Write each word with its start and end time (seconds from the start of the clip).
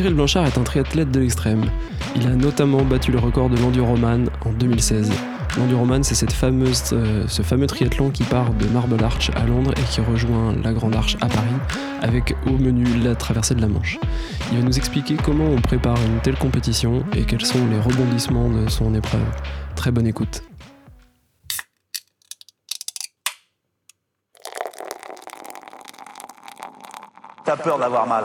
Cyril 0.00 0.14
Blanchard 0.14 0.46
est 0.46 0.56
un 0.56 0.62
triathlète 0.62 1.10
de 1.10 1.20
l'extrême. 1.20 1.66
Il 2.16 2.26
a 2.26 2.30
notamment 2.30 2.80
battu 2.80 3.12
le 3.12 3.18
record 3.18 3.50
de 3.50 3.58
l'enduroman 3.58 4.30
en 4.46 4.50
2016. 4.50 5.12
L'enduroman, 5.58 6.02
c'est 6.02 6.24
euh, 6.42 7.24
ce 7.28 7.42
fameux 7.42 7.66
triathlon 7.66 8.08
qui 8.08 8.22
part 8.22 8.50
de 8.54 8.66
Marble 8.68 9.04
Arch 9.04 9.30
à 9.36 9.44
Londres 9.44 9.72
et 9.76 9.82
qui 9.82 10.00
rejoint 10.00 10.54
la 10.64 10.72
Grande 10.72 10.96
Arche 10.96 11.18
à 11.20 11.26
Paris, 11.26 11.52
avec 12.00 12.34
au 12.46 12.52
menu 12.52 12.86
la 13.04 13.14
traversée 13.14 13.54
de 13.54 13.60
la 13.60 13.68
Manche. 13.68 13.98
Il 14.50 14.56
va 14.56 14.64
nous 14.64 14.78
expliquer 14.78 15.18
comment 15.22 15.44
on 15.44 15.60
prépare 15.60 15.98
une 16.06 16.20
telle 16.20 16.38
compétition 16.38 17.04
et 17.14 17.24
quels 17.24 17.44
sont 17.44 17.66
les 17.70 17.78
rebondissements 17.78 18.48
de 18.48 18.70
son 18.70 18.94
épreuve. 18.94 19.20
Très 19.76 19.90
bonne 19.90 20.06
écoute. 20.06 20.42
T'as 27.44 27.56
peur 27.58 27.78
d'avoir 27.78 28.06
mal. 28.06 28.24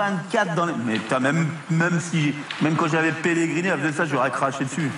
24 0.00 0.54
dans 0.54 0.64
les... 0.64 0.72
Mais 0.86 0.98
même, 1.20 1.46
même, 1.70 2.00
si, 2.00 2.32
même 2.62 2.74
quand 2.74 2.88
j'avais 2.88 3.12
pèleriné, 3.12 3.70
avec 3.70 3.92
ça, 3.92 4.06
j'aurais 4.06 4.30
craché 4.30 4.64
dessus. 4.64 4.90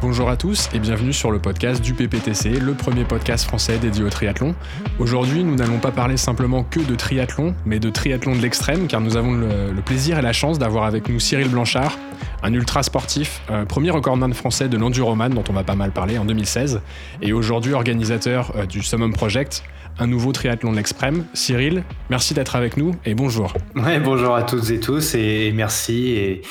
Bonjour 0.00 0.30
à 0.30 0.36
tous 0.36 0.68
et 0.72 0.78
bienvenue 0.78 1.12
sur 1.12 1.32
le 1.32 1.40
podcast 1.40 1.82
du 1.82 1.92
PPTC, 1.92 2.50
le 2.50 2.74
premier 2.74 3.04
podcast 3.04 3.46
français 3.46 3.78
dédié 3.78 4.04
au 4.04 4.10
triathlon. 4.10 4.54
Aujourd'hui, 5.00 5.42
nous 5.42 5.56
n'allons 5.56 5.78
pas 5.78 5.90
parler 5.90 6.16
simplement 6.16 6.62
que 6.62 6.78
de 6.78 6.94
triathlon, 6.94 7.54
mais 7.66 7.80
de 7.80 7.90
triathlon 7.90 8.36
de 8.36 8.40
l'extrême, 8.40 8.86
car 8.86 9.00
nous 9.00 9.16
avons 9.16 9.32
le, 9.32 9.82
plaisir 9.84 10.18
et 10.18 10.22
la 10.22 10.32
chance 10.32 10.58
d'avoir 10.58 10.84
avec 10.84 11.08
nous 11.08 11.18
Cyril 11.18 11.48
Blanchard, 11.48 11.98
un 12.42 12.54
ultra 12.54 12.84
sportif, 12.84 13.42
euh, 13.50 13.64
premier 13.64 13.90
recordman 13.90 14.32
français 14.34 14.68
de 14.68 14.78
l'enduroman 14.78 15.34
dont 15.34 15.44
on 15.50 15.52
va 15.52 15.64
pas 15.64 15.74
mal 15.74 15.90
parler 15.90 16.16
en 16.16 16.24
2016, 16.24 16.80
et 17.22 17.32
aujourd'hui 17.32 17.74
organisateur 17.74 18.52
euh, 18.56 18.66
du 18.66 18.82
Summum 18.82 19.12
Project, 19.12 19.64
un 20.00 20.06
nouveau 20.06 20.32
triathlon 20.32 20.72
de 20.72 20.76
l'extrême. 20.76 21.24
Cyril, 21.34 21.84
merci 22.08 22.34
d'être 22.34 22.56
avec 22.56 22.76
nous 22.76 22.94
et 23.04 23.14
bonjour. 23.14 23.54
Ouais, 23.76 24.00
bonjour 24.00 24.34
à 24.34 24.42
toutes 24.42 24.70
et 24.70 24.80
tous 24.80 25.14
et 25.14 25.52
merci. 25.54 26.08
Et, 26.08 26.42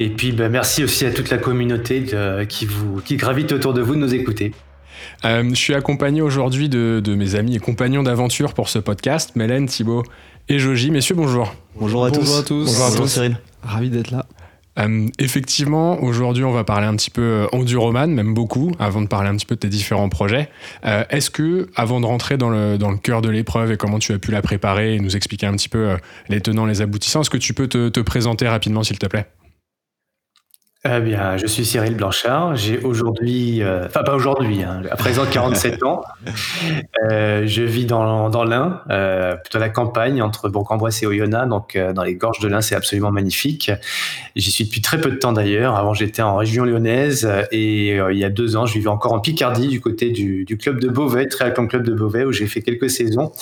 et 0.00 0.08
puis 0.08 0.32
bah, 0.32 0.48
merci 0.48 0.82
aussi 0.82 1.06
à 1.06 1.12
toute 1.12 1.30
la 1.30 1.38
communauté 1.38 2.04
qui, 2.48 2.66
vous, 2.66 3.00
qui 3.02 3.16
gravite 3.16 3.52
autour 3.52 3.74
de 3.74 3.82
vous 3.82 3.94
de 3.94 4.00
nous 4.00 4.14
écouter. 4.14 4.52
Euh, 5.24 5.44
je 5.50 5.54
suis 5.54 5.74
accompagné 5.74 6.22
aujourd'hui 6.22 6.68
de, 6.68 7.14
mes 7.14 7.34
amis 7.34 7.56
et 7.56 7.58
compagnons 7.58 8.02
d'aventure 8.02 8.54
pour 8.54 8.68
ce 8.68 8.78
podcast, 8.78 9.32
Mélène, 9.36 9.66
Thibaut 9.66 10.02
et 10.48 10.58
Joji. 10.58 10.90
Messieurs, 10.90 11.14
bonjour. 11.14 11.54
Bonjour 11.78 12.04
à 12.04 12.10
tous. 12.10 12.20
Bonjour 12.20 12.36
à 12.36 12.42
tous. 12.42 12.64
Bonjour 12.66 12.86
à 12.86 12.96
tous. 12.96 13.06
Cyril. 13.08 13.38
Ravi 13.62 13.90
d'être 13.90 14.10
là. 14.10 14.26
Euh, 14.78 15.08
effectivement, 15.18 16.02
aujourd'hui, 16.02 16.44
on 16.44 16.52
va 16.52 16.64
parler 16.64 16.86
un 16.86 16.96
petit 16.96 17.10
peu 17.10 17.22
euh, 17.22 17.46
enduroman, 17.52 18.08
même 18.08 18.34
beaucoup, 18.34 18.72
avant 18.78 19.00
de 19.00 19.06
parler 19.06 19.28
un 19.28 19.36
petit 19.36 19.46
peu 19.46 19.54
de 19.54 19.60
tes 19.60 19.68
différents 19.68 20.08
projets. 20.08 20.48
Euh, 20.84 21.04
est-ce 21.10 21.30
que, 21.30 21.68
avant 21.76 22.00
de 22.00 22.06
rentrer 22.06 22.36
dans 22.36 22.50
le, 22.50 22.78
dans 22.78 22.90
le 22.90 22.98
cœur 22.98 23.22
de 23.22 23.30
l'épreuve 23.30 23.72
et 23.72 23.76
comment 23.76 23.98
tu 23.98 24.12
as 24.12 24.18
pu 24.18 24.30
la 24.30 24.42
préparer 24.42 24.94
et 24.94 25.00
nous 25.00 25.16
expliquer 25.16 25.46
un 25.46 25.52
petit 25.52 25.68
peu 25.68 25.96
les 26.28 26.40
tenants, 26.40 26.66
les 26.66 26.82
aboutissants, 26.82 27.22
est-ce 27.22 27.30
que 27.30 27.36
tu 27.36 27.54
peux 27.54 27.68
te 27.68 28.00
présenter 28.00 28.48
rapidement, 28.48 28.82
s'il 28.82 28.98
te 28.98 29.06
plaît? 29.06 29.26
Eh 30.88 31.00
bien, 31.00 31.36
je 31.36 31.46
suis 31.46 31.64
Cyril 31.64 31.94
Blanchard. 31.96 32.54
J'ai 32.56 32.78
aujourd'hui, 32.78 33.62
euh, 33.62 33.86
enfin 33.86 34.02
pas 34.02 34.14
aujourd'hui, 34.14 34.62
hein, 34.62 34.82
à 34.90 34.96
présent 34.96 35.24
47 35.24 35.82
ans. 35.82 36.02
Euh, 37.10 37.44
je 37.46 37.62
vis 37.62 37.86
dans, 37.86 38.30
dans 38.30 38.44
l'Ain, 38.44 38.82
euh, 38.90 39.36
plutôt 39.36 39.58
la 39.58 39.68
campagne 39.68 40.22
entre 40.22 40.48
Bourg-en-Bresse 40.48 41.02
et 41.02 41.06
Oyonnax, 41.06 41.48
donc 41.48 41.78
dans 41.94 42.02
les 42.02 42.14
gorges 42.14 42.40
de 42.40 42.48
l'Ain, 42.48 42.60
c'est 42.60 42.74
absolument 42.74 43.10
magnifique. 43.10 43.70
J'y 44.34 44.50
suis 44.50 44.64
depuis 44.64 44.80
très 44.80 45.00
peu 45.00 45.10
de 45.10 45.16
temps 45.16 45.32
d'ailleurs. 45.32 45.76
Avant, 45.76 45.94
j'étais 45.94 46.22
en 46.22 46.36
région 46.36 46.64
lyonnaise 46.64 47.28
et 47.52 47.96
il 47.96 48.18
y 48.18 48.24
a 48.24 48.30
deux 48.30 48.56
ans, 48.56 48.66
je 48.66 48.74
vivais 48.74 48.88
encore 48.88 49.12
en 49.12 49.20
Picardie, 49.20 49.68
du 49.68 49.80
côté 49.80 50.10
du, 50.10 50.44
du 50.44 50.56
club 50.56 50.80
de 50.80 50.88
Beauvais, 50.88 51.26
Triathlon 51.26 51.66
Club 51.66 51.84
de 51.84 51.94
Beauvais, 51.94 52.24
où 52.24 52.32
j'ai 52.32 52.46
fait 52.46 52.62
quelques 52.62 52.90
saisons. 52.90 53.32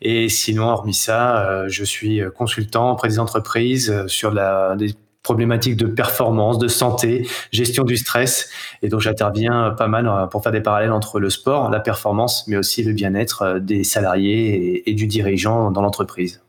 Et 0.00 0.28
sinon, 0.28 0.64
hormis 0.64 0.94
ça, 0.94 1.66
je 1.68 1.84
suis 1.84 2.22
consultant 2.36 2.92
auprès 2.92 3.08
des 3.08 3.18
entreprises 3.18 4.06
sur 4.06 4.32
la, 4.32 4.76
des 4.76 4.94
problématiques 5.28 5.76
de 5.76 5.84
performance, 5.84 6.58
de 6.58 6.68
santé, 6.68 7.28
gestion 7.52 7.84
du 7.84 7.98
stress. 7.98 8.48
Et 8.80 8.88
donc 8.88 9.00
j'interviens 9.00 9.74
pas 9.76 9.86
mal 9.86 10.08
euh, 10.08 10.26
pour 10.26 10.42
faire 10.42 10.52
des 10.52 10.62
parallèles 10.62 10.90
entre 10.90 11.20
le 11.20 11.28
sport, 11.28 11.68
la 11.68 11.80
performance, 11.80 12.48
mais 12.48 12.56
aussi 12.56 12.82
le 12.82 12.94
bien-être 12.94 13.42
euh, 13.42 13.58
des 13.58 13.84
salariés 13.84 14.88
et, 14.88 14.94
du 14.94 15.06
dirigeant 15.06 15.70
dans 15.70 15.82
l'entreprise. 15.82 16.40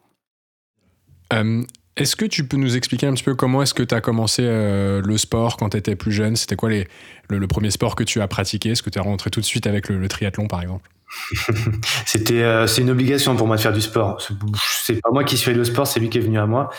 Euh, 1.33 1.61
est-ce 1.97 2.15
que 2.15 2.23
tu 2.23 2.47
peux 2.47 2.55
nous 2.55 2.77
expliquer 2.77 3.05
un 3.05 3.13
petit 3.13 3.25
peu 3.25 3.35
comment 3.35 3.61
est-ce 3.61 3.73
que 3.73 3.83
tu 3.83 3.93
as 3.93 3.99
commencé 3.99 4.43
le 4.43 5.17
sport 5.17 5.57
quand 5.57 5.71
tu 5.71 5.77
étais 5.77 5.97
plus 5.97 6.13
jeune? 6.13 6.37
C'était 6.37 6.55
quoi 6.55 6.69
le, 6.69 7.47
premier 7.47 7.71
sport 7.71 7.97
que 7.97 8.05
tu 8.05 8.21
as 8.21 8.27
pratiqué? 8.29 8.69
Est-ce 8.69 8.81
que 8.81 8.89
tu 8.89 8.97
es 8.97 9.01
rentré 9.01 9.29
tout 9.29 9.41
de 9.41 9.45
suite 9.45 9.67
avec 9.67 9.89
le 9.89 10.07
triathlon 10.07 10.47
par 10.47 10.61
exemple? 10.61 10.89
C'était, 12.05 12.43
euh, 12.43 12.67
c'est 12.67 12.81
une 12.81 12.89
obligation 12.89 13.35
pour 13.35 13.47
moi 13.47 13.55
de 13.55 13.61
faire 13.61 13.73
du 13.73 13.81
sport. 13.81 14.21
C'est 14.83 15.01
pas 15.01 15.11
moi 15.11 15.23
qui 15.23 15.37
suis 15.37 15.57
au 15.57 15.63
sport, 15.63 15.87
c'est 15.87 15.99
lui 15.99 16.09
qui 16.09 16.17
est 16.17 16.21
venu 16.21 16.39
à 16.39 16.45
moi. 16.45 16.69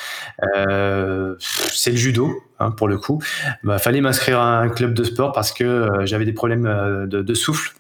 Euh, 0.57 1.35
c'est 1.39 1.91
le 1.91 1.97
judo, 1.97 2.33
hein, 2.59 2.71
pour 2.71 2.89
le 2.89 2.99
coup. 2.99 3.23
Bah, 3.65 3.79
fallait 3.79 4.01
m'inscrire 4.01 4.41
à 4.41 4.59
un 4.59 4.69
club 4.69 4.95
de 4.95 5.05
sport 5.05 5.33
parce 5.33 5.53
que 5.53 5.65
euh, 5.65 6.07
j'avais 6.07 6.25
des 6.25 6.33
problèmes 6.33 7.07
de 7.09 7.35
souffle 7.35 7.75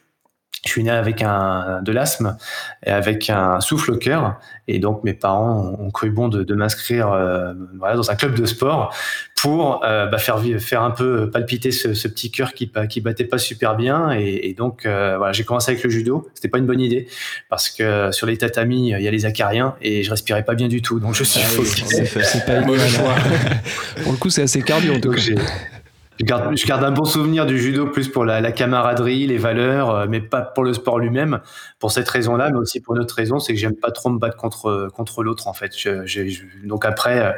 je 0.64 0.70
suis 0.70 0.82
né 0.82 0.90
avec 0.90 1.22
un, 1.22 1.80
de 1.82 1.92
l'asthme 1.92 2.36
et 2.84 2.90
avec 2.90 3.30
un 3.30 3.60
souffle 3.60 3.92
au 3.92 3.96
cœur. 3.96 4.38
Et 4.68 4.78
donc, 4.78 5.02
mes 5.04 5.14
parents 5.14 5.76
ont 5.78 5.90
cru 5.90 6.10
bon 6.10 6.28
de, 6.28 6.54
m'inscrire 6.54 7.10
euh, 7.12 7.54
voilà, 7.78 7.96
dans 7.96 8.10
un 8.10 8.14
club 8.14 8.34
de 8.38 8.44
sport 8.44 8.94
pour 9.36 9.82
euh, 9.84 10.06
bah, 10.06 10.18
faire, 10.18 10.38
faire 10.58 10.82
un 10.82 10.90
peu 10.90 11.30
palpiter 11.30 11.70
ce, 11.70 11.88
petit 12.08 12.30
cœur 12.30 12.52
qui, 12.52 12.70
qui 12.88 13.00
battait 13.00 13.24
pas 13.24 13.38
super 13.38 13.74
bien. 13.74 14.10
Et, 14.10 14.54
donc, 14.56 14.84
euh, 14.84 15.16
voilà, 15.16 15.32
j'ai 15.32 15.44
commencé 15.44 15.72
avec 15.72 15.82
le 15.82 15.90
judo. 15.90 16.28
C'était 16.34 16.48
pas 16.48 16.58
une 16.58 16.66
bonne 16.66 16.80
idée 16.80 17.08
parce 17.48 17.70
que 17.70 18.12
sur 18.12 18.26
les 18.26 18.36
tatamis, 18.36 18.90
il 18.90 19.02
y 19.02 19.08
a 19.08 19.10
les 19.10 19.24
acariens 19.24 19.74
et 19.80 20.02
je 20.02 20.10
respirais 20.10 20.44
pas 20.44 20.54
bien 20.54 20.68
du 20.68 20.82
tout. 20.82 21.00
Donc, 21.00 21.14
je 21.14 21.24
suis 21.24 21.40
ah 21.42 21.62
C'est 22.22 22.44
pas 22.44 22.56
une 22.56 22.66
bonne 22.66 22.78
choix. 22.80 23.14
pour 24.02 24.12
le 24.12 24.18
coup, 24.18 24.28
c'est 24.28 24.42
assez 24.42 24.60
cardio 24.60 24.94
en 24.94 25.00
tout 25.00 25.10
cas 25.10 25.20
je 26.20 26.66
garde, 26.66 26.84
un 26.84 26.90
bon 26.90 27.04
souvenir 27.04 27.46
du 27.46 27.58
judo 27.58 27.86
plus 27.86 28.08
pour 28.08 28.24
la, 28.24 28.52
camaraderie, 28.52 29.26
les 29.26 29.38
valeurs, 29.38 29.90
euh, 29.90 30.06
mais 30.08 30.20
pas 30.20 30.42
pour 30.42 30.64
le 30.64 30.74
sport 30.74 30.98
lui-même. 30.98 31.40
Pour 31.78 31.92
cette 31.92 32.08
raison-là, 32.08 32.50
mais 32.50 32.58
aussi 32.58 32.80
pour 32.80 32.94
une 32.94 33.00
autre 33.00 33.14
raison, 33.14 33.38
c'est 33.38 33.54
que 33.54 33.58
j'aime 33.58 33.74
pas 33.74 33.90
trop 33.90 34.10
me 34.10 34.18
battre 34.18 34.36
contre 34.36 34.88
contre 34.92 35.22
l'autre 35.22 35.48
en 35.48 35.54
fait. 35.54 35.72
donc 36.64 36.84
après, 36.84 37.20
euh, 37.20 37.32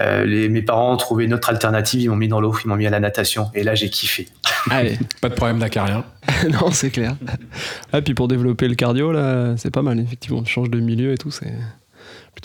euh, 0.00 0.24
les, 0.24 0.48
mes 0.48 0.62
parents 0.62 0.94
ont 0.94 0.96
trouvé 0.96 1.24
une 1.24 1.34
autre 1.34 1.50
alternative, 1.50 2.00
ils 2.00 2.08
m'ont 2.08 2.16
mis 2.16 2.28
dans 2.28 2.40
l'eau, 2.40 2.54
ils 2.64 2.68
m'ont 2.68 2.76
mis 2.76 2.86
à 2.86 2.90
la 2.90 3.00
natation, 3.00 3.50
et 3.54 3.62
là 3.62 3.74
j'ai 3.74 3.90
kiffé. 3.90 4.28
Allez, 4.70 4.98
pas 5.20 5.28
de 5.28 5.34
problème 5.34 5.58
d'acarien. 5.58 6.04
non, 6.50 6.70
c'est 6.70 6.90
clair. 6.90 7.16
Ah 7.92 8.00
puis 8.00 8.14
pour 8.14 8.28
développer 8.28 8.68
le 8.68 8.74
cardio 8.74 9.12
là, 9.12 9.54
c'est 9.58 9.70
pas 9.70 9.82
mal 9.82 10.00
effectivement. 10.00 10.42
Tu 10.42 10.52
changes 10.52 10.70
de 10.70 10.80
milieu 10.80 11.12
et 11.12 11.18
tout, 11.18 11.30
c'est 11.30 11.52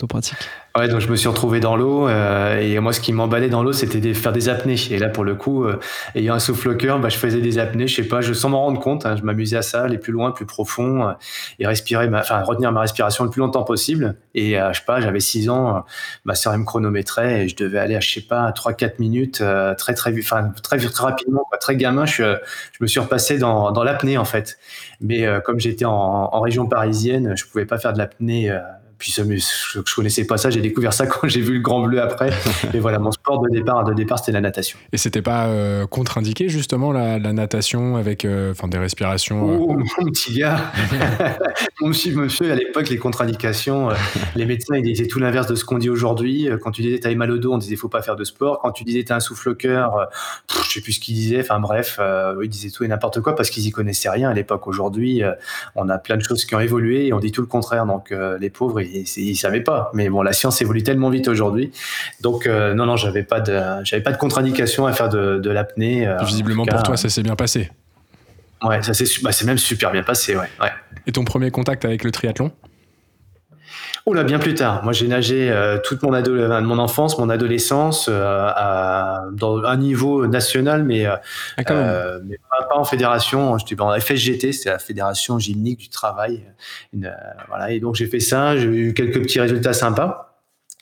plutôt 0.00 0.06
pratique. 0.06 0.38
Ouais, 0.78 0.86
donc 0.86 1.00
je 1.00 1.08
me 1.08 1.16
suis 1.16 1.28
retrouvé 1.28 1.58
dans 1.58 1.76
l'eau 1.76 2.08
euh, 2.08 2.60
et 2.60 2.78
moi 2.78 2.92
ce 2.92 3.00
qui 3.00 3.12
m'emballait 3.12 3.48
dans 3.48 3.64
l'eau 3.64 3.72
c'était 3.72 4.00
de 4.00 4.14
faire 4.14 4.32
des 4.32 4.48
apnées. 4.48 4.76
Et 4.90 4.98
là 4.98 5.08
pour 5.08 5.24
le 5.24 5.34
coup, 5.34 5.64
euh, 5.64 5.80
ayant 6.14 6.34
un 6.34 6.38
souffle 6.38 6.68
au 6.68 6.74
cœur, 6.76 7.00
bah, 7.00 7.08
je 7.08 7.16
faisais 7.16 7.40
des 7.40 7.58
apnées, 7.58 7.88
je 7.88 7.96
sais 7.96 8.08
pas, 8.08 8.22
sans 8.22 8.48
m'en 8.50 8.62
rendre 8.62 8.80
compte, 8.80 9.04
hein, 9.04 9.16
je 9.16 9.22
m'amusais 9.22 9.56
à 9.56 9.62
ça, 9.62 9.82
aller 9.82 9.98
plus 9.98 10.12
loin, 10.12 10.30
plus 10.30 10.46
profond 10.46 11.08
euh, 11.08 11.12
et 11.58 11.66
respirer, 11.66 12.08
enfin 12.14 12.42
retenir 12.42 12.70
ma 12.70 12.82
respiration 12.82 13.24
le 13.24 13.30
plus 13.30 13.40
longtemps 13.40 13.64
possible. 13.64 14.14
Et 14.34 14.52
je 14.52 14.78
sais 14.78 14.84
pas, 14.86 15.00
j'avais 15.00 15.18
6 15.18 15.50
ans, 15.50 15.84
ma 16.24 16.36
sœur 16.36 16.56
me 16.56 16.64
chronométrait 16.64 17.44
et 17.44 17.48
je 17.48 17.56
devais 17.56 17.78
aller 17.78 17.96
à 17.96 18.00
je 18.00 18.08
sais 18.08 18.20
pas 18.20 18.50
3-4 18.52 18.94
minutes 19.00 19.42
très 19.76 19.94
très 19.94 20.16
enfin 20.18 20.52
très 20.62 20.78
très 20.78 21.04
rapidement, 21.04 21.44
très 21.60 21.76
gamin, 21.76 22.06
je, 22.06 22.36
je 22.72 22.78
me 22.80 22.86
suis 22.86 23.00
repassé 23.00 23.38
dans, 23.38 23.72
dans 23.72 23.82
l'apnée 23.82 24.18
en 24.18 24.24
fait. 24.24 24.58
Mais 25.00 25.26
comme 25.44 25.58
j'étais 25.58 25.84
en, 25.84 25.92
en, 25.92 26.40
région 26.40 26.66
parisienne, 26.66 27.34
je 27.36 27.44
pouvais 27.44 27.66
pas 27.66 27.78
faire 27.78 27.92
de 27.92 27.98
l'apnée 27.98 28.56
puis 29.00 29.12
je, 29.12 29.22
je 29.84 29.94
connaissais 29.94 30.24
pas 30.26 30.36
ça, 30.36 30.50
j'ai 30.50 30.60
découvert 30.60 30.92
ça 30.92 31.06
quand 31.08 31.26
j'ai 31.26 31.40
vu 31.40 31.54
le 31.54 31.60
Grand 31.60 31.80
Bleu 31.82 32.00
après. 32.00 32.30
et 32.74 32.78
voilà, 32.78 32.98
mon 33.00 33.10
sport 33.10 33.40
de 33.40 33.48
départ, 33.50 33.82
de 33.84 33.94
départ, 33.94 34.20
c'était 34.20 34.32
la 34.32 34.40
natation. 34.40 34.78
Et 34.92 34.96
c'était 34.96 35.22
pas 35.22 35.48
contre-indiqué 35.90 36.48
justement 36.48 36.92
la, 36.92 37.18
natation 37.32 37.96
avec, 37.96 38.26
enfin, 38.50 38.68
des 38.68 38.78
respirations. 38.78 39.42
Oh, 39.42 39.76
mon 39.76 40.10
petit 40.10 40.38
gars, 40.38 40.60
mon 41.80 41.88
monsieur, 41.88 42.52
à 42.52 42.54
l'époque, 42.54 42.88
les 42.88 42.98
contre-indications, 42.98 43.88
les 44.36 44.46
médecins 44.46 44.76
ils 44.76 44.82
disaient 44.82 45.06
tout 45.06 45.18
l'inverse 45.18 45.46
de 45.46 45.54
ce 45.54 45.64
qu'on 45.64 45.78
dit 45.78 45.90
aujourd'hui. 45.90 46.48
Quand 46.62 46.70
tu 46.70 46.82
disais 46.82 46.98
t'avais 46.98 47.14
mal 47.14 47.30
au 47.30 47.38
dos, 47.38 47.52
on 47.52 47.58
disait 47.58 47.76
faut 47.76 47.88
pas 47.88 48.02
faire 48.02 48.16
de 48.16 48.24
sport. 48.24 48.60
Quand 48.60 48.72
tu 48.72 48.84
disais 48.84 49.02
t'as 49.02 49.16
un 49.16 49.20
souffle-cœur, 49.20 50.08
je 50.64 50.70
sais 50.70 50.80
plus 50.80 50.92
ce 50.92 51.00
qu'ils 51.00 51.14
disaient. 51.14 51.40
Enfin 51.40 51.58
bref, 51.58 51.98
ils 52.42 52.48
disaient 52.48 52.70
tout 52.70 52.84
et 52.84 52.88
n'importe 52.88 53.20
quoi 53.20 53.34
parce 53.34 53.50
qu'ils 53.50 53.66
y 53.66 53.70
connaissaient 53.70 54.10
rien 54.10 54.28
à 54.30 54.34
l'époque. 54.34 54.66
Aujourd'hui, 54.66 55.22
on 55.74 55.88
a 55.88 55.98
plein 55.98 56.16
de 56.16 56.22
choses 56.22 56.44
qui 56.44 56.54
ont 56.54 56.60
évolué 56.60 57.06
et 57.06 57.12
on 57.12 57.20
dit 57.20 57.32
tout 57.32 57.40
le 57.40 57.46
contraire. 57.46 57.86
Donc 57.86 58.12
euh, 58.12 58.38
les 58.38 58.50
pauvres, 58.50 58.80
ils, 58.80 58.89
ils, 59.16 59.36
savaient 59.36 59.60
pas. 59.60 59.90
Mais 59.94 60.08
bon, 60.08 60.22
la 60.22 60.32
science 60.32 60.60
évolue 60.62 60.82
tellement 60.82 61.10
vite 61.10 61.28
aujourd'hui. 61.28 61.72
Donc 62.20 62.46
euh, 62.46 62.74
non, 62.74 62.86
non, 62.86 62.96
j'avais 62.96 63.22
pas 63.22 63.40
de, 63.40 63.60
j'avais 63.84 64.02
pas 64.02 64.12
de 64.12 64.16
contre-indication 64.16 64.86
à 64.86 64.92
faire 64.92 65.08
de, 65.08 65.50
l'apnée. 65.50 66.06
Euh, 66.06 66.22
Visiblement 66.24 66.64
pour 66.64 66.82
toi, 66.82 66.96
ça 66.96 67.08
s'est 67.08 67.22
bien 67.22 67.36
passé. 67.36 67.70
Ouais, 68.62 68.82
ça 68.82 68.92
c'est 68.92 69.06
bah, 69.22 69.30
même 69.46 69.58
super 69.58 69.90
bien 69.90 70.02
passé, 70.02 70.36
ouais, 70.36 70.48
ouais. 70.60 70.70
Et 71.06 71.12
ton 71.12 71.24
premier 71.24 71.50
contact 71.50 71.84
avec 71.84 72.04
le 72.04 72.10
triathlon? 72.10 72.52
Oh 74.06 74.14
là, 74.14 74.24
bien 74.24 74.38
plus 74.38 74.54
tard. 74.54 74.82
Moi, 74.82 74.92
j'ai 74.92 75.06
nagé 75.06 75.50
euh, 75.50 75.78
toute 75.78 76.02
mon, 76.02 76.12
ado 76.12 76.34
mon 76.62 76.78
enfance, 76.78 77.18
mon 77.18 77.28
adolescence, 77.28 78.08
euh, 78.08 78.48
à, 78.48 79.24
dans 79.32 79.62
un 79.64 79.76
niveau 79.76 80.26
national, 80.26 80.84
mais, 80.84 81.06
euh, 81.06 81.16
ah, 81.58 81.62
pas, 81.64 82.76
en 82.76 82.84
fédération. 82.84 83.58
J'étais 83.58 83.80
en 83.80 83.98
FSGT, 83.98 84.52
c'est 84.52 84.70
la 84.70 84.78
Fédération 84.78 85.38
gymnique 85.38 85.80
du 85.80 85.88
travail. 85.88 86.44
voilà, 87.48 87.70
et 87.70 87.80
donc 87.80 87.94
j'ai 87.96 88.06
fait 88.06 88.20
ça. 88.20 88.56
J'ai 88.56 88.66
eu 88.68 88.94
quelques 88.94 89.20
petits 89.22 89.40
résultats 89.40 89.72
sympas. 89.72 90.29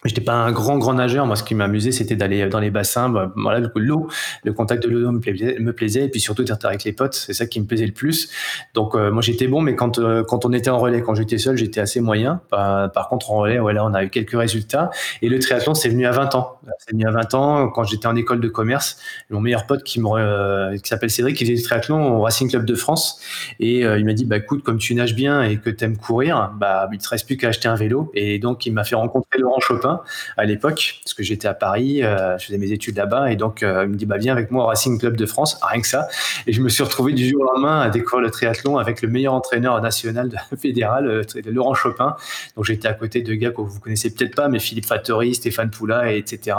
J'étais 0.05 0.21
pas 0.21 0.35
un 0.35 0.53
grand 0.53 0.79
grand 0.79 0.95
nageur. 0.95 1.27
Moi, 1.27 1.35
ce 1.35 1.43
qui 1.43 1.57
m'amusait, 1.57 1.91
c'était 1.91 2.15
d'aller 2.15 2.47
dans 2.47 2.61
les 2.61 2.71
bassins. 2.71 3.09
Bah, 3.09 3.33
voilà, 3.35 3.69
l'eau, 3.75 4.09
le 4.45 4.53
contact 4.53 4.85
de 4.85 4.89
l'eau 4.89 5.11
me 5.11 5.19
plaisait, 5.19 5.59
me 5.59 5.73
plaisait, 5.73 6.05
et 6.05 6.09
puis 6.09 6.21
surtout 6.21 6.45
d'être 6.45 6.65
avec 6.65 6.85
les 6.85 6.93
potes. 6.93 7.15
C'est 7.15 7.33
ça 7.33 7.47
qui 7.47 7.61
me 7.61 7.67
plaisait 7.67 7.87
le 7.87 7.93
plus. 7.93 8.31
Donc, 8.75 8.95
euh, 8.95 9.11
moi, 9.11 9.23
j'étais 9.23 9.49
bon, 9.49 9.61
mais 9.61 9.75
quand 9.75 9.99
euh, 9.99 10.23
quand 10.23 10.47
on 10.47 10.53
était 10.53 10.71
en 10.71 10.79
relais, 10.79 11.03
quand 11.03 11.17
j'étais 11.17 11.39
seul, 11.39 11.57
j'étais 11.57 11.81
assez 11.81 12.01
moyen. 12.01 12.41
Par, 12.49 13.09
contre, 13.09 13.33
en 13.33 13.39
relais, 13.39 13.59
voilà, 13.59 13.85
on 13.85 13.93
a 13.93 14.05
eu 14.05 14.09
quelques 14.09 14.39
résultats. 14.39 14.91
Et 15.21 15.29
le 15.29 15.41
triathlon, 15.41 15.75
c'est 15.75 15.89
venu 15.89 16.07
à 16.07 16.13
20 16.13 16.37
ans. 16.37 16.61
C'est 16.79 16.93
venu 16.93 17.05
à 17.05 17.11
20 17.11 17.35
ans 17.35 17.69
quand 17.69 17.83
j'étais 17.83 18.07
en 18.07 18.15
école 18.15 18.41
de 18.41 18.49
commerce. 18.49 18.99
Mon 19.31 19.41
meilleur 19.41 19.67
pote 19.67 19.83
qui 19.83 20.01
me 20.01 20.09
euh, 20.09 20.77
qui 20.77 20.89
s'appelle 20.89 21.11
Cédric, 21.11 21.37
qui 21.37 21.45
faisait 21.45 21.57
du 21.57 21.63
triathlon 21.63 22.19
au 22.19 22.21
Racing 22.23 22.49
Club 22.49 22.65
de 22.65 22.75
France, 22.77 23.21
et 23.59 23.81
il 23.81 24.05
m'a 24.05 24.13
dit, 24.13 24.27
bah 24.27 24.37
écoute, 24.37 24.63
comme 24.63 24.79
tu 24.79 24.95
nages 24.95 25.17
bien 25.17 25.43
et 25.43 25.57
que 25.59 25.71
t'aimes 25.71 25.97
courir, 25.97 26.53
bah 26.57 26.89
il 26.93 26.99
te 26.99 27.09
reste 27.09 27.27
plus 27.27 27.37
qu'à 27.37 27.49
acheter 27.49 27.67
un 27.67 27.75
vélo. 27.75 28.13
Et 28.15 28.39
donc, 28.39 28.65
il 28.65 28.73
m'a 28.73 28.85
fait 28.85 28.95
rencontrer 28.95 29.41
Laurent 29.41 29.59
Chopin 29.59 29.88
à 30.37 30.45
l'époque, 30.45 31.01
parce 31.05 31.15
que 31.15 31.23
j'étais 31.23 31.49
à 31.49 31.55
Paris, 31.55 32.03
euh, 32.03 32.39
je 32.39 32.47
faisais 32.47 32.59
mes 32.59 32.73
études 32.73 32.97
là-bas, 32.97 33.31
et 33.31 33.37
donc 33.37 33.63
euh, 33.63 33.85
il 33.85 33.91
me 33.91 33.97
dit 33.97 34.07
bah 34.07 34.19
viens 34.19 34.33
avec 34.33 34.51
moi 34.51 34.65
au 34.65 34.67
Racing 34.67 34.99
Club 34.99 35.17
de 35.17 35.27
France, 35.27 35.59
rien 35.63 35.81
que 35.81 35.87
ça, 35.87 36.09
et 36.47 36.53
je 36.53 36.61
me 36.61 36.69
suis 36.69 36.83
retrouvé 36.83 37.13
du 37.13 37.29
jour 37.29 37.43
au 37.43 37.45
lendemain 37.45 37.81
à 37.81 37.91
découvrir 37.91 38.21
le 38.23 38.31
triathlon 38.31 38.79
avec 38.79 39.03
le 39.03 39.09
meilleur 39.09 39.35
entraîneur 39.35 39.81
national 39.81 40.31
fédéral, 40.59 41.07
euh, 41.07 41.23
Laurent 41.47 41.75
Chopin. 41.75 42.17
Donc 42.57 42.65
j'étais 42.65 42.89
à 42.89 42.95
côté 42.95 43.23
de 43.23 43.35
gars 43.35 43.51
que 43.51 43.61
vous 43.61 43.81
connaissez 43.81 44.15
peut-être 44.15 44.35
pas, 44.35 44.49
mais 44.49 44.59
Philippe 44.59 44.87
Fattori, 44.87 45.35
Stéphane 45.35 45.71
Poula, 45.71 46.13
et 46.13 46.19
etc. 46.19 46.57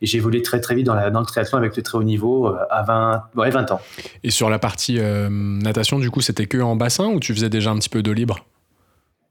Et, 0.00 0.06
j'ai 0.06 0.18
évolué 0.18 0.42
très 0.42 0.60
très 0.60 0.74
vite 0.74 0.86
dans, 0.86 0.94
le 0.94 1.26
triathlon 1.26 1.58
avec 1.58 1.76
le 1.76 1.82
très 1.82 1.98
haut 1.98 2.02
niveau 2.02 2.54
à 2.70 2.82
20, 2.82 3.24
ouais, 3.36 3.50
20 3.50 3.72
ans. 3.72 3.80
Et 4.24 4.30
sur 4.30 4.50
la 4.50 4.58
partie 4.58 4.98
natation, 5.00 5.98
du 5.98 6.10
coup, 6.10 6.20
c'était 6.20 6.46
que 6.46 6.58
en 6.58 6.76
bassin 6.76 7.06
ou 7.06 7.20
tu 7.20 7.34
faisais 7.34 7.48
déjà 7.48 7.70
un 7.70 7.78
petit 7.78 7.88
peu 7.88 8.02
de 8.02 8.10
libre? 8.10 8.44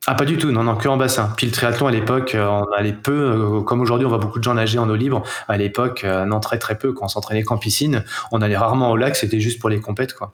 Ah, 0.08 0.16
pas 0.16 0.26
du 0.26 0.38
tout, 0.38 0.52
non, 0.52 0.64
non, 0.64 0.76
que 0.76 0.88
en 0.88 0.98
bassin. 0.98 1.34
Puis 1.36 1.46
le 1.46 1.52
triathlon 1.52 1.88
à 1.88 1.92
l'époque, 1.92 2.34
euh, 2.34 2.48
on 2.48 2.72
allait 2.72 2.94
peu, 2.94 3.12
euh, 3.12 3.62
comme 3.62 3.82
aujourd'hui, 3.82 4.06
on 4.06 4.10
voit 4.10 4.18
beaucoup 4.18 4.40
de 4.40 4.44
gens 4.44 4.54
nager 4.54 4.80
en 4.80 4.90
eau 4.90 4.96
libre. 4.96 5.24
À 5.48 5.58
l'époque, 5.58 6.04
euh, 6.04 6.26
non, 6.26 6.40
très 6.40 6.58
très 6.58 6.78
peu. 6.78 6.94
Quand 6.94 7.06
on 7.06 7.10
s'entraînait 7.10 7.44
qu'en 7.44 7.58
piscine, 7.58 8.04
on 8.32 8.42
allait 8.42 8.58
rarement 8.58 8.92
au 8.92 8.98
lac, 8.98 9.16
c'était 9.16 9.40
juste 9.40 9.60
pour 9.60 9.70
les 9.70 9.80
compètes, 9.80 10.14
quoi. 10.14 10.34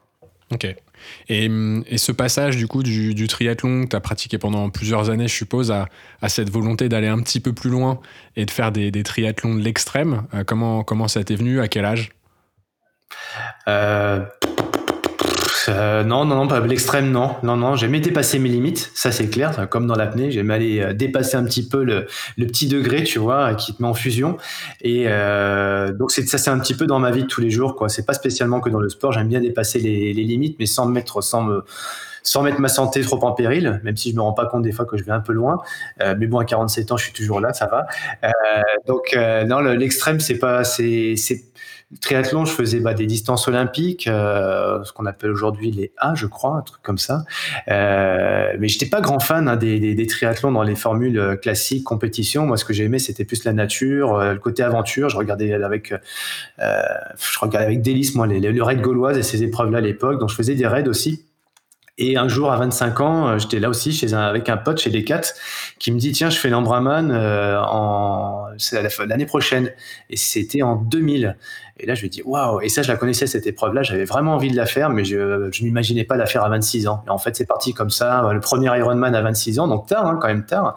Ok. 0.54 0.68
Et, 1.28 1.50
et, 1.88 1.98
ce 1.98 2.12
passage 2.12 2.56
du 2.56 2.68
coup 2.68 2.82
du, 2.84 3.28
triathlon 3.28 3.84
que 3.84 3.90
tu 3.90 3.96
as 3.96 4.00
pratiqué 4.00 4.38
pendant 4.38 4.70
plusieurs 4.70 5.10
années, 5.10 5.28
je 5.28 5.34
suppose, 5.34 5.72
à, 5.72 5.88
à 6.22 6.30
cette 6.30 6.50
volonté 6.50 6.88
d'aller 6.88 7.08
un 7.08 7.20
petit 7.20 7.40
peu 7.40 7.52
plus 7.52 7.70
loin 7.70 8.00
et 8.36 8.46
de 8.46 8.52
faire 8.52 8.72
des, 8.72 8.92
des 8.92 9.04
triathlons 9.04 9.56
de 9.56 9.62
l'extrême, 9.62 10.24
comment, 10.46 10.84
comment 10.84 11.08
ça 11.08 11.24
t'est 11.24 11.36
venu? 11.36 11.60
À 11.62 11.68
quel 11.68 11.86
âge? 11.86 12.12
Euh, 15.70 16.04
non, 16.04 16.26
non, 16.26 16.36
non, 16.36 16.48
pas 16.48 16.60
l'extrême, 16.60 17.12
non. 17.12 17.36
Non, 17.44 17.56
non, 17.58 17.76
j'aimais 17.76 18.00
dépasser 18.00 18.40
mes 18.40 18.50
limites, 18.50 18.92
ça 18.94 19.12
c'est 19.12 19.30
clair, 19.30 19.68
comme 19.70 19.88
dans 19.88 19.96
l'apnée, 19.96 20.32
j'aimais 20.32 20.54
aller 20.54 20.82
euh, 20.82 20.94
dépasser 20.94 21.38
un 21.38 21.44
petit 21.44 21.68
peu 21.68 21.84
le, 21.84 22.08
petit 22.38 22.68
degré, 22.68 23.04
tu 23.04 23.20
vois, 23.20 23.56
qui 23.56 23.74
te 23.74 23.82
met 23.82 23.88
en 23.88 23.94
fusion. 23.94 24.38
Et 24.82 25.06
euh, 25.08 25.92
donc 25.94 26.12
ça, 26.12 26.38
c'est 26.38 26.50
un 26.50 26.60
petit 26.60 26.74
peu 26.74 26.86
dans 26.86 27.00
ma 27.00 27.12
vie 27.12 27.24
de 27.24 27.28
tous 27.28 27.42
les 27.42 27.50
jours, 27.50 27.76
quoi. 27.76 27.90
C'est 27.90 28.06
pas 28.06 28.14
spécialement 28.14 28.60
que 28.60 28.70
dans 28.70 28.80
le 28.80 28.90
sport, 28.90 29.12
j'aime 29.12 29.28
bien 29.28 29.42
dépasser 29.42 29.80
les, 29.80 30.14
limites, 30.14 30.58
mais 30.60 30.66
sans 30.66 30.88
mettre, 30.88 31.22
sans 31.22 31.44
me 31.44 31.64
sans 32.26 32.44
mettre 32.44 32.60
ma 32.60 32.68
santé 32.68 33.02
trop 33.02 33.24
en 33.24 33.32
péril, 33.32 33.80
même 33.84 33.96
si 33.96 34.12
je 34.12 34.16
me 34.16 34.22
rends 34.22 34.34
pas 34.34 34.46
compte 34.48 34.64
des 34.64 34.72
fois 34.72 34.86
que 34.86 34.98
je 34.98 35.04
vais 35.04 35.12
un 35.12 35.22
peu 35.22 35.32
loin. 35.32 35.58
mais 36.00 36.28
bon, 36.28 36.40
à 36.40 36.46
47 36.46 36.92
ans, 36.92 36.98
je 36.98 37.06
suis 37.06 37.14
toujours 37.14 37.40
là, 37.40 37.54
ça 37.54 37.68
va. 37.68 37.86
donc 38.88 39.16
non, 39.48 39.60
l'extrême, 39.60 40.20
c'est 40.20 40.40
pas, 40.40 40.64
c'est, 40.64 41.16
triathlon, 42.02 42.46
je 42.46 42.52
faisais 42.52 42.80
bah, 42.80 42.94
des 42.94 43.06
distances 43.06 43.48
olympiques, 43.48 44.08
euh, 44.08 44.84
ce 44.84 44.92
qu'on 44.92 45.06
appelle 45.06 45.32
aujourd'hui 45.32 45.72
les 45.72 45.92
A, 45.98 46.16
je 46.16 46.26
crois, 46.26 46.56
un 46.58 46.62
truc 46.62 46.82
comme 46.82 46.98
ça. 46.98 47.24
Euh, 47.68 48.54
mais 48.60 48.68
j'étais 48.68 48.88
pas 48.88 49.02
grand 49.02 49.20
fan 49.20 49.48
hein, 49.48 49.56
des, 49.56 50.08
triathlons 50.08 50.52
dans 50.52 50.64
les 50.64 50.76
formules 50.76 51.18
euh, 51.18 51.36
classiques, 51.36 51.84
compétition. 51.84 52.46
Moi, 52.46 52.58
ce 52.58 52.66
que 52.66 52.74
j'aimais, 52.74 53.00
c'était 53.00 53.26
plus 53.26 53.44
la 53.44 53.54
nature, 53.54 54.16
euh, 54.16 54.34
le 54.34 54.40
côté 54.40 54.64
aventure. 54.64 55.10
Je 55.10 55.18
regardais 55.18 55.54
avec, 55.54 55.94
je 56.60 57.40
regardais 57.40 57.66
avec 57.66 57.82
délice 57.82 58.16
moi 58.16 58.28
les, 58.28 58.40
les, 58.40 58.62
raids 58.62 58.76
gauloises 58.78 59.18
et 59.18 59.24
ces 59.24 59.44
épreuves-là 59.44 59.78
à 59.78 59.82
l'époque. 59.82 60.20
Donc, 60.20 60.30
je 60.30 60.36
faisais 60.36 60.56
des 60.56 60.68
raids 60.68 60.88
aussi. 60.88 61.26
Et 61.98 62.18
un 62.18 62.28
jour, 62.28 62.52
à 62.52 62.58
25 62.58 63.00
ans, 63.00 63.38
j'étais 63.38 63.60
là 63.60 63.70
aussi 63.70 63.94
chez 63.94 64.14
un, 64.14 64.20
avec 64.20 64.50
un 64.50 64.58
pote 64.58 64.80
chez 64.80 64.90
Decat 64.90 65.22
qui 65.80 65.94
me 65.94 65.98
dit 65.98 66.12
Tiens, 66.12 66.30
je 66.30 66.38
fais 66.38 66.50
l'Embraman 66.50 67.10
euh, 67.10 67.58
en, 67.62 68.48
l'année 69.08 69.26
prochaine. 69.26 69.72
Et 70.10 70.18
c'était 70.18 70.62
en 70.62 70.76
2000. 70.76 71.38
Et 71.78 71.86
là, 71.86 71.96
je 71.96 72.02
lui 72.02 72.10
dis 72.10 72.22
waouh 72.22 72.60
Et 72.60 72.68
ça, 72.68 72.82
je 72.82 72.90
la 72.90 72.98
connaissais, 72.98 73.28
cette 73.28 73.48
épreuve-là. 73.48 73.82
J'avais 73.82 74.04
vraiment 74.04 74.34
envie 74.34 74.52
de 74.52 74.58
la 74.58 74.66
faire, 74.66 74.90
mais 74.90 75.06
je 75.06 75.18
ne 75.18 75.64
m'imaginais 75.64 76.04
pas 76.04 76.18
la 76.18 76.26
faire 76.26 76.44
à 76.44 76.50
26 76.50 76.88
ans. 76.88 77.02
Et 77.08 77.10
en 77.10 77.18
fait, 77.18 77.34
c'est 77.34 77.46
parti 77.46 77.74
comme 77.74 77.90
ça. 77.90 78.30
Le 78.34 78.42
premier 78.42 78.78
Ironman 78.78 79.16
à 79.16 79.22
26 79.22 79.60
ans, 79.60 79.70
donc 79.70 79.88
tard, 79.88 80.06
hein, 80.06 80.20
quand 80.22 80.28
même 80.28 80.46
tard. 80.46 80.76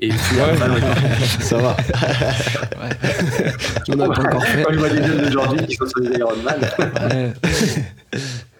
Et 0.00 0.08
puis, 0.08 0.18
ça 1.40 1.58
va. 1.58 1.76
On 3.88 4.00
a 4.00 4.08
pas 4.08 4.20
encore 4.20 4.44
fait. 4.44 4.64
Quand 4.64 4.72
je 4.72 4.78
vois 4.80 4.88
des 4.88 5.02
jeunes 5.04 5.22
d'aujourd'hui 5.26 5.66
qui 5.66 5.74
sont 5.76 5.86
sur 5.86 6.00
des 6.00 6.18
Ironman. 6.18 6.60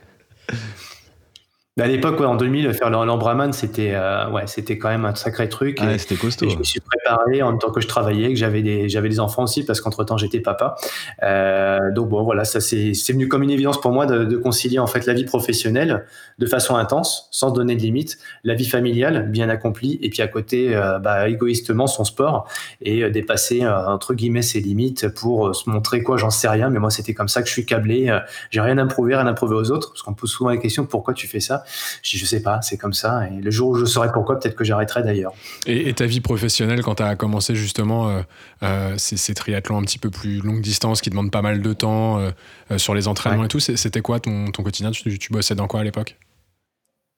à 1.78 1.88
l'époque, 1.88 2.18
ouais, 2.20 2.26
en 2.26 2.36
2000, 2.36 2.72
faire 2.72 2.88
l'Embraman, 2.88 3.52
c'était 3.52 3.92
euh, 3.94 4.30
ouais, 4.30 4.46
c'était 4.46 4.78
quand 4.78 4.88
même 4.88 5.04
un 5.04 5.14
sacré 5.14 5.46
truc. 5.50 5.76
Ah 5.82 5.98
c'était 5.98 6.14
costaud. 6.14 6.48
je 6.48 6.56
me 6.56 6.64
suis 6.64 6.80
préparé 6.80 7.42
en 7.42 7.50
même 7.50 7.58
temps 7.58 7.70
que 7.70 7.82
je 7.82 7.86
travaillais, 7.86 8.30
que 8.30 8.38
j'avais 8.38 8.62
des 8.62 8.88
j'avais 8.88 9.10
des 9.10 9.20
enfants 9.20 9.42
aussi 9.42 9.62
parce 9.62 9.82
qu'entre 9.82 10.02
temps 10.04 10.16
j'étais 10.16 10.40
papa. 10.40 10.76
Euh, 11.22 11.92
donc 11.92 12.08
bon, 12.08 12.22
voilà, 12.22 12.46
ça 12.46 12.60
c'est 12.60 13.12
venu 13.12 13.28
comme 13.28 13.42
une 13.42 13.50
évidence 13.50 13.78
pour 13.78 13.92
moi 13.92 14.06
de, 14.06 14.24
de, 14.24 14.36
concilier 14.38 14.78
en 14.78 14.86
fait 14.86 15.04
la 15.04 15.12
vie 15.12 15.24
professionnelle 15.24 16.06
de 16.38 16.46
façon 16.46 16.76
intense, 16.76 17.28
sans 17.30 17.50
donner 17.50 17.76
de 17.76 17.82
limites, 17.82 18.18
la 18.44 18.54
vie 18.54 18.68
familiale 18.68 19.30
bien 19.30 19.48
accomplie, 19.48 19.98
et 20.02 20.10
puis 20.10 20.20
à 20.22 20.28
côté, 20.28 20.74
euh, 20.74 20.98
bah, 20.98 21.28
égoïstement 21.28 21.86
son 21.86 22.04
sport 22.04 22.48
et 22.82 23.02
euh, 23.02 23.10
dépasser 23.10 23.62
euh, 23.62 23.86
entre 23.86 24.14
guillemets 24.14 24.42
ses 24.42 24.60
limites 24.60 25.08
pour 25.08 25.54
se 25.54 25.70
montrer 25.70 26.02
quoi, 26.02 26.16
j'en 26.16 26.30
sais 26.30 26.48
rien. 26.48 26.68
Mais 26.68 26.78
moi, 26.78 26.90
c'était 26.90 27.14
comme 27.14 27.28
ça 27.28 27.42
que 27.42 27.48
je 27.48 27.52
suis 27.52 27.64
câblé. 27.64 28.16
J'ai 28.50 28.60
rien 28.60 28.78
à 28.78 28.86
prouver, 28.86 29.16
rien 29.16 29.26
à 29.26 29.32
prouver 29.32 29.54
aux 29.54 29.70
autres, 29.70 29.90
parce 29.90 30.02
qu'on 30.02 30.10
me 30.10 30.16
pose 30.16 30.30
souvent 30.30 30.50
la 30.50 30.56
question 30.58 30.84
pourquoi 30.84 31.14
tu 31.14 31.26
fais 31.26 31.40
ça? 31.40 31.64
Je, 32.02 32.18
je 32.18 32.24
sais 32.24 32.42
pas, 32.42 32.60
c'est 32.62 32.76
comme 32.76 32.92
ça. 32.92 33.26
Et 33.28 33.40
le 33.40 33.50
jour 33.50 33.70
où 33.70 33.76
je 33.76 33.84
saurai 33.84 34.10
pourquoi, 34.12 34.38
peut-être 34.38 34.56
que 34.56 34.64
j'arrêterai 34.64 35.02
d'ailleurs. 35.02 35.32
Et, 35.66 35.92
ta 35.94 36.06
vie 36.06 36.20
professionnelle, 36.20 36.82
quand 36.82 36.96
tu 36.96 37.02
as 37.02 37.16
commencé 37.16 37.54
justement 37.54 38.08
euh, 38.08 38.22
euh, 38.62 38.94
ces, 38.98 39.34
triathlons 39.34 39.78
un 39.78 39.82
petit 39.82 39.98
peu 39.98 40.10
plus 40.10 40.40
longue 40.40 40.60
distance 40.60 41.00
qui 41.00 41.10
demandent 41.10 41.30
pas 41.30 41.42
mal 41.42 41.60
de 41.60 41.72
temps 41.72 42.18
euh, 42.18 42.30
sur 42.78 42.94
les 42.94 43.08
entraînements 43.08 43.44
et 43.44 43.48
tout, 43.48 43.60
c'était 43.60 44.00
quoi 44.00 44.20
ton, 44.20 44.50
ton 44.50 44.62
quotidien? 44.62 44.90
Tu, 44.90 45.18
tu, 45.18 45.32
bossais 45.32 45.54
dans 45.54 45.66
quoi 45.66 45.80
à 45.80 45.84
l'époque? 45.84 46.16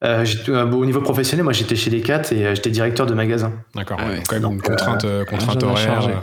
Au 0.05 0.85
niveau 0.85 1.01
professionnel, 1.01 1.43
moi 1.43 1.53
j'étais 1.53 1.75
chez 1.75 1.91
Decat 1.91 2.23
et 2.31 2.55
j'étais 2.55 2.71
directeur 2.71 3.07
de 3.07 3.15
magasin. 3.15 3.53
D'accord, 3.75 3.99
quand 4.29 4.41
même 4.41 4.53
une 4.53 4.63
contrainte, 4.63 5.05
contrainte 5.27 5.63
horaire. 5.63 6.23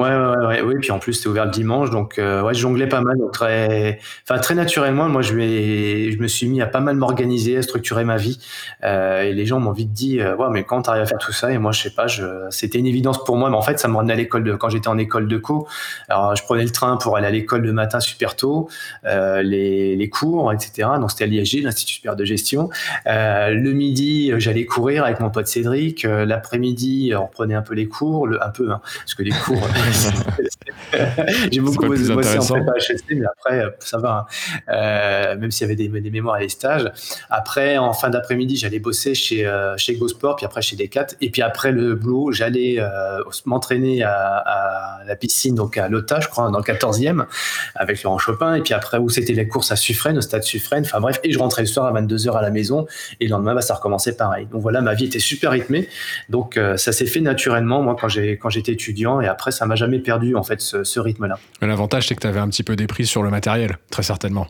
Ouais, 0.00 0.08
ouais, 0.08 0.46
ouais, 0.46 0.62
oui. 0.62 0.74
Puis 0.80 0.92
en 0.92 0.98
plus, 0.98 1.12
c'était 1.12 1.28
ouvert 1.28 1.44
le 1.44 1.50
dimanche, 1.50 1.90
donc 1.90 2.18
euh, 2.18 2.40
ouais, 2.40 2.54
je 2.54 2.60
jonglais 2.60 2.86
pas 2.86 3.02
mal. 3.02 3.18
Donc 3.18 3.32
très, 3.32 3.98
enfin 4.26 4.40
très 4.40 4.54
naturellement, 4.54 5.10
moi, 5.10 5.20
je, 5.20 5.32
je 5.34 6.16
me 6.18 6.26
suis 6.26 6.48
mis 6.48 6.62
à 6.62 6.66
pas 6.66 6.80
mal 6.80 6.96
m'organiser, 6.96 7.58
à 7.58 7.62
structurer 7.62 8.04
ma 8.04 8.16
vie. 8.16 8.38
Euh, 8.82 9.24
et 9.24 9.34
les 9.34 9.44
gens 9.44 9.60
m'ont 9.60 9.72
vite 9.72 9.92
dit, 9.92 10.18
euh, 10.20 10.34
ouais, 10.36 10.46
mais 10.50 10.64
quand 10.64 10.80
t'arrives 10.80 11.02
à 11.02 11.06
faire 11.06 11.18
tout 11.18 11.32
ça? 11.32 11.52
Et 11.52 11.58
moi, 11.58 11.72
je 11.72 11.82
sais 11.82 11.90
pas, 11.90 12.06
je, 12.06 12.24
c'était 12.48 12.78
une 12.78 12.86
évidence 12.86 13.22
pour 13.24 13.36
moi. 13.36 13.50
Mais 13.50 13.56
en 13.56 13.62
fait, 13.62 13.78
ça 13.78 13.88
me 13.88 13.96
ramenait 13.96 14.14
à 14.14 14.16
l'école 14.16 14.42
de, 14.42 14.54
quand 14.54 14.70
j'étais 14.70 14.88
en 14.88 14.96
école 14.96 15.28
de 15.28 15.36
co. 15.36 15.68
Alors, 16.08 16.34
je 16.34 16.44
prenais 16.44 16.64
le 16.64 16.70
train 16.70 16.96
pour 16.96 17.18
aller 17.18 17.26
à 17.26 17.30
l'école 17.30 17.60
le 17.60 17.74
matin 17.74 18.00
super 18.00 18.36
tôt, 18.36 18.70
euh, 19.04 19.42
les, 19.42 19.96
les 19.96 20.08
cours, 20.08 20.50
etc. 20.50 20.88
Donc 20.98 21.10
c'était 21.10 21.24
à 21.24 21.26
l'ISG, 21.26 21.62
l'Institut 21.62 21.94
supérieur 21.96 22.16
de 22.16 22.24
gestion. 22.24 22.70
Le 23.04 23.72
midi, 23.72 24.32
j'allais 24.38 24.64
courir 24.64 25.04
avec 25.04 25.20
mon 25.20 25.28
pote 25.28 25.46
Cédric. 25.46 26.04
L'après-midi, 26.04 27.12
on 27.14 27.26
reprenait 27.26 27.54
un 27.54 27.62
peu 27.62 27.74
les 27.74 27.86
cours, 27.86 28.26
un 28.40 28.48
peu, 28.48 28.70
hein, 28.70 28.80
parce 29.04 29.14
que 29.14 29.22
les 29.22 29.32
cours. 29.32 29.60
J'ai 31.52 31.60
beaucoup 31.60 31.86
bossé, 31.86 32.10
en 32.38 32.44
prépa 32.44 32.72
HSC, 32.78 33.04
mais 33.10 33.26
après, 33.26 33.64
ça 33.80 33.98
va. 33.98 34.10
Hein. 34.10 34.26
Euh, 34.68 35.36
même 35.36 35.50
s'il 35.50 35.66
y 35.66 35.70
avait 35.70 35.76
des, 35.76 35.88
des, 35.88 36.10
mémoires 36.10 36.38
et 36.38 36.42
des 36.42 36.48
stages. 36.48 36.90
Après, 37.28 37.78
en 37.78 37.92
fin 37.92 38.10
d'après-midi, 38.10 38.56
j'allais 38.56 38.78
bosser 38.78 39.14
chez, 39.14 39.46
euh, 39.46 39.76
chez 39.76 39.94
GoSport, 39.96 40.36
puis 40.36 40.46
après 40.46 40.62
chez 40.62 40.76
Decat. 40.76 41.08
Et 41.20 41.30
puis 41.30 41.42
après 41.42 41.72
le 41.72 41.94
boulot, 41.94 42.32
j'allais 42.32 42.76
euh, 42.78 43.22
m'entraîner 43.44 44.02
à, 44.02 44.12
à, 44.12 45.04
la 45.04 45.16
piscine, 45.16 45.54
donc 45.54 45.76
à 45.76 45.88
Lota, 45.88 46.20
je 46.20 46.28
crois, 46.28 46.50
dans 46.50 46.58
le 46.58 46.64
14e, 46.64 47.26
avec 47.74 48.02
Laurent 48.02 48.18
Chopin. 48.18 48.54
Et 48.54 48.62
puis 48.62 48.74
après, 48.74 48.98
où 48.98 49.08
c'était 49.08 49.32
les 49.32 49.48
courses 49.48 49.72
à 49.72 49.76
Suffren, 49.76 50.16
au 50.16 50.20
stade 50.20 50.42
Suffren. 50.42 50.82
Enfin 50.84 51.00
bref, 51.00 51.20
et 51.24 51.32
je 51.32 51.38
rentrais 51.38 51.62
le 51.62 51.68
soir 51.68 51.86
à 51.86 52.00
22h 52.00 52.36
à 52.36 52.42
la 52.42 52.50
maison. 52.50 52.86
Et 53.20 53.24
le 53.24 53.30
lendemain, 53.30 53.54
bah, 53.54 53.62
ça 53.62 53.74
recommençait 53.74 54.16
pareil. 54.16 54.46
Donc 54.46 54.62
voilà, 54.62 54.80
ma 54.80 54.94
vie 54.94 55.06
était 55.06 55.18
super 55.18 55.52
rythmée. 55.52 55.88
Donc 56.28 56.58
ça 56.76 56.92
s'est 56.92 57.06
fait 57.06 57.20
naturellement, 57.20 57.82
moi, 57.82 57.96
quand 57.98 58.08
j'étais 58.08 58.72
étudiant. 58.72 59.20
Et 59.20 59.26
après, 59.26 59.50
ça 59.50 59.66
m'a 59.66 59.76
jamais 59.80 59.98
perdu, 59.98 60.36
en 60.36 60.42
fait, 60.42 60.60
ce, 60.60 61.00
rythme-là. 61.00 61.38
L'avantage, 61.60 62.08
c'est 62.08 62.14
que 62.14 62.20
tu 62.20 62.26
avais 62.26 62.40
un 62.40 62.48
petit 62.48 62.62
peu 62.62 62.76
des 62.76 62.86
prix 62.86 63.06
sur 63.06 63.22
le 63.22 63.30
matériel, 63.30 63.78
très 63.90 64.02
certainement. 64.02 64.46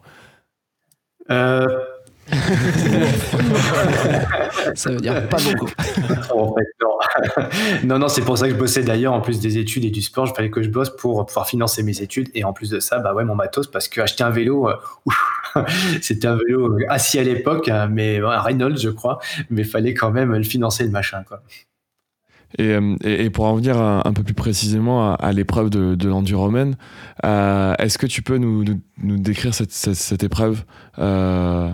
Euh... 1.30 1.66
ça 4.74 4.90
veut 4.90 5.00
dire 5.00 5.28
pas 5.28 5.38
beaucoup. 5.42 5.68
non. 7.84 7.98
non, 7.98 8.08
c'est 8.08 8.22
pour 8.22 8.38
ça 8.38 8.46
que 8.46 8.54
je 8.54 8.58
bossais 8.58 8.82
d'ailleurs, 8.82 9.12
en 9.12 9.20
plus 9.20 9.40
des 9.40 9.58
études 9.58 9.84
et 9.84 9.90
du 9.90 10.00
sport, 10.02 10.26
il 10.28 10.34
fallait 10.34 10.50
que 10.50 10.62
je 10.62 10.68
bosse 10.68 10.90
pour 10.90 11.26
pouvoir 11.26 11.48
financer 11.48 11.82
mes 11.82 12.00
études. 12.02 12.28
Et 12.34 12.44
en 12.44 12.52
plus 12.52 12.70
de 12.70 12.78
ça, 12.78 12.98
bah 12.98 13.14
ouais, 13.14 13.24
mon 13.24 13.34
matos, 13.34 13.66
parce 13.66 13.88
que 13.88 14.00
acheter 14.00 14.22
un 14.22 14.30
vélo, 14.30 14.68
euh, 14.68 14.76
c'était 16.00 16.28
un 16.28 16.36
vélo 16.36 16.78
assis 16.88 17.18
à 17.18 17.24
l'époque, 17.24 17.68
hein, 17.68 17.88
mais 17.90 18.18
un 18.18 18.40
Reynolds, 18.40 18.78
je 18.78 18.90
crois, 18.90 19.18
mais 19.50 19.62
il 19.62 19.68
fallait 19.68 19.94
quand 19.94 20.10
même 20.10 20.32
le 20.34 20.42
financer, 20.42 20.84
le 20.84 20.90
machin, 20.90 21.24
quoi. 21.26 21.42
Euh, 22.58 22.96
et, 23.04 23.30
pour 23.30 23.44
en 23.44 23.54
venir 23.54 23.78
un, 23.78 24.12
peu 24.12 24.24
plus 24.24 24.34
précisément 24.34 25.14
à, 25.14 25.32
l'épreuve 25.32 25.70
de, 25.70 25.94
de 25.94 26.08
l'enduroman, 26.08 26.74
euh, 27.24 27.74
est-ce 27.78 27.96
que 27.98 28.06
tu 28.06 28.22
peux 28.22 28.38
nous, 28.38 28.64
décrire 28.98 29.54
cette, 29.54 30.22
épreuve, 30.22 30.64
euh, 30.98 31.70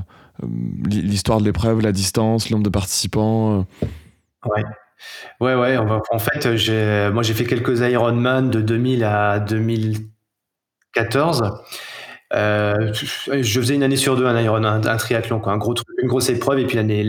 l'histoire 0.88 1.40
de 1.40 1.44
l'épreuve, 1.44 1.80
la 1.80 1.92
distance, 1.92 2.50
le 2.50 2.54
nombre 2.54 2.64
de 2.64 2.70
participants 2.70 3.64
Ouais. 4.44 4.64
Ouais, 5.40 5.54
ouais. 5.54 5.76
En 5.76 6.18
fait, 6.18 6.46
moi, 7.12 7.22
j'ai 7.22 7.34
fait 7.34 7.44
quelques 7.44 7.80
Ironman 7.80 8.50
de 8.50 8.60
2000 8.60 9.04
à 9.04 9.38
2014. 9.40 11.52
Euh, 12.34 12.92
je 12.92 13.60
faisais 13.60 13.74
une 13.74 13.82
année 13.82 13.96
sur 13.96 14.16
deux 14.16 14.26
un 14.26 14.40
Iron, 14.40 14.64
un, 14.64 14.96
triathlon, 14.96 15.38
quoi, 15.38 15.52
un 15.52 15.58
gros 15.58 15.74
une 16.02 16.08
grosse 16.08 16.28
épreuve, 16.28 16.58
et 16.58 16.66
puis 16.66 16.76
l'année 16.76 17.04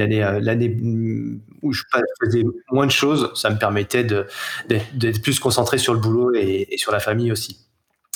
où 1.61 1.73
je 1.73 1.83
faisais 2.23 2.43
moins 2.71 2.85
de 2.85 2.91
choses, 2.91 3.31
ça 3.35 3.49
me 3.49 3.57
permettait 3.57 4.03
d'être 4.03 5.21
plus 5.21 5.39
concentré 5.39 5.77
sur 5.77 5.93
le 5.93 5.99
boulot 5.99 6.33
et, 6.35 6.75
sur 6.77 6.91
la 6.91 6.99
famille 6.99 7.31
aussi. 7.31 7.59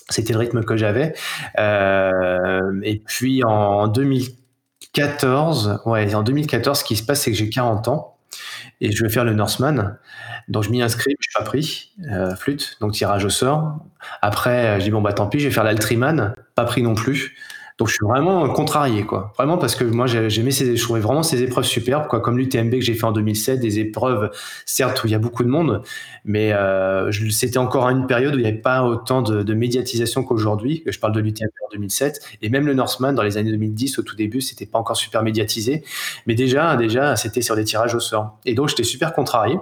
C'était 0.09 0.33
le 0.33 0.39
rythme 0.39 0.63
que 0.63 0.75
j'avais. 0.75 1.13
Euh, 1.57 2.79
et 2.83 2.99
puis 2.99 3.43
en 3.43 3.87
2014, 3.87 5.81
ouais, 5.85 6.13
en 6.13 6.23
2014, 6.23 6.79
ce 6.79 6.83
qui 6.83 6.95
se 6.95 7.03
passe, 7.03 7.21
c'est 7.21 7.31
que 7.31 7.37
j'ai 7.37 7.49
40 7.49 7.87
ans 7.87 8.17
et 8.81 8.91
je 8.91 9.03
vais 9.03 9.09
faire 9.09 9.23
le 9.23 9.33
Norseman. 9.33 9.97
Donc 10.47 10.63
je 10.63 10.69
m'y 10.69 10.81
inscris, 10.81 11.15
je 11.19 11.29
suis 11.29 11.39
pas 11.39 11.43
pris, 11.45 11.91
euh, 12.11 12.35
flûte, 12.35 12.77
donc 12.81 12.93
tirage 12.93 13.23
au 13.23 13.29
sort. 13.29 13.77
Après, 14.21 14.79
je 14.79 14.85
dis 14.85 14.91
bon 14.91 15.01
bah 15.01 15.13
tant 15.13 15.27
pis, 15.27 15.39
je 15.39 15.47
vais 15.47 15.53
faire 15.53 15.63
l'Altriman, 15.63 16.33
pas 16.55 16.65
pris 16.65 16.81
non 16.81 16.95
plus. 16.95 17.37
Donc 17.81 17.87
je 17.87 17.95
suis 17.95 18.05
vraiment 18.05 18.47
contrarié, 18.47 19.07
quoi. 19.07 19.33
Vraiment 19.37 19.57
parce 19.57 19.73
que 19.73 19.83
moi 19.83 20.05
j'aimais 20.05 20.51
ces, 20.51 20.77
je 20.77 20.83
trouvais 20.83 20.99
vraiment 20.99 21.23
ces 21.23 21.41
épreuves 21.41 21.65
superbes, 21.65 22.05
quoi. 22.07 22.19
Comme 22.19 22.37
l'UTMB 22.37 22.73
que 22.73 22.81
j'ai 22.81 22.93
fait 22.93 23.05
en 23.05 23.11
2007, 23.11 23.59
des 23.59 23.79
épreuves 23.79 24.29
certes 24.67 25.03
où 25.03 25.07
il 25.07 25.09
y 25.13 25.15
a 25.15 25.17
beaucoup 25.17 25.43
de 25.43 25.49
monde, 25.49 25.81
mais 26.23 26.53
euh, 26.53 27.11
c'était 27.31 27.57
encore 27.57 27.89
une 27.89 28.05
période 28.05 28.35
où 28.35 28.37
il 28.37 28.43
n'y 28.43 28.47
avait 28.47 28.57
pas 28.57 28.83
autant 28.83 29.23
de, 29.23 29.53
médiatisation 29.55 30.23
qu'aujourd'hui. 30.23 30.83
Je 30.85 30.99
parle 30.99 31.13
de 31.13 31.21
l'UTMB 31.21 31.49
en 31.65 31.71
2007 31.71 32.19
et 32.43 32.49
même 32.49 32.67
le 32.67 32.75
Norseman 32.75 33.15
dans 33.15 33.23
les 33.23 33.37
années 33.37 33.49
2010 33.49 33.97
au 33.97 34.03
tout 34.03 34.15
début, 34.15 34.41
c'était 34.41 34.67
pas 34.67 34.77
encore 34.77 34.95
super 34.95 35.23
médiatisé, 35.23 35.83
mais 36.27 36.35
déjà 36.35 36.75
déjà 36.75 37.15
c'était 37.15 37.41
sur 37.41 37.55
des 37.55 37.63
tirages 37.63 37.95
au 37.95 37.99
sort. 37.99 38.37
Et 38.45 38.53
donc 38.53 38.69
j'étais 38.69 38.83
super 38.83 39.11
contrarié. 39.11 39.57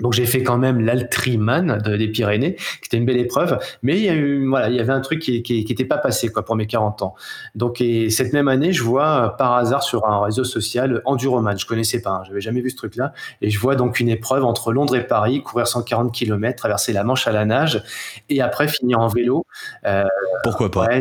Donc 0.00 0.12
j'ai 0.12 0.26
fait 0.26 0.42
quand 0.42 0.58
même 0.58 0.80
l'Altriman 0.80 1.78
des 1.78 2.08
Pyrénées, 2.08 2.56
qui 2.56 2.86
était 2.86 2.96
une 2.96 3.06
belle 3.06 3.18
épreuve, 3.18 3.58
mais 3.82 3.96
il 3.96 4.04
y, 4.04 4.08
a 4.08 4.14
eu, 4.14 4.46
voilà, 4.48 4.68
il 4.68 4.76
y 4.76 4.80
avait 4.80 4.92
un 4.92 5.00
truc 5.00 5.20
qui 5.20 5.32
n'était 5.32 5.74
qui, 5.74 5.84
pas 5.84 5.98
passé 5.98 6.28
quoi, 6.28 6.44
pour 6.44 6.56
mes 6.56 6.66
40 6.66 7.02
ans. 7.02 7.14
Donc 7.54 7.80
et 7.80 8.10
cette 8.10 8.32
même 8.32 8.48
année, 8.48 8.72
je 8.72 8.82
vois 8.82 9.06
euh, 9.06 9.28
par 9.28 9.54
hasard 9.54 9.82
sur 9.82 10.06
un 10.06 10.22
réseau 10.22 10.44
social 10.44 11.02
Enduroman, 11.04 11.58
je 11.58 11.66
connaissais 11.66 12.02
pas, 12.02 12.10
hein, 12.10 12.22
j'avais 12.26 12.40
jamais 12.40 12.60
vu 12.60 12.70
ce 12.70 12.76
truc-là, 12.76 13.12
et 13.40 13.50
je 13.50 13.58
vois 13.58 13.76
donc 13.76 14.00
une 14.00 14.08
épreuve 14.08 14.44
entre 14.44 14.72
Londres 14.72 14.96
et 14.96 15.06
Paris, 15.06 15.42
courir 15.42 15.66
140 15.66 16.12
km, 16.12 16.56
traverser 16.56 16.92
la 16.92 17.04
Manche 17.04 17.26
à 17.26 17.32
la 17.32 17.44
nage, 17.44 17.82
et 18.28 18.42
après 18.42 18.68
finir 18.68 19.00
en 19.00 19.08
vélo. 19.08 19.46
Euh, 19.86 20.04
Pourquoi 20.42 20.70
pas? 20.70 20.88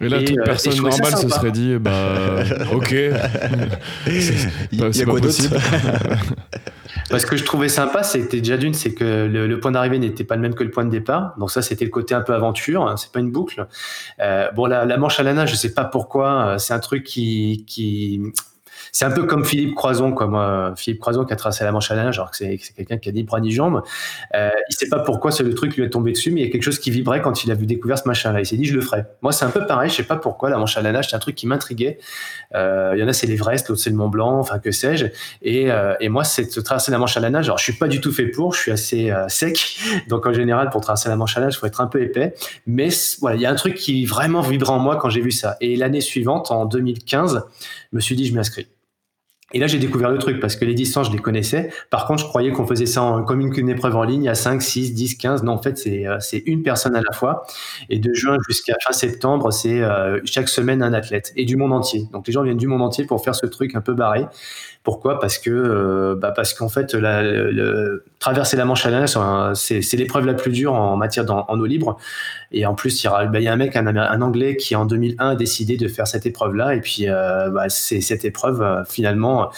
Mais 0.00 0.08
là, 0.08 0.22
toute 0.22 0.38
euh, 0.38 0.44
personne 0.44 0.76
normale 0.76 1.16
se 1.16 1.28
serait 1.28 1.50
dit, 1.50 1.76
bah, 1.78 2.42
ok. 2.72 2.94
Il 4.06 4.78
y 4.78 4.82
a 4.82 5.04
quoi 5.04 5.20
d'autre? 5.20 5.38
Parce 7.10 7.24
que 7.24 7.36
je 7.36 7.44
trouvais 7.44 7.68
sympa, 7.68 8.02
c'était 8.02 8.40
déjà 8.40 8.56
d'une, 8.56 8.74
c'est 8.74 8.94
que 8.94 9.26
le, 9.26 9.60
point 9.60 9.72
d'arrivée 9.72 9.98
n'était 9.98 10.24
pas 10.24 10.36
le 10.36 10.42
même 10.42 10.54
que 10.54 10.64
le 10.64 10.70
point 10.70 10.84
de 10.84 10.90
départ. 10.90 11.34
Donc 11.38 11.50
ça, 11.50 11.62
c'était 11.62 11.84
le 11.84 11.90
côté 11.90 12.14
un 12.14 12.20
peu 12.20 12.34
aventure. 12.34 12.86
Hein, 12.86 12.96
c'est 12.96 13.12
pas 13.12 13.20
une 13.20 13.30
boucle. 13.30 13.66
Euh, 14.20 14.50
bon, 14.52 14.66
la, 14.66 14.96
manche 14.96 15.18
à 15.20 15.22
la 15.22 15.34
nage, 15.34 15.50
je 15.50 15.56
sais 15.56 15.74
pas 15.74 15.84
pourquoi. 15.84 16.46
Euh, 16.46 16.58
c'est 16.58 16.74
un 16.74 16.80
truc 16.80 17.04
qui, 17.04 17.64
qui 17.66 18.20
c'est 18.92 19.04
un 19.04 19.10
peu 19.10 19.24
comme 19.24 19.44
Philippe 19.44 19.74
Croison, 19.74 20.12
quoi. 20.12 20.26
Moi, 20.26 20.72
Philippe 20.76 21.00
Croison 21.00 21.24
qui 21.24 21.32
a 21.32 21.36
tracé 21.36 21.64
la 21.64 21.72
manche 21.72 21.90
à 21.90 21.96
nage, 21.96 22.18
alors 22.18 22.30
que 22.30 22.36
c'est 22.36 22.58
quelqu'un 22.76 22.98
qui 22.98 23.08
a 23.08 23.12
ni 23.12 23.22
bras 23.22 23.40
ni 23.40 23.50
jambes. 23.50 23.82
Euh, 24.34 24.50
il 24.70 24.74
sait 24.74 24.88
pas 24.88 25.00
pourquoi 25.00 25.30
c'est 25.32 25.42
le 25.42 25.54
truc 25.54 25.76
lui 25.76 25.84
est 25.84 25.90
tombé 25.90 26.12
dessus, 26.12 26.30
mais 26.30 26.40
il 26.40 26.46
y 26.46 26.48
a 26.48 26.52
quelque 26.52 26.62
chose 26.62 26.78
qui 26.78 26.90
vibrait 26.90 27.20
quand 27.20 27.44
il 27.44 27.50
a 27.50 27.54
vu 27.54 27.66
découvert 27.66 27.98
ce 27.98 28.08
machin-là. 28.08 28.40
Il 28.40 28.46
s'est 28.46 28.56
dit, 28.56 28.64
je 28.64 28.74
le 28.74 28.80
ferai. 28.80 29.04
Moi, 29.22 29.32
c'est 29.32 29.44
un 29.44 29.50
peu 29.50 29.66
pareil. 29.66 29.90
Je 29.90 29.96
sais 29.96 30.02
pas 30.02 30.16
pourquoi 30.16 30.50
la 30.50 30.58
manche 30.58 30.76
à 30.76 30.82
la 30.82 30.92
nage, 30.92 31.10
c'est 31.10 31.16
un 31.16 31.20
truc 31.20 31.34
qui 31.34 31.46
m'intriguait. 31.46 31.98
Euh, 32.54 32.92
il 32.94 33.00
y 33.00 33.02
en 33.02 33.08
a, 33.08 33.12
c'est 33.12 33.26
l'Everest, 33.26 33.68
l'autre 33.68 33.80
c'est 33.80 33.90
le 33.90 33.96
Mont 33.96 34.08
Blanc, 34.08 34.38
enfin 34.38 34.58
que 34.58 34.70
sais-je. 34.70 35.06
Et, 35.42 35.70
euh, 35.70 35.94
et 36.00 36.08
moi, 36.08 36.24
c'est 36.24 36.54
de 36.54 36.60
traverser 36.60 36.90
la 36.90 36.98
manche 36.98 37.16
à 37.16 37.20
la 37.20 37.30
nage. 37.30 37.46
Alors, 37.46 37.58
je 37.58 37.64
suis 37.64 37.74
pas 37.74 37.88
du 37.88 38.00
tout 38.00 38.12
fait 38.12 38.26
pour. 38.26 38.54
Je 38.54 38.60
suis 38.60 38.70
assez 38.70 39.10
euh, 39.10 39.28
sec. 39.28 39.78
Donc, 40.08 40.26
en 40.26 40.32
général, 40.32 40.70
pour 40.70 40.80
traverser 40.80 41.08
la 41.08 41.16
manche 41.16 41.36
à 41.36 41.40
la 41.40 41.46
nage, 41.46 41.58
faut 41.58 41.66
être 41.66 41.80
un 41.80 41.86
peu 41.86 42.02
épais. 42.02 42.34
Mais 42.66 42.88
voilà, 43.20 43.36
il 43.36 43.42
y 43.42 43.46
a 43.46 43.50
un 43.50 43.54
truc 43.54 43.74
qui 43.74 44.06
vraiment 44.06 44.40
vibrait 44.40 44.72
en 44.72 44.78
moi 44.78 44.96
quand 44.96 45.10
j'ai 45.10 45.20
vu 45.20 45.30
ça. 45.30 45.56
Et 45.60 45.76
l'année 45.76 46.00
suivante, 46.00 46.50
en 46.50 46.64
2015, 46.64 47.44
je 47.92 47.96
me 47.96 48.00
suis 48.00 48.16
dit, 48.16 48.26
je 48.26 48.34
m'inscris. 48.34 48.68
Et 49.54 49.58
là, 49.58 49.66
j'ai 49.66 49.78
découvert 49.78 50.10
le 50.10 50.18
truc 50.18 50.40
parce 50.40 50.56
que 50.56 50.66
les 50.66 50.74
distances, 50.74 51.06
je 51.06 51.12
les 51.12 51.18
connaissais. 51.20 51.70
Par 51.88 52.06
contre, 52.06 52.22
je 52.22 52.28
croyais 52.28 52.52
qu'on 52.52 52.66
faisait 52.66 52.84
ça 52.84 53.02
en, 53.02 53.24
comme 53.24 53.40
une, 53.40 53.68
épreuve 53.70 53.96
en 53.96 54.02
ligne 54.02 54.28
à 54.28 54.34
5, 54.34 54.60
6, 54.60 54.92
10, 54.92 55.14
15. 55.14 55.42
Non, 55.42 55.52
en 55.52 55.62
fait, 55.62 55.78
c'est, 55.78 56.06
euh, 56.06 56.20
c'est 56.20 56.42
une 56.44 56.62
personne 56.62 56.94
à 56.94 57.00
la 57.00 57.16
fois. 57.16 57.46
Et 57.88 57.98
de 57.98 58.12
juin 58.12 58.36
jusqu'à 58.46 58.74
fin 58.84 58.92
septembre, 58.92 59.50
c'est 59.50 59.80
euh, 59.80 60.20
chaque 60.26 60.50
semaine 60.50 60.82
un 60.82 60.92
athlète 60.92 61.32
et 61.34 61.46
du 61.46 61.56
monde 61.56 61.72
entier. 61.72 62.02
Donc, 62.12 62.26
les 62.26 62.32
gens 62.34 62.42
viennent 62.42 62.58
du 62.58 62.66
monde 62.66 62.82
entier 62.82 63.06
pour 63.06 63.24
faire 63.24 63.34
ce 63.34 63.46
truc 63.46 63.74
un 63.74 63.80
peu 63.80 63.94
barré. 63.94 64.26
Pourquoi? 64.88 65.20
Parce 65.20 65.36
que 65.36 65.50
euh, 65.50 66.14
bah 66.16 66.32
parce 66.34 66.54
qu'en 66.54 66.70
fait, 66.70 66.96
traverser 68.18 68.56
la 68.56 68.64
Manche 68.64 68.86
à 68.86 68.90
la 68.90 69.54
c'est, 69.54 69.82
l'épreuve 69.92 70.24
la 70.24 70.32
plus 70.32 70.50
dure 70.50 70.72
en 70.72 70.96
matière 70.96 71.26
d'en, 71.26 71.44
en 71.46 71.60
eau 71.60 71.66
libre. 71.66 71.98
Et 72.52 72.64
en 72.64 72.74
plus, 72.74 73.04
il 73.04 73.06
y, 73.06 73.10
bah, 73.10 73.38
a 73.38 73.52
un 73.52 73.56
mec, 73.56 73.76
un, 73.76 74.22
Anglais, 74.22 74.56
qui 74.56 74.74
en 74.76 74.86
2001 74.86 75.28
a 75.28 75.34
décidé 75.34 75.76
de 75.76 75.88
faire 75.88 76.06
cette 76.06 76.24
épreuve-là. 76.24 76.74
Et 76.74 76.80
puis, 76.80 77.06
euh, 77.06 77.50
bah, 77.50 77.68
c'est 77.68 78.00
cette 78.00 78.24
épreuve, 78.24 78.62
euh, 78.62 78.82
finalement, 78.86 79.50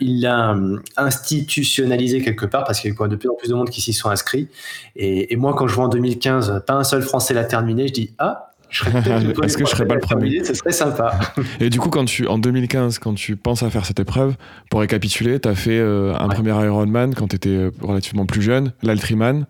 il 0.00 0.22
l'a 0.22 0.56
institutionnalisé 0.96 2.22
quelque 2.22 2.46
part 2.46 2.64
parce 2.64 2.80
qu'il 2.80 2.90
y 2.90 2.96
a 2.98 3.06
de 3.06 3.16
plus 3.16 3.28
en 3.28 3.34
plus 3.34 3.50
de 3.50 3.54
monde 3.54 3.68
qui 3.68 3.82
s'y 3.82 3.92
sont 3.92 4.08
inscrits. 4.08 4.48
Et, 4.96 5.36
moi, 5.36 5.54
quand 5.58 5.68
je 5.68 5.74
vois 5.74 5.84
en 5.84 5.88
2015, 5.88 6.62
pas 6.66 6.72
un 6.72 6.84
seul 6.84 7.02
Français 7.02 7.34
l'a 7.34 7.44
terminé, 7.44 7.86
je 7.88 7.92
dis 7.92 8.14
ah. 8.18 8.47
Est-ce 9.42 9.56
que 9.56 9.64
je 9.64 9.70
serais 9.70 9.86
pas 9.86 9.94
le 9.94 10.00
premier 10.00 10.44
Ce 10.44 10.54
serait 10.54 10.72
sympa. 10.72 11.18
Et 11.60 11.70
du 11.70 11.78
coup, 11.78 11.88
quand 11.88 12.04
tu, 12.04 12.26
en 12.26 12.38
2015, 12.38 12.98
quand 12.98 13.14
tu 13.14 13.36
penses 13.36 13.62
à 13.62 13.70
faire 13.70 13.84
cette 13.84 14.00
épreuve, 14.00 14.34
pour 14.70 14.80
récapituler, 14.80 15.40
tu 15.40 15.48
as 15.48 15.54
fait 15.54 15.78
euh, 15.78 16.14
un 16.18 16.28
premier 16.28 16.50
Ironman 16.50 17.14
quand 17.14 17.28
tu 17.28 17.36
étais 17.36 17.70
relativement 17.80 18.26
plus 18.26 18.42
jeune, 18.42 18.72
l'Altriman. 18.82 19.46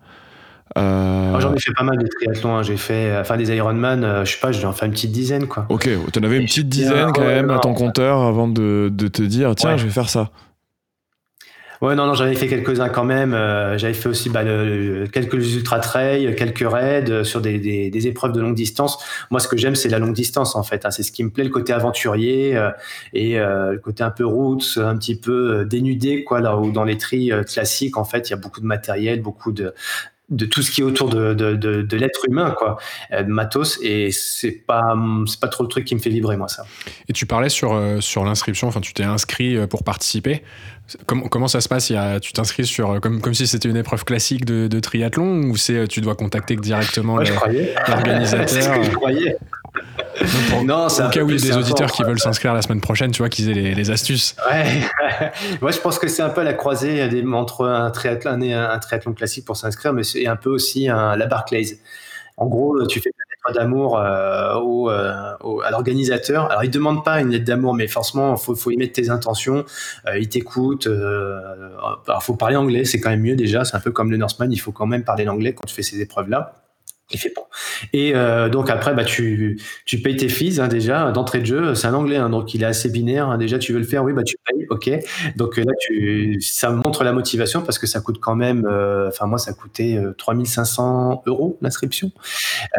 Euh... 0.77 1.39
J'en 1.39 1.53
ai 1.53 1.59
fait 1.59 1.73
pas 1.73 1.83
mal 1.83 1.97
des 1.97 2.07
triathlons. 2.07 2.55
Hein. 2.55 2.63
J'ai 2.63 2.77
fait, 2.77 3.17
enfin, 3.19 3.37
des 3.37 3.53
Ironman, 3.55 4.03
euh, 4.03 4.25
je 4.25 4.33
sais 4.33 4.39
pas, 4.39 4.51
j'en 4.51 4.71
fait 4.71 4.85
une 4.85 4.91
petite 4.91 5.11
dizaine, 5.11 5.47
quoi. 5.47 5.65
Ok, 5.69 5.89
tu 6.13 6.19
en 6.19 6.23
avais 6.23 6.37
une 6.37 6.45
petite 6.45 6.69
dizaine 6.69 7.11
quand 7.13 7.25
même 7.25 7.49
à 7.49 7.59
ton 7.59 7.73
compteur 7.73 8.21
avant 8.21 8.47
de, 8.47 8.89
de 8.91 9.07
te 9.07 9.21
dire, 9.21 9.55
tiens, 9.55 9.77
je 9.77 9.85
vais 9.85 9.91
faire 9.91 10.09
ça. 10.09 10.29
Ouais, 11.81 11.95
non, 11.95 12.07
non, 12.07 12.13
j'avais 12.13 12.35
fait 12.35 12.47
quelques-uns 12.47 12.89
quand 12.89 13.05
même. 13.05 13.33
Euh, 13.33 13.77
j'avais 13.77 13.93
fait 13.93 14.09
aussi 14.09 14.29
bah, 14.29 14.43
quelques 15.13 15.55
ultra 15.55 15.79
trail, 15.79 16.35
quelques 16.35 16.69
raids 16.69 17.09
euh, 17.09 17.23
sur 17.23 17.39
des, 17.39 17.57
des, 17.89 18.07
épreuves 18.07 18.33
de 18.33 18.41
longue 18.41 18.55
distance. 18.55 18.97
Moi, 19.31 19.39
ce 19.39 19.47
que 19.47 19.55
j'aime, 19.55 19.75
c'est 19.75 19.87
la 19.87 19.99
longue 19.99 20.13
distance 20.13 20.57
en 20.57 20.63
fait. 20.63 20.85
Hein. 20.85 20.91
C'est 20.91 21.03
ce 21.03 21.13
qui 21.13 21.23
me 21.23 21.29
plaît, 21.29 21.45
le 21.45 21.49
côté 21.51 21.71
aventurier 21.71 22.57
euh, 22.57 22.71
et 23.13 23.39
euh, 23.39 23.71
le 23.71 23.79
côté 23.79 24.03
un 24.03 24.11
peu 24.11 24.25
route, 24.25 24.77
un 24.77 24.97
petit 24.97 25.15
peu 25.15 25.63
dénudé, 25.65 26.25
quoi. 26.25 26.41
Là 26.41 26.57
où 26.57 26.71
dans 26.71 26.83
les 26.83 26.97
tris 26.97 27.31
classiques, 27.47 27.95
en 27.95 28.03
fait, 28.03 28.29
il 28.29 28.31
y 28.31 28.33
a 28.33 28.37
beaucoup 28.37 28.59
de 28.59 28.65
matériel, 28.65 29.21
beaucoup 29.21 29.53
de 29.53 29.73
de 30.29 30.45
tout 30.45 30.61
ce 30.61 30.71
qui 30.71 30.81
est 30.81 30.83
autour 30.83 31.09
de, 31.09 31.33
de, 31.33 31.55
de, 31.55 31.81
de 31.81 31.97
l'être 31.97 32.25
humain, 32.27 32.55
quoi, 32.57 32.77
de 33.11 33.23
matos, 33.23 33.79
et 33.81 34.11
c'est 34.11 34.51
pas, 34.51 34.95
c'est 35.25 35.39
pas 35.39 35.47
trop 35.47 35.63
le 35.63 35.69
truc 35.69 35.85
qui 35.85 35.95
me 35.95 35.99
fait 35.99 36.09
vibrer, 36.09 36.37
moi, 36.37 36.47
ça. 36.47 36.63
Et 37.07 37.13
tu 37.13 37.25
parlais 37.25 37.49
sur, 37.49 37.79
sur 37.99 38.23
l'inscription, 38.23 38.67
enfin, 38.67 38.81
tu 38.81 38.93
t'es 38.93 39.03
inscrit 39.03 39.67
pour 39.67 39.83
participer. 39.83 40.43
Comment, 41.05 41.27
comment 41.27 41.47
ça 41.47 41.61
se 41.61 41.69
passe? 41.69 41.89
Il 41.89 41.93
y 41.93 41.97
a, 41.97 42.19
Tu 42.19 42.33
t'inscris 42.33 42.65
sur 42.65 42.99
comme, 42.99 43.21
comme 43.21 43.33
si 43.33 43.45
c'était 43.47 43.69
une 43.69 43.77
épreuve 43.77 44.05
classique 44.05 44.45
de, 44.45 44.67
de 44.67 44.79
triathlon 44.79 45.43
ou 45.43 45.55
c'est 45.55 45.87
tu 45.87 46.01
dois 46.01 46.15
contacter 46.15 46.55
directement 46.55 47.17
l'organisateur? 47.17 48.49
C'est 48.49 48.61
ce 48.61 48.69
que 48.69 48.83
je 48.83 48.91
croyais. 48.91 49.37
Non, 50.65 50.87
au 50.87 51.09
cas 51.09 51.21
où 51.21 51.29
il 51.29 51.39
y 51.39 51.49
a 51.49 51.53
des 51.53 51.57
auditeurs 51.57 51.91
qui 51.91 52.03
veulent 52.03 52.19
s'inscrire 52.19 52.53
la 52.53 52.61
semaine 52.61 52.81
prochaine, 52.81 53.11
tu 53.11 53.19
vois, 53.19 53.29
qu'ils 53.29 53.49
aient 53.49 53.53
les, 53.53 53.73
les, 53.73 53.91
astuces. 53.91 54.35
Ouais. 54.49 54.81
Moi, 55.61 55.71
je 55.71 55.79
pense 55.79 55.97
que 55.97 56.07
c'est 56.07 56.21
un 56.21 56.29
peu 56.29 56.43
la 56.43 56.53
croisée 56.53 57.07
des, 57.07 57.23
entre 57.25 57.65
un 57.65 57.89
triathlon 57.91 58.41
et 58.41 58.53
un, 58.53 58.69
un 58.69 58.79
triathlon 58.79 59.13
classique 59.13 59.45
pour 59.45 59.55
s'inscrire, 59.55 59.93
mais 59.93 60.03
c'est 60.03 60.27
un 60.27 60.35
peu 60.35 60.49
aussi 60.49 60.89
un, 60.89 61.15
la 61.15 61.25
Barclays. 61.25 61.79
En 62.37 62.47
gros, 62.47 62.85
tu 62.87 62.99
fais 62.99 63.11
d'amour 63.53 63.97
euh, 63.97 64.55
au, 64.55 64.89
euh, 64.89 65.33
au, 65.41 65.61
à 65.61 65.71
l'organisateur. 65.71 66.49
Alors, 66.51 66.63
il 66.63 66.69
demande 66.69 67.03
pas 67.03 67.19
une 67.21 67.29
lettre 67.29 67.45
d'amour, 67.45 67.73
mais 67.73 67.87
forcément, 67.87 68.35
faut, 68.37 68.55
faut 68.55 68.71
y 68.71 68.77
mettre 68.77 68.93
tes 68.93 69.09
intentions. 69.09 69.65
Euh, 70.07 70.19
il 70.19 70.29
t'écoute. 70.29 70.87
Euh, 70.87 71.39
alors, 72.07 72.23
faut 72.23 72.35
parler 72.35 72.55
anglais, 72.55 72.85
c'est 72.85 72.99
quand 72.99 73.09
même 73.09 73.21
mieux 73.21 73.35
déjà. 73.35 73.65
C'est 73.65 73.75
un 73.75 73.79
peu 73.79 73.91
comme 73.91 74.11
le 74.11 74.17
Norseman, 74.17 74.51
il 74.51 74.59
faut 74.59 74.71
quand 74.71 74.87
même 74.87 75.03
parler 75.03 75.23
l'anglais 75.23 75.53
quand 75.53 75.65
tu 75.65 75.73
fais 75.73 75.83
ces 75.83 76.01
épreuves-là. 76.01 76.53
Il 77.11 77.19
fait 77.19 77.33
bon. 77.35 77.41
Et 77.91 78.15
euh, 78.15 78.49
donc 78.49 78.69
après, 78.69 78.93
bah, 78.93 79.03
tu, 79.03 79.59
tu 79.85 79.99
payes 80.01 80.15
tes 80.15 80.29
fees 80.29 80.59
hein, 80.59 80.67
déjà 80.67 81.11
d'entrée 81.11 81.39
de 81.39 81.45
jeu. 81.45 81.73
C'est 81.73 81.87
un 81.87 81.93
anglais, 81.95 82.17
hein, 82.17 82.29
donc 82.29 82.53
il 82.53 82.61
est 82.61 82.67
assez 82.67 82.89
binaire. 82.89 83.29
Hein. 83.29 83.37
Déjà, 83.39 83.57
tu 83.57 83.73
veux 83.73 83.79
le 83.79 83.85
faire, 83.85 84.03
oui, 84.03 84.13
bah 84.13 84.23
tu 84.23 84.35
payes, 84.45 84.67
ok. 84.69 84.91
Donc 85.35 85.57
là, 85.57 85.71
tu, 85.79 86.39
ça 86.41 86.69
montre 86.69 87.03
la 87.03 87.11
motivation 87.11 87.61
parce 87.63 87.79
que 87.79 87.87
ça 87.87 87.99
coûte 88.01 88.19
quand 88.19 88.35
même. 88.35 88.67
Euh, 88.69 89.07
enfin, 89.07 89.25
moi, 89.25 89.39
ça 89.39 89.53
coûtait 89.53 89.97
euh, 89.97 90.13
3500 90.17 91.23
euros 91.25 91.57
l'inscription. 91.61 92.11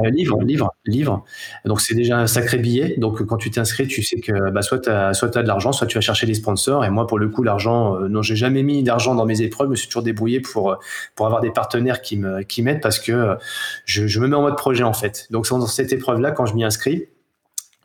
Euh, 0.05 0.11
livre, 0.11 0.41
livre, 0.43 0.75
livre. 0.87 1.25
Donc 1.65 1.81
c'est 1.81 1.95
déjà 1.95 2.19
un 2.19 2.27
sacré 2.27 2.59
billet. 2.59 2.95
Donc 2.99 3.25
quand 3.27 3.37
tu 3.37 3.51
t'inscris, 3.51 3.89
tu 3.89 4.03
sais 4.03 4.21
que 4.21 4.51
bah, 4.51 4.63
soit 4.63 4.79
tu 4.79 4.91
as, 4.91 5.15
soit 5.15 5.37
as 5.37 5.43
de 5.43 5.49
l'argent, 5.49 5.73
soit 5.73 5.87
tu 5.87 5.97
vas 5.97 6.01
chercher 6.03 6.27
des 6.27 6.35
sponsors. 6.35 6.85
Et 6.85 6.91
moi, 6.91 7.07
pour 7.07 7.19
le 7.19 7.29
coup, 7.29 7.43
l'argent, 7.43 7.97
euh, 7.97 8.09
non, 8.09 8.23
j'ai 8.23 8.37
jamais 8.37 8.63
mis 8.63 8.83
d'argent 8.85 9.15
dans 9.15 9.27
mes 9.27 9.43
épreuves. 9.43 9.69
Je 9.69 9.71
me 9.71 9.77
suis 9.77 9.89
toujours 9.89 10.03
débrouillé 10.03 10.41
pour 10.41 10.79
pour 11.17 11.27
avoir 11.27 11.41
des 11.41 11.51
partenaires 11.51 12.01
qui 12.01 12.17
me 12.17 12.43
qui 12.43 12.63
m'aident 12.63 12.81
parce 12.81 12.99
que 13.01 13.37
je 13.85 14.20
me 14.21 14.29
mets 14.29 14.37
en 14.37 14.43
mode 14.43 14.57
projet 14.57 14.85
en 14.85 14.93
fait. 14.93 15.27
Donc 15.31 15.49
dans 15.49 15.67
cette 15.67 15.93
épreuve-là, 15.93 16.31
quand 16.33 16.47
je 16.47 16.55
m'y 16.55 16.65
inscris, 16.65 17.07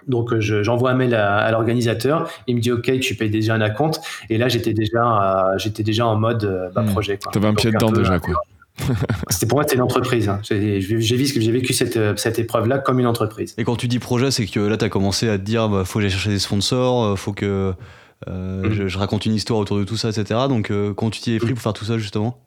donc 0.08 0.38
j'envoie 0.40 0.92
un 0.92 0.96
mail 0.96 1.16
à, 1.16 1.38
à 1.38 1.52
l'organisateur, 1.52 2.30
il 2.48 2.56
me 2.58 2.62
dit 2.62 2.72
ok, 2.72 3.00
tu 3.00 3.16
payes 3.16 3.30
déjà 3.32 3.56
un 3.56 3.62
acompte, 3.62 4.02
et 4.30 4.38
là 4.38 4.48
j'étais 4.48 4.74
déjà 4.74 5.00
euh, 5.54 5.58
j'étais 5.58 5.84
déjà 5.84 6.06
en 6.06 6.16
mode 6.16 6.70
bah, 6.76 6.82
Hmm. 6.84 6.92
projet. 6.92 7.18
Tu 7.32 7.38
avais 7.38 7.48
un 7.48 7.54
pied 7.56 7.72
dedans 7.72 7.92
déjà 7.92 8.20
quoi. 8.20 8.36
C'était 9.30 9.46
pour 9.48 9.58
moi 9.58 9.64
c'était 9.64 9.76
une 9.78 9.82
entreprise. 9.82 10.28
Hein. 10.30 10.42
J'ai 10.44 10.80
vécu, 11.52 11.74
cette, 11.74 11.98
cette 12.20 12.40
épreuve-là 12.40 12.78
comme 12.80 13.00
une 13.00 13.08
entreprise. 13.08 13.56
Et 13.58 13.64
quand 13.64 13.78
tu 13.78 13.88
dis 13.88 14.00
projet, 14.00 14.32
c'est 14.32 14.46
que 14.46 14.60
là 14.60 14.76
tu 14.78 14.84
as 14.86 14.90
commencé 14.90 15.30
à 15.30 15.38
te 15.38 15.44
dire 15.44 15.70
bah, 15.70 15.86
faut 15.86 16.00
que 16.00 16.04
j'aille 16.04 16.12
chercher 16.12 16.30
des 16.32 16.40
sponsors, 16.40 17.18
faut 17.18 17.34
que 17.34 17.74
euh, 18.30 18.62
Mhm. 18.64 18.72
je, 18.74 18.88
je 18.88 18.98
raconte 18.98 19.26
une 19.26 19.34
histoire 19.34 19.60
autour 19.60 19.78
de 19.78 19.84
tout 19.84 19.98
ça, 19.98 20.10
etc. 20.10 20.42
Donc 20.50 20.72
euh, 20.72 20.94
quand 20.94 21.10
tu 21.10 21.20
t'y 21.22 21.34
es 21.36 21.38
pris 21.40 21.54
pour 21.54 21.62
faire 21.62 21.74
tout 21.74 21.86
ça 21.86 21.98
justement? 21.98 22.38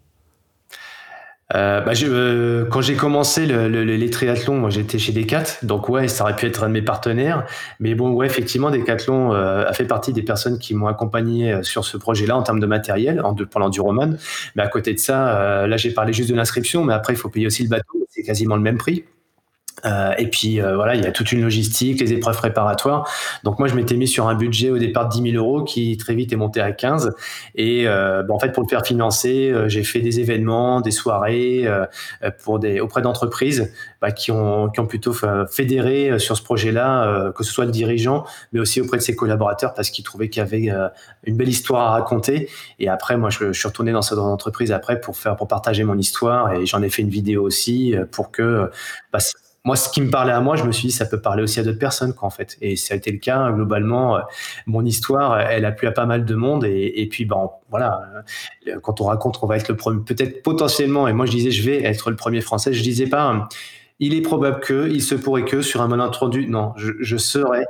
Euh, 1.54 1.80
bah, 1.80 1.94
je, 1.94 2.06
euh, 2.06 2.66
quand 2.66 2.82
j'ai 2.82 2.94
commencé 2.94 3.46
le, 3.46 3.68
le, 3.68 3.82
les 3.82 4.10
triathlons, 4.10 4.58
moi 4.58 4.68
j'étais 4.68 4.98
chez 4.98 5.12
Decat, 5.12 5.44
donc 5.62 5.88
ouais, 5.88 6.06
ça 6.06 6.24
aurait 6.24 6.36
pu 6.36 6.44
être 6.44 6.62
un 6.62 6.68
de 6.68 6.74
mes 6.74 6.82
partenaires. 6.82 7.46
Mais 7.80 7.94
bon, 7.94 8.10
ouais, 8.12 8.26
effectivement, 8.26 8.70
Decathlon 8.70 9.32
euh, 9.32 9.64
a 9.66 9.72
fait 9.72 9.86
partie 9.86 10.12
des 10.12 10.22
personnes 10.22 10.58
qui 10.58 10.74
m'ont 10.74 10.88
accompagné 10.88 11.52
euh, 11.52 11.62
sur 11.62 11.86
ce 11.86 11.96
projet-là 11.96 12.36
en 12.36 12.42
termes 12.42 12.60
de 12.60 12.66
matériel, 12.66 13.22
en, 13.22 13.32
de, 13.32 13.44
pour 13.44 13.60
l'enduroman. 13.60 14.18
Mais 14.56 14.62
à 14.62 14.68
côté 14.68 14.92
de 14.92 14.98
ça, 14.98 15.38
euh, 15.38 15.66
là 15.66 15.78
j'ai 15.78 15.90
parlé 15.92 16.12
juste 16.12 16.28
de 16.28 16.34
l'inscription, 16.34 16.84
mais 16.84 16.92
après 16.92 17.14
il 17.14 17.16
faut 17.16 17.30
payer 17.30 17.46
aussi 17.46 17.62
le 17.62 17.70
bateau, 17.70 18.06
c'est 18.10 18.22
quasiment 18.22 18.56
le 18.56 18.62
même 18.62 18.76
prix. 18.76 19.04
Euh, 19.84 20.12
et 20.18 20.28
puis 20.28 20.60
euh, 20.60 20.76
voilà, 20.76 20.94
il 20.94 21.02
y 21.02 21.06
a 21.06 21.12
toute 21.12 21.32
une 21.32 21.42
logistique, 21.42 22.00
les 22.00 22.12
épreuves 22.12 22.36
préparatoires. 22.36 23.08
Donc 23.44 23.58
moi, 23.58 23.68
je 23.68 23.74
m'étais 23.74 23.96
mis 23.96 24.08
sur 24.08 24.28
un 24.28 24.34
budget 24.34 24.70
au 24.70 24.78
départ 24.78 25.08
de 25.08 25.14
10 25.14 25.32
000 25.32 25.44
euros 25.44 25.64
qui 25.64 25.96
très 25.96 26.14
vite 26.14 26.32
est 26.32 26.36
monté 26.36 26.60
à 26.60 26.72
15. 26.72 27.14
Et 27.54 27.86
euh, 27.86 28.22
en 28.28 28.38
fait, 28.38 28.52
pour 28.52 28.62
le 28.62 28.68
faire 28.68 28.84
financer, 28.84 29.50
euh, 29.50 29.68
j'ai 29.68 29.84
fait 29.84 30.00
des 30.00 30.20
événements, 30.20 30.80
des 30.80 30.90
soirées 30.90 31.66
euh, 31.66 31.86
pour 32.42 32.58
des 32.58 32.80
auprès 32.80 33.02
d'entreprises 33.02 33.72
bah, 34.00 34.10
qui 34.10 34.30
ont 34.30 34.68
qui 34.68 34.80
ont 34.80 34.86
plutôt 34.86 35.12
fédéré 35.50 36.10
euh, 36.10 36.18
sur 36.18 36.36
ce 36.36 36.42
projet-là, 36.42 37.06
euh, 37.06 37.32
que 37.32 37.44
ce 37.44 37.52
soit 37.52 37.64
le 37.64 37.70
dirigeant, 37.70 38.24
mais 38.52 38.60
aussi 38.60 38.80
auprès 38.80 38.98
de 38.98 39.02
ses 39.02 39.16
collaborateurs 39.16 39.74
parce 39.74 39.90
qu'ils 39.90 40.04
trouvaient 40.04 40.28
qu'il 40.28 40.40
y 40.40 40.46
avait 40.46 40.70
euh, 40.70 40.88
une 41.24 41.36
belle 41.36 41.48
histoire 41.48 41.88
à 41.88 41.90
raconter. 41.92 42.48
Et 42.78 42.88
après, 42.88 43.16
moi, 43.16 43.30
je, 43.30 43.52
suis 43.52 43.68
retourné 43.68 43.92
dans 43.92 44.02
cette 44.02 44.18
entreprise 44.18 44.72
après 44.72 45.00
pour 45.00 45.16
faire 45.16 45.36
pour 45.36 45.48
partager 45.48 45.84
mon 45.84 45.98
histoire 45.98 46.52
et 46.52 46.66
j'en 46.66 46.82
ai 46.82 46.90
fait 46.90 47.02
une 47.02 47.08
vidéo 47.08 47.42
aussi 47.42 47.96
euh, 47.96 48.04
pour 48.04 48.30
que 48.30 48.70
bah, 49.12 49.18
moi, 49.68 49.76
ce 49.76 49.90
qui 49.90 50.00
me 50.00 50.08
parlait 50.10 50.32
à 50.32 50.40
moi, 50.40 50.56
je 50.56 50.64
me 50.64 50.72
suis 50.72 50.88
dit, 50.88 50.94
ça 50.94 51.04
peut 51.04 51.20
parler 51.20 51.42
aussi 51.42 51.60
à 51.60 51.62
d'autres 51.62 51.78
personnes, 51.78 52.14
quoi, 52.14 52.26
en 52.26 52.30
fait. 52.30 52.56
Et 52.62 52.74
ça 52.74 52.94
a 52.94 52.96
été 52.96 53.12
le 53.12 53.18
cas. 53.18 53.52
Globalement, 53.52 54.16
euh, 54.16 54.20
mon 54.64 54.82
histoire, 54.82 55.38
elle 55.38 55.66
a 55.66 55.72
plu 55.72 55.86
à 55.86 55.92
pas 55.92 56.06
mal 56.06 56.24
de 56.24 56.34
monde. 56.34 56.64
Et, 56.64 57.06
puis, 57.10 57.26
ben, 57.26 57.50
voilà, 57.68 58.00
euh, 58.66 58.80
quand 58.80 59.02
on 59.02 59.04
raconte 59.04 59.36
qu'on 59.36 59.46
va 59.46 59.58
être 59.58 59.68
le 59.68 59.76
premier, 59.76 60.02
peut-être 60.02 60.42
potentiellement, 60.42 61.06
et 61.06 61.12
moi, 61.12 61.26
je 61.26 61.32
disais, 61.32 61.50
je 61.50 61.62
vais 61.68 61.84
être 61.84 62.08
le 62.08 62.16
premier 62.16 62.40
français, 62.40 62.72
je 62.72 62.82
disais 62.82 63.08
pas, 63.08 63.46
il 63.98 64.14
est 64.14 64.22
probable 64.22 64.60
que, 64.60 64.88
il 64.88 65.02
se 65.02 65.14
pourrait 65.14 65.44
que, 65.44 65.60
sur 65.60 65.82
un 65.82 65.88
malentendu, 65.88 66.46
non, 66.46 66.72
je, 66.78 66.92
je 67.00 67.18
serai. 67.18 67.66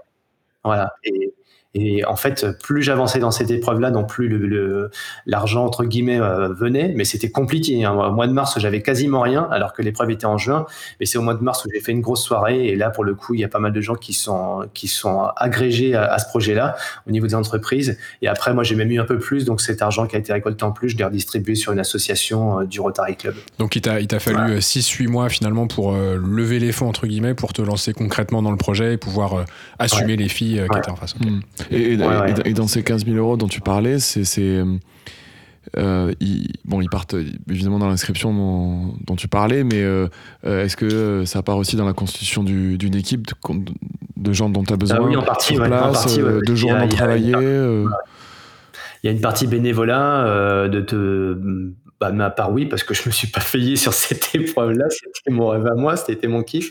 Voilà. 0.62 0.92
Et, 1.02 1.34
et 1.74 2.04
en 2.06 2.16
fait, 2.16 2.46
plus 2.62 2.82
j'avançais 2.82 3.18
dans 3.18 3.30
cette 3.30 3.50
épreuve-là, 3.50 3.90
non 3.90 4.04
plus 4.04 4.26
le, 4.28 4.90
l'argent 5.26 5.64
entre 5.64 5.84
guillemets 5.84 6.20
euh, 6.20 6.48
venait, 6.48 6.92
mais 6.96 7.04
c'était 7.04 7.30
compliqué. 7.30 7.84
Hein. 7.84 7.92
Au 7.92 8.12
mois 8.12 8.26
de 8.26 8.32
mars, 8.32 8.58
j'avais 8.58 8.80
quasiment 8.82 9.20
rien, 9.20 9.46
alors 9.50 9.72
que 9.74 9.82
l'épreuve 9.82 10.10
était 10.10 10.24
en 10.26 10.38
juin. 10.38 10.66
Mais 10.98 11.06
c'est 11.06 11.18
au 11.18 11.22
mois 11.22 11.34
de 11.34 11.42
mars 11.42 11.64
où 11.64 11.68
j'ai 11.72 11.80
fait 11.80 11.92
une 11.92 12.00
grosse 12.00 12.22
soirée, 12.24 12.68
et 12.68 12.74
là, 12.76 12.90
pour 12.90 13.04
le 13.04 13.14
coup, 13.14 13.34
il 13.34 13.40
y 13.40 13.44
a 13.44 13.48
pas 13.48 13.58
mal 13.58 13.72
de 13.72 13.80
gens 13.80 13.94
qui 13.96 14.12
sont 14.14 14.66
qui 14.74 14.88
sont 14.88 15.28
agrégés 15.36 15.94
à, 15.94 16.04
à 16.12 16.18
ce 16.18 16.26
projet-là 16.28 16.76
au 17.06 17.10
niveau 17.10 17.26
des 17.26 17.34
entreprises. 17.34 17.98
Et 18.22 18.28
après, 18.28 18.54
moi, 18.54 18.64
j'ai 18.64 18.74
même 18.74 18.90
eu 18.90 18.98
un 18.98 19.04
peu 19.04 19.18
plus, 19.18 19.44
donc 19.44 19.60
cet 19.60 19.82
argent 19.82 20.06
qui 20.06 20.16
a 20.16 20.18
été 20.18 20.32
récolté 20.32 20.64
en 20.64 20.72
plus, 20.72 20.88
je 20.88 20.96
l'ai 20.96 21.04
redistribué 21.04 21.54
sur 21.54 21.72
une 21.72 21.80
association 21.80 22.60
euh, 22.60 22.64
du 22.64 22.80
Rotary 22.80 23.16
Club. 23.16 23.34
Donc 23.58 23.76
il 23.76 23.82
t'a 23.82 24.18
fallu 24.20 24.54
Ouais. 24.54 24.58
6-8 24.60 25.08
mois 25.08 25.28
finalement 25.28 25.66
pour 25.66 25.92
euh, 25.94 26.16
lever 26.24 26.58
les 26.60 26.72
fonds 26.72 26.88
entre 26.88 27.06
guillemets, 27.06 27.34
pour 27.34 27.52
te 27.52 27.60
lancer 27.60 27.92
concrètement 27.92 28.40
dans 28.42 28.50
le 28.52 28.56
projet 28.56 28.94
et 28.94 28.96
pouvoir 28.96 29.34
euh, 29.34 29.44
assumer 29.78 30.16
les 30.16 30.28
filles 30.28 30.60
euh, 30.60 30.66
qui 30.66 30.72
Ouais. 30.72 30.78
étaient 30.78 30.90
en 30.90 30.96
face. 30.96 31.14
Ok. 31.20 31.28
Et, 31.70 31.92
et- 31.92 31.96
Ouais, 31.96 32.06
ouais. 32.06 32.34
et- 32.44 32.50
et 32.50 32.52
dans 32.54 32.66
ces 32.68 32.82
15 32.82 33.04
000 33.04 33.16
euros 33.16 33.36
dont 33.36 33.48
tu 33.48 33.60
parlais, 33.60 33.98
c'est. 33.98 34.24
c'est, 34.24 34.62
euh, 35.76 36.12
ils, 36.20 36.48
bon, 36.64 36.80
ils 36.80 36.88
partent 36.88 37.14
évidemment 37.50 37.78
dans 37.78 37.88
l'inscription 37.88 38.32
dont, 38.32 38.94
dont 39.06 39.16
tu 39.16 39.28
parlais, 39.28 39.64
mais 39.64 39.82
euh, 39.82 40.08
euh, 40.46 40.64
est-ce 40.64 40.76
que 40.78 40.86
euh, 40.86 41.26
ça 41.26 41.42
part 41.42 41.58
aussi 41.58 41.76
dans 41.76 41.84
la 41.84 41.92
constitution 41.92 42.42
du- 42.42 42.78
d'une 42.78 42.94
équipe 42.94 43.26
de, 43.26 43.34
de 44.16 44.32
gens 44.32 44.48
dont 44.48 44.64
tu 44.64 44.72
as 44.72 44.76
besoin 44.76 44.96
Ah 44.98 45.02
oui, 45.02 45.14
en 45.16 45.22
partie, 45.22 45.52
sur 45.54 45.62
ouais, 45.62 45.66
en 45.66 45.70
place, 45.70 45.92
partie, 46.04 46.22
ouais, 46.22 46.28
euh, 46.28 46.40
de 46.40 46.54
y 46.54 46.70
a- 46.70 46.88
travaillés 46.88 47.34
euh, 47.36 47.84
Il 49.04 49.08
y 49.08 49.10
a 49.10 49.12
une 49.12 49.20
partie 49.20 49.46
bénévolat 49.46 50.24
euh, 50.26 50.68
de 50.68 50.80
te. 50.80 51.36
Bah, 52.00 52.12
de 52.12 52.16
ma 52.16 52.30
part, 52.30 52.52
oui, 52.52 52.64
parce 52.66 52.84
que 52.84 52.94
je 52.94 53.02
me 53.06 53.10
suis 53.10 53.26
pas 53.26 53.40
payé 53.40 53.74
sur 53.74 53.92
cette 53.92 54.28
épreuve-là. 54.34 54.84
C'était 54.88 55.30
mon 55.32 55.48
rêve 55.48 55.66
à 55.66 55.74
moi, 55.74 55.96
c'était 55.96 56.28
mon 56.28 56.44
kiff. 56.44 56.70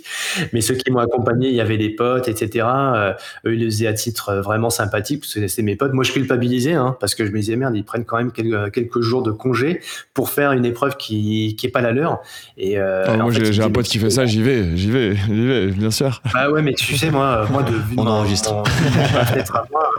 Mais 0.54 0.62
ceux 0.62 0.76
qui 0.76 0.90
m'ont 0.90 1.00
accompagné, 1.00 1.50
il 1.50 1.56
y 1.56 1.60
avait 1.60 1.78
des 1.78 1.90
potes, 1.90 2.30
etc. 2.30 2.66
Euh, 2.66 3.14
eux, 3.46 3.54
ils 3.56 3.60
le 3.60 3.66
faisaient 3.66 3.88
à 3.88 3.94
titre 3.94 4.30
euh, 4.30 4.42
vraiment 4.42 4.70
sympathique, 4.70 5.20
parce 5.22 5.34
que 5.34 5.46
c'était 5.50 5.64
mes 5.64 5.76
potes. 5.76 5.92
Moi, 5.92 6.06
je 6.06 6.14
culpabilisais, 6.14 6.76
hein, 6.76 6.96
parce 7.02 7.14
que 7.14 7.26
je 7.26 7.32
me 7.32 7.40
disais, 7.40 7.58
merde, 7.58 7.76
ils 7.76 7.84
prennent 7.84 8.06
quand 8.06 8.16
même 8.16 8.32
quelques, 8.32 8.72
quelques 8.74 9.02
jours 9.02 9.22
de 9.22 9.32
congé 9.32 9.82
pour 10.14 10.30
faire 10.30 10.54
une 10.54 10.64
épreuve 10.64 10.96
qui, 10.96 11.58
qui 11.60 11.66
est 11.66 11.72
pas 11.72 11.82
la 11.82 11.92
leur. 11.92 12.20
Et, 12.58 12.80
euh, 12.80 13.04
Ah, 13.10 13.18
moi, 13.18 13.30
j'ai 13.32 13.62
un 13.64 13.70
pote 13.70 13.86
qui 13.88 14.00
fait 14.00 14.10
ça, 14.10 14.26
j'y 14.26 14.42
vais, 14.42 14.78
j'y 14.78 14.90
vais, 14.90 15.14
j'y 15.18 15.46
vais, 15.46 15.68
bien 15.68 15.92
sûr. 15.92 16.22
ah 16.36 16.50
ouais, 16.50 16.62
mais 16.62 16.74
tu 16.74 16.96
sais, 16.96 17.12
moi, 17.12 17.46
moi 17.52 17.64
de 17.64 17.74
On 17.98 18.04
mon- 18.06 18.12
enregistre. 18.12 18.54
mon- 18.54 18.64
peut-être 18.64 19.56
à 19.58 19.66
moi, 19.72 19.90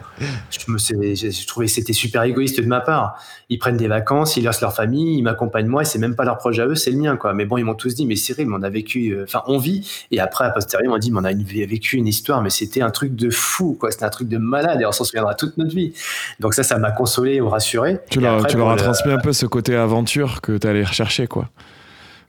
je, 0.51 0.73
me, 0.73 0.79
sais- 0.79 1.15
je, 1.15 1.31
je 1.31 1.47
trouvais 1.47 1.67
que 1.67 1.73
c'était 1.73 1.93
super 1.93 2.23
égoïste 2.23 2.59
de 2.63 2.67
ma 2.67 2.81
part. 2.81 3.23
Ils 3.51 3.59
prennent 3.59 3.77
des 3.77 3.89
vacances, 3.89 4.37
ils 4.39 4.45
laissent 4.45 4.61
leur 4.63 4.75
famille, 4.75 5.18
ils 5.19 5.23
m'accompagnent 5.23 5.67
moi, 5.67 5.83
et 5.83 5.85
c'est 5.85 5.99
même 5.99 6.15
pas 6.17 6.25
leur 6.25 6.39
projet 6.39 6.63
à 6.63 6.67
eux, 6.67 6.75
c'est 6.75 6.91
le 6.91 6.97
mien, 6.99 7.17
quoi. 7.17 7.35
Mais 7.35 7.45
bon, 7.45 7.59
ils 7.59 7.65
m'ont 7.65 7.75
tous 7.75 7.95
dit, 7.95 8.07
mais 8.07 8.17
Cyril, 8.17 8.47
mais 8.49 8.57
on 8.59 8.63
a 8.63 8.71
vécu, 8.71 9.11
euh, 9.11 9.25
enfin, 9.25 9.43
on 9.47 9.59
vit. 9.59 9.89
Et 10.11 10.21
après, 10.21 10.45
à 10.47 10.51
posteriori, 10.51 10.87
ils 10.87 10.91
m'ont 10.91 10.99
dit, 10.99 11.11
mais 11.11 11.19
on 11.21 11.25
a 11.25 11.33
une- 11.33 11.43
vécu 11.45 11.97
une 11.97 12.07
histoire, 12.07 12.41
mais 12.43 12.51
c'était 12.51 12.81
un 12.81 12.91
truc 12.91 13.15
de 13.15 13.31
fou, 13.31 13.77
quoi. 13.79 13.91
C'était 13.91 14.05
un 14.05 14.11
truc 14.11 14.29
de 14.29 14.39
malade, 14.39 14.81
et 14.81 14.87
on 14.87 14.93
s'en 14.93 15.05
souviendra 15.05 15.35
toute 15.35 15.59
notre 15.59 15.75
vie. 15.75 15.93
Donc 16.41 16.55
ça, 16.55 16.63
ça 16.63 16.79
m'a 16.79 16.91
consolé 16.91 17.41
ou 17.41 17.49
rassuré. 17.49 17.99
Tu 18.11 18.21
leur, 18.21 18.47
tu 18.47 18.57
leur 18.57 18.71
as 18.71 18.77
transmis 18.77 19.13
un 19.13 19.19
peu 19.19 19.33
ce 19.33 19.47
côté 19.47 19.75
aventure 19.77 20.41
que 20.41 20.57
tu 20.57 20.67
allais 20.67 20.85
rechercher, 20.85 21.27
quoi. 21.27 21.49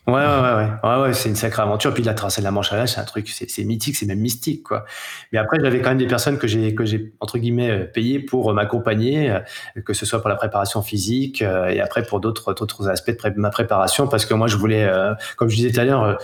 Ouais, 0.10 0.16
ouais, 0.16 0.22
ouais, 0.24 0.70
ouais, 0.84 1.02
ouais, 1.04 1.14
c'est 1.14 1.30
une 1.30 1.36
sacrée 1.36 1.62
aventure. 1.62 1.94
Puis 1.94 2.02
la 2.04 2.14
traversée 2.14 2.42
de 2.42 2.46
la 2.46 2.52
Manche 2.52 2.74
à 2.74 2.88
c'est 2.88 3.00
un 3.00 3.04
truc, 3.04 3.30
c'est 3.30 3.64
mythique, 3.64 3.96
c'est 3.96 4.08
même 4.08 4.20
mystique, 4.20 4.64
quoi. 4.64 4.86
Mais 5.32 5.38
après, 5.38 5.58
j'avais 5.62 5.82
quand 5.82 5.90
même 5.90 6.00
des 6.00 6.08
personnes 6.08 6.40
que 6.40 6.48
j'ai, 6.48 6.74
que 6.74 6.84
j'ai 6.84 7.14
entre 7.20 7.38
guillemets 7.38 7.70
euh, 7.70 7.86
payées 7.86 8.20
pour 8.20 8.54
m'accompagner, 8.54 9.30
euh, 9.30 9.40
que 9.86 9.94
ce 9.94 10.06
soit 10.06 10.20
pour 10.20 10.30
la 10.30 10.36
préparation 10.36 10.82
physique 10.82 11.42
euh, 11.42 11.68
et 11.68 11.80
après 11.80 12.04
pour 12.04 12.20
d'autres, 12.20 12.54
d'autres 12.54 12.90
aspects 12.90 13.12
de 13.12 13.40
ma 13.40 13.52
préparation, 13.52 14.08
parce 14.08 14.26
que 14.26 14.34
moi, 14.34 14.48
je 14.48 14.58
voulais, 14.58 14.90
comme 15.38 15.50
je 15.50 15.56
disais 15.56 15.72
tout 15.72 15.80
à 15.80 15.86
l'heure, 15.86 16.18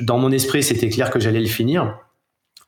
dans 0.00 0.18
mon 0.18 0.32
esprit, 0.32 0.62
c'était 0.62 0.88
clair 0.88 1.10
que 1.10 1.20
j'allais 1.20 1.40
le 1.40 1.46
finir. 1.46 1.98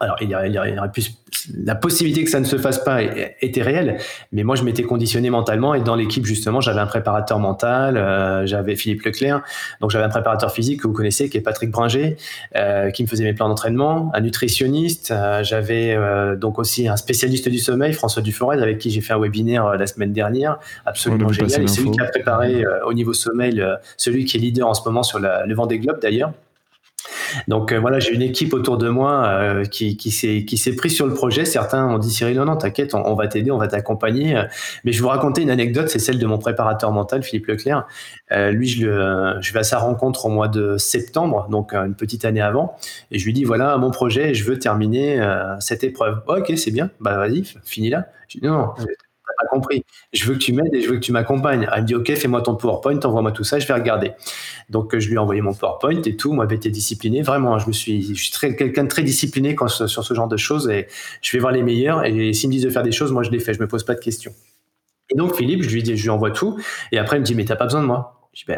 Alors, 0.02 0.16
il 0.20 0.28
y 0.28 0.34
aurait, 0.34 0.48
il 0.48 0.54
y 0.54 0.58
aurait 0.58 0.90
plus, 0.92 1.16
la 1.64 1.76
possibilité 1.76 2.24
que 2.24 2.30
ça 2.30 2.40
ne 2.40 2.44
se 2.44 2.56
fasse 2.56 2.82
pas 2.82 2.98
était 3.40 3.62
réelle, 3.62 3.98
mais 4.32 4.42
moi, 4.42 4.56
je 4.56 4.64
m'étais 4.64 4.82
conditionné 4.82 5.30
mentalement 5.30 5.74
et 5.74 5.80
dans 5.80 5.94
l'équipe, 5.94 6.26
justement, 6.26 6.60
j'avais 6.60 6.80
un 6.80 6.86
préparateur 6.86 7.38
mental, 7.38 7.96
euh, 7.96 8.44
j'avais 8.44 8.74
Philippe 8.74 9.02
Leclerc, 9.04 9.42
donc 9.80 9.92
j'avais 9.92 10.04
un 10.04 10.08
préparateur 10.08 10.50
physique 10.50 10.82
que 10.82 10.88
vous 10.88 10.92
connaissez, 10.92 11.28
qui 11.28 11.38
est 11.38 11.40
Patrick 11.40 11.70
Bringer, 11.70 12.16
euh, 12.56 12.90
qui 12.90 13.04
me 13.04 13.08
faisait 13.08 13.22
mes 13.22 13.32
plans 13.32 13.48
d'entraînement, 13.48 14.10
un 14.12 14.20
nutritionniste, 14.22 15.12
euh, 15.12 15.44
j'avais 15.44 15.96
donc 16.36 16.58
aussi 16.58 16.88
un 16.88 16.96
spécialiste 16.96 17.48
du 17.48 17.58
sommeil, 17.58 17.92
François 17.92 18.22
Duforez, 18.22 18.60
avec 18.60 18.78
qui 18.78 18.90
j'ai 18.90 19.02
fait 19.02 19.12
un 19.12 19.20
webinaire 19.20 19.76
la 19.76 19.86
semaine 19.86 20.12
dernière, 20.12 20.58
absolument 20.84 21.30
génial, 21.30 21.68
c'est 21.68 21.80
lui 21.80 21.92
qui 21.92 22.00
a 22.00 22.06
préparé 22.06 22.64
au 22.84 22.92
niveau 22.92 23.12
sommeil, 23.12 23.64
celui 23.96 24.24
qui 24.24 24.36
est 24.36 24.40
leader 24.40 24.66
en 24.66 24.74
ce 24.74 24.82
moment 24.84 25.04
sur 25.04 25.20
la, 25.20 25.46
le 25.46 25.54
des 25.68 25.78
globes 25.78 26.00
d'ailleurs. 26.02 26.32
Donc 27.48 27.72
euh, 27.72 27.78
voilà, 27.78 27.98
j'ai 27.98 28.12
une 28.12 28.22
équipe 28.22 28.54
autour 28.54 28.78
de 28.78 28.88
moi 28.88 29.24
euh, 29.26 29.64
qui, 29.64 29.96
qui 29.96 30.10
s'est 30.10 30.76
pris 30.76 30.90
sur 30.90 31.06
le 31.06 31.14
projet. 31.14 31.44
Certains 31.44 31.86
ont 31.86 31.98
dit 31.98 32.10
Cyril, 32.10 32.36
non, 32.36 32.44
non, 32.44 32.56
t'inquiète, 32.56 32.94
on, 32.94 33.14
va 33.14 33.28
t'aider, 33.28 33.50
on 33.50 33.58
va 33.58 33.68
t'accompagner. 33.68 34.42
Mais 34.84 34.92
je 34.92 34.98
vais 34.98 35.02
vous 35.02 35.08
raconter 35.08 35.42
une 35.42 35.50
anecdote, 35.50 35.88
c'est 35.88 35.98
celle 35.98 36.18
de 36.18 36.26
mon 36.26 36.38
préparateur 36.38 36.92
mental, 36.92 37.22
Philippe 37.22 37.46
Leclerc. 37.46 37.86
Euh, 38.32 38.50
lui, 38.50 38.68
je, 38.68 38.86
le, 38.86 39.36
je 39.40 39.52
vais 39.52 39.60
à 39.60 39.64
sa 39.64 39.78
rencontre 39.78 40.26
au 40.26 40.30
mois 40.30 40.48
de 40.48 40.76
septembre, 40.76 41.46
donc 41.50 41.74
une 41.74 41.94
petite 41.94 42.24
année 42.24 42.40
avant, 42.40 42.76
et 43.10 43.18
je 43.18 43.24
lui 43.24 43.32
dis 43.32 43.44
voilà 43.44 43.76
mon 43.76 43.90
projet, 43.90 44.34
je 44.34 44.44
veux 44.44 44.58
terminer 44.58 45.20
cette 45.60 45.84
épreuve. 45.84 46.22
ok, 46.26 46.52
c'est 46.56 46.70
bien, 46.70 46.90
bah 47.00 47.16
vas-y, 47.16 47.44
finis 47.64 47.90
là. 47.90 48.06
Non, 48.42 48.50
non 48.50 48.74
compris. 49.50 49.84
Je 50.12 50.24
veux 50.24 50.34
que 50.34 50.38
tu 50.38 50.52
m'aides 50.52 50.74
et 50.74 50.80
je 50.80 50.88
veux 50.88 50.96
que 50.96 51.00
tu 51.00 51.12
m'accompagnes. 51.12 51.68
Elle 51.72 51.82
me 51.82 51.86
dit, 51.86 51.94
OK, 51.94 52.14
fais-moi 52.14 52.42
ton 52.42 52.56
PowerPoint, 52.56 52.98
envoie-moi 53.00 53.32
tout 53.32 53.44
ça, 53.44 53.58
je 53.58 53.66
vais 53.66 53.74
regarder. 53.74 54.12
Donc, 54.68 54.96
je 54.96 55.08
lui 55.08 55.14
ai 55.14 55.18
envoyé 55.18 55.40
mon 55.40 55.54
PowerPoint 55.54 56.02
et 56.02 56.16
tout. 56.16 56.32
Moi, 56.32 56.46
j'étais 56.48 56.70
discipliné. 56.70 57.22
Vraiment, 57.22 57.58
je 57.58 57.68
me 57.68 57.72
suis, 57.72 58.14
je 58.14 58.22
suis 58.22 58.32
très, 58.32 58.56
quelqu'un 58.56 58.84
de 58.84 58.88
très 58.88 59.02
discipliné 59.02 59.54
quand, 59.54 59.68
sur 59.68 60.04
ce 60.04 60.14
genre 60.14 60.28
de 60.28 60.36
choses 60.36 60.68
et 60.68 60.86
je 61.20 61.32
vais 61.32 61.38
voir 61.40 61.52
les 61.52 61.62
meilleurs. 61.62 62.04
Et 62.04 62.32
s'ils 62.32 62.48
me 62.48 62.54
disent 62.54 62.64
de 62.64 62.70
faire 62.70 62.82
des 62.82 62.92
choses, 62.92 63.12
moi, 63.12 63.22
je 63.22 63.30
les 63.30 63.40
fais. 63.40 63.54
Je 63.54 63.60
me 63.60 63.68
pose 63.68 63.84
pas 63.84 63.94
de 63.94 64.00
questions. 64.00 64.32
Et 65.10 65.16
donc, 65.16 65.36
Philippe, 65.36 65.62
je 65.62 65.70
lui 65.70 65.82
dis, 65.82 65.96
je 65.96 66.02
lui 66.02 66.10
envoie 66.10 66.30
tout. 66.30 66.58
Et 66.90 66.98
après, 66.98 67.16
il 67.16 67.20
me 67.20 67.24
dit, 67.24 67.34
mais 67.34 67.44
t'as 67.44 67.56
pas 67.56 67.64
besoin 67.64 67.82
de 67.82 67.86
moi. 67.86 68.28
Je 68.32 68.44
dis, 68.44 68.52
euh, 68.52 68.56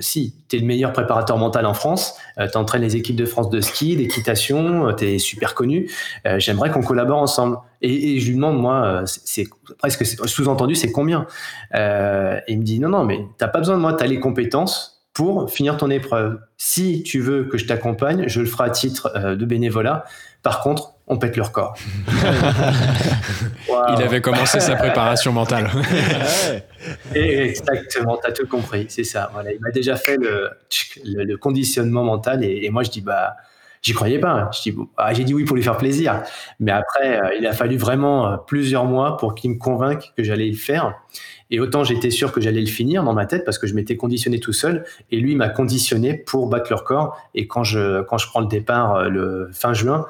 si, 0.00 0.34
tu 0.48 0.56
es 0.56 0.58
le 0.60 0.66
meilleur 0.66 0.92
préparateur 0.92 1.36
mental 1.36 1.66
en 1.66 1.74
France, 1.74 2.14
euh, 2.38 2.48
tu 2.48 2.56
entraînes 2.56 2.82
les 2.82 2.96
équipes 2.96 3.16
de 3.16 3.24
France 3.24 3.50
de 3.50 3.60
ski, 3.60 3.96
d'équitation, 3.96 4.88
euh, 4.88 4.92
tu 4.92 5.06
es 5.06 5.18
super 5.18 5.54
connu, 5.54 5.90
j'aimerais 6.36 6.70
qu'on 6.70 6.82
collabore 6.82 7.20
ensemble. 7.20 7.58
Et, 7.82 8.20
je 8.20 8.28
lui 8.28 8.34
demande, 8.34 8.58
moi, 8.58 9.02
c'est 9.06 9.46
presque 9.78 10.04
sous-entendu, 10.04 10.74
c'est 10.74 10.92
combien? 10.92 11.26
Et 11.74 12.40
il 12.48 12.58
me 12.58 12.62
dit, 12.62 12.78
non, 12.78 12.88
non, 12.88 13.04
mais 13.04 13.20
t'as 13.38 13.48
pas 13.48 13.58
besoin 13.58 13.76
de 13.76 13.80
moi, 13.80 13.94
tu 13.94 14.04
as 14.04 14.06
les 14.06 14.20
compétences 14.20 15.02
pour 15.12 15.50
finir 15.50 15.76
ton 15.76 15.90
épreuve. 15.90 16.38
Si 16.56 17.02
tu 17.02 17.20
veux 17.20 17.44
que 17.44 17.58
je 17.58 17.66
t'accompagne, 17.66 18.24
je 18.28 18.40
le 18.40 18.46
ferai 18.46 18.64
à 18.64 18.70
titre 18.70 19.34
de 19.34 19.44
bénévolat. 19.44 20.04
Par 20.42 20.60
contre, 20.60 20.94
on 21.10 21.18
pète 21.18 21.36
le 21.36 21.42
record. 21.42 21.76
Il 23.68 24.02
avait 24.02 24.20
commencé 24.20 24.60
sa 24.60 24.76
préparation 24.76 25.32
mentale. 25.32 25.68
Exactement, 27.14 28.16
tu 28.22 28.30
as 28.30 28.32
tout 28.32 28.46
compris, 28.46 28.86
c'est 28.88 29.04
ça. 29.04 29.28
Voilà, 29.32 29.52
il 29.52 29.60
m'a 29.60 29.72
déjà 29.72 29.96
fait 29.96 30.16
le, 30.16 30.50
le, 31.04 31.36
conditionnement 31.36 32.04
mental 32.04 32.44
et, 32.44 32.70
moi 32.70 32.84
je 32.84 32.90
dis 32.90 33.00
bah 33.00 33.36
j'y 33.82 33.92
croyais 33.92 34.18
pas. 34.18 34.50
Ah, 34.96 35.14
j'ai 35.14 35.24
dit 35.24 35.34
oui 35.34 35.44
pour 35.44 35.56
lui 35.56 35.62
faire 35.62 35.76
plaisir, 35.76 36.22
mais 36.58 36.72
après 36.72 37.20
euh, 37.20 37.36
il 37.38 37.46
a 37.46 37.52
fallu 37.52 37.76
vraiment 37.76 38.26
euh, 38.26 38.36
plusieurs 38.36 38.84
mois 38.84 39.16
pour 39.16 39.34
qu'il 39.34 39.50
me 39.50 39.58
convainque 39.58 40.12
que 40.16 40.22
j'allais 40.22 40.48
le 40.48 40.56
faire. 40.56 40.94
Et 41.50 41.58
autant 41.58 41.82
j'étais 41.82 42.10
sûr 42.10 42.32
que 42.32 42.40
j'allais 42.40 42.60
le 42.60 42.66
finir 42.66 43.02
dans 43.02 43.12
ma 43.12 43.26
tête 43.26 43.44
parce 43.44 43.58
que 43.58 43.66
je 43.66 43.74
m'étais 43.74 43.96
conditionné 43.96 44.38
tout 44.38 44.52
seul 44.52 44.84
et 45.10 45.18
lui 45.18 45.34
m'a 45.34 45.48
conditionné 45.48 46.14
pour 46.14 46.48
battre 46.48 46.66
le 46.70 46.76
record. 46.76 47.16
Et 47.34 47.46
quand 47.46 47.64
je, 47.64 48.02
quand 48.02 48.18
je 48.18 48.28
prends 48.28 48.40
le 48.40 48.46
départ 48.46 48.94
euh, 48.94 49.08
le 49.08 49.50
fin 49.52 49.72
juin, 49.72 50.06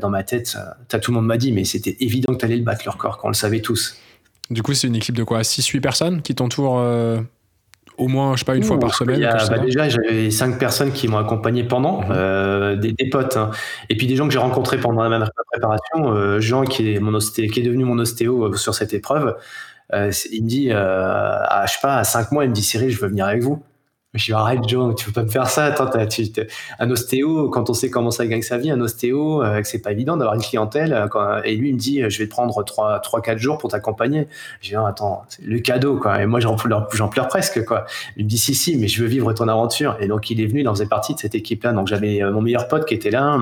dans 0.00 0.08
ma 0.08 0.22
tête, 0.22 0.56
tout 0.88 1.10
le 1.10 1.16
monde 1.16 1.26
m'a 1.26 1.36
dit, 1.36 1.52
mais 1.52 1.64
c'était 1.64 1.94
évident 2.00 2.32
que 2.32 2.38
tu 2.38 2.44
allais 2.46 2.56
le 2.56 2.62
battre 2.62 2.84
le 2.86 2.90
record, 2.90 3.18
quand 3.18 3.26
on 3.26 3.30
le 3.30 3.34
savait 3.34 3.60
tous. 3.60 3.98
Du 4.48 4.62
coup, 4.62 4.72
c'est 4.72 4.86
une 4.86 4.96
équipe 4.96 5.14
de 5.14 5.24
quoi? 5.24 5.42
6-8 5.42 5.80
personnes 5.82 6.22
qui 6.22 6.34
t'entourent 6.34 6.80
au 7.96 8.08
moins, 8.08 8.34
je 8.34 8.40
sais 8.40 8.44
pas, 8.44 8.56
une 8.56 8.62
fois 8.62 8.78
par 8.78 8.94
semaine 8.94 9.20
bah 9.20 9.58
Déjà, 9.58 9.88
j'avais 9.88 10.30
5 10.30 10.58
personnes 10.58 10.92
qui 10.92 11.08
m'ont 11.08 11.18
accompagné 11.18 11.64
pendant, 11.64 12.02
mhm. 12.02 12.76
des, 12.76 13.08
potes, 13.10 13.36
hein. 13.36 13.50
et 13.88 13.96
puis 13.96 14.06
des 14.06 14.16
gens 14.16 14.26
que 14.26 14.32
j'ai 14.32 14.38
rencontrés 14.38 14.78
pendant 14.78 15.02
la 15.02 15.08
même 15.08 15.28
préparation. 15.52 16.40
Jean, 16.40 16.64
qui 16.64 16.94
est, 16.94 17.00
mon 17.00 17.14
ostéo, 17.14 17.50
qui 17.50 17.60
est 17.60 17.62
devenu 17.62 17.84
mon 17.84 17.98
ostéo 17.98 18.54
sur 18.56 18.74
cette 18.74 18.94
épreuve, 18.94 19.36
il 19.92 20.42
me 20.42 20.48
dit, 20.48 20.72
à, 20.72 21.64
je 21.66 21.72
sais 21.72 21.78
pas, 21.82 21.98
à 21.98 22.04
5 22.04 22.32
mois, 22.32 22.44
il 22.44 22.50
me 22.50 22.54
dit 22.54 22.62
Cyril, 22.62 22.90
je 22.90 23.00
veux 23.00 23.08
venir 23.08 23.26
avec 23.26 23.42
vous. 23.42 23.62
Je 24.14 24.26
dis 24.26 24.32
arrête 24.32 24.60
Joe, 24.68 24.94
tu 24.94 25.06
peux 25.06 25.12
pas 25.12 25.22
me 25.24 25.28
faire 25.28 25.48
ça. 25.48 25.64
Attends, 25.64 25.90
tu, 26.06 26.24
un 26.78 26.90
ostéo, 26.90 27.48
quand 27.48 27.68
on 27.68 27.74
sait 27.74 27.90
comment 27.90 28.12
ça 28.12 28.24
gagne 28.26 28.42
sa 28.42 28.58
vie, 28.58 28.70
un 28.70 28.80
ostéo, 28.80 29.42
euh, 29.42 29.60
c'est 29.64 29.82
pas 29.82 29.90
évident 29.90 30.16
d'avoir 30.16 30.36
une 30.36 30.40
clientèle. 30.40 30.92
Euh, 30.92 31.42
et 31.44 31.56
lui, 31.56 31.70
il 31.70 31.74
me 31.74 31.78
dit, 31.78 32.00
je 32.08 32.18
vais 32.18 32.26
te 32.26 32.30
prendre 32.30 32.62
3, 32.62 33.00
3 33.00 33.22
4 33.22 33.38
jours 33.38 33.58
pour 33.58 33.70
t'accompagner. 33.70 34.28
Je 34.60 34.68
dis, 34.68 34.74
non, 34.76 34.86
attends, 34.86 35.24
le 35.42 35.58
cadeau, 35.58 35.96
quoi. 35.96 36.22
Et 36.22 36.26
moi, 36.26 36.38
j'en 36.38 36.54
pleure, 36.54 36.86
presque, 37.28 37.64
quoi. 37.64 37.86
Il 38.16 38.26
me 38.26 38.30
dit, 38.30 38.38
si, 38.38 38.54
si, 38.54 38.76
mais 38.76 38.86
je 38.86 39.02
veux 39.02 39.08
vivre 39.08 39.32
ton 39.32 39.48
aventure. 39.48 39.96
Et 39.98 40.06
donc, 40.06 40.30
il 40.30 40.40
est 40.40 40.46
venu, 40.46 40.60
il 40.60 40.68
en 40.68 40.74
faisait 40.74 40.86
partie 40.86 41.14
de 41.14 41.18
cette 41.18 41.34
équipe-là. 41.34 41.72
Donc, 41.72 41.88
j'avais 41.88 42.22
euh, 42.22 42.30
mon 42.30 42.40
meilleur 42.40 42.68
pote 42.68 42.86
qui 42.86 42.94
était 42.94 43.10
là, 43.10 43.36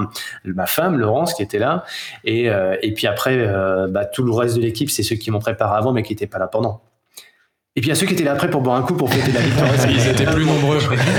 ma 0.46 0.64
femme, 0.64 0.98
Laurence, 0.98 1.34
qui 1.34 1.42
était 1.42 1.58
là. 1.58 1.84
Et, 2.24 2.46
et 2.82 2.94
puis 2.94 3.06
après, 3.06 3.46
bah, 3.88 4.06
tout 4.06 4.22
le 4.22 4.32
reste 4.32 4.56
de 4.56 4.62
l'équipe, 4.62 4.90
c'est 4.90 5.02
ceux 5.02 5.16
qui 5.16 5.30
m'ont 5.30 5.38
préparé 5.38 5.76
avant, 5.76 5.92
mais 5.92 6.02
qui 6.02 6.12
n'étaient 6.12 6.26
pas 6.26 6.38
là 6.38 6.46
pendant. 6.46 6.80
Et 7.74 7.80
puis 7.80 7.88
il 7.88 7.90
y 7.90 7.92
a 7.92 7.94
ceux 7.94 8.04
qui 8.04 8.12
étaient 8.12 8.24
là 8.24 8.32
après 8.32 8.50
pour 8.50 8.60
boire 8.60 8.76
un 8.76 8.82
coup 8.82 8.92
pour 8.92 9.10
fêter 9.10 9.32
la 9.32 9.40
victoire. 9.40 9.70
Ils 9.90 10.06
étaient 10.06 10.26
plus 10.26 10.44
nombreux. 10.44 10.78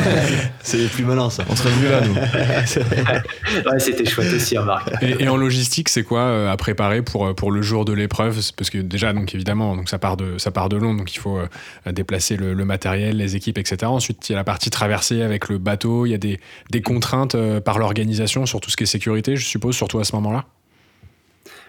C'est 0.61 0.77
les 0.77 0.87
plus 0.87 1.03
malins, 1.03 1.31
ça. 1.31 1.43
On 1.49 1.55
serait 1.55 1.71
venus 1.71 1.89
là, 1.89 2.01
nous. 2.01 2.13
ouais, 3.71 3.79
c'était 3.79 4.05
chouette 4.05 4.31
aussi, 4.31 4.55
remarque. 4.55 4.91
Et, 5.01 5.23
et 5.23 5.29
en 5.29 5.35
logistique, 5.35 5.89
c'est 5.89 6.03
quoi 6.03 6.19
euh, 6.19 6.51
à 6.51 6.55
préparer 6.55 7.01
pour, 7.01 7.25
euh, 7.25 7.33
pour 7.33 7.51
le 7.51 7.63
jour 7.63 7.85
de 7.85 7.93
l'épreuve? 7.93 8.39
Parce 8.55 8.69
que 8.69 8.77
déjà, 8.77 9.13
donc 9.13 9.33
évidemment, 9.33 9.75
donc 9.75 9.89
ça 9.89 9.97
part 9.97 10.15
de 10.15 10.37
ça 10.37 10.51
part 10.51 10.69
de 10.69 10.77
Londres, 10.77 10.99
donc 10.99 11.15
il 11.15 11.17
faut 11.17 11.39
euh, 11.39 11.91
déplacer 11.91 12.37
le, 12.37 12.53
matériel, 12.65 13.17
les 13.17 13.35
équipes, 13.35 13.57
etc. 13.57 13.85
Ensuite, 13.85 14.29
il 14.29 14.33
y 14.33 14.35
a 14.35 14.37
la 14.37 14.43
partie 14.43 14.69
traversée 14.69 15.23
avec 15.23 15.49
le 15.49 15.57
bateau. 15.57 16.05
Il 16.05 16.11
y 16.11 16.15
a 16.15 16.19
des, 16.19 16.39
des 16.69 16.83
contraintes 16.83 17.35
par 17.61 17.79
l'organisation 17.79 18.45
sur 18.45 18.59
tout 18.61 18.69
ce 18.69 18.77
qui 18.77 18.83
est 18.83 18.85
sécurité, 18.85 19.35
je 19.35 19.45
suppose, 19.45 19.75
surtout 19.75 19.97
à 19.97 20.03
ce 20.03 20.15
moment-là? 20.17 20.45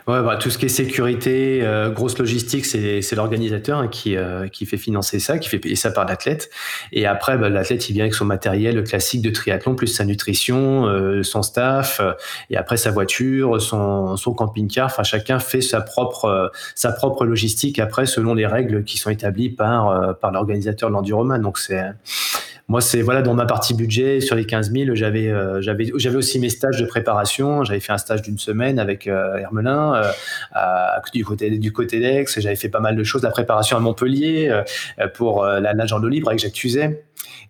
Ouais, 0.07 0.23
bah, 0.23 0.37
tout 0.37 0.51
ce 0.51 0.59
qui 0.59 0.67
est 0.67 0.69
sécurité, 0.69 1.61
euh, 1.63 1.89
grosse 1.89 2.19
logistique, 2.19 2.67
c'est 2.67 3.13
l'organisateur 3.13 3.79
hein, 3.79 3.89
qui, 3.89 4.19
euh, 4.19 4.49
qui 4.49 4.67
fait 4.67 4.77
financer 4.77 5.19
ça, 5.19 5.39
qui 5.39 5.49
fait 5.49 5.59
payer 5.59 5.77
ça 5.77 5.91
par 5.91 6.05
l'athlète. 6.05 6.51
Et 6.93 7.07
après, 7.07 7.39
bah, 7.39 7.49
l'athlète, 7.49 7.89
il 7.89 7.95
vient 7.95 8.05
avec 8.05 8.13
son 8.13 8.27
matériel 8.27 8.85
classique 8.85 9.23
de 9.23 9.31
triathlon, 9.31 9.75
plus 9.75 9.87
sa 9.87 10.05
nutrition, 10.05 10.87
euh, 10.87 11.23
son 11.23 11.43
staff, 11.43 12.03
et 12.51 12.59
après 12.59 12.77
sa 12.77 12.91
voiture, 12.91 13.63
son, 13.63 14.19
son 14.19 14.35
camping-car. 14.35 14.87
Enfin, 14.87 15.05
chacun 15.05 15.39
fait 15.39 15.63
sa 15.63 15.81
propre, 15.81 16.53
sa 16.75 16.93
propre 16.93 17.25
logistique 17.25 17.79
après, 17.79 18.05
selon 18.05 18.35
les 18.35 18.47
règles 18.47 18.85
qui 18.85 18.99
sont 18.99 19.09
établies 19.09 19.49
par, 19.49 20.19
par 20.19 20.33
l'organisateur 20.33 20.91
de 20.91 20.95
l'enduroman. 20.95 21.41
Donc, 21.41 21.57
c'est 21.57 21.83
moi, 22.67 22.81
c'est 22.81 23.03
voilà 23.03 23.21
dans 23.21 23.35
ma 23.35 23.45
partie 23.45 23.75
budget 23.75 24.21
sur 24.21 24.37
les 24.37 24.47
15 24.47 24.73
000, 24.73 24.95
j'avais 24.95 25.29
euh, 25.29 25.61
j'avais 25.61 25.91
j'avais 25.97 26.17
aussi 26.17 26.39
mes 26.39 26.49
stages 26.49 26.81
de 26.81 26.87
préparation. 26.87 27.63
J'avais 27.63 27.81
fait 27.81 27.93
un 27.93 27.99
stage 27.99 28.23
d'une 28.23 28.39
semaine 28.39 28.79
avec 28.79 29.07
euh, 29.07 29.37
Hermelin 29.37 30.03
euh, 30.57 31.01
du 31.13 31.25
côté 31.27 31.51
du 31.51 31.73
côté 31.73 32.01
d'Aix. 32.01 32.25
J'avais 32.39 32.57
fait 32.57 32.71
pas 32.71 32.81
mal 32.81 32.97
de 32.97 33.05
choses, 33.05 33.23
la 33.23 33.31
préparation 33.31 33.77
à 33.77 33.81
Montpellier 33.81 34.63
pour 35.15 35.45
la 35.45 35.75
nage 35.75 35.93
en 35.93 36.03
eau 36.03 36.09
libre 36.09 36.29
avec 36.29 36.41
Jacques. 36.41 36.55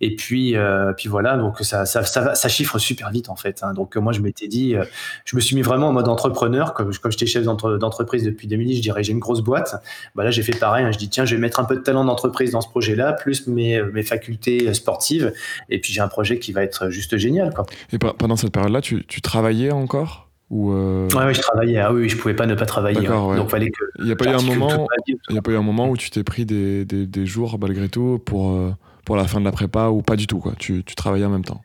Et 0.01 0.17
puis, 0.17 0.57
euh, 0.57 0.93
puis 0.93 1.09
voilà, 1.09 1.37
donc 1.37 1.61
ça, 1.61 1.87
ça, 1.87 2.05
ça, 2.05 2.49
chiffre 2.49 2.79
super 2.79 3.11
vite 3.11 3.29
en 3.29 3.37
fait. 3.37 3.63
Hein. 3.63 3.75
Donc 3.75 3.97
moi, 3.97 4.13
je 4.13 4.21
m'étais 4.21 4.49
dit, 4.49 4.75
euh, 4.75 4.85
je 5.25 5.37
me 5.37 5.41
suis 5.41 5.57
mis 5.57 5.63
vraiment 5.63 5.89
en 5.89 5.93
mode 5.93 6.09
entrepreneur. 6.09 6.75
Comme, 6.75 6.95
comme 6.95 7.13
j'étais 7.13 7.27
chef 7.27 7.45
d'entreprise 7.45 8.25
depuis 8.25 8.47
2010, 8.47 8.77
je 8.77 8.83
dirais 8.83 9.03
j'ai 9.03 9.13
une 9.13 9.19
grosse 9.19 9.41
boîte. 9.41 9.77
Bah 10.15 10.25
là, 10.25 10.31
j'ai 10.31 10.43
fait 10.43 10.59
pareil. 10.59 10.85
Hein. 10.85 10.93
Je 10.93 10.99
dis 10.99 11.09
tiens, 11.09 11.25
je 11.25 11.35
vais 11.35 11.41
mettre 11.41 11.61
un 11.61 11.65
peu 11.65 11.77
de 11.77 11.83
talent 11.83 12.05
d'entreprise 12.05 12.53
dans 12.53 12.61
ce 12.61 12.69
projet-là, 12.69 13.13
plus 13.13 13.47
mes, 13.47 13.83
mes 13.83 14.03
facultés 14.03 14.73
sportives. 14.75 15.33
Et 15.69 15.81
puis 15.81 15.93
j'ai 15.93 16.01
un 16.01 16.09
projet 16.09 16.39
qui 16.39 16.53
va 16.53 16.63
être 16.63 16.91
juste 16.91 17.17
génial. 17.17 17.53
Quoi. 17.55 17.67
Et 17.93 17.99
pendant 17.99 18.37
cette 18.37 18.53
période-là, 18.53 18.81
tu, 18.81 19.05
tu 19.07 19.21
travaillais 19.21 19.71
encore 19.71 20.25
ou 20.51 20.73
euh... 20.73 21.09
ouais, 21.09 21.35
je 21.35 21.41
travaillais. 21.41 21.79
Ah 21.79 21.93
oui, 21.93 22.09
je 22.09 22.17
pouvais 22.17 22.35
pas 22.35 22.47
ne 22.47 22.55
pas 22.55 22.67
travailler. 22.67 23.07
Hein. 23.07 23.37
Donc 23.37 23.51
fallait 23.51 23.71
que. 23.71 23.85
Il 23.99 24.05
n'y 24.05 24.13
a 24.13 24.17
pas 24.17 24.27
eu 24.27 24.35
un 24.35 24.43
moment. 24.43 24.87
Il 25.09 25.35
y 25.35 25.39
a 25.39 25.43
pas 25.43 25.51
eu 25.53 25.57
un 25.57 25.63
moment 25.63 25.89
où 25.89 25.97
tu 25.97 26.11
t'es 26.11 26.23
pris 26.23 26.45
des, 26.45 26.85
des, 26.85 27.07
des, 27.07 27.27
jours 27.27 27.59
malgré 27.59 27.89
tout 27.89 28.21
pour 28.25 28.53
euh, 28.53 28.71
pour 29.05 29.17
la 29.17 29.27
fin 29.27 29.41
de 29.41 29.45
la 29.45 29.53
prépa 29.53 29.89
ou 29.89 30.03
pas 30.03 30.17
du 30.17 30.27
tout 30.27 30.39
quoi 30.39 30.53
tu, 30.59 30.83
tu 30.85 30.95
travaillais 30.95 31.25
en 31.25 31.31
même 31.31 31.45
temps 31.45 31.63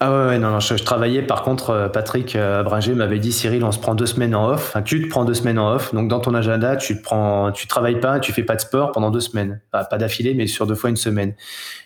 Ah 0.00 0.26
ouais, 0.26 0.38
non, 0.38 0.50
non, 0.50 0.60
je, 0.60 0.74
travaillais. 0.74 1.22
Par 1.22 1.42
contre, 1.42 1.70
euh, 1.70 1.88
Patrick 1.88 2.36
euh, 2.36 2.60
Abringer 2.60 2.94
m'avait 2.94 3.18
dit 3.18 3.32
Cyril, 3.32 3.64
on 3.64 3.72
se 3.72 3.78
prend 3.78 3.94
deux 3.94 4.06
semaines 4.06 4.34
en 4.34 4.48
off. 4.48 4.68
Enfin, 4.68 4.82
tu 4.82 5.02
te 5.02 5.08
prends 5.08 5.24
deux 5.24 5.34
semaines 5.34 5.58
en 5.58 5.72
off. 5.72 5.94
Donc, 5.94 6.08
dans 6.08 6.20
ton 6.20 6.34
agenda, 6.34 6.76
tu 6.76 6.98
te 6.98 7.02
prends, 7.02 7.52
tu 7.52 7.66
travailles 7.68 8.00
pas, 8.00 8.18
tu 8.18 8.32
fais 8.32 8.42
pas 8.42 8.56
de 8.56 8.60
sport 8.60 8.92
pendant 8.92 9.10
deux 9.10 9.20
semaines. 9.20 9.60
Pas 9.70 9.86
d'affilée, 9.96 10.34
mais 10.34 10.46
sur 10.46 10.66
deux 10.66 10.74
fois 10.74 10.90
une 10.90 10.96
semaine. 10.96 11.34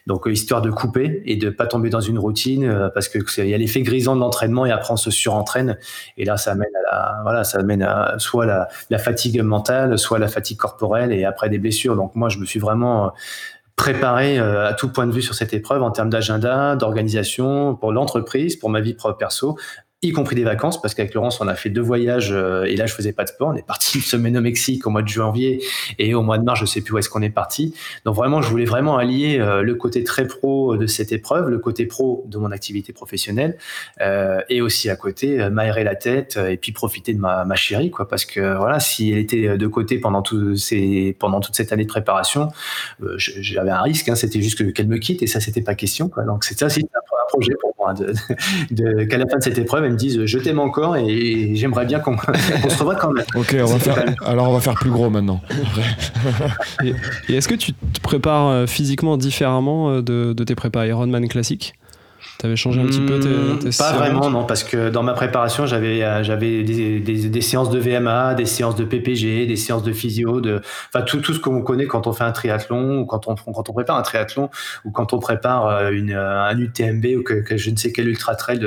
Donc, 0.07 0.27
euh, 0.27 0.33
histoire 0.33 0.63
de 0.63 0.71
couper 0.71 1.23
et 1.27 1.37
de 1.37 1.51
pas 1.51 1.67
tomber 1.67 1.91
dans 1.91 2.01
une 2.01 2.19
routine, 2.19 2.91
parce 2.95 3.09
que 3.09 3.19
il 3.39 3.49
y 3.49 3.55
a 3.55 3.59
l'effet 3.59 3.83
grisant 3.83 4.17
de 4.17 4.21
l'entraînement 4.21 4.65
et 4.67 4.73
après 4.73 4.93
on 4.93 4.97
se 4.97 5.11
surentraîne. 5.11 5.77
Et 6.17 6.25
là, 6.25 6.37
ça 6.39 6.53
amène 6.53 6.75
à 6.75 6.91
la, 6.91 7.21
voilà, 7.23 7.45
ça 7.45 7.59
amène 7.59 7.83
à 7.83 8.15
soit 8.19 8.47
la, 8.47 8.99
fatigue 8.99 9.43
mentale, 9.43 9.99
soit 9.99 10.19
la 10.19 10.29
fatigue 10.29 10.57
corporelle 10.57 11.13
et 11.13 11.25
après 11.25 11.51
des 11.51 11.59
blessures. 11.59 11.95
Donc, 11.95 12.15
moi, 12.15 12.31
je 12.31 12.39
me 12.39 12.47
suis 12.47 12.59
vraiment 12.59 13.13
préparé 13.79 14.39
euh, 14.39 14.69
à 14.69 14.75
tout 14.75 14.91
point 14.91 15.07
de 15.07 15.13
vue 15.13 15.23
sur 15.23 15.35
cette 15.35 15.55
épreuve 15.55 15.83
en 15.83 15.91
termes 15.91 16.11
d'agenda, 16.11 16.77
d'organisation, 16.77 17.77
pour 17.77 17.93
l'entreprise, 17.93 18.57
pour 18.57 18.69
ma 18.69 18.83
vie 18.83 18.93
pro 18.93 19.15
perso, 19.15 19.57
y 20.01 20.13
compris 20.13 20.37
des 20.37 20.45
vacances, 20.45 20.81
parce 20.81 20.95
qu'avec 20.95 21.13
Laurence, 21.15 21.41
on 21.41 21.49
a 21.49 21.57
fait 21.57 21.71
deux 21.71 21.81
voyages 21.81 22.31
euh, 22.31 22.63
et 22.65 22.77
là, 22.77 22.87
je 22.87 22.95
faisais 22.95 23.13
pas 23.13 23.25
de 23.25 23.31
sport. 23.31 23.49
On 23.49 23.57
est 23.57 23.67
parti 23.67 23.97
une 23.97 24.05
semaine 24.05 24.37
au 24.37 24.41
Mexique 24.41 24.87
au 24.87 24.91
mois 24.91 25.03
de 25.03 25.09
janvier 25.09 25.61
et 25.99 26.15
au 26.15 26.23
mois 26.23 26.39
de 26.39 26.45
mars, 26.45 26.61
je 26.61 26.67
sais 26.67 26.81
plus 26.83 26.93
où 26.95 26.99
est-ce 26.99 27.09
qu'on 27.09 27.23
est 27.23 27.31
parti. 27.31 27.75
Donc 28.05 28.15
vraiment, 28.15 28.41
je 28.41 28.49
voulais 28.49 28.65
vraiment 28.65 28.97
allier 28.97 29.41
euh, 29.41 29.63
le 29.63 29.75
côté 29.75 30.05
très 30.05 30.29
pro 30.29 30.77
de 30.77 30.87
cette 30.87 31.11
épreuve, 31.11 31.49
le 31.49 31.59
côté 31.59 31.85
pro 31.85 32.25
de 32.29 32.39
mon 32.39 32.53
activité 32.53 32.93
professionnelle 32.93 33.59
euh, 34.01 34.41
et 34.49 34.61
aussi 34.61 34.89
à 34.89 34.95
côté 34.95 35.41
euh, 35.41 35.51
m'aérer 35.51 35.83
la 35.83 35.97
tête 35.97 36.37
euh, 36.37 36.49
et 36.51 36.57
puis 36.59 36.71
profiter 36.71 37.13
de 37.13 37.19
ma, 37.19 37.45
ma 37.45 37.57
chérie, 37.57 37.91
quoi. 37.91 38.07
Parce 38.07 38.25
que 38.25 38.57
voilà, 38.57 38.79
si 38.79 39.11
elle 39.11 39.19
était 39.19 39.59
de 39.59 39.67
côté 39.67 39.99
pendant 39.99 40.23
tout 40.23 40.55
ces, 40.55 41.17
pendant 41.19 41.41
toute 41.41 41.57
cette 41.57 41.73
année 41.73 41.85
de 41.85 41.89
préparation, 41.89 42.51
euh, 43.03 43.15
j'avais 43.17 43.71
un 43.73 43.83
risque. 43.83 44.09
Hein, 44.09 44.15
c'était 44.15 44.41
juste 44.43 44.59
que- 44.59 44.71
qu'elle 44.71 44.87
me 44.89 44.99
quitte 44.99 45.23
et 45.25 45.27
ça, 45.27 45.41
c'était 45.41 45.63
pas 45.63 45.75
question. 45.75 46.09
Quoi. 46.09 46.23
Donc 46.23 46.45
c'est 46.45 46.57
ça, 46.57 46.69
c'est 46.69 46.83
un, 46.83 47.01
projet 47.31 47.53
pour 47.61 47.75
moi 47.79 47.93
de- 47.93 49.05
qu'à 49.05 49.19
la 49.19 49.27
fin 49.27 49.37
de 49.37 49.43
cette 49.43 49.59
épreuve, 49.59 49.85
me 49.89 49.97
dise 49.97 50.25
je 50.25 50.39
t'aime 50.39 50.59
encore 50.59 50.97
et, 50.97 51.55
j'aimerais 51.55 51.87
bien 51.87 51.99
qu'on 52.01 52.17
se 52.17 52.79
revoie 52.79 52.97
quand 52.97 53.13
même. 53.13 53.25
Ok, 53.35 53.57
on 53.61 53.67
va 53.67 53.79
faire, 53.79 54.05
alors 54.25 54.51
on 54.51 54.55
va 54.55 54.61
faire 54.61 54.75
plus 54.75 54.91
gros 54.91 55.11
maintenant. 55.11 55.41
Et, 56.85 56.95
et 57.29 57.37
est-ce 57.37 57.49
que 57.49 57.55
tu 57.55 57.73
te 57.73 58.01
prépares 58.01 58.49
euh, 58.49 58.67
physiquement 58.67 59.17
différemment 59.17 59.91
euh, 59.91 60.03
de, 60.03 60.33
de 60.33 60.45
tes 60.45 60.55
prépas 60.55 60.87
Ironman 60.87 61.29
classiques 61.29 61.75
T'avais 62.39 62.55
changé 62.55 62.81
un 62.81 62.87
petit 62.87 63.01
peu 63.01 63.19
tes, 63.19 63.29
Hmm, 63.29 63.59
tes 63.59 63.77
Pas 63.77 63.93
vraiment, 63.95 64.31
non, 64.31 64.45
parce 64.45 64.63
que 64.63 64.91
dans 64.91 65.03
ma 65.03 65.13
préparation, 65.13 65.67
j'avais 65.67 66.05
euh, 66.05 66.23
j'avais 66.23 66.63
des, 66.63 67.01
des, 67.01 67.29
des 67.29 67.41
séances 67.41 67.69
de 67.69 67.81
VMA, 67.81 68.35
des 68.35 68.47
séances 68.47 68.77
de 68.77 68.85
PPG, 68.85 69.47
des 69.47 69.57
séances 69.57 69.83
de 69.83 69.93
physio, 69.93 70.41
de, 70.41 70.61
enfin 70.89 71.05
tout, 71.05 71.21
tout 71.21 71.35
ce 71.35 71.41
qu'on 71.41 71.63
connaît 71.63 71.87
quand 71.87 72.07
on 72.07 72.13
fait 72.13 72.23
un 72.23 72.31
triathlon 72.31 73.01
ou 73.01 73.07
quand 73.07 73.27
on, 73.27 73.35
quand 73.35 73.69
on 73.69 73.73
prépare 73.73 73.97
un 73.97 74.03
triathlon 74.03 74.51
ou 74.85 74.93
quand 74.93 75.13
on 75.13 75.19
prépare 75.19 75.67
euh, 75.67 75.91
une, 75.91 76.13
euh, 76.13 76.45
un 76.45 76.57
UTMB 76.57 77.07
ou 77.19 77.23
que, 77.25 77.35
que 77.35 77.57
je 77.57 77.71
ne 77.71 77.77
sais 77.77 77.91
quel 77.91 78.07
ultra 78.07 78.37
trail. 78.37 78.65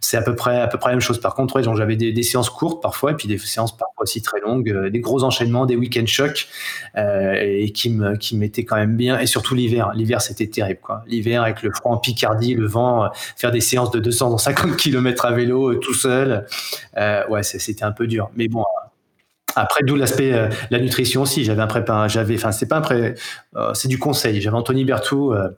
C'est 0.00 0.16
à 0.16 0.22
peu 0.22 0.34
près 0.34 0.58
à 0.62 0.66
peu 0.66 0.78
près 0.78 0.88
la 0.88 0.96
même 0.96 1.02
chose. 1.02 1.20
Par 1.20 1.34
contre, 1.34 1.56
ouais, 1.56 1.62
j'avais 1.62 1.96
des, 1.96 2.12
des 2.12 2.22
séances 2.22 2.48
courtes 2.48 2.82
parfois 2.82 3.12
et 3.12 3.14
puis 3.14 3.28
des 3.28 3.36
séances 3.36 3.76
parfois 3.76 4.04
aussi 4.04 4.22
très 4.22 4.40
longues, 4.40 4.88
des 4.88 5.00
gros 5.00 5.22
enchaînements, 5.22 5.66
des 5.66 5.76
week-end 5.76 6.06
chocs 6.06 6.48
euh, 6.96 7.34
et 7.38 7.70
qui 7.72 7.90
me 7.90 8.16
qui 8.16 8.38
m'étaient 8.38 8.64
quand 8.64 8.76
même 8.76 8.96
bien. 8.96 9.18
Et 9.18 9.26
surtout 9.26 9.54
l'hiver. 9.54 9.92
L'hiver, 9.94 10.22
c'était 10.22 10.46
terrible, 10.46 10.80
quoi. 10.80 11.02
L'hiver 11.06 11.42
avec 11.42 11.62
le 11.62 11.70
froid 11.72 11.92
en 11.92 11.98
Picardie, 11.98 12.54
le 12.54 12.69
euh, 12.76 13.08
faire 13.36 13.50
des 13.50 13.60
séances 13.60 13.90
de 13.90 14.00
250 14.00 14.76
km 14.76 15.24
à 15.24 15.32
vélo 15.32 15.72
euh, 15.72 15.76
tout 15.76 15.94
seul. 15.94 16.46
Euh, 16.96 17.26
ouais, 17.28 17.42
c'était 17.42 17.84
un 17.84 17.92
peu 17.92 18.06
dur. 18.06 18.30
Mais 18.36 18.48
bon. 18.48 18.64
Après, 19.56 19.82
d'où 19.82 19.96
l'aspect, 19.96 20.32
euh, 20.32 20.48
la 20.70 20.78
nutrition 20.78 21.22
aussi. 21.22 21.44
J'avais 21.44 21.62
un 21.62 21.66
prépa, 21.66 22.06
j'avais, 22.06 22.36
enfin, 22.36 22.52
c'est 22.52 22.68
pas 22.68 22.76
un 22.76 22.80
pré, 22.80 23.14
c'est 23.74 23.88
du 23.88 23.98
conseil. 23.98 24.40
J'avais 24.40 24.56
Anthony 24.56 24.84
Berthoud, 24.84 25.56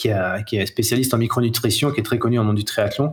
qui, 0.00 0.56
est 0.56 0.66
spécialiste 0.66 1.14
en 1.14 1.18
micronutrition, 1.18 1.90
qui 1.90 2.00
est 2.00 2.02
très 2.02 2.18
connu 2.18 2.38
au 2.38 2.42
monde 2.42 2.56
du 2.56 2.64
triathlon. 2.64 3.12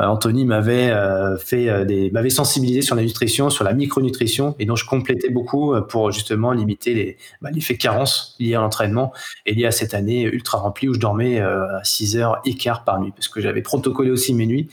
Euh, 0.00 0.04
Anthony 0.04 0.44
m'avait 0.44 0.90
euh, 0.90 1.36
fait 1.36 1.68
euh, 1.68 2.10
m'avait 2.12 2.30
sensibilisé 2.30 2.82
sur 2.82 2.94
la 2.94 3.02
nutrition, 3.02 3.50
sur 3.50 3.64
la 3.64 3.74
micronutrition, 3.74 4.54
et 4.58 4.64
dont 4.64 4.76
je 4.76 4.86
complétais 4.86 5.30
beaucoup 5.30 5.74
pour 5.88 6.12
justement 6.12 6.52
limiter 6.52 6.94
les, 6.94 7.16
bah, 7.42 7.50
l'effet 7.52 7.76
carence 7.76 8.36
lié 8.38 8.54
à 8.54 8.60
l'entraînement 8.60 9.12
et 9.46 9.54
lié 9.54 9.66
à 9.66 9.72
cette 9.72 9.94
année 9.94 10.22
ultra 10.22 10.58
remplie 10.58 10.88
où 10.88 10.94
je 10.94 11.00
dormais 11.00 11.40
à 11.40 11.80
6 11.82 12.16
heures 12.16 12.40
et 12.44 12.54
quart 12.54 12.84
par 12.84 13.00
nuit, 13.00 13.12
parce 13.14 13.28
que 13.28 13.40
j'avais 13.40 13.62
protocolé 13.62 14.10
aussi 14.10 14.34
mes 14.34 14.46
nuits 14.46 14.68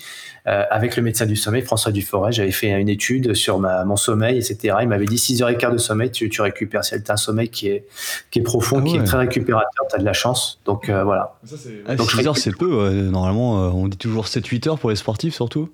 euh, 0.48 0.64
avec 0.70 0.96
le 0.96 1.04
médecin 1.04 1.26
du 1.26 1.36
sommeil, 1.36 1.64
François 1.64 1.92
Duforêt. 1.92 2.32
J'avais 2.32 2.52
fait 2.52 2.70
une 2.70 2.90
étude 2.90 3.34
sur 3.34 3.58
ma, 3.60 3.84
mon 3.86 3.96
sommeil, 3.96 4.38
etc. 4.38 4.76
Il 4.82 4.88
m'avait 4.88 5.06
dit 5.06 5.18
6 5.18 5.42
heures 5.42 5.50
et 5.50 5.58
quart 5.58 5.72
de 5.72 5.78
sommeil, 5.78 6.12
tu, 6.12 6.30
tu 6.30 6.42
récupères. 6.42 6.84
Si 6.86 7.02
tu 7.02 7.10
as 7.10 7.14
un 7.14 7.18
sommeil 7.18 7.50
qui 7.50 7.68
est, 7.70 7.86
qui 8.32 8.40
est 8.40 8.44
profond, 8.44 8.80
Ah 8.82 8.88
qui 8.88 8.96
est 8.98 9.04
très 9.04 9.18
récupérateur, 9.18 9.86
tu 9.90 9.96
as 9.96 10.00
de 10.00 10.06
la 10.06 10.14
chance. 10.14 10.60
Donc 10.66 10.90
euh, 10.90 11.04
voilà. 11.04 11.36
Ah, 11.88 11.96
Donc, 11.96 12.12
6 12.12 12.22
je 12.22 12.28
heures, 12.28 12.38
c'est 12.38 12.56
peu. 12.56 12.68
ouais. 12.88 12.92
Normalement, 12.94 13.64
euh, 13.66 13.70
on 13.70 13.88
dit 13.88 13.98
toujours 13.98 14.26
7-8 14.26 14.70
heures 14.70 14.80
pour 14.80 14.90
les 14.92 14.96
sportifs, 14.96 15.34
surtout. 15.34 15.70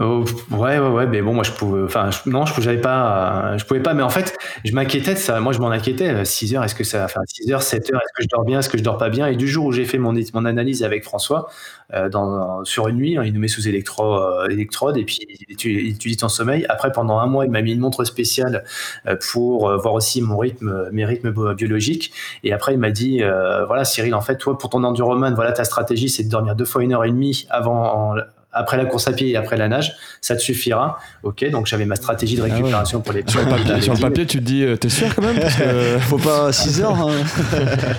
Oh, 0.00 0.24
ouais, 0.50 0.78
ouais, 0.78 0.88
ouais, 0.88 1.06
mais 1.06 1.20
bon, 1.20 1.34
moi 1.34 1.44
je 1.44 1.52
pouvais, 1.52 1.82
enfin, 1.82 2.08
non, 2.24 2.46
je 2.46 2.54
pouvais 2.54 2.78
pas, 2.80 3.58
je 3.58 3.64
pouvais 3.66 3.80
pas, 3.80 3.92
mais 3.92 4.02
en 4.02 4.08
fait, 4.08 4.38
je 4.64 4.72
m'inquiétais 4.72 5.12
de 5.12 5.18
ça, 5.18 5.38
moi 5.40 5.52
je 5.52 5.58
m'en 5.58 5.70
inquiétais, 5.70 6.24
6 6.24 6.54
heures, 6.54 6.64
est-ce 6.64 6.74
que 6.74 6.82
ça, 6.82 7.04
enfin, 7.04 7.20
6 7.26 7.52
heures, 7.52 7.60
7 7.62 7.92
heures, 7.92 8.00
est-ce 8.00 8.12
que 8.16 8.22
je 8.22 8.28
dors 8.28 8.42
bien, 8.42 8.60
est-ce 8.60 8.70
que 8.70 8.78
je 8.78 8.82
dors 8.82 8.96
pas 8.96 9.10
bien, 9.10 9.26
et 9.26 9.36
du 9.36 9.46
jour 9.46 9.66
où 9.66 9.72
j'ai 9.72 9.84
fait 9.84 9.98
mon, 9.98 10.14
analyse 10.46 10.82
avec 10.82 11.04
François, 11.04 11.50
euh, 11.92 12.08
dans, 12.08 12.64
sur 12.64 12.88
une 12.88 12.96
nuit, 12.96 13.18
hein, 13.18 13.24
il 13.26 13.34
nous 13.34 13.40
met 13.40 13.48
sous 13.48 13.68
électro, 13.68 14.14
euh, 14.14 14.48
électrode, 14.48 14.96
et 14.96 15.04
puis 15.04 15.18
il 15.28 15.52
étudie, 15.52 16.16
ton 16.16 16.30
sommeil, 16.30 16.64
après 16.70 16.90
pendant 16.90 17.18
un 17.18 17.26
mois, 17.26 17.44
il 17.44 17.50
m'a 17.50 17.60
mis 17.60 17.72
une 17.74 17.80
montre 17.80 18.04
spéciale 18.04 18.64
euh, 19.06 19.16
pour 19.30 19.68
euh, 19.68 19.76
voir 19.76 19.92
aussi 19.92 20.22
mon 20.22 20.38
rythme, 20.38 20.88
mes 20.90 21.04
rythmes 21.04 21.32
bio- 21.32 21.52
biologiques, 21.52 22.12
et 22.44 22.54
après 22.54 22.72
il 22.72 22.78
m'a 22.78 22.92
dit, 22.92 23.22
euh, 23.22 23.66
voilà 23.66 23.84
Cyril, 23.84 24.14
en 24.14 24.22
fait, 24.22 24.38
toi, 24.38 24.56
pour 24.56 24.70
ton 24.70 24.84
enduroman, 24.84 25.34
voilà 25.34 25.52
ta 25.52 25.64
stratégie, 25.64 26.08
c'est 26.08 26.24
de 26.24 26.30
dormir 26.30 26.56
deux 26.56 26.64
fois 26.64 26.82
une 26.82 26.94
heure 26.94 27.04
et 27.04 27.10
demie 27.10 27.46
avant, 27.50 28.14
après 28.52 28.76
la 28.76 28.84
course 28.84 29.08
à 29.08 29.12
pied 29.12 29.30
et 29.30 29.36
après 29.36 29.56
la 29.56 29.68
nage, 29.68 29.94
ça 30.20 30.36
te 30.36 30.40
suffira. 30.40 30.98
Ok, 31.22 31.48
donc 31.50 31.66
j'avais 31.66 31.86
ma 31.86 31.96
stratégie 31.96 32.36
de 32.36 32.42
ouais. 32.42 32.50
récupération 32.50 33.00
pour 33.00 33.12
les 33.12 33.24
Sur 33.26 33.40
le 33.42 33.48
papier, 33.48 33.80
sur 33.80 33.94
le 33.94 34.00
papier, 34.00 34.26
tu 34.26 34.38
te 34.38 34.42
dis, 34.44 34.64
euh, 34.64 34.76
t'es 34.76 34.88
sûr 34.88 35.14
quand 35.14 35.22
même 35.22 35.38
Parce 35.40 35.56
que- 35.56 35.98
Faut 36.00 36.18
pas 36.18 36.52
6 36.52 36.82
heures. 36.82 37.08
hein. 37.08 37.12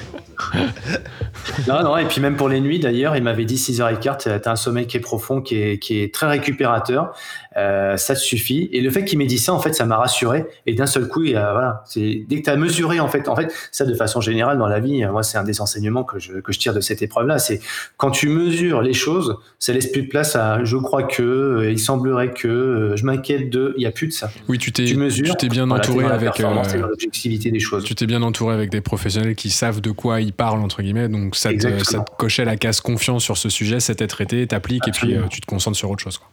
Non, 1.68 1.84
non, 1.84 1.98
et 1.98 2.06
puis 2.06 2.22
même 2.22 2.36
pour 2.36 2.50
les 2.50 2.60
nuits 2.60 2.80
d'ailleurs, 2.80 3.16
il 3.16 3.24
m'avait 3.24 3.46
dit 3.46 3.56
6h15, 3.56 4.18
tu 4.18 4.30
as 4.30 4.52
un 4.52 4.56
sommeil 4.56 4.88
qui 4.88 4.98
est 4.98 5.02
profond, 5.02 5.42
qui 5.42 5.56
est, 5.62 5.78
qui 5.80 6.02
est 6.02 6.14
très 6.14 6.28
récupérateur, 6.28 7.16
euh, 7.58 7.98
ça 7.98 8.16
te 8.16 8.20
suffit. 8.20 8.70
Et 8.72 8.82
le 8.82 8.90
fait 8.90 9.06
qu'il 9.06 9.18
m'ait 9.18 9.26
dit 9.26 9.38
ça, 9.40 9.54
en 9.54 9.60
fait, 9.60 9.74
ça 9.74 9.86
m'a 9.86 9.98
rassuré. 9.98 10.46
Et 10.66 10.74
d'un 10.74 10.86
seul 10.86 11.08
coup, 11.08 11.22
voilà, 11.24 11.84
c'est 11.86 12.24
dès 12.28 12.38
que 12.40 12.44
tu 12.46 12.50
as 12.50 12.56
mesuré, 12.56 13.00
en 13.00 13.08
fait, 13.08 13.28
en 13.30 13.36
fait, 13.36 13.54
ça 13.72 13.86
de 13.86 13.94
façon 13.94 14.22
générale 14.22 14.58
dans 14.58 14.68
la 14.68 14.80
vie, 14.80 15.04
moi, 15.06 15.24
c'est 15.24 15.38
un 15.38 15.44
des 15.44 15.62
enseignements 15.62 16.04
que 16.04 16.20
je, 16.20 16.34
que 16.40 16.52
je 16.52 16.60
tire 16.60 16.74
de 16.74 16.82
cette 16.82 17.02
épreuve-là, 17.02 17.40
c'est 17.40 17.60
quand 17.98 18.12
tu 18.12 18.30
mesures 18.30 18.82
les 18.82 18.94
choses, 18.94 19.38
ça 19.60 19.74
laisse 19.74 19.88
plus 19.88 20.04
de 20.04 20.08
place 20.08 20.36
à 20.36 20.64
je 20.64 20.78
crois 20.78 21.04
que, 21.04 21.22
euh, 21.24 21.72
il 21.72 21.80
semblerait 21.80 22.32
que, 22.32 22.48
euh, 22.48 22.96
je 22.96 23.06
m'inquiète 23.06 23.50
de, 23.50 23.74
il 23.78 23.80
n'y 23.82 23.86
a 23.86 23.92
plus 23.92 24.08
de 24.08 24.14
ça. 24.14 24.30
Oui, 24.48 24.58
tu 24.58 24.72
t'es 24.72 24.86
Tu 24.86 24.96
mesures, 24.96 25.26
tu 25.38 25.48
t'es 25.48 25.50
bien 25.50 25.70
entouré 25.70 26.06
avec. 26.06 26.40
euh, 26.40 26.78
l'objectivité 26.88 27.52
des 27.52 27.60
choses. 27.60 27.84
tu 27.84 27.96
t'es 27.96 28.06
bien 28.06 28.22
entouré 28.22 28.54
avec 28.54 28.70
des 28.70 28.82
professionnels 28.82 29.36
qui 29.36 29.50
savent 29.50 29.82
de 29.82 29.92
quoi 29.92 30.22
ils 30.22 30.34
parlent, 30.34 30.62
entre 30.62 30.82
guillemets. 30.82 31.10
Donc 31.10 31.36
ça 31.36 31.54
te, 31.54 31.84
ça 31.84 32.00
te 32.00 32.12
cochait 32.18 32.46
la 32.46 32.58
case 32.58 32.82
confiance 32.82 33.24
sur 33.24 33.38
ce 33.38 33.50
sujet, 33.50 33.80
c'était 33.80 34.08
traité, 34.08 34.46
t'appliques 34.48 34.88
et 34.88 34.92
puis 34.92 35.16
euh, 35.16 35.24
tu 35.30 35.42
te 35.42 35.46
concentres 35.46 35.78
sur 35.78 35.90
autre 35.90 36.02
chose. 36.04 36.18
quoi. 36.18 36.28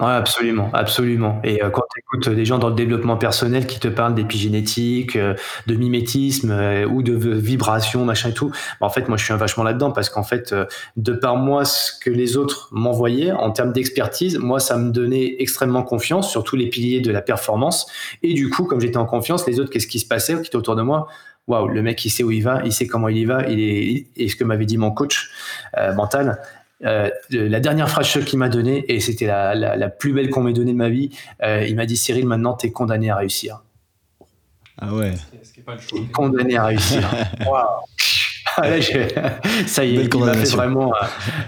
Ouais, 0.00 0.12
absolument, 0.12 0.70
absolument. 0.72 1.42
Et 1.44 1.62
euh, 1.62 1.68
quand 1.68 1.82
tu 1.92 2.00
écoutes 2.00 2.34
des 2.34 2.46
gens 2.46 2.58
dans 2.58 2.70
le 2.70 2.74
développement 2.74 3.18
personnel 3.18 3.66
qui 3.66 3.78
te 3.78 3.88
parlent 3.88 4.14
d'épigénétique, 4.14 5.14
euh, 5.16 5.34
de 5.66 5.74
mimétisme 5.74 6.50
euh, 6.52 6.86
ou 6.86 7.02
de 7.02 7.12
vibration, 7.12 8.06
machin 8.06 8.30
et 8.30 8.32
tout, 8.32 8.48
bah, 8.80 8.86
en 8.86 8.88
fait, 8.88 9.08
moi, 9.08 9.18
je 9.18 9.24
suis 9.24 9.34
un 9.34 9.36
vachement 9.36 9.62
là-dedans 9.62 9.90
parce 9.90 10.08
qu'en 10.08 10.22
fait, 10.22 10.54
euh, 10.54 10.64
de 10.96 11.12
par 11.12 11.36
moi, 11.36 11.66
ce 11.66 11.92
que 12.00 12.08
les 12.08 12.38
autres 12.38 12.70
m'envoyaient 12.72 13.32
en 13.32 13.50
termes 13.50 13.72
d'expertise, 13.72 14.38
moi, 14.38 14.58
ça 14.58 14.78
me 14.78 14.90
donnait 14.90 15.36
extrêmement 15.38 15.82
confiance 15.82 16.30
sur 16.30 16.44
tous 16.44 16.56
les 16.56 16.70
piliers 16.70 17.02
de 17.02 17.12
la 17.12 17.20
performance. 17.20 17.86
Et 18.22 18.32
du 18.32 18.48
coup, 18.48 18.64
comme 18.64 18.80
j'étais 18.80 18.96
en 18.96 19.06
confiance, 19.06 19.46
les 19.46 19.60
autres, 19.60 19.68
qu'est-ce 19.68 19.86
qui 19.86 19.98
se 19.98 20.08
passait 20.08 20.34
qui 20.40 20.46
était 20.46 20.56
autour 20.56 20.76
de 20.76 20.82
moi? 20.82 21.08
Waouh, 21.46 21.68
le 21.68 21.82
mec, 21.82 22.02
il 22.04 22.10
sait 22.10 22.22
où 22.22 22.30
il 22.30 22.42
va, 22.42 22.62
il 22.64 22.72
sait 22.72 22.86
comment 22.86 23.08
il 23.08 23.18
y 23.18 23.24
va, 23.24 23.46
il 23.48 23.60
est, 23.60 24.06
et 24.16 24.28
ce 24.28 24.36
que 24.36 24.44
m'avait 24.44 24.66
dit 24.66 24.78
mon 24.78 24.92
coach 24.92 25.30
euh, 25.76 25.92
mental, 25.94 26.40
euh, 26.84 27.10
la 27.30 27.60
dernière 27.60 27.88
phrase 27.90 28.24
qu'il 28.24 28.38
m'a 28.38 28.48
donnée, 28.48 28.84
et 28.88 29.00
c'était 29.00 29.26
la, 29.26 29.54
la, 29.54 29.76
la 29.76 29.88
plus 29.88 30.12
belle 30.12 30.30
qu'on 30.30 30.42
m'ait 30.42 30.52
donnée 30.52 30.72
de 30.72 30.76
ma 30.78 30.88
vie, 30.88 31.10
euh, 31.42 31.64
il 31.68 31.76
m'a 31.76 31.86
dit 31.86 31.96
Cyril, 31.96 32.26
maintenant 32.26 32.54
tu 32.54 32.66
es 32.66 32.70
condamné 32.70 33.10
à 33.10 33.16
réussir. 33.16 33.62
Ah 34.78 34.94
ouais. 34.94 35.14
Condamné 36.12 36.56
à 36.56 36.64
réussir. 36.66 37.02
Waouh. 37.46 37.66
Ah, 38.56 38.68
là, 38.68 38.76
ça 39.66 39.84
y 39.84 39.94
est, 39.94 39.98
Belle 39.98 40.08
il 40.12 40.20
m'a 40.24 40.34
fait 40.34 40.56
vraiment 40.56 40.92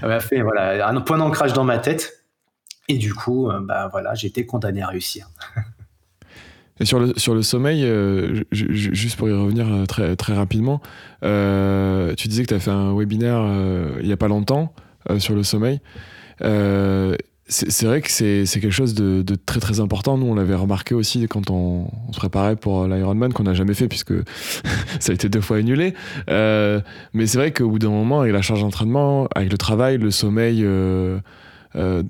euh, 0.03 0.07
m'a 0.09 0.21
fait, 0.21 0.41
voilà, 0.43 0.87
un 0.89 1.01
point 1.01 1.19
d'ancrage 1.19 1.53
dans 1.53 1.65
ma 1.65 1.79
tête. 1.79 2.25
Et 2.89 2.99
du 2.99 3.15
coup, 3.15 3.49
bah, 3.63 3.89
voilà, 3.91 4.15
j'étais 4.15 4.45
condamné 4.45 4.83
à 4.83 4.89
réussir. 4.89 5.29
Et 6.81 6.85
sur 6.85 6.99
le, 6.99 7.13
sur 7.17 7.35
le 7.35 7.43
sommeil, 7.43 7.85
euh, 7.85 8.43
ju- 8.51 8.75
ju- 8.75 8.95
juste 8.95 9.17
pour 9.17 9.29
y 9.29 9.33
revenir 9.33 9.67
très, 9.87 10.17
très 10.17 10.35
rapidement, 10.35 10.81
euh, 11.23 12.15
tu 12.15 12.29
disais 12.29 12.43
que 12.43 12.49
tu 12.49 12.55
as 12.55 12.59
fait 12.61 12.71
un 12.71 12.93
webinaire 12.97 13.39
euh, 13.41 13.99
il 14.01 14.07
n'y 14.07 14.13
a 14.13 14.17
pas 14.17 14.27
longtemps 14.27 14.75
sur 15.19 15.35
le 15.35 15.43
sommeil. 15.43 15.81
Euh, 16.43 17.17
c'est 17.53 17.85
vrai 17.85 18.01
que 18.01 18.11
c'est 18.11 18.47
quelque 18.47 18.71
chose 18.71 18.95
de, 18.95 19.23
très 19.35 19.61
très 19.61 19.81
important. 19.81 20.17
Nous, 20.17 20.27
on 20.27 20.35
l'avait 20.35 20.55
remarqué 20.55 20.95
aussi 20.95 21.27
quand 21.29 21.51
on, 21.51 21.89
se 22.13 22.19
préparait 22.19 22.57
pour 22.57 22.87
l'Ironman, 22.87 23.33
qu'on 23.33 23.43
n'a 23.43 23.55
jamais 23.55 23.75
fait 23.75 23.89
puisque 23.89 24.15
ça 25.01 25.13
a 25.13 25.15
été 25.15 25.29
deux 25.29 25.41
fois 25.41 25.59
annulé. 25.59 25.95
Euh, 26.31 26.81
mais 27.13 27.27
c'est 27.27 27.39
vrai 27.39 27.53
qu'au 27.53 27.69
bout 27.69 27.79
d'un 27.79 27.91
moment, 27.91 28.21
avec 28.21 28.33
la 28.33 28.43
charge 28.43 28.61
d'entraînement, 28.63 29.29
avec 29.35 29.51
le 29.51 29.59
travail, 29.59 29.99
le 29.99 30.11
sommeil 30.11 30.63
euh, 30.65 31.19
euh, 31.77 32.03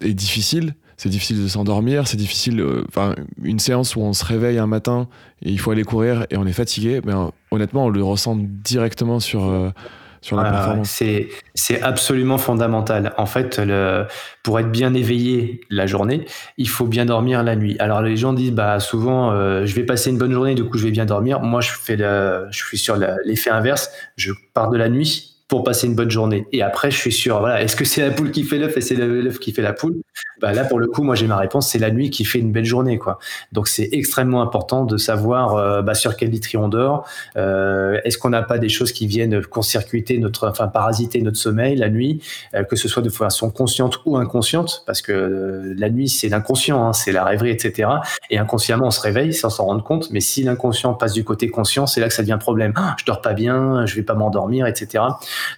est 0.00 0.14
difficile. 0.14 0.74
C'est 0.96 1.08
difficile 1.08 1.42
de 1.42 1.48
s'endormir, 1.48 2.06
c'est 2.06 2.16
difficile. 2.16 2.64
Enfin, 2.88 3.14
une 3.42 3.58
séance 3.58 3.96
où 3.96 4.00
on 4.00 4.12
se 4.12 4.24
réveille 4.24 4.58
un 4.58 4.66
matin 4.66 5.08
et 5.42 5.50
il 5.50 5.58
faut 5.58 5.70
aller 5.70 5.84
courir 5.84 6.26
et 6.30 6.36
on 6.36 6.46
est 6.46 6.52
fatigué, 6.52 7.00
ben, 7.00 7.32
honnêtement, 7.50 7.86
on 7.86 7.88
le 7.88 8.02
ressent 8.02 8.36
directement 8.38 9.18
sur 9.18 9.72
sur 10.22 10.36
la 10.36 10.50
performance 10.50 10.88
C'est 10.88 11.28
c'est 11.54 11.82
absolument 11.82 12.38
fondamental. 12.38 13.12
En 13.18 13.26
fait, 13.26 13.58
le, 13.58 14.06
pour 14.42 14.58
être 14.58 14.70
bien 14.70 14.94
éveillé 14.94 15.60
la 15.68 15.86
journée, 15.86 16.24
il 16.56 16.68
faut 16.68 16.86
bien 16.86 17.04
dormir 17.04 17.42
la 17.42 17.56
nuit. 17.56 17.76
Alors 17.78 18.00
les 18.00 18.16
gens 18.16 18.32
disent 18.32 18.52
bah 18.52 18.80
souvent 18.80 19.32
euh, 19.32 19.66
je 19.66 19.74
vais 19.74 19.84
passer 19.84 20.10
une 20.10 20.18
bonne 20.18 20.32
journée, 20.32 20.54
du 20.54 20.64
coup 20.64 20.78
je 20.78 20.84
vais 20.84 20.90
bien 20.90 21.04
dormir. 21.04 21.40
Moi 21.40 21.60
je 21.60 21.72
fais 21.72 21.96
le, 21.96 22.46
je 22.50 22.64
suis 22.64 22.78
sur 22.78 22.96
l'effet 22.96 23.50
inverse. 23.50 23.90
Je 24.16 24.32
pars 24.54 24.70
de 24.70 24.78
la 24.78 24.88
nuit 24.88 25.32
pour 25.48 25.64
passer 25.64 25.86
une 25.86 25.94
bonne 25.94 26.10
journée. 26.10 26.46
Et 26.52 26.62
après, 26.62 26.90
je 26.90 26.96
suis 26.96 27.12
sûr, 27.12 27.38
voilà, 27.40 27.60
est-ce 27.60 27.76
que 27.76 27.84
c'est 27.84 28.00
la 28.00 28.10
poule 28.10 28.30
qui 28.30 28.42
fait 28.42 28.56
l'œuf 28.56 28.74
et 28.78 28.80
c'est 28.80 28.94
l'œuf 28.94 29.38
qui 29.38 29.52
fait 29.52 29.60
la 29.60 29.74
poule? 29.74 29.96
Bah 30.42 30.52
Là, 30.52 30.64
pour 30.64 30.78
le 30.78 30.88
coup, 30.88 31.02
moi, 31.02 31.14
j'ai 31.14 31.26
ma 31.26 31.38
réponse, 31.38 31.70
c'est 31.70 31.78
la 31.78 31.90
nuit 31.90 32.10
qui 32.10 32.24
fait 32.24 32.38
une 32.38 32.52
belle 32.52 32.64
journée. 32.64 32.98
quoi. 32.98 33.18
Donc, 33.52 33.68
c'est 33.68 33.88
extrêmement 33.92 34.42
important 34.42 34.84
de 34.84 34.96
savoir 34.96 35.54
euh, 35.54 35.82
bah, 35.82 35.94
sur 35.94 36.16
quel 36.16 36.30
litri 36.30 36.58
on 36.58 36.68
dort. 36.68 37.06
Euh, 37.36 37.98
est-ce 38.04 38.18
qu'on 38.18 38.30
n'a 38.30 38.42
pas 38.42 38.58
des 38.58 38.68
choses 38.68 38.92
qui 38.92 39.06
viennent 39.06 39.40
court-circuiter 39.46 40.18
notre, 40.18 40.48
enfin, 40.48 40.68
parasiter 40.68 41.22
notre 41.22 41.38
sommeil 41.38 41.76
la 41.76 41.88
nuit, 41.88 42.22
euh, 42.54 42.64
que 42.64 42.76
ce 42.76 42.88
soit 42.88 43.02
de 43.02 43.08
façon 43.08 43.50
consciente 43.50 44.00
ou 44.04 44.16
inconsciente, 44.16 44.82
parce 44.86 45.00
que 45.00 45.74
la 45.78 45.88
nuit, 45.88 46.08
c'est 46.08 46.28
l'inconscient, 46.28 46.86
hein, 46.86 46.92
c'est 46.92 47.12
la 47.12 47.24
rêverie, 47.24 47.50
etc. 47.50 47.88
Et 48.28 48.38
inconsciemment, 48.38 48.88
on 48.88 48.90
se 48.90 49.00
réveille 49.00 49.32
sans 49.32 49.48
s'en 49.48 49.64
rendre 49.64 49.84
compte. 49.84 50.10
Mais 50.10 50.20
si 50.20 50.42
l'inconscient 50.42 50.94
passe 50.94 51.12
du 51.12 51.24
côté 51.24 51.48
conscient, 51.48 51.86
c'est 51.86 52.00
là 52.00 52.08
que 52.08 52.14
ça 52.14 52.22
devient 52.22 52.38
problème. 52.38 52.72
Ah, 52.76 52.96
je 52.98 53.04
dors 53.04 53.20
pas 53.20 53.32
bien, 53.32 53.86
je 53.86 53.94
vais 53.94 54.02
pas 54.02 54.14
m'endormir, 54.14 54.66
etc. 54.66 55.04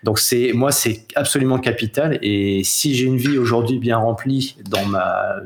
Donc 0.03 0.19
c'est 0.19 0.53
moi 0.53 0.73
c'est 0.73 1.07
absolument 1.15 1.59
capital 1.59 2.19
et 2.23 2.63
si 2.65 2.95
j'ai 2.95 3.07
une 3.07 3.17
vie 3.17 3.39
aujourd'hui 3.39 3.79
bien 3.79 3.97
remplie 3.97 4.57
dans 4.75 4.99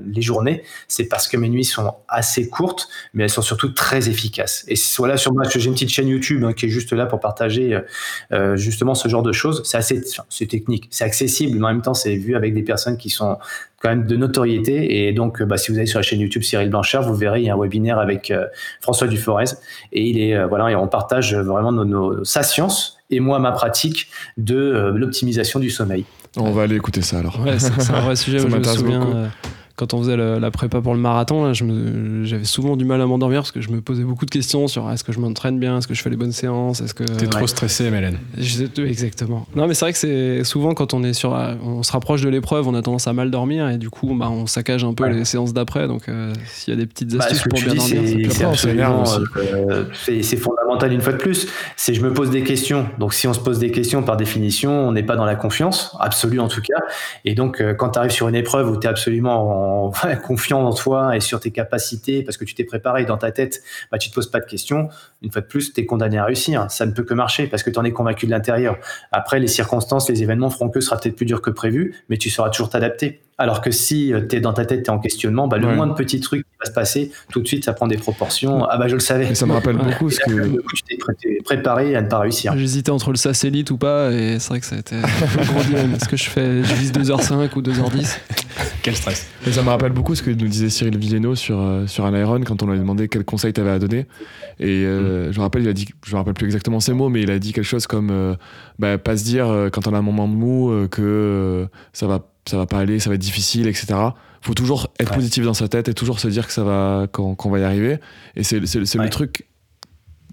les 0.06 0.22
journées, 0.22 0.62
c'est 0.88 1.04
parce 1.04 1.28
que 1.28 1.36
mes 1.36 1.48
nuits 1.48 1.64
sont 1.64 1.94
assez 2.08 2.48
courtes, 2.48 2.88
mais 3.14 3.24
elles 3.24 3.30
sont 3.30 3.42
surtout 3.42 3.68
très 3.70 4.08
efficaces. 4.08 4.64
Et 4.68 4.74
voilà 4.98 5.16
sur 5.16 5.32
moi 5.32 5.44
j'ai 5.44 5.64
une 5.64 5.74
petite 5.74 5.90
chaîne 5.90 6.08
YouTube 6.08 6.44
hein, 6.44 6.52
qui 6.52 6.66
est 6.66 6.68
juste 6.68 6.92
là 6.92 7.06
pour 7.06 7.20
partager 7.20 7.74
euh, 7.74 7.80
euh, 8.32 8.56
justement 8.56 8.94
ce 8.94 9.08
genre 9.08 9.22
de 9.22 9.32
choses. 9.32 9.62
C'est 9.64 9.76
assez 9.76 10.00
c'est 10.28 10.46
technique, 10.46 10.88
c'est 10.90 11.04
accessible, 11.04 11.58
mais 11.58 11.66
en 11.66 11.72
même 11.72 11.82
temps 11.82 11.94
c'est 11.94 12.16
vu 12.16 12.36
avec 12.36 12.54
des 12.54 12.62
personnes 12.62 12.96
qui 12.96 13.10
sont 13.10 13.38
quand 13.80 13.90
même 13.90 14.06
de 14.06 14.16
notoriété. 14.16 15.06
Et 15.06 15.12
donc, 15.12 15.40
bah, 15.44 15.56
si 15.56 15.70
vous 15.70 15.78
allez 15.78 15.86
sur 15.86 16.00
la 16.00 16.02
chaîne 16.02 16.18
YouTube 16.18 16.42
Cyril 16.42 16.68
Blanchard, 16.68 17.04
vous 17.04 17.14
verrez, 17.14 17.42
il 17.42 17.46
y 17.46 17.50
a 17.50 17.54
un 17.54 17.56
webinaire 17.56 18.00
avec 18.00 18.32
euh, 18.32 18.46
François 18.80 19.06
Duforez. 19.06 19.44
Et 19.92 20.02
il 20.02 20.20
est, 20.20 20.44
voilà, 20.46 20.68
et 20.68 20.74
on 20.74 20.88
partage 20.88 21.36
vraiment 21.36 21.70
nos, 21.70 22.24
sa 22.24 22.42
science 22.42 22.98
et 23.10 23.20
moi 23.20 23.38
ma 23.38 23.52
pratique 23.52 24.08
de 24.36 24.56
euh, 24.56 24.90
l'optimisation 24.92 25.60
du 25.60 25.70
sommeil. 25.70 26.04
On 26.36 26.52
va 26.52 26.62
aller 26.62 26.76
écouter 26.76 27.02
ça 27.02 27.18
alors. 27.18 27.40
Ouais, 27.40 27.58
c'est 27.58 27.90
un 27.90 28.00
vrai 28.00 28.16
sujet. 28.16 28.38
je 28.38 28.46
me 28.46 28.62
souviens, 28.62 29.30
quand 29.78 29.94
on 29.94 30.02
faisait 30.02 30.16
la, 30.16 30.50
prépa 30.50 30.80
pour 30.80 30.92
le 30.92 31.00
marathon, 31.00 31.52
j'avais 31.54 32.44
souvent 32.44 32.76
du 32.76 32.84
mal 32.84 33.00
à 33.00 33.06
m'endormir 33.06 33.42
parce 33.42 33.52
que 33.52 33.60
je 33.60 33.70
me 33.70 33.80
posais 33.80 34.02
beaucoup 34.02 34.26
de 34.26 34.30
questions 34.30 34.66
sur 34.66 34.90
est-ce 34.90 35.04
que 35.04 35.12
je 35.12 35.20
m'entraîne 35.20 35.58
bien, 35.60 35.78
est-ce 35.78 35.86
que 35.86 35.94
je 35.94 36.02
fais 36.02 36.10
les 36.10 36.16
bonnes 36.16 36.32
séances, 36.32 36.80
est-ce 36.80 36.94
que. 36.94 37.04
T'es 37.04 37.26
trop 37.26 37.46
stressé, 37.46 37.88
Mélène. 37.90 38.18
Exactement. 38.36 39.46
Non, 39.54 39.68
mais 39.68 39.74
c'est 39.74 39.84
vrai 39.84 39.92
que 39.92 39.98
c'est 39.98 40.42
souvent 40.44 40.74
quand 40.74 40.94
on 40.94 41.04
est 41.04 41.12
sur, 41.12 41.32
on 41.64 41.82
se 41.82 41.92
rapproche 41.92 42.22
de 42.22 42.28
l'épreuve, 42.28 42.66
on 42.66 42.74
a 42.74 42.82
tendance 42.82 43.06
à 43.06 43.12
mal 43.12 43.30
dormir 43.30 43.68
et 43.68 43.78
du 43.78 43.88
coup, 43.88 44.14
bah, 44.14 44.28
on 44.30 44.46
saccage 44.46 44.84
un 44.84 44.94
peu 44.94 45.06
les 45.08 45.24
séances 45.24 45.52
d'après. 45.52 45.86
Donc, 45.86 46.08
euh, 46.08 46.32
s'il 46.46 46.74
y 46.74 46.76
a 46.76 46.80
des 46.80 46.86
petites 46.86 47.14
bah, 47.14 47.24
astuces 47.24 47.44
pour 47.44 47.60
bien 47.60 47.74
dormir, 47.74 49.04
euh, 49.36 49.84
c'est 49.92 50.36
fondamental 50.36 50.92
une 50.92 51.00
fois 51.00 51.12
de 51.12 51.18
plus. 51.18 51.46
C'est 51.76 51.94
je 51.94 52.02
me 52.02 52.12
pose 52.12 52.30
des 52.30 52.42
questions. 52.42 52.88
Donc, 52.98 53.14
si 53.14 53.28
on 53.28 53.32
se 53.32 53.40
pose 53.40 53.58
des 53.58 53.70
questions, 53.70 54.02
par 54.02 54.16
définition, 54.16 54.70
on 54.70 54.92
n'est 54.92 55.04
pas 55.04 55.16
dans 55.16 55.24
la 55.24 55.36
confiance 55.36 55.96
absolue 56.00 56.40
en 56.40 56.48
tout 56.48 56.62
cas. 56.62 56.80
Et 57.24 57.34
donc, 57.34 57.60
euh, 57.60 57.74
quand 57.74 57.90
tu 57.90 57.98
arrives 57.98 58.10
sur 58.10 58.28
une 58.28 58.34
épreuve 58.34 58.70
où 58.70 58.76
tu 58.76 58.86
es 58.86 58.90
absolument 58.90 59.67
confiant 60.26 60.64
en 60.64 60.72
toi 60.72 61.16
et 61.16 61.20
sur 61.20 61.40
tes 61.40 61.50
capacités 61.50 62.22
parce 62.22 62.36
que 62.36 62.44
tu 62.44 62.54
t'es 62.54 62.64
préparé 62.64 63.04
dans 63.04 63.18
ta 63.18 63.32
tête, 63.32 63.62
bah, 63.90 63.98
tu 63.98 64.10
te 64.10 64.14
poses 64.14 64.30
pas 64.30 64.40
de 64.40 64.46
questions. 64.46 64.88
Une 65.22 65.30
fois 65.30 65.42
de 65.42 65.46
plus, 65.46 65.72
tu 65.72 65.80
es 65.80 65.86
condamné 65.86 66.18
à 66.18 66.24
réussir. 66.24 66.70
Ça 66.70 66.86
ne 66.86 66.92
peut 66.92 67.04
que 67.04 67.14
marcher 67.14 67.46
parce 67.46 67.62
que 67.62 67.70
tu 67.70 67.78
en 67.78 67.84
es 67.84 67.92
convaincu 67.92 68.26
de 68.26 68.30
l'intérieur. 68.30 68.78
Après, 69.12 69.38
les 69.40 69.48
circonstances, 69.48 70.08
les 70.08 70.22
événements 70.22 70.50
feront 70.50 70.68
que 70.68 70.80
ce 70.80 70.86
sera 70.88 71.00
peut-être 71.00 71.16
plus 71.16 71.26
dur 71.26 71.42
que 71.42 71.50
prévu, 71.50 71.94
mais 72.08 72.16
tu 72.16 72.30
sauras 72.30 72.50
toujours 72.50 72.70
t'adapter. 72.70 73.20
Alors 73.40 73.60
que 73.60 73.70
si 73.70 74.12
euh, 74.12 74.20
tu 74.28 74.34
es 74.34 74.40
dans 74.40 74.52
ta 74.52 74.66
tête, 74.66 74.82
tu 74.82 74.90
es 74.90 74.92
en 74.92 74.98
questionnement, 74.98 75.46
bah, 75.46 75.58
le 75.58 75.72
moindre 75.72 75.94
petit 75.94 76.18
truc 76.18 76.44
qui 76.44 76.58
va 76.58 76.66
se 76.66 76.72
passer, 76.72 77.12
tout 77.30 77.40
de 77.40 77.46
suite, 77.46 77.64
ça 77.64 77.72
prend 77.72 77.86
des 77.86 77.96
proportions. 77.96 78.64
Ah 78.64 78.76
bah 78.78 78.88
je 78.88 78.94
le 78.94 79.00
savais. 79.00 79.32
ça 79.36 79.46
me 79.46 79.52
rappelle 79.52 79.76
beaucoup 79.76 80.10
ce 80.10 80.18
que. 80.18 80.60
tu 80.74 81.16
t'es 81.22 81.38
préparé 81.44 81.94
à 81.94 82.02
ne 82.02 82.08
pas 82.08 82.18
réussir. 82.18 82.52
J'hésitais 82.56 82.90
entre 82.90 83.10
le 83.10 83.16
satellite 83.16 83.70
ou 83.70 83.78
pas, 83.78 84.10
et 84.10 84.40
c'est 84.40 84.48
vrai 84.48 84.58
que 84.58 84.66
ça 84.66 84.74
a 84.74 84.78
été 84.80 84.96
un 84.96 85.44
gros 85.44 85.62
dilemme. 85.62 85.94
Est-ce 85.94 86.08
que 86.08 86.16
je 86.16 86.28
fais, 86.28 86.64
je 86.64 86.74
vise 86.74 86.90
2h05 86.90 87.56
ou 87.56 87.62
2h10 87.62 88.18
Quel 88.82 88.96
stress. 88.96 89.28
Et 89.46 89.52
ça 89.52 89.62
me 89.62 89.68
rappelle 89.68 89.92
beaucoup 89.92 90.16
ce 90.16 90.22
que 90.24 90.30
nous 90.30 90.48
disait 90.48 90.68
Cyril 90.68 90.98
Villeno 90.98 91.36
sur, 91.36 91.60
euh, 91.60 91.86
sur 91.86 92.06
un 92.06 92.18
Iron 92.18 92.40
quand 92.44 92.64
on 92.64 92.66
lui 92.66 92.74
a 92.74 92.78
demandé 92.78 93.06
quel 93.06 93.24
conseil 93.24 93.52
tu 93.52 93.60
avais 93.60 93.70
à 93.70 93.78
donner. 93.78 94.06
Et 94.58 94.82
euh, 94.84 95.28
mm. 95.28 95.32
je 95.32 95.38
me 95.38 95.42
rappelle, 95.42 95.62
il 95.62 95.68
a 95.68 95.72
dit, 95.72 95.86
je 96.04 96.12
me 96.12 96.16
rappelle 96.16 96.34
plus 96.34 96.46
exactement 96.46 96.80
ses 96.80 96.92
mots, 96.92 97.08
mais 97.08 97.22
il 97.22 97.30
a 97.30 97.38
dit 97.38 97.52
quelque 97.52 97.64
chose 97.64 97.86
comme 97.86 98.36
bah, 98.80 98.98
pas 98.98 99.16
se 99.16 99.22
dire 99.22 99.46
quand 99.72 99.86
on 99.86 99.94
a 99.94 99.98
un 99.98 100.02
moment 100.02 100.26
de 100.26 100.34
mou 100.34 100.88
que 100.90 101.68
ça 101.92 102.08
va 102.08 102.24
ça 102.48 102.56
va 102.56 102.66
pas 102.66 102.78
aller, 102.78 102.98
ça 102.98 103.10
va 103.10 103.14
être 103.14 103.20
difficile, 103.20 103.68
etc. 103.68 103.94
Faut 104.40 104.54
toujours 104.54 104.92
être 105.00 105.12
positif 105.12 105.44
dans 105.44 105.54
sa 105.54 105.68
tête 105.68 105.88
et 105.88 105.94
toujours 105.94 106.20
se 106.20 106.28
dire 106.28 106.46
que 106.46 106.52
ça 106.52 106.64
va, 106.64 107.06
qu'on 107.10 107.50
va 107.50 107.58
y 107.58 107.64
arriver. 107.64 107.98
Et 108.36 108.44
c'est 108.44 108.58
le 108.60 109.08
truc 109.08 109.46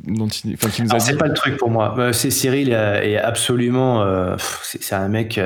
dont 0.04 0.28
il, 0.28 0.52
nous 0.52 0.96
a. 0.96 1.00
C'est 1.00 1.18
pas 1.18 1.28
le 1.28 1.34
truc 1.34 1.58
pour 1.58 1.70
moi. 1.70 1.96
Euh, 1.98 2.14
c'est 2.14 2.30
Cyril 2.30 2.72
est 2.72 3.18
absolument, 3.18 4.04
euh, 4.04 4.36
c'est 4.62 4.96
un 4.96 5.08
mec. 5.08 5.40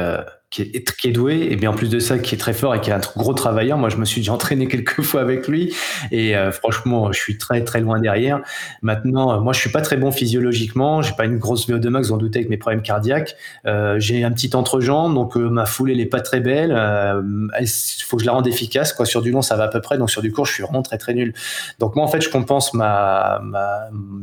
Qui 0.51 0.63
est, 0.63 1.11
doué 1.11 1.47
et 1.51 1.55
bien 1.55 1.69
en 1.69 1.75
plus 1.75 1.89
de 1.89 1.99
ça 1.99 2.17
qui 2.17 2.33
est 2.33 2.37
très 2.39 2.53
fort 2.53 2.73
et 2.73 2.81
qui 2.81 2.89
est 2.89 2.93
un 2.93 2.99
gros 3.15 3.35
travailleur 3.35 3.77
moi 3.77 3.89
je 3.89 3.97
me 3.97 4.05
suis 4.05 4.21
déjà 4.21 4.33
entraîné 4.33 4.67
quelques 4.67 5.03
fois 5.03 5.21
avec 5.21 5.47
lui. 5.47 5.75
Et 6.11 6.35
euh, 6.35 6.51
franchement 6.51 7.11
je 7.11 7.19
suis 7.19 7.37
très 7.37 7.63
très 7.63 7.81
loin 7.81 7.99
derrière. 7.99 8.41
Maintenant 8.81 9.31
euh, 9.31 9.39
moi 9.41 9.53
je 9.53 9.59
suis 9.59 9.69
pas 9.69 9.81
très 9.81 9.95
bon 9.95 10.11
physiologiquement. 10.11 11.03
J'ai 11.03 11.13
pas 11.13 11.25
une 11.25 11.37
grosse 11.37 11.69
VO2 11.69 11.89
max 11.89 12.07
vous 12.07 12.15
en 12.15 12.17
doutez 12.17 12.39
avec 12.39 12.49
mes 12.49 12.57
problèmes 12.57 12.81
cardiaques. 12.81 13.35
Euh, 13.67 13.99
j'ai 13.99 14.23
un 14.23 14.31
petit 14.31 14.55
entrejambe 14.55 15.13
donc 15.13 15.35
ma 15.35 15.67
foule 15.67 15.91
elle 15.91 15.99
est 15.99 16.07
pas 16.07 16.19
très 16.19 16.39
belle. 16.39 16.71
Il 17.61 18.03
faut 18.07 18.17
que 18.17 18.23
je 18.23 18.25
la 18.25 18.33
rende 18.33 18.47
efficace 18.47 18.91
quoi. 18.91 19.05
Sur 19.05 19.21
du 19.21 19.29
long 19.29 19.43
ça 19.43 19.55
va 19.55 19.65
à 19.65 19.67
peu 19.67 19.81
près 19.81 19.99
donc 19.99 20.09
sur 20.09 20.23
du 20.23 20.31
court 20.31 20.47
je 20.47 20.53
suis 20.53 20.63
vraiment 20.63 20.81
très 20.81 20.97
très 20.97 21.13
nul. 21.13 21.31
Donc 21.77 21.95
moi 21.95 22.03
en 22.03 22.07
fait 22.07 22.21
je 22.21 22.29
compense 22.29 22.73
ma 22.73 23.39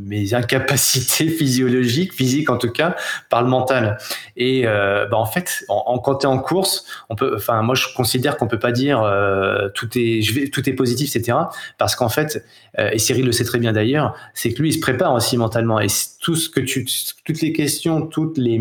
mes 0.05 0.35
incapacités 0.35 1.29
physiologiques 1.39 2.13
physiques 2.15 2.51
en 2.51 2.57
tout 2.57 2.73
cas 2.73 2.97
par 3.31 3.43
le 3.45 3.49
mental. 3.49 3.99
Et 4.37 4.65
bah 4.65 5.09
en 5.13 5.27
fait 5.27 5.65
en, 5.69 5.85
en 5.87 5.99
en 6.25 6.39
course, 6.39 6.85
on 7.11 7.17
peut, 7.17 7.35
enfin, 7.37 7.63
moi, 7.63 7.75
je 7.75 7.87
considère 7.95 8.37
qu'on 8.37 8.49
peut 8.49 8.59
pas 8.59 8.73
dire 8.73 9.03
euh, 9.03 9.69
tout 9.75 9.89
est, 9.97 10.23
je 10.23 10.35
vais, 10.35 10.49
tout 10.49 10.69
est 10.69 10.73
positif, 10.73 11.15
etc. 11.15 11.39
Parce 11.79 11.95
qu'en 11.95 12.09
fait, 12.09 12.45
euh, 12.79 12.91
et 12.93 12.99
Cyril 12.99 13.27
le 13.27 13.33
sait 13.33 13.45
très 13.45 13.59
bien 13.59 13.73
d'ailleurs, 13.73 14.15
c'est 14.35 14.53
que 14.53 14.63
lui, 14.63 14.71
il 14.71 14.73
se 14.73 14.81
prépare 14.81 15.13
aussi 15.13 15.37
mentalement. 15.37 15.81
Et 15.81 15.89
tout 16.21 16.37
ce 16.37 16.49
que 16.49 16.61
tu, 16.61 16.87
toutes 17.25 17.41
les 17.41 17.53
questions, 17.53 18.03
toutes 18.03 18.39
les, 18.39 18.61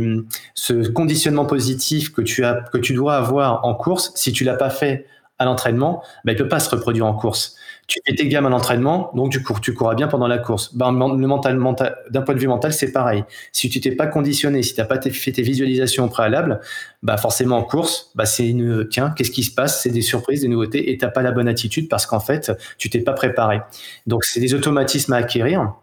ce 0.54 0.88
conditionnement 0.90 1.46
positif 1.46 2.12
que 2.12 2.22
tu 2.22 2.44
as, 2.44 2.66
que 2.72 2.78
tu 2.78 2.94
dois 2.94 3.16
avoir 3.16 3.66
en 3.66 3.76
course, 3.76 4.12
si 4.16 4.32
tu 4.32 4.44
l'as 4.44 4.56
pas 4.56 4.70
fait 4.70 5.06
à 5.38 5.46
l'entraînement, 5.46 6.04
ben, 6.24 6.34
il 6.34 6.38
peut 6.38 6.48
pas 6.48 6.60
se 6.60 6.70
reproduire 6.70 7.06
en 7.06 7.14
course 7.14 7.56
tu 7.88 8.00
fais 8.06 8.16
tes 8.16 8.28
gammes 8.28 8.46
à 8.46 8.50
l'entraînement, 8.50 9.12
donc 9.16 9.32
tu 9.32 9.44
cours, 9.44 9.62
tu 9.62 9.74
courras 9.74 9.96
bien 9.96 10.08
pendant 10.08 10.28
la 10.28 10.38
course. 10.38 10.76
Ben, 10.76 10.92
le 10.92 11.28
mental, 11.28 11.58
mental, 11.58 11.98
d'un 12.10 12.22
point 12.22 12.34
de 12.34 12.40
vue 12.40 12.48
mental, 12.48 12.74
c'est 12.74 12.92
pareil. 12.92 13.24
Si 13.52 13.70
tu 13.70 13.80
t'es 13.80 13.92
pas 13.92 14.08
conditionné, 14.08 14.64
si 14.64 14.74
tu 14.74 14.82
n'as 14.82 14.88
pas 14.88 15.00
fait 15.02 15.32
tes 15.32 15.42
visualisations 15.42 16.08
préalables, 16.10 16.60
bah 17.04 17.18
forcément 17.18 17.58
en 17.58 17.64
course, 17.64 18.12
bah 18.16 18.26
c'est 18.26 18.48
une 18.48 18.88
tiens, 18.90 19.14
qu'est-ce 19.16 19.32
qui 19.32 19.44
se 19.44 19.54
passe? 19.54 19.82
C'est 19.84 19.92
des 19.92 20.02
surprises, 20.02 20.42
des 20.42 20.48
nouveautés, 20.48 20.92
et 20.92 20.98
t'as 20.98 21.10
pas 21.10 21.22
la 21.22 21.32
bonne 21.32 21.48
attitude 21.48 21.88
parce 21.90 22.06
qu'en 22.06 22.20
fait, 22.20 22.52
tu 22.78 22.90
t'es 22.90 23.00
pas 23.00 23.14
préparé. 23.14 23.62
Donc 24.08 24.24
c'est 24.24 24.40
des 24.40 24.54
automatismes 24.54 25.14
à 25.14 25.18
acquérir. 25.18 25.74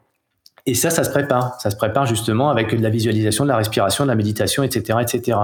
Et 0.65 0.75
ça, 0.75 0.91
ça 0.91 1.03
se 1.03 1.11
prépare. 1.11 1.61
Ça 1.61 1.71
se 1.71 1.77
prépare 1.77 2.07
justement 2.07 2.49
avec 2.49 2.73
de 2.73 2.81
la 2.81 2.89
visualisation, 2.89 3.43
de 3.43 3.49
la 3.49 3.57
respiration, 3.57 4.05
de 4.05 4.09
la 4.09 4.15
méditation, 4.15 4.63
etc., 4.63 5.01
etc. 5.03 5.39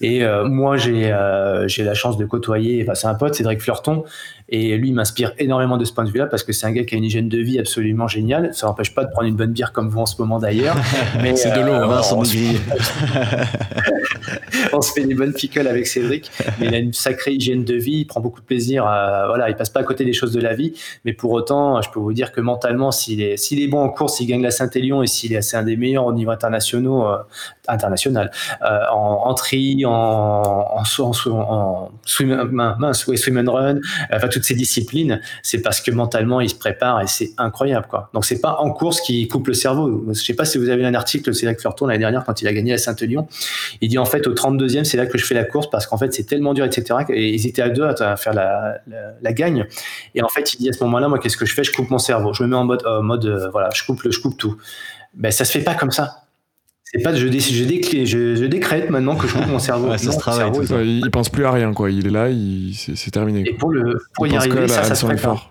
Et 0.00 0.24
euh, 0.24 0.48
moi, 0.48 0.76
j'ai 0.76 1.12
euh, 1.12 1.68
j'ai 1.68 1.84
la 1.84 1.94
chance 1.94 2.16
de 2.16 2.24
côtoyer. 2.24 2.82
Enfin, 2.82 2.94
c'est 2.94 3.06
un 3.06 3.14
pote, 3.14 3.34
Cédric 3.34 3.60
Fleurton, 3.60 4.02
et 4.48 4.76
lui, 4.76 4.92
m'inspire 4.92 5.32
énormément 5.38 5.76
de 5.76 5.84
ce 5.84 5.92
point 5.92 6.04
de 6.04 6.10
vue-là 6.10 6.26
parce 6.26 6.44
que 6.44 6.52
c'est 6.52 6.66
un 6.66 6.72
gars 6.72 6.84
qui 6.84 6.94
a 6.94 6.98
une 6.98 7.04
hygiène 7.04 7.28
de 7.28 7.38
vie 7.38 7.58
absolument 7.58 8.06
géniale. 8.06 8.50
Ça 8.54 8.66
n'empêche 8.68 8.94
pas 8.94 9.04
de 9.04 9.10
prendre 9.10 9.26
une 9.26 9.34
bonne 9.34 9.52
bière 9.52 9.72
comme 9.72 9.88
vous 9.88 10.00
en 10.00 10.06
ce 10.06 10.20
moment 10.20 10.38
d'ailleurs. 10.38 10.76
Mais 11.22 11.34
c'est 11.34 11.50
de 11.50 11.60
l'eau, 11.60 11.72
euh, 11.72 11.88
hein, 11.88 12.02
on, 14.76 14.82
se 14.82 14.92
fait 14.92 15.04
des 15.04 15.14
bonnes 15.14 15.32
picoles 15.32 15.66
avec 15.66 15.86
Cédric, 15.86 16.30
mais 16.60 16.66
il 16.66 16.74
a 16.74 16.78
une 16.78 16.92
sacrée 16.92 17.32
hygiène 17.32 17.64
de 17.64 17.74
vie, 17.74 17.98
il 18.00 18.04
prend 18.06 18.20
beaucoup 18.20 18.40
de 18.40 18.46
plaisir. 18.46 18.86
À, 18.86 19.26
voilà, 19.26 19.48
il 19.50 19.56
passe 19.56 19.70
pas 19.70 19.80
à 19.80 19.84
côté 19.84 20.04
des 20.04 20.12
choses 20.12 20.32
de 20.32 20.40
la 20.40 20.54
vie, 20.54 20.72
mais 21.04 21.12
pour 21.12 21.32
autant, 21.32 21.80
je 21.82 21.90
peux 21.90 22.00
vous 22.00 22.12
dire 22.12 22.32
que 22.32 22.40
mentalement, 22.40 22.90
s'il 22.90 23.20
est, 23.20 23.36
s'il 23.36 23.60
est 23.60 23.68
bon 23.68 23.80
en 23.80 23.88
course, 23.88 24.16
s'il 24.16 24.26
gagne 24.26 24.42
la 24.42 24.50
Saint-Élion 24.50 25.02
et 25.02 25.06
s'il 25.06 25.32
est 25.32 25.36
assez 25.36 25.56
un 25.56 25.62
des 25.62 25.76
meilleurs 25.76 26.06
au 26.06 26.12
niveau 26.12 26.30
international, 26.30 26.86
euh, 26.86 27.16
international, 27.68 28.30
euh, 28.62 28.80
en, 28.92 29.22
en 29.26 29.34
tri, 29.34 29.84
en, 29.84 29.90
en, 29.90 30.82
en, 30.82 31.30
en 31.30 31.90
swim, 32.04 32.50
mince, 32.52 33.06
ouais, 33.06 33.16
swim 33.16 33.38
and 33.38 33.52
run, 33.52 33.78
enfin 34.12 34.28
toutes 34.28 34.44
ces 34.44 34.54
disciplines, 34.54 35.20
c'est 35.42 35.62
parce 35.62 35.80
que 35.80 35.90
mentalement 35.90 36.40
il 36.40 36.50
se 36.50 36.54
prépare 36.54 37.00
et 37.00 37.06
c'est 37.06 37.32
incroyable 37.38 37.86
quoi. 37.88 38.10
Donc 38.14 38.24
c'est 38.24 38.40
pas 38.40 38.58
en 38.60 38.70
course 38.70 39.00
qui 39.00 39.26
coupe 39.28 39.48
le 39.48 39.54
cerveau. 39.54 40.04
Je 40.08 40.14
sais 40.14 40.34
pas 40.34 40.44
si 40.44 40.58
vous 40.58 40.68
avez 40.68 40.84
un 40.84 40.94
article 40.94 41.30
de 41.30 41.32
Cédric 41.32 41.60
Fleurton 41.60 41.86
l'année 41.86 42.00
dernière 42.00 42.24
quand 42.24 42.40
il 42.42 42.48
a 42.48 42.52
gagné 42.52 42.72
la 42.72 42.78
Saint-Élion. 42.78 43.26
Il 43.80 43.88
dit 43.88 43.98
en 43.98 44.04
fait 44.04 44.26
au 44.26 44.32
32e 44.66 44.84
c'est 44.84 44.96
là 44.96 45.06
que 45.06 45.18
je 45.18 45.24
fais 45.24 45.34
la 45.34 45.44
course 45.44 45.70
parce 45.70 45.86
qu'en 45.86 45.98
fait 45.98 46.12
c'est 46.12 46.24
tellement 46.24 46.54
dur 46.54 46.64
etc. 46.64 47.00
Et 47.10 47.30
ils 47.30 47.46
étaient 47.46 47.62
à 47.62 47.70
deux 47.70 47.84
à 47.84 48.16
faire 48.16 48.34
la, 48.34 48.78
la, 48.86 49.14
la, 49.20 49.32
gagne. 49.32 49.66
Et 50.14 50.22
en 50.22 50.28
fait 50.28 50.54
il 50.54 50.58
dit 50.58 50.68
à 50.68 50.72
ce 50.72 50.82
moment-là 50.84 51.08
moi 51.08 51.18
qu'est-ce 51.18 51.36
que 51.36 51.46
je 51.46 51.54
fais? 51.54 51.64
Je 51.64 51.72
coupe 51.72 51.90
mon 51.90 51.98
cerveau. 51.98 52.32
Je 52.32 52.42
me 52.42 52.48
mets 52.48 52.56
en 52.56 52.64
mode 52.64 52.82
euh, 52.86 53.02
mode 53.02 53.24
euh, 53.26 53.48
voilà 53.50 53.70
je 53.74 53.84
coupe 53.84 54.02
le, 54.02 54.10
je 54.10 54.20
coupe 54.20 54.36
tout. 54.36 54.56
Ben 55.14 55.30
ça 55.30 55.44
se 55.44 55.52
fait 55.52 55.64
pas 55.64 55.74
comme 55.74 55.90
ça. 55.90 56.22
C'est 56.84 57.02
pas 57.02 57.14
je, 57.14 57.26
je, 57.26 57.64
déclé, 57.64 58.06
je, 58.06 58.36
je, 58.36 58.44
décrète 58.44 58.90
maintenant 58.90 59.16
que 59.16 59.26
je 59.26 59.34
coupe 59.34 59.46
mon 59.48 59.58
cerveau. 59.58 59.86
Ouais, 59.90 59.98
ça 59.98 60.06
non, 60.06 60.12
se 60.12 60.18
travaille, 60.18 60.54
cerveau, 60.54 60.64
tout 60.64 60.80
il, 60.80 61.00
il 61.04 61.10
pense 61.10 61.28
plus 61.28 61.44
à 61.44 61.50
rien 61.50 61.72
quoi. 61.72 61.90
Il 61.90 62.06
est 62.06 62.10
là, 62.10 62.28
il, 62.30 62.74
c'est 62.74 63.10
terminé. 63.10 63.44
Et 63.46 63.54
pour 63.54 63.70
le 63.70 63.98
pour 64.14 64.26
il 64.26 64.32
y 64.32 64.36
arriver 64.36 64.62
à 64.64 64.68
ça 64.68 64.84
ça 64.84 64.94
se 64.94 65.04
prépare. 65.04 65.48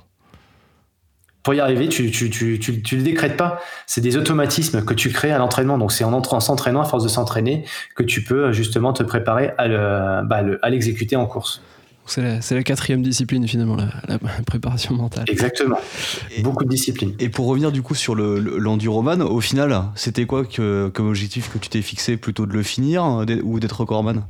Pour 1.46 1.54
y 1.54 1.62
arriver, 1.62 1.88
tu, 1.88 2.12
tu, 2.12 2.30
tu, 2.30 2.60
tu, 2.60 2.82
tu 2.82 2.98
le 2.98 3.04
décrètes 3.04 3.38
pas. 3.38 3.62
C'est 3.88 4.02
des 4.02 4.18
automatismes 4.18 4.84
que 4.84 4.94
tu 4.94 5.10
crées 5.12 5.32
à 5.32 5.38
l'entraînement. 5.38 5.78
Donc, 5.78 5.92
c'est 5.94 6.04
en, 6.04 6.12
entra- 6.12 6.36
en 6.36 6.40
s'entraînant, 6.42 6.82
à 6.82 6.86
force 6.86 7.04
de 7.04 7.08
s'entraîner, 7.08 7.64
que 7.96 8.04
tu 8.04 8.24
peux 8.24 8.46
euh, 8.48 8.52
justement 8.52 8.92
te 8.92 9.04
préparer 9.04 9.52
à 9.58 9.68
le- 9.68 10.28
bah, 10.28 10.42
le- 10.42 10.60
à 10.66 10.70
l'exécuter 10.70 11.16
en 11.16 11.28
course. 11.28 11.62
C'est 12.08 12.22
la, 12.22 12.42
c'est 12.42 12.54
la 12.56 12.62
quatrième 12.64 13.02
discipline 13.02 13.48
finalement, 13.48 13.76
la, 13.78 13.88
la 14.08 14.20
préparation 14.46 14.94
mentale. 14.96 15.26
Exactement. 15.28 15.78
Et- 16.36 16.42
Beaucoup 16.44 16.64
de 16.64 16.70
disciplines. 16.70 17.14
Et 17.20 17.30
pour 17.30 17.48
revenir 17.48 17.72
du 17.72 17.82
coup 17.82 17.96
sur 17.96 18.14
le- 18.16 18.40
le- 18.40 18.58
l'enduroman, 18.58 19.22
au 19.22 19.40
final, 19.40 19.84
c'était 19.96 20.26
quoi 20.26 20.46
que, 20.46 20.90
comme 20.94 21.08
objectif 21.08 21.52
que 21.52 21.58
tu 21.58 21.70
t'es 21.70 21.82
fixé 21.82 22.18
Plutôt 22.18 22.46
de 22.46 22.54
le 22.54 22.64
finir 22.64 23.04
euh, 23.06 23.26
d'être- 23.26 23.42
ou 23.44 23.60
d'être 23.60 23.80
recordman? 23.82 24.24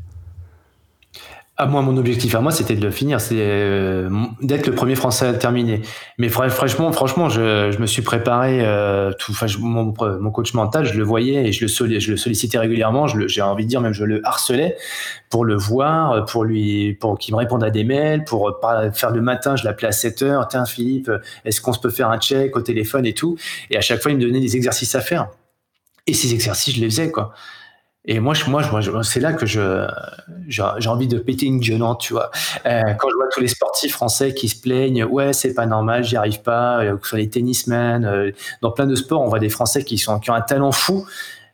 À 1.58 1.68
moi, 1.68 1.82
mon 1.82 1.96
objectif 1.96 2.36
à 2.36 2.42
moi, 2.42 2.52
c'était 2.52 2.76
de 2.76 2.82
le 2.84 2.92
finir, 2.92 3.22
c'est 3.22 3.38
euh, 3.40 4.10
d'être 4.42 4.68
le 4.68 4.76
premier 4.76 4.96
Français 4.96 5.28
à 5.28 5.32
le 5.32 5.38
terminer. 5.40 5.82
Mais 6.18 6.28
fra- 6.28 6.50
franchement, 6.50 6.92
franchement, 6.92 7.30
je, 7.30 7.72
je 7.72 7.80
me 7.80 7.86
suis 7.86 8.02
préparé. 8.02 8.60
Euh, 8.62 9.14
tout, 9.18 9.34
je- 9.46 9.60
mon, 9.60 9.94
mon 10.20 10.32
coach 10.32 10.54
mental, 10.54 10.84
je 10.86 10.94
le 10.98 11.04
voyais 11.06 11.48
et 11.48 11.54
je 11.54 11.62
le, 11.64 12.00
je 12.00 12.12
le 12.12 12.18
sollicitais 12.18 12.58
régulièrement. 12.58 13.08
J'ai 13.08 13.42
envie 13.42 13.64
de 13.64 13.70
dire 13.70 13.80
même, 13.80 13.94
je 13.94 14.04
le 14.04 14.20
harcelais 14.28 14.76
pour 15.30 15.46
le 15.46 15.56
voir, 15.56 16.26
pour 16.26 16.44
lui, 16.44 16.94
pour 16.96 17.18
qu'il 17.18 17.34
me 17.34 17.40
réponde 17.40 17.64
à 17.64 17.70
des 17.70 17.86
mails, 17.86 18.26
pour 18.26 18.60
faire 18.94 19.12
le 19.12 19.22
matin. 19.22 19.56
Je 19.56 19.64
l'appelais 19.64 19.88
à 19.88 19.94
7 19.94 20.24
heures. 20.24 20.48
Tiens, 20.50 20.66
Philippe, 20.66 21.10
est-ce 21.46 21.62
qu'on 21.62 21.72
se 21.72 21.80
peut 21.80 21.90
faire 21.90 22.10
un 22.10 22.20
check 22.20 22.54
au 22.58 22.62
téléphone 22.62 23.06
et 23.06 23.14
tout 23.14 23.38
Et 23.70 23.78
à 23.78 23.82
chaque 23.82 24.02
fois, 24.02 24.12
il 24.12 24.18
me 24.18 24.22
donnait 24.22 24.42
des 24.42 24.58
exercices 24.58 24.94
à 24.96 25.00
faire. 25.00 25.30
Et 26.06 26.14
ces 26.14 26.34
exercices, 26.34 26.76
je 26.76 26.82
les 26.82 26.90
faisais 26.90 27.12
quoi. 27.12 27.32
Et 28.08 28.20
moi, 28.20 28.34
je, 28.36 28.46
moi, 28.50 28.62
je- 28.82 29.02
c'est 29.02 29.20
là 29.20 29.34
que 29.34 29.46
je, 29.48 29.88
j'ai 30.48 30.64
j'ai 30.78 30.90
envie 30.90 31.08
de 31.08 31.18
péter 31.18 31.48
une 31.48 31.60
gueulante, 31.60 32.02
tu 32.02 32.14
vois. 32.14 32.30
Euh, 32.68 32.82
quand 33.00 33.10
je 33.10 33.16
vois 33.16 33.28
tous 33.34 33.42
les 33.42 33.48
sportifs 33.48 33.94
français 33.94 34.34
qui 34.34 34.48
se 34.48 34.62
plaignent, 34.62 35.04
ouais, 35.06 35.34
c'est 35.34 35.54
pas 35.56 35.66
normal, 35.66 36.04
j'y 36.04 36.16
arrive 36.16 36.42
pas, 36.44 36.80
euh, 36.84 36.98
que 36.98 37.04
ce 37.04 37.10
soit 37.10 37.18
les 37.20 37.30
tennismen, 37.30 38.06
euh, 38.06 38.32
dans 38.62 38.72
plein 38.72 38.86
de 38.86 38.96
sports, 38.96 39.22
on 39.22 39.28
voit 39.28 39.40
des 39.40 39.50
Français 39.50 39.84
qui, 39.84 39.98
sont, 39.98 40.20
qui 40.20 40.30
ont 40.30 40.36
un 40.36 40.42
talent 40.42 40.72
fou, 40.72 41.06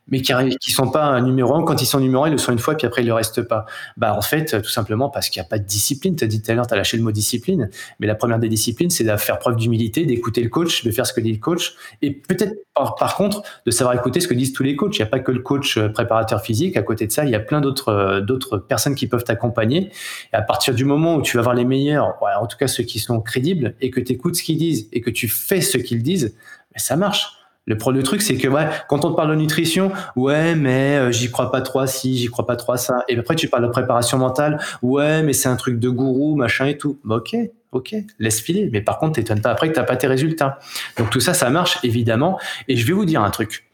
mais 0.08 0.20
qui 0.20 0.32
qui 0.60 0.70
sont 0.72 0.90
pas 0.90 1.04
un 1.04 1.20
numéro 1.20 1.54
un. 1.54 1.64
Quand 1.64 1.80
ils 1.80 1.86
sont 1.86 2.00
numéro 2.00 2.24
un, 2.24 2.28
ils 2.28 2.32
le 2.32 2.38
sont 2.38 2.52
une 2.52 2.58
fois, 2.58 2.76
puis 2.76 2.86
après, 2.86 3.02
ils 3.02 3.06
le 3.06 3.14
restent 3.14 3.42
pas. 3.42 3.66
Bah, 3.96 4.14
en 4.14 4.22
fait, 4.22 4.60
tout 4.60 4.70
simplement 4.70 5.08
parce 5.08 5.28
qu'il 5.30 5.40
n'y 5.40 5.46
a 5.46 5.48
pas 5.48 5.58
de 5.58 5.64
discipline. 5.64 6.16
Tu 6.16 6.24
as 6.24 6.26
dit 6.26 6.42
tout 6.42 6.50
à 6.50 6.54
l'heure, 6.54 6.66
tu 6.66 6.74
as 6.74 6.76
lâché 6.76 6.96
le 6.96 7.02
mot 7.02 7.12
discipline, 7.12 7.70
mais 8.00 8.06
la 8.06 8.14
première 8.14 8.38
des 8.38 8.48
disciplines, 8.48 8.90
c'est 8.90 9.04
de 9.04 9.16
faire 9.16 9.38
preuve 9.38 9.56
d'humilité, 9.56 10.04
d'écouter 10.04 10.42
le 10.42 10.48
coach, 10.48 10.84
de 10.84 10.90
faire 10.90 11.06
ce 11.06 11.12
que 11.12 11.20
dit 11.20 11.32
le 11.32 11.38
coach, 11.38 11.74
et 12.02 12.10
peut-être 12.10 12.54
par, 12.74 13.16
contre, 13.16 13.42
de 13.66 13.70
savoir 13.70 13.94
écouter 13.94 14.20
ce 14.20 14.28
que 14.28 14.34
disent 14.34 14.52
tous 14.52 14.62
les 14.62 14.76
coachs. 14.76 14.96
Il 14.96 15.02
n'y 15.02 15.06
a 15.06 15.10
pas 15.10 15.20
que 15.20 15.30
le 15.30 15.40
coach 15.40 15.76
euh, 15.76 15.88
préparateur 15.88 16.40
physique. 16.40 16.76
À 16.76 16.82
côté 16.82 17.06
de 17.06 17.12
ça, 17.12 17.24
il 17.24 17.30
y 17.30 17.34
a 17.34 17.40
plein 17.40 17.60
d'autres 17.60 17.90
euh, 17.90 18.20
d'autres 18.20 18.56
personnes 18.56 18.94
qui 18.94 19.06
peuvent 19.06 19.24
t'accompagner. 19.24 19.90
Et 20.32 20.36
à 20.36 20.42
partir 20.42 20.74
du 20.74 20.84
moment 20.84 21.16
où 21.16 21.22
tu 21.22 21.36
vas 21.36 21.42
voir 21.42 21.54
les 21.54 21.64
meilleurs, 21.64 22.16
en 22.22 22.46
tout 22.46 22.56
cas 22.56 22.68
ceux 22.68 22.84
qui 22.84 22.98
sont 22.98 23.20
crédibles, 23.20 23.74
et 23.80 23.90
que 23.90 24.00
tu 24.00 24.12
écoutes 24.12 24.36
ce 24.36 24.42
qu'ils 24.42 24.58
disent 24.58 24.88
et 24.92 25.00
que 25.00 25.10
tu 25.10 25.28
fais 25.28 25.60
ce 25.60 25.78
qu'ils 25.78 26.02
disent, 26.02 26.34
ben, 26.72 26.78
ça 26.78 26.96
marche. 26.96 27.41
Le, 27.66 27.76
le 27.92 28.02
truc, 28.02 28.22
c'est 28.22 28.36
que 28.36 28.48
ouais, 28.48 28.68
quand 28.88 29.04
on 29.04 29.10
te 29.10 29.16
parle 29.16 29.30
de 29.30 29.36
nutrition, 29.36 29.92
ouais, 30.16 30.56
mais 30.56 30.96
euh, 30.96 31.12
j'y 31.12 31.30
crois 31.30 31.52
pas 31.52 31.60
trop 31.60 31.86
ci, 31.86 32.16
j'y 32.16 32.26
crois 32.26 32.46
pas 32.46 32.56
trop 32.56 32.76
ça. 32.76 33.04
Et 33.08 33.16
après, 33.16 33.36
tu 33.36 33.48
parles 33.48 33.64
de 33.64 33.70
préparation 33.70 34.18
mentale, 34.18 34.58
ouais, 34.82 35.22
mais 35.22 35.32
c'est 35.32 35.48
un 35.48 35.56
truc 35.56 35.78
de 35.78 35.88
gourou, 35.88 36.34
machin 36.34 36.66
et 36.66 36.76
tout. 36.76 36.98
Bah, 37.04 37.16
ok, 37.16 37.36
ok, 37.70 37.94
laisse 38.18 38.40
filer. 38.40 38.68
Mais 38.72 38.80
par 38.80 38.98
contre, 38.98 39.14
t'étonnes 39.14 39.40
pas 39.40 39.50
après 39.50 39.68
que 39.68 39.74
t'as 39.74 39.84
pas 39.84 39.96
tes 39.96 40.08
résultats. 40.08 40.58
Donc 40.98 41.10
tout 41.10 41.20
ça, 41.20 41.34
ça 41.34 41.50
marche 41.50 41.78
évidemment. 41.84 42.38
Et 42.66 42.76
je 42.76 42.86
vais 42.86 42.92
vous 42.92 43.04
dire 43.04 43.22
un 43.22 43.30
truc. 43.30 43.64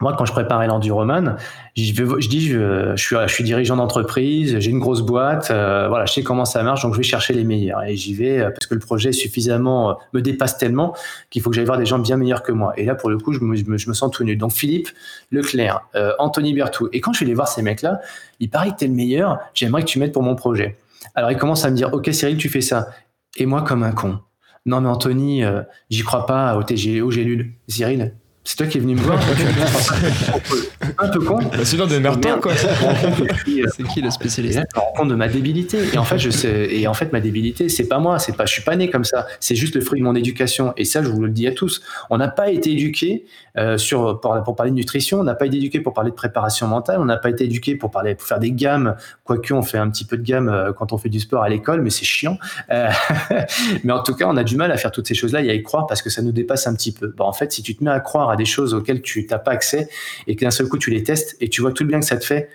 Moi, 0.00 0.12
quand 0.18 0.24
je 0.24 0.32
préparais 0.32 0.66
l'enduroman, 0.66 1.36
je, 1.76 1.92
dis, 2.28 2.48
je, 2.48 2.94
je 2.96 3.26
suis, 3.28 3.44
dirigeant 3.44 3.76
d'entreprise, 3.76 4.58
j'ai 4.58 4.70
une 4.70 4.80
grosse 4.80 5.02
boîte, 5.02 5.52
euh, 5.52 5.86
voilà, 5.88 6.04
je 6.04 6.12
sais 6.12 6.24
comment 6.24 6.44
ça 6.44 6.64
marche, 6.64 6.82
donc 6.82 6.94
je 6.94 6.98
vais 6.98 7.04
chercher 7.04 7.32
les 7.32 7.44
meilleurs. 7.44 7.84
Et 7.84 7.94
j'y 7.94 8.12
vais 8.12 8.40
euh, 8.40 8.50
parce 8.50 8.66
que 8.66 8.74
le 8.74 8.80
projet 8.80 9.12
suffisamment 9.12 9.90
euh, 9.90 9.94
me 10.12 10.20
dépasse 10.20 10.58
tellement 10.58 10.96
qu'il 11.30 11.42
faut 11.42 11.50
que 11.50 11.56
j'aille 11.56 11.64
voir 11.64 11.78
des 11.78 11.86
gens 11.86 12.00
bien 12.00 12.16
meilleurs 12.16 12.42
que 12.42 12.50
moi. 12.50 12.72
Et 12.76 12.84
là, 12.84 12.96
pour 12.96 13.08
le 13.08 13.18
coup, 13.18 13.32
je 13.32 13.38
me, 13.40 13.78
sens 13.78 14.10
tout 14.10 14.24
nul. 14.24 14.36
Donc 14.36 14.52
Philippe 14.52 14.88
Leclerc, 15.30 15.80
Anthony 16.18 16.54
Berthoud. 16.54 16.90
Et 16.92 17.00
quand 17.00 17.12
je 17.12 17.20
vais 17.20 17.26
aller 17.26 17.34
voir 17.34 17.46
ces 17.46 17.62
mecs-là, 17.62 18.00
il 18.40 18.50
paraît 18.50 18.72
que 18.72 18.76
t'es 18.76 18.88
le 18.88 18.94
meilleur, 18.94 19.38
j'aimerais 19.54 19.82
que 19.82 19.88
tu 19.88 20.00
m'aides 20.00 20.12
pour 20.12 20.24
mon 20.24 20.34
projet. 20.34 20.76
Alors 21.14 21.30
il 21.30 21.38
commence 21.38 21.64
à 21.64 21.70
me 21.70 21.76
dire, 21.76 21.94
ok 21.94 22.12
Cyril, 22.12 22.36
tu 22.36 22.48
fais 22.48 22.60
ça. 22.60 22.88
Et 23.36 23.46
moi, 23.46 23.62
comme 23.62 23.84
un 23.84 23.92
con. 23.92 24.18
Non 24.66 24.80
mais 24.80 24.88
Anthony, 24.88 25.44
j'y 25.88 26.02
crois 26.02 26.26
pas 26.26 26.56
au 26.56 26.62
TG, 26.64 27.00
au 27.00 27.12
Gélule. 27.12 27.52
Cyril, 27.68 28.14
c'est 28.44 28.56
toi 28.56 28.66
qui 28.66 28.76
es 28.76 28.80
venu 28.80 28.94
me 28.94 29.00
voir. 29.00 29.18
un 30.98 31.08
peu 31.08 31.20
con. 31.20 31.38
Bah, 31.38 31.64
sinon, 31.64 31.86
démerde-toi, 31.86 32.38
quoi. 32.40 32.52
Je 32.54 32.66
me 32.66 32.72
rends 32.72 32.94
compte 32.94 33.26
que 33.26 33.34
je 33.34 33.40
suis, 33.40 33.62
euh, 33.62 33.68
C'est 33.74 33.82
qui 33.84 34.02
le 34.02 34.10
spécialiste 34.10 34.60
je 34.74 34.78
me 34.78 34.84
rends 34.84 34.92
compte 34.92 35.08
de 35.08 35.14
ma 35.14 35.28
débilité. 35.28 35.78
Et 35.94 35.96
en 35.96 36.04
fait, 36.04 36.18
je 36.18 36.28
sais, 36.28 36.68
et 36.70 36.86
en 36.86 36.92
fait, 36.92 37.10
ma 37.10 37.20
débilité, 37.20 37.70
c'est 37.70 37.88
pas 37.88 37.98
moi, 37.98 38.18
c'est 38.18 38.36
pas, 38.36 38.44
je 38.44 38.52
suis 38.52 38.62
pas 38.62 38.76
né 38.76 38.90
comme 38.90 39.04
ça. 39.04 39.26
C'est 39.40 39.54
juste 39.54 39.74
le 39.74 39.80
fruit 39.80 40.00
de 40.00 40.04
mon 40.04 40.14
éducation. 40.14 40.74
Et 40.76 40.84
ça, 40.84 41.02
je 41.02 41.08
vous 41.08 41.22
le 41.22 41.30
dis 41.30 41.46
à 41.46 41.52
tous. 41.52 41.82
On 42.10 42.18
n'a 42.18 42.28
pas 42.28 42.50
été 42.50 42.72
éduqué 42.72 43.24
euh, 43.56 43.78
sur 43.78 44.20
pour, 44.20 44.42
pour 44.42 44.56
parler 44.56 44.72
de 44.72 44.76
nutrition. 44.76 45.20
On 45.20 45.24
n'a 45.24 45.34
pas 45.34 45.46
été 45.46 45.56
éduqué 45.56 45.80
pour 45.80 45.94
parler 45.94 46.10
de 46.10 46.16
préparation 46.16 46.66
mentale. 46.66 46.98
On 47.00 47.06
n'a 47.06 47.16
pas 47.16 47.30
été 47.30 47.44
éduqué 47.44 47.76
pour 47.76 47.90
parler 47.90 48.14
pour 48.14 48.26
faire 48.26 48.40
des 48.40 48.52
gammes. 48.52 48.96
Quoique, 49.24 49.54
on 49.54 49.62
fait 49.62 49.78
un 49.78 49.88
petit 49.88 50.04
peu 50.04 50.18
de 50.18 50.22
gamme 50.22 50.48
euh, 50.48 50.72
quand 50.72 50.92
on 50.92 50.98
fait 50.98 51.08
du 51.08 51.20
sport 51.20 51.42
à 51.42 51.48
l'école, 51.48 51.80
mais 51.80 51.90
c'est 51.90 52.04
chiant. 52.04 52.36
Euh, 52.70 52.90
mais 53.84 53.92
en 53.92 54.02
tout 54.02 54.14
cas, 54.14 54.26
on 54.28 54.36
a 54.36 54.44
du 54.44 54.56
mal 54.56 54.70
à 54.70 54.76
faire 54.76 54.90
toutes 54.90 55.08
ces 55.08 55.14
choses-là 55.14 55.40
et 55.40 55.50
à 55.50 55.54
y 55.54 55.62
croire 55.62 55.86
parce 55.86 56.02
que 56.02 56.10
ça 56.10 56.20
nous 56.20 56.32
dépasse 56.32 56.66
un 56.66 56.74
petit 56.74 56.92
peu. 56.92 57.14
Bah, 57.16 57.24
en 57.24 57.32
fait, 57.32 57.52
si 57.52 57.62
tu 57.62 57.74
te 57.74 57.82
mets 57.82 57.90
à 57.90 58.00
croire 58.00 58.33
des 58.36 58.44
choses 58.44 58.74
auxquelles 58.74 59.02
tu 59.02 59.26
n'as 59.30 59.38
pas 59.38 59.52
accès 59.52 59.88
et 60.26 60.36
que 60.36 60.44
d'un 60.44 60.50
seul 60.50 60.68
coup 60.68 60.78
tu 60.78 60.90
les 60.90 61.02
testes 61.02 61.36
et 61.40 61.48
tu 61.48 61.60
vois 61.60 61.72
tout 61.72 61.82
le 61.82 61.88
bien 61.88 62.00
que 62.00 62.06
ça 62.06 62.16
te 62.16 62.24
fait, 62.24 62.48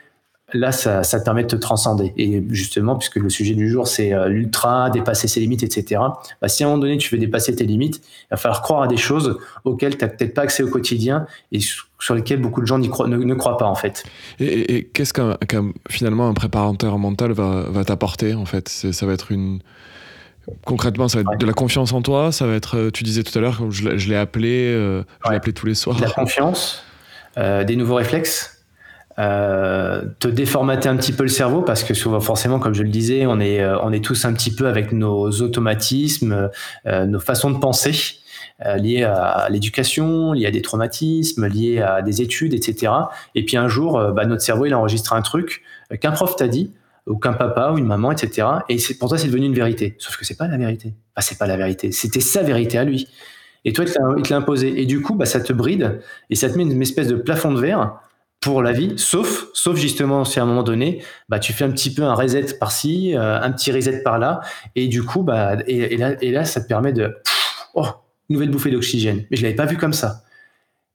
là, 0.54 0.72
ça, 0.72 1.04
ça 1.04 1.20
te 1.20 1.26
permet 1.26 1.44
de 1.44 1.48
te 1.48 1.56
transcender. 1.56 2.14
Et 2.18 2.44
justement, 2.50 2.96
puisque 2.96 3.18
le 3.18 3.30
sujet 3.30 3.54
du 3.54 3.70
jour, 3.70 3.88
c'est 3.88 4.14
euh, 4.14 4.28
l'ultra, 4.28 4.90
dépasser 4.90 5.28
ses 5.28 5.40
limites, 5.40 5.64
etc., 5.64 6.02
bah, 6.42 6.48
si 6.48 6.64
à 6.64 6.68
un 6.68 6.70
moment 6.70 6.82
donné, 6.82 6.98
tu 6.98 7.14
veux 7.14 7.20
dépasser 7.20 7.56
tes 7.56 7.66
limites, 7.66 7.98
il 7.98 8.28
va 8.32 8.38
falloir 8.38 8.62
croire 8.62 8.84
à 8.84 8.88
des 8.88 8.98
choses 8.98 9.38
auxquelles 9.64 9.98
tu 9.98 10.06
n'as 10.06 10.10
peut-être 10.10 10.34
pas 10.34 10.44
accès 10.44 10.64
au 10.64 10.70
quotidien 10.70 11.26
et 11.52 11.60
sur 11.60 12.16
lesquelles 12.16 12.42
beaucoup 12.42 12.62
de 12.62 12.66
gens 12.66 12.82
croient- 12.82 13.08
ne, 13.08 13.34
croient 13.36 13.58
pas, 13.58 13.68
en 13.68 13.76
fait. 13.76 14.04
Et, 14.40 14.90
qu'est-ce 14.94 15.14
qu'un 15.14 15.38
finalement 15.90 16.30
un 16.30 16.34
préparateur 16.34 16.98
mental 16.98 17.32
va, 17.32 17.66
va 17.70 17.84
t'apporter 17.86 18.34
en 18.34 18.46
fait? 18.46 18.70
Ça 18.70 19.06
va 19.06 19.14
être 19.14 19.32
une 19.32 19.60
concrètement, 20.66 21.08
ça 21.08 21.18
va 21.18 21.22
être 21.22 21.30
Ouais. 21.32 21.38
de 21.38 21.46
la 21.46 21.54
confiance 21.54 21.94
en 21.94 22.02
toi. 22.02 22.32
Ça 22.32 22.46
va 22.48 22.54
être, 22.54 22.78
euh, 22.78 22.92
tu 22.92 23.04
disais 23.04 23.24
tout 23.24 23.38
à 23.38 23.42
l'heure, 23.42 23.62
je 23.70 23.88
l'ai 23.90 24.00
je 24.00 24.10
l'ai 24.10 24.16
appelé, 24.16 24.72
euh, 24.74 25.02
je 25.24 25.26
l'ai 25.26 25.30
Ouais. 25.32 25.36
appelé 25.38 25.54
tous 25.54 25.66
les 25.66 25.76
soirs. 25.76 25.98
de 25.98 26.02
la 26.04 26.10
confiance, 26.10 26.84
euh, 27.38 27.64
des 27.64 27.76
nouveaux 27.76 27.96
réflexes, 27.96 28.64
euh, 29.18 30.04
te 30.20 30.28
déformater 30.28 30.88
un 30.88 30.96
petit 30.96 31.12
peu 31.12 31.24
le 31.24 31.30
cerveau 31.30 31.62
parce 31.62 31.84
que 31.84 31.94
souvent, 31.94 32.20
forcément, 32.22 32.60
comme 32.60 32.74
je 32.74 32.84
le 32.84 32.90
disais, 32.90 33.26
on 33.26 33.40
est, 33.40 33.66
on 33.84 33.92
est 33.92 34.04
tous 34.04 34.24
un 34.26 34.34
petit 34.34 34.54
peu 34.54 34.68
avec 34.68 34.92
nos 34.94 35.30
automatismes, 35.42 36.50
nos 36.86 37.20
façons 37.20 37.52
de 37.52 37.58
penser 37.58 37.92
liées 38.78 39.04
à 39.04 39.48
l'éducation, 39.50 40.34
liées 40.34 40.46
à 40.46 40.52
des 40.52 40.62
traumatismes, 40.62 41.48
liées 41.48 41.82
à 41.82 42.02
des 42.02 42.22
études, 42.22 42.54
etc. 42.54 42.92
Et 43.36 43.44
puis 43.46 43.58
un 43.58 43.68
jour, 43.68 44.02
bah, 44.14 44.26
notre 44.26 44.42
cerveau, 44.42 44.66
il 44.66 44.74
enregistre 44.76 45.14
un 45.14 45.22
truc 45.22 45.64
qu'un 46.02 46.12
prof 46.12 46.36
t'a 46.36 46.48
dit 46.48 46.72
ou 47.08 47.18
qu'un 47.18 47.34
papa 47.34 47.72
ou 47.74 47.78
une 47.78 47.86
maman, 47.86 48.12
etc. 48.12 48.48
Et 48.70 48.78
pour 49.00 49.10
toi, 49.10 49.18
c'est 49.18 49.28
devenu 49.28 49.46
une 49.46 49.54
vérité. 49.54 49.96
Sauf 50.00 50.18
que 50.18 50.26
c'est 50.26 50.38
pas 50.38 50.48
la 50.48 50.58
vérité. 50.58 50.94
Enfin, 51.16 51.28
c'est 51.28 51.38
pas 51.38 51.48
la 51.48 51.58
vérité. 51.58 51.92
C'était 51.92 52.20
sa 52.20 52.44
vérité 52.44 52.78
à 52.78 52.84
lui. 52.84 53.08
Et 53.66 53.74
toi, 53.74 53.86
il 53.86 53.92
te 53.92 54.32
l'a- 54.32 54.38
imposé. 54.38 54.82
Et 54.82 54.86
du 54.86 55.02
coup, 55.02 55.16
bah, 55.16 55.26
ça 55.26 55.40
te 55.40 55.52
bride 55.54 56.02
et 56.30 56.36
ça 56.36 56.50
te 56.50 56.58
met 56.58 56.64
une 56.64 56.82
espèce 56.82 57.08
de 57.08 57.16
plafond 57.16 57.52
de 57.52 57.60
verre 57.60 58.00
pour 58.42 58.64
la 58.64 58.72
vie, 58.72 58.94
sauf, 58.96 59.48
sauf 59.54 59.78
justement 59.78 60.24
si 60.24 60.40
à 60.40 60.44
un 60.44 60.46
moment 60.46 60.64
donné, 60.64 61.04
bah, 61.28 61.40
tu 61.40 61.52
fais 61.52 61.66
un 61.66 61.72
petit 61.72 61.94
peu 61.94 62.04
un 62.04 62.14
reset 62.14 62.58
par-ci, 62.58 63.14
euh, 63.18 63.38
un 63.42 63.52
petit 63.52 63.70
reset 63.70 64.02
par-là, 64.02 64.40
et 64.78 64.88
du 64.88 65.04
coup, 65.04 65.24
bah, 65.24 65.58
et, 65.68 65.96
et 65.96 65.98
là, 65.98 66.14
et 66.22 66.32
là, 66.32 66.46
ça 66.46 66.62
te 66.62 66.68
permet 66.68 66.94
de, 66.94 67.18
oh, 67.74 67.88
nouvelle 68.30 68.50
bouffée 68.50 68.72
d'oxygène. 68.72 69.26
Mais 69.30 69.36
je 69.36 69.44
l'avais 69.44 69.56
pas 69.56 69.66
vu 69.66 69.76
comme 69.76 69.92
ça. 69.92 70.24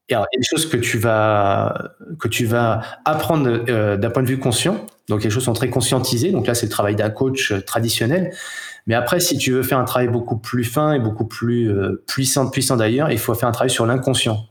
Et 0.08 0.14
alors, 0.14 0.26
il 0.32 0.36
y 0.36 0.38
a 0.38 0.40
des 0.40 0.46
choses 0.46 0.68
que 0.68 0.76
tu 0.76 0.98
vas, 0.98 1.92
que 2.18 2.28
tu 2.28 2.44
vas 2.44 2.82
apprendre 3.04 3.64
euh, 3.68 3.96
d'un 3.96 4.10
point 4.10 4.22
de 4.22 4.28
vue 4.28 4.38
conscient. 4.38 4.86
Donc, 5.08 5.24
les 5.24 5.30
choses 5.30 5.44
sont 5.44 5.54
très 5.54 5.70
conscientisées. 5.70 6.30
Donc 6.30 6.46
là, 6.46 6.54
c'est 6.54 6.66
le 6.66 6.70
travail 6.70 6.94
d'un 6.94 7.10
coach 7.10 7.52
euh, 7.52 7.60
traditionnel. 7.60 8.32
Mais 8.86 8.94
après, 8.94 9.20
si 9.20 9.38
tu 9.38 9.52
veux 9.52 9.62
faire 9.62 9.78
un 9.78 9.84
travail 9.84 10.08
beaucoup 10.08 10.36
plus 10.36 10.64
fin 10.64 10.92
et 10.92 10.98
beaucoup 10.98 11.24
plus 11.24 11.70
euh, 11.70 12.04
puissant, 12.06 12.50
puissant 12.50 12.76
d'ailleurs, 12.76 13.10
il 13.10 13.18
faut 13.18 13.34
faire 13.34 13.48
un 13.48 13.52
travail 13.52 13.70
sur 13.70 13.86
l'inconscient 13.86 14.46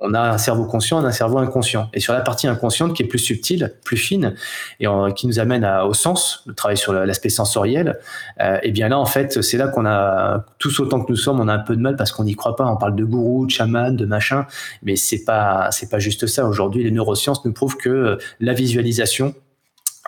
on 0.00 0.14
a 0.14 0.20
un 0.20 0.38
cerveau 0.38 0.64
conscient, 0.64 1.00
on 1.00 1.04
a 1.04 1.08
un 1.08 1.12
cerveau 1.12 1.38
inconscient. 1.38 1.88
Et 1.92 2.00
sur 2.00 2.12
la 2.12 2.20
partie 2.20 2.46
inconsciente 2.46 2.94
qui 2.94 3.02
est 3.02 3.06
plus 3.06 3.18
subtile, 3.18 3.74
plus 3.84 3.96
fine, 3.96 4.34
et 4.80 4.86
qui 5.16 5.26
nous 5.26 5.40
amène 5.40 5.64
au 5.64 5.92
sens, 5.92 6.44
le 6.46 6.54
travail 6.54 6.76
sur 6.76 6.92
l'aspect 6.92 7.30
sensoriel, 7.30 7.98
euh, 8.40 8.56
et 8.56 8.68
eh 8.68 8.70
bien 8.70 8.88
là, 8.88 8.98
en 8.98 9.06
fait, 9.06 9.42
c'est 9.42 9.56
là 9.56 9.68
qu'on 9.68 9.86
a, 9.86 10.44
tous 10.58 10.80
autant 10.80 11.00
que 11.00 11.10
nous 11.10 11.16
sommes, 11.16 11.40
on 11.40 11.48
a 11.48 11.54
un 11.54 11.58
peu 11.58 11.74
de 11.74 11.80
mal 11.80 11.96
parce 11.96 12.12
qu'on 12.12 12.24
n'y 12.24 12.34
croit 12.34 12.54
pas. 12.54 12.66
On 12.66 12.76
parle 12.76 12.94
de 12.94 13.04
gourou, 13.04 13.46
de 13.46 13.50
chaman, 13.50 13.96
de 13.96 14.06
machin, 14.06 14.46
mais 14.82 14.96
c'est 14.96 15.24
pas, 15.24 15.70
c'est 15.72 15.90
pas 15.90 15.98
juste 15.98 16.26
ça. 16.26 16.46
Aujourd'hui, 16.46 16.84
les 16.84 16.90
neurosciences 16.90 17.44
nous 17.44 17.52
prouvent 17.52 17.76
que 17.76 18.18
la 18.40 18.52
visualisation, 18.52 19.34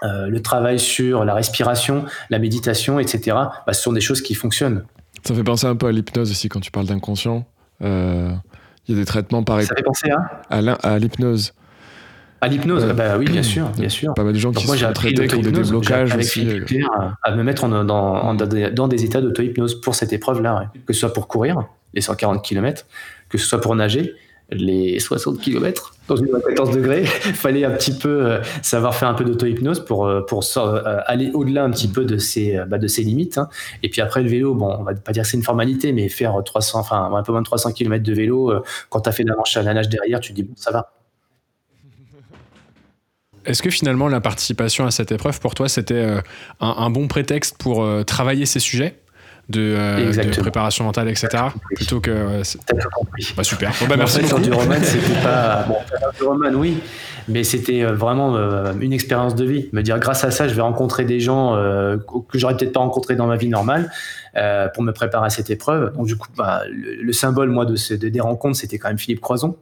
euh, 0.03 0.29
le 0.29 0.41
travail 0.41 0.79
sur 0.79 1.25
la 1.25 1.35
respiration, 1.35 2.05
la 2.31 2.39
méditation, 2.39 3.01
etc., 3.01 3.37
bah, 3.67 3.73
ce 3.73 3.83
sont 3.83 3.93
des 3.93 4.01
choses 4.01 4.23
qui 4.23 4.35
fonctionnent. 4.35 4.85
Ça 5.25 5.35
fait 5.35 5.45
penser 5.45 5.67
un 5.67 5.77
peu 5.77 5.87
à 5.87 5.93
l'hypnose 5.93 6.31
aussi 6.31 6.49
quand 6.49 6.61
tu 6.61 6.71
parles 6.71 6.87
d'inconscient. 6.87 7.45
Euh, 7.83 8.31
il 8.89 8.95
y 8.95 8.99
a 8.99 9.01
des 9.01 9.07
traitements 9.07 9.43
pareils. 9.43 9.67
Ça 9.67 9.75
fait 9.77 9.83
penser 9.83 10.09
à 10.11 10.57
À 10.59 10.99
l'hypnose. 10.99 11.53
À 12.43 12.49
l'hypnose, 12.49 12.85
euh, 12.85 12.95
bah 12.95 13.19
oui, 13.19 13.27
bien 13.27 13.43
sûr, 13.43 13.69
bien 13.71 13.91
sûr. 13.91 14.15
Pas 14.15 14.25
mal 14.25 14.33
de 14.33 14.39
gens 14.39 14.51
qui 14.51 14.67
moi, 14.67 14.77
sont 14.77 14.93
traités 14.95 15.27
qui 15.27 15.35
ont 15.35 15.41
des 15.41 15.53
déblocages 15.53 16.17
aussi. 16.17 16.49
Euh. 16.49 16.65
À, 17.23 17.33
me 17.33 17.43
mettre 17.43 17.65
en, 17.65 17.85
dans, 17.85 18.35
dans, 18.35 18.89
des 18.89 19.05
états 19.05 19.21
d'auto-hypnose 19.21 19.81
pour 19.83 19.95
cette 19.95 20.15
épreuve-là, 20.15 20.73
que 20.87 20.95
ce 20.95 21.01
soit 21.01 21.13
pour 21.13 21.29
courir 21.29 21.67
les 21.93 22.01
140 22.01 22.43
km, 22.43 22.87
que 23.29 23.37
ce 23.37 23.47
soit 23.47 23.61
pour 23.61 23.75
nager, 23.75 24.15
les 24.53 24.99
60 24.99 25.41
km 25.41 25.95
dans 26.09 26.17
une 26.17 26.29
14 26.29 26.75
degrés. 26.75 27.05
Fallait 27.35 27.65
un 27.65 27.71
petit 27.71 27.93
peu 27.93 28.27
euh, 28.27 28.43
savoir 28.63 28.95
faire 28.95 29.09
un 29.09 29.15
peu 29.15 29.25
d'auto-hypnose 29.25 29.85
pour, 29.85 30.07
euh, 30.07 30.23
pour 30.23 30.45
euh, 30.57 31.01
aller 31.07 31.31
au-delà 31.33 31.65
un 31.65 31.71
petit 31.71 31.89
peu 31.89 32.05
de 32.05 32.19
ses, 32.19 32.59
bah, 32.67 32.79
de 32.79 32.87
limites. 33.01 33.39
Hein. 33.39 33.49
Et 33.83 33.89
puis 33.89 34.01
après, 34.01 34.23
le 34.23 34.29
vélo, 34.29 34.55
bon, 34.55 34.77
on 34.81 34.83
va 34.83 34.95
pas 34.95 35.13
dire 35.13 35.23
que 35.23 35.29
c'est 35.29 35.37
une 35.37 35.43
formalité, 35.43 35.93
mais 35.93 36.09
faire 36.09 36.35
300, 36.45 36.81
enfin, 36.81 37.11
un 37.15 37.23
peu 37.23 37.33
moins 37.33 37.43
de 37.43 37.47
300 37.47 37.73
km 37.73 38.03
de 38.03 38.13
vélo, 38.13 38.53
quand 38.89 39.01
tu 39.01 39.09
as 39.09 39.13
fait 39.13 39.25
la 39.25 39.37
manche 39.37 39.57
à 39.57 39.63
la 39.63 39.75
nage 39.75 39.89
derrière, 39.89 40.21
tu 40.21 40.31
te 40.31 40.37
dis, 40.37 40.43
bon, 40.43 40.55
ça 40.57 40.71
va. 40.71 40.93
Est-ce 43.47 43.63
que 43.63 43.71
finalement 43.71 44.09
la 44.09 44.21
participation 44.21 44.85
à 44.85 44.91
cette 44.91 45.13
épreuve 45.13 45.41
pour 45.41 45.55
toi 45.55 45.67
c'était 45.67 46.21
un, 46.61 46.91
bon 46.91 47.09
prétexte 47.09 47.57
pour 47.57 47.89
travailler 48.05 48.45
ces 48.45 48.61
sujets? 48.61 49.01
Euh, 49.57 50.13
de, 50.13 50.41
préparation 50.41 50.85
mentale, 50.85 51.09
etc. 51.09 51.29
Plutôt 51.75 52.01
que. 52.01 52.43
Compris. 52.95 53.35
Bah, 53.37 53.45
super. 53.45 53.73
Bon, 53.81 53.87
bah, 53.87 53.97
merci 53.97 54.21
en 54.25 54.27
fait, 54.27 54.41
du 54.41 54.53
roman, 54.53 54.75
c'était 54.83 55.21
pas. 55.23 55.67
Bon, 56.21 56.29
roman, 56.29 56.51
oui, 56.55 56.79
mais 57.29 57.45
c'était 57.45 57.83
euh, 57.83 57.93
vraiment 57.93 58.37
euh, 58.37 58.73
une 58.81 58.93
expérience 58.93 59.35
de 59.35 59.45
vie. 59.45 59.69
Me 59.73 59.83
dire, 59.83 59.99
grâce 59.99 60.25
à 60.25 60.31
ça, 60.31 60.49
je 60.49 60.55
vais 60.55 60.63
rencontrer 60.63 61.05
des 61.05 61.21
gens 61.21 61.55
que 62.07 62.39
j'aurais 62.39 62.57
peut-être 62.57 62.73
pas 62.73 62.81
rencontrés 62.81 63.17
dans 63.17 63.27
ma 63.27 63.37
vie 63.37 63.49
normale 63.49 63.91
pour 64.75 64.83
me 64.83 64.93
préparer 64.93 65.27
à 65.27 65.31
cette 65.31 65.51
épreuve. 65.51 65.93
Donc, 65.97 66.07
du 66.07 66.17
coup, 66.17 66.29
bah, 66.37 66.63
le, 66.71 67.13
symbole, 67.13 67.51
moi, 67.51 67.67
de, 67.67 67.77
ces, 67.77 67.99
de 67.99 68.09
des 68.09 68.21
rencontres, 68.21 68.59
c'était 68.59 68.79
quand 68.79 68.89
même 68.89 68.99
Philippe 68.99 69.21
Croison 69.21 69.57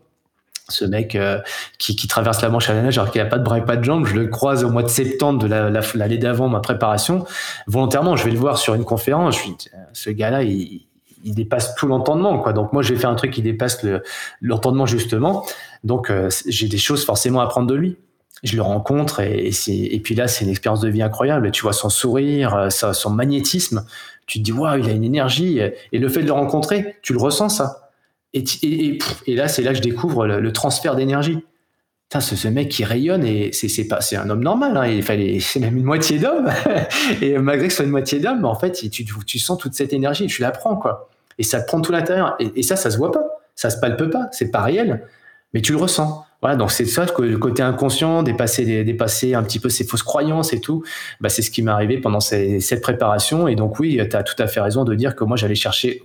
ce 0.69 0.85
mec 0.85 1.15
euh, 1.15 1.39
qui, 1.79 1.97
qui, 1.97 2.07
traverse 2.09 2.43
la 2.43 2.51
Manche 2.51 2.69
à 2.69 2.75
la 2.75 2.83
nage 2.83 2.99
alors 2.99 3.11
qu'il 3.11 3.23
n'a 3.23 3.29
pas 3.29 3.39
de 3.39 3.45
bras 3.45 3.59
et 3.59 3.65
pas 3.65 3.77
de 3.77 3.85
jambes, 3.85 4.07
je 4.07 4.15
le 4.15 4.27
croise 4.27 4.65
au 4.65 4.71
mois 4.71 4.83
de 4.83 4.89
septembre 4.89 5.39
de 5.39 5.47
l'année 5.47 5.81
la, 5.95 6.23
d'avant 6.23 6.49
ma 6.49 6.61
préparation. 6.61 7.25
Volontairement, 7.67 8.17
je 8.17 8.25
vais 8.25 8.31
le 8.31 8.39
voir 8.39 8.59
sur 8.59 8.75
une 8.75 8.85
conférence. 8.85 9.37
Je 9.37 9.41
suis, 9.41 9.57
ce 9.95 10.11
gars-là, 10.11 10.43
il, 10.43 10.83
il, 11.25 11.35
dépasse 11.35 11.75
tout 11.75 11.87
l'entendement, 11.87 12.39
quoi. 12.39 12.53
Donc 12.53 12.73
moi, 12.73 12.83
je 12.83 12.93
vais 12.93 13.01
faire 13.01 13.11
un 13.11 13.15
truc 13.15 13.33
qui 13.33 13.43
dépasse 13.43 13.85
l'entendement 14.43 14.85
justement. 14.85 15.47
Donc 15.85 16.11
euh, 16.11 16.29
j'ai 16.47 16.69
des 16.69 16.79
choses 16.79 17.05
forcément 17.05 17.41
à 17.41 17.45
apprendre 17.45 17.67
de 17.67 17.75
lui. 17.75 17.97
Je 18.45 18.55
le 18.55 18.63
rencontre 18.63 19.21
et, 19.21 19.49
et, 19.49 19.95
et 19.95 20.01
puis 20.01 20.15
là, 20.15 20.29
c'est 20.29 20.45
une 20.45 20.51
expérience 20.51 20.81
de 20.81 20.89
vie 20.89 21.03
incroyable. 21.03 21.51
Tu 21.51 21.63
vois 21.63 21.73
son 21.73 21.89
sourire, 21.89 22.55
euh, 22.55 22.69
son 22.71 23.11
magnétisme. 23.11 23.85
Tu 24.27 24.39
te 24.39 24.45
dis 24.45 24.53
waouh, 24.53 24.79
il 24.79 24.89
a 24.89 24.93
une 24.93 25.05
énergie. 25.05 25.61
Et 25.93 25.99
le 25.99 26.09
fait 26.11 26.21
de 26.21 26.27
le 26.27 26.33
rencontrer, 26.33 26.97
tu 27.01 27.15
le 27.15 27.19
ressens 27.19 27.49
ça 27.49 27.88
et, 28.35 28.45
et, 29.27 29.35
là, 29.35 29.49
c'est 29.49 29.63
là 29.63 29.71
que 29.71 29.79
je 29.79 29.83
découvre 29.83 30.27
le, 30.27 30.53
transfert 30.53 30.97
d'énergie. 30.97 31.39
C'est 32.11 32.37
ce 32.37 32.49
mec 32.49 32.71
qui 32.71 32.85
rayonne 32.85 33.23
et 33.25 33.53
c'est 33.53 33.87
pas 33.87 34.01
c'est 34.01 34.17
un 34.17 34.31
homme 34.31 34.43
normal. 34.43 34.77
Hein. 34.77 34.87
Il 34.87 35.03
fallait 35.03 35.41
c'est 35.41 35.61
même 35.61 35.77
une 35.77 35.85
moitié 35.85 36.19
d'homme 36.19 36.49
et 37.23 37.37
malgré 37.39 37.67
que 37.67 37.73
ce 37.73 37.79
soit 37.79 37.85
une 37.85 37.91
moitié 37.91 38.19
d'homme, 38.19 38.45
en 38.45 38.55
fait, 38.55 38.73
tu, 38.73 39.39
sens 39.39 39.59
toute 39.59 39.75
cette 39.75 39.93
énergie, 39.93 40.27
tu 40.27 40.43
la 40.43 40.51
prends 40.51 40.77
quoi. 40.77 41.11
Et 41.39 41.43
ça 41.43 41.61
te 41.61 41.67
prend 41.67 41.81
tout 41.81 41.93
l'intérieur. 41.93 42.37
Et, 42.41 42.63
ça, 42.63 42.77
ça 42.77 42.91
se 42.91 42.97
voit 42.97 43.13
pas, 43.13 43.25
ça 43.55 43.71
se 43.71 43.79
palpe 43.79 44.11
pas, 44.11 44.29
c'est 44.33 44.51
pas 44.51 44.63
réel, 44.63 45.07
mais 45.53 45.61
tu 45.61 45.73
le 45.73 45.79
ressens. 45.79 46.25
Voilà, 46.41 46.57
donc 46.57 46.71
c'est 46.71 46.85
ça 46.85 47.05
que 47.05 47.23
le 47.23 47.37
côté 47.37 47.63
inconscient, 47.63 48.23
dépasser, 48.23 48.85
dépasser 48.85 49.35
un 49.35 49.43
petit 49.43 49.59
peu 49.59 49.69
ses 49.69 49.85
fausses 49.85 50.05
croyances 50.05 50.53
et 50.53 50.61
tout, 50.61 50.85
bah 51.21 51.29
c'est 51.29 51.43
ce 51.43 51.51
qui 51.51 51.63
m'est 51.63 51.71
arrivé 51.71 51.99
pendant 51.99 52.21
cette 52.21 52.81
préparation. 52.81 53.49
Et 53.49 53.57
donc 53.57 53.81
oui, 53.81 54.01
tu 54.09 54.17
as 54.17 54.23
tout 54.23 54.41
à 54.41 54.47
fait 54.47 54.61
raison 54.61 54.85
de 54.85 54.95
dire 54.95 55.17
que 55.17 55.25
moi 55.25 55.37
j'allais 55.37 55.57
chercher 55.57 56.03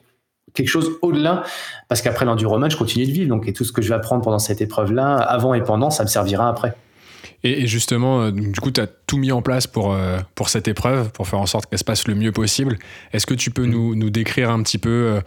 quelque 0.53 0.69
chose 0.69 0.91
au-delà, 1.01 1.43
parce 1.87 2.01
qu'après 2.01 2.25
l'enduroman, 2.25 2.69
je 2.69 2.77
continue 2.77 3.05
de 3.05 3.11
vivre, 3.11 3.29
donc 3.29 3.47
et 3.47 3.53
tout 3.53 3.63
ce 3.63 3.71
que 3.71 3.81
je 3.81 3.89
vais 3.89 3.95
apprendre 3.95 4.23
pendant 4.23 4.39
cette 4.39 4.61
épreuve-là, 4.61 5.15
avant 5.15 5.53
et 5.53 5.61
pendant, 5.61 5.89
ça 5.89 6.03
me 6.03 6.09
servira 6.09 6.49
après. 6.49 6.75
Et, 7.43 7.67
justement, 7.67 8.21
euh, 8.21 8.31
du 8.31 8.59
coup, 8.61 8.71
tu 8.71 8.79
as 8.79 8.87
tout 8.87 9.17
mis 9.17 9.31
en 9.31 9.41
place 9.41 9.67
pour, 9.67 9.93
euh, 9.93 10.17
pour 10.35 10.49
cette 10.49 10.67
épreuve, 10.67 11.11
pour 11.11 11.27
faire 11.27 11.39
en 11.39 11.45
sorte 11.45 11.69
qu'elle 11.69 11.79
se 11.79 11.83
passe 11.83 12.07
le 12.07 12.15
mieux 12.15 12.31
possible. 12.31 12.77
Est-ce 13.11 13.25
que 13.25 13.33
tu 13.33 13.51
peux 13.51 13.65
mm. 13.65 13.71
nous, 13.71 13.95
nous, 13.95 14.09
décrire 14.09 14.49
un 14.49 14.63
petit 14.63 14.77
peu 14.77 14.89
euh, 14.89 15.21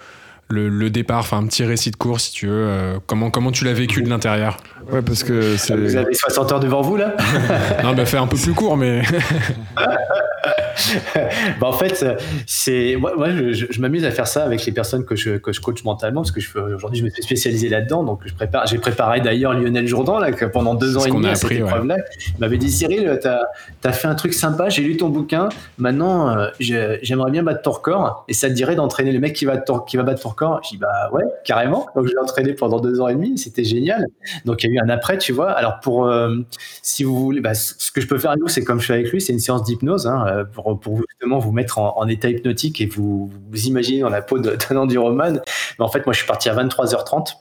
le, 0.49 0.89
départ, 0.89 1.21
enfin 1.21 1.39
un 1.39 1.47
petit 1.47 1.65
récit 1.65 1.91
de 1.91 1.97
course 1.97 2.25
si 2.25 2.33
tu 2.33 2.47
veux, 2.47 2.99
comment, 3.07 3.31
comment 3.31 3.51
tu 3.51 3.65
l'as 3.65 3.73
vécu 3.73 4.03
de 4.03 4.09
l'intérieur? 4.09 4.57
Ouais, 4.91 5.03
parce 5.03 5.25
que 5.25 5.57
Vous 5.75 5.97
avez 5.97 6.15
60 6.15 6.53
heures 6.53 6.61
devant 6.61 6.83
vous 6.83 6.97
là? 6.97 7.17
Non, 7.83 7.95
bah 7.95 8.07
fais 8.07 8.17
un 8.17 8.29
peu 8.29 8.37
plus 8.37 8.55
court, 8.55 8.77
mais. 8.77 9.03
bah, 11.61 11.69
en 11.69 11.73
fait, 11.73 12.05
c'est 12.47 12.97
moi, 12.97 13.13
je, 13.31 13.81
m'amuse 13.81 14.05
à 14.05 14.11
faire 14.11 14.27
ça 14.27 14.45
avec 14.45 14.65
les 14.65 14.73
personnes 14.73 15.05
que 15.05 15.17
je, 15.17 15.37
que 15.39 15.53
je 15.53 15.61
coach 15.61 15.85
mentalement 15.85 16.23
parce 16.23 16.33
que 16.33 16.41
je 16.41 16.59
aujourd'hui 16.59 17.01
je 17.01 17.05
me 17.05 17.11
suis 17.11 17.23
spécialisé 17.23 17.69
là-dedans. 17.69 18.03
Donc 18.05 18.21
je 18.25 18.35
prépare, 18.35 18.67
j'ai 18.67 18.79
préparé 18.79 19.21
d'ailleurs 19.21 19.55
Lionel 19.55 19.87
Jourdan 19.87 20.19
là 20.19 20.33
que 20.33 20.45
pendant 20.45 20.75
deux 20.75 20.97
ans 20.97 21.05
et 21.05 21.11
demi 21.11 21.29
à 21.29 21.35
cette 21.35 21.53
épreuve-là. 21.53 21.97
Il 22.29 22.41
m'avait 22.41 22.59
dit 22.59 22.71
Cyril, 22.71 23.19
t'as 23.23 23.41
as 23.85 23.93
fait 23.93 24.09
un 24.09 24.15
truc 24.15 24.35
sympa, 24.35 24.69
j'ai 24.69 24.83
lu 24.83 24.97
ton 24.97 25.09
bouquin. 25.09 25.49
Maintenant, 25.79 26.37
euh, 26.37 26.49
j'aimerais 26.59 27.31
bien 27.31 27.43
battre 27.43 27.63
ton 27.63 27.71
record 27.73 28.25
et 28.29 28.33
ça 28.33 28.49
te 28.49 28.55
dirait 28.55 28.75
d'entraîner 28.75 29.13
le 29.13 29.21
mec 29.21 29.35
qui 29.35 29.45
va 29.45 29.59
qui 29.87 29.97
va 29.97 30.03
battre 30.03 30.23
ton 30.23 30.31
record. 30.31 30.61
Je 30.65 30.71
dis 30.71 30.77
bah 30.77 31.11
ouais, 31.13 31.25
carrément. 31.45 31.87
Donc 31.95 32.07
je 32.07 32.13
l'ai 32.13 32.19
entraîné 32.19 32.53
pendant 32.53 32.81
deux 32.81 33.01
ans 33.01 33.09
et 33.09 33.15
demi, 33.15 33.39
c'était 33.39 33.65
génial. 33.65 34.07
Donc 34.45 34.63
il 34.63 34.71
y 34.71 34.73
a 34.73 34.75
eu 34.75 34.85
un 34.85 34.89
après, 34.89 35.19
tu 35.19 35.33
vois. 35.33 35.51
Alors 35.53 35.81
pour 35.81 36.07
euh, 36.07 36.37
si 36.83 37.05
vous 37.05 37.19
voulez, 37.19 37.41
bah, 37.41 37.55
ce 37.55 37.91
que 37.91 38.01
je 38.01 38.07
peux 38.07 38.19
faire 38.19 38.31
avec 38.33 38.43
vous, 38.43 38.49
c'est 38.49 38.65
comme 38.65 38.81
je 38.81 38.85
suis 38.85 38.95
avec 38.95 39.11
lui, 39.11 39.21
c'est 39.21 39.33
une 39.33 39.39
séance 39.39 39.65
d'hypnose 39.65 40.07
hein, 40.07 40.25
euh, 40.29 40.45
pour 40.67 40.81
pour, 40.81 41.01
justement 41.09 41.39
vous 41.39 41.53
mettre 41.53 41.79
en, 41.79 42.07
état 42.09 42.29
hypnotique 42.29 42.81
et 42.81 42.87
vous 42.87 43.31
vous 43.51 43.67
imaginez 43.67 44.01
dans 44.01 44.09
la 44.09 44.23
peau 44.23 44.39
d'un 44.39 44.77
enduroman. 44.77 45.41
Mais 45.79 45.85
en 45.85 45.89
fait, 45.89 46.05
moi, 46.07 46.13
je 46.13 46.19
suis 46.19 46.27
parti 46.27 46.49
à 46.49 46.55
23h30 46.55 47.35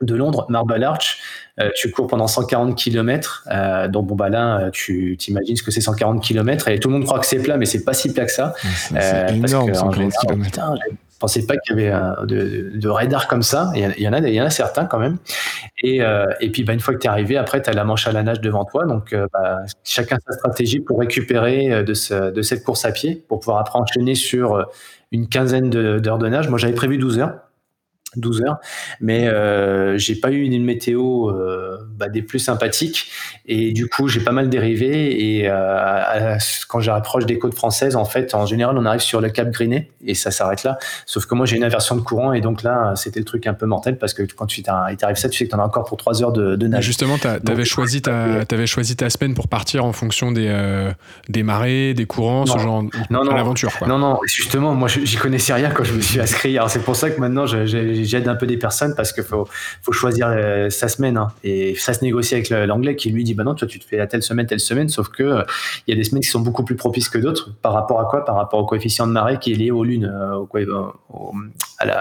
de 0.00 0.14
Londres, 0.14 0.46
Marble 0.48 0.82
Arch. 0.82 1.20
Euh, 1.60 1.70
tu 1.76 1.90
cours 1.90 2.08
pendant 2.08 2.26
140 2.26 2.76
km. 2.76 3.44
Euh, 3.50 3.88
donc, 3.88 4.06
bon, 4.06 4.16
bah 4.16 4.28
là, 4.28 4.70
tu 4.72 5.16
t'imagines 5.18 5.56
ce 5.56 5.62
que 5.62 5.70
c'est 5.70 5.80
140 5.80 6.22
km. 6.22 6.68
Et 6.68 6.80
tout 6.80 6.88
le 6.88 6.94
monde 6.94 7.04
croit 7.04 7.20
que 7.20 7.26
c'est 7.26 7.38
plat, 7.38 7.56
mais 7.56 7.66
c'est 7.66 7.84
pas 7.84 7.94
si 7.94 8.12
plat 8.12 8.24
que 8.24 8.32
ça. 8.32 8.54
C'est 8.74 8.96
euh, 8.96 9.28
énorme, 9.28 9.72
140 9.72 10.12
km 10.20 10.74
pensais 11.18 11.46
pas 11.46 11.56
qu'il 11.56 11.78
y 11.78 11.86
avait 11.86 12.26
de, 12.26 12.72
de, 12.74 12.88
radar 12.88 13.28
comme 13.28 13.42
ça. 13.42 13.70
Il 13.74 14.02
y, 14.02 14.08
en 14.08 14.12
a, 14.12 14.18
il 14.18 14.34
y 14.34 14.50
certains 14.50 14.84
quand 14.86 14.98
même. 14.98 15.18
Et, 15.82 16.02
euh, 16.02 16.26
puis, 16.52 16.64
bah, 16.64 16.72
une 16.72 16.80
fois 16.80 16.94
que 16.94 17.00
tu 17.00 17.06
es 17.06 17.10
arrivé, 17.10 17.36
après, 17.36 17.60
tu 17.60 17.70
as 17.70 17.72
la 17.72 17.84
manche 17.84 18.06
à 18.06 18.12
la 18.12 18.22
nage 18.22 18.40
devant 18.40 18.64
toi. 18.64 18.86
Donc, 18.86 19.12
euh, 19.12 19.26
bah, 19.32 19.60
chacun 19.84 20.16
sa 20.26 20.32
stratégie 20.32 20.80
pour 20.80 20.98
récupérer 20.98 21.72
euh, 21.72 21.82
de, 21.82 22.42
cette 22.42 22.64
course 22.64 22.84
à 22.84 22.92
pied, 22.92 23.24
pour 23.28 23.40
pouvoir 23.40 23.58
après 23.58 23.78
enchaîner 23.78 24.14
sur 24.14 24.66
une 25.12 25.28
quinzaine 25.28 25.70
d'heures 25.70 26.18
de, 26.18 26.28
nage. 26.28 26.48
Moi, 26.48 26.58
j'avais 26.58 26.74
prévu 26.74 26.98
12 26.98 27.18
heures. 27.18 27.34
12 28.16 28.42
heures. 28.42 28.58
Mais 29.00 29.28
euh, 29.28 29.98
j'ai 29.98 30.14
pas 30.14 30.30
eu 30.30 30.42
une 30.42 30.64
météo 30.64 31.30
euh, 31.30 31.78
bah, 31.96 32.08
des 32.08 32.22
plus 32.22 32.38
sympathiques. 32.38 33.10
Et 33.46 33.72
du 33.72 33.88
coup, 33.88 34.08
j'ai 34.08 34.20
pas 34.20 34.32
mal 34.32 34.48
dérivé. 34.48 35.38
Et 35.38 35.48
euh, 35.48 36.36
quand 36.68 36.80
j'approche 36.80 37.26
des 37.26 37.38
côtes 37.38 37.54
françaises, 37.54 37.96
en 37.96 38.04
fait, 38.04 38.34
en 38.34 38.46
général, 38.46 38.78
on 38.78 38.84
arrive 38.84 39.00
sur 39.00 39.20
le 39.20 39.30
Cap 39.30 39.50
Griné 39.50 39.90
et 40.04 40.14
ça 40.14 40.30
s'arrête 40.30 40.64
là. 40.64 40.78
Sauf 41.06 41.26
que 41.26 41.34
moi, 41.34 41.46
j'ai 41.46 41.56
une 41.56 41.64
inversion 41.64 41.96
de 41.96 42.00
courant. 42.00 42.32
Et 42.32 42.40
donc 42.40 42.62
là, 42.62 42.94
c'était 42.96 43.20
le 43.20 43.24
truc 43.26 43.46
un 43.46 43.54
peu 43.54 43.66
mortel 43.66 43.98
parce 43.98 44.14
que 44.14 44.22
quand 44.22 44.46
tu 44.46 44.62
t'arrives 44.62 45.16
ça, 45.16 45.28
tu 45.28 45.38
sais 45.38 45.44
que 45.44 45.50
tu 45.50 45.56
en 45.56 45.60
as 45.60 45.64
encore 45.64 45.84
pour 45.84 45.96
3 45.96 46.22
heures 46.22 46.32
de, 46.32 46.56
de 46.56 46.66
nage. 46.66 46.84
justement, 46.84 47.18
tu 47.18 47.26
avais, 47.26 47.64
choisi 47.64 48.02
ta, 48.02 48.40
avais 48.50 48.66
choisi 48.66 48.96
ta 48.96 49.10
semaine 49.10 49.34
pour 49.34 49.48
partir 49.48 49.84
en 49.84 49.92
fonction 49.92 50.32
des, 50.32 50.46
euh, 50.48 50.90
des 51.28 51.42
marées, 51.42 51.94
des 51.94 52.06
courants, 52.06 52.46
ce 52.46 52.58
genre 52.58 52.82
non, 53.10 53.24
non, 53.24 53.34
l'aventure. 53.34 53.72
Non, 53.86 53.98
non, 53.98 54.18
justement, 54.26 54.74
moi, 54.74 54.88
j'y 54.88 55.16
connaissais 55.16 55.52
rien 55.52 55.70
quand 55.70 55.84
je 55.84 55.92
me 55.92 56.00
suis 56.00 56.20
inscrit. 56.20 56.56
Alors, 56.56 56.70
c'est 56.70 56.82
pour 56.82 56.96
ça 56.96 57.10
que 57.10 57.20
maintenant, 57.20 57.46
j'ai 57.46 58.03
j'aide 58.04 58.28
un 58.28 58.34
peu 58.34 58.46
des 58.46 58.56
personnes 58.56 58.94
parce 58.94 59.12
qu'il 59.12 59.24
faut, 59.24 59.46
faut 59.82 59.92
choisir 59.92 60.28
euh, 60.28 60.70
sa 60.70 60.88
semaine. 60.88 61.16
Hein. 61.16 61.28
Et 61.42 61.74
ça 61.76 61.94
se 61.94 62.04
négocie 62.04 62.34
avec 62.34 62.50
l'anglais 62.50 62.96
qui 62.96 63.10
lui 63.10 63.24
dit 63.24 63.34
bah 63.34 63.44
non, 63.44 63.54
toi 63.54 63.66
tu 63.66 63.78
te 63.78 63.84
fais 63.84 64.00
à 64.00 64.06
telle 64.06 64.22
semaine, 64.22 64.46
telle 64.46 64.60
semaine, 64.60 64.88
sauf 64.88 65.08
que 65.08 65.44
il 65.86 65.90
y 65.90 65.92
a 65.92 65.96
des 65.96 66.04
semaines 66.04 66.22
qui 66.22 66.30
sont 66.30 66.40
beaucoup 66.40 66.64
plus 66.64 66.76
propices 66.76 67.08
que 67.08 67.18
d'autres. 67.18 67.50
Par 67.62 67.72
rapport 67.72 68.00
à 68.00 68.04
quoi? 68.06 68.24
Par 68.24 68.36
rapport 68.36 68.60
au 68.60 68.66
coefficient 68.66 69.06
de 69.06 69.12
marée 69.12 69.38
qui 69.38 69.52
est 69.52 69.56
lié 69.56 69.70
aux 69.70 69.84
lunes, 69.84 70.12
euh, 70.12 70.44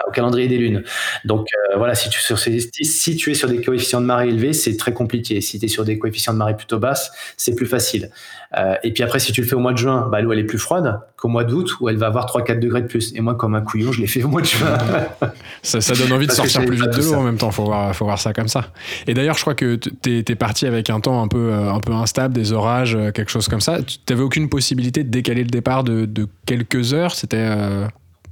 au 0.08 0.12
calendrier 0.12 0.48
des 0.48 0.58
lunes. 0.58 0.84
Donc 1.26 1.48
euh, 1.54 1.78
voilà, 1.78 1.96
si 1.96 2.10
tu, 2.10 2.20
sur 2.20 2.40
si 2.40 3.16
tu 3.16 3.32
es 3.32 3.34
sur 3.34 3.48
des 3.48 3.62
coefficients 3.62 4.02
de 4.02 4.06
marée 4.06 4.30
élevés, 4.30 4.54
c'est 4.54 4.78
très 4.78 4.94
compliqué. 4.94 5.42
Si 5.42 5.60
tu 5.60 5.66
es 5.66 5.68
sur 5.68 5.86
des 5.86 5.98
coefficients 6.00 6.34
de 6.34 6.38
marée 6.38 6.56
plutôt 6.56 6.80
basses, 6.80 7.12
c'est 7.38 7.56
plus 7.56 7.66
facile. 7.66 8.10
Euh, 8.58 8.76
et 8.84 8.94
puis 8.94 9.04
après, 9.04 9.20
si 9.20 9.32
tu 9.32 9.42
le 9.42 9.48
fais 9.48 9.56
au 9.56 9.60
mois 9.60 9.74
de 9.74 9.78
juin, 9.78 10.08
bah, 10.12 10.22
l'eau 10.22 10.32
elle 10.32 10.40
est 10.40 10.44
plus 10.44 10.60
froide 10.60 11.00
qu'au 11.18 11.28
mois 11.28 11.44
d'août 11.44 11.76
où 11.80 11.90
elle 11.90 11.98
va 11.98 12.08
avoir 12.08 12.28
3-4 12.28 12.60
degrés 12.60 12.82
de 12.82 12.88
plus. 12.88 13.14
Et 13.16 13.22
moi, 13.22 13.36
comme 13.36 13.56
un 13.56 13.62
couillon, 13.62 13.92
je 13.92 14.02
l'ai 14.02 14.08
fait 14.08 14.24
au 14.24 14.28
mois 14.28 14.42
de 14.42 14.46
juin. 14.46 14.78
ça, 15.64 15.82
ça, 15.82 15.94
donne 15.96 16.12
envie 16.12 16.28
de 16.28 16.32
sortir 16.32 16.64
plus 16.66 16.76
vite 16.76 16.90
de 16.90 17.02
l'eau 17.02 17.16
en 17.16 17.24
même 17.24 17.38
temps. 17.38 17.52
Faut 17.52 17.66
voir, 17.66 17.96
faut 17.96 18.06
voir 18.06 18.20
ça 18.20 18.34
comme 18.34 18.48
ça. 18.48 18.68
Et 19.08 19.14
d'ailleurs, 19.14 19.36
je 19.36 19.42
crois 19.42 19.56
que 19.56 19.76
tu 19.76 19.92
es, 20.28 20.36
parti 20.36 20.68
avec 20.68 20.90
un 20.90 21.00
temps 21.00 21.22
un 21.22 21.28
peu, 21.28 21.52
euh, 21.52 21.72
un 21.72 21.80
peu 21.80 21.94
instable, 21.94 22.34
des 22.34 22.52
orages, 22.52 22.98
quelque 23.14 23.32
chose 23.32 23.48
comme 23.48 23.62
ça. 23.62 23.82
Tu 23.82 23.98
n'avais 24.10 24.24
aucune 24.24 24.50
possibilité 24.50 25.04
de 25.04 25.10
décaler 25.10 25.44
le 25.44 25.50
départ 25.50 25.84
de, 25.84 26.06
de 26.06 26.28
quelques 26.46 26.94
heures? 26.94 27.16
C'était 27.16 27.50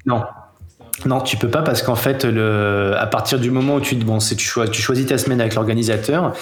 non, 0.05 0.23
non, 1.05 1.21
tu 1.21 1.37
peux 1.37 1.49
pas 1.49 1.61
parce 1.61 1.81
qu'en 1.81 1.95
fait, 1.95 2.25
à 2.25 3.07
partir 3.07 3.39
du 3.39 3.51
moment 3.51 3.75
où 3.75 3.81
tu, 3.81 3.95
bon, 3.95 4.17
tu, 4.19 4.37
choisis, 4.37 4.71
tu 4.71 4.81
choisis 4.81 5.05
ta 5.05 5.17
semaine 5.17 5.41
avec 5.41 5.55
l'organisateur 5.55 6.33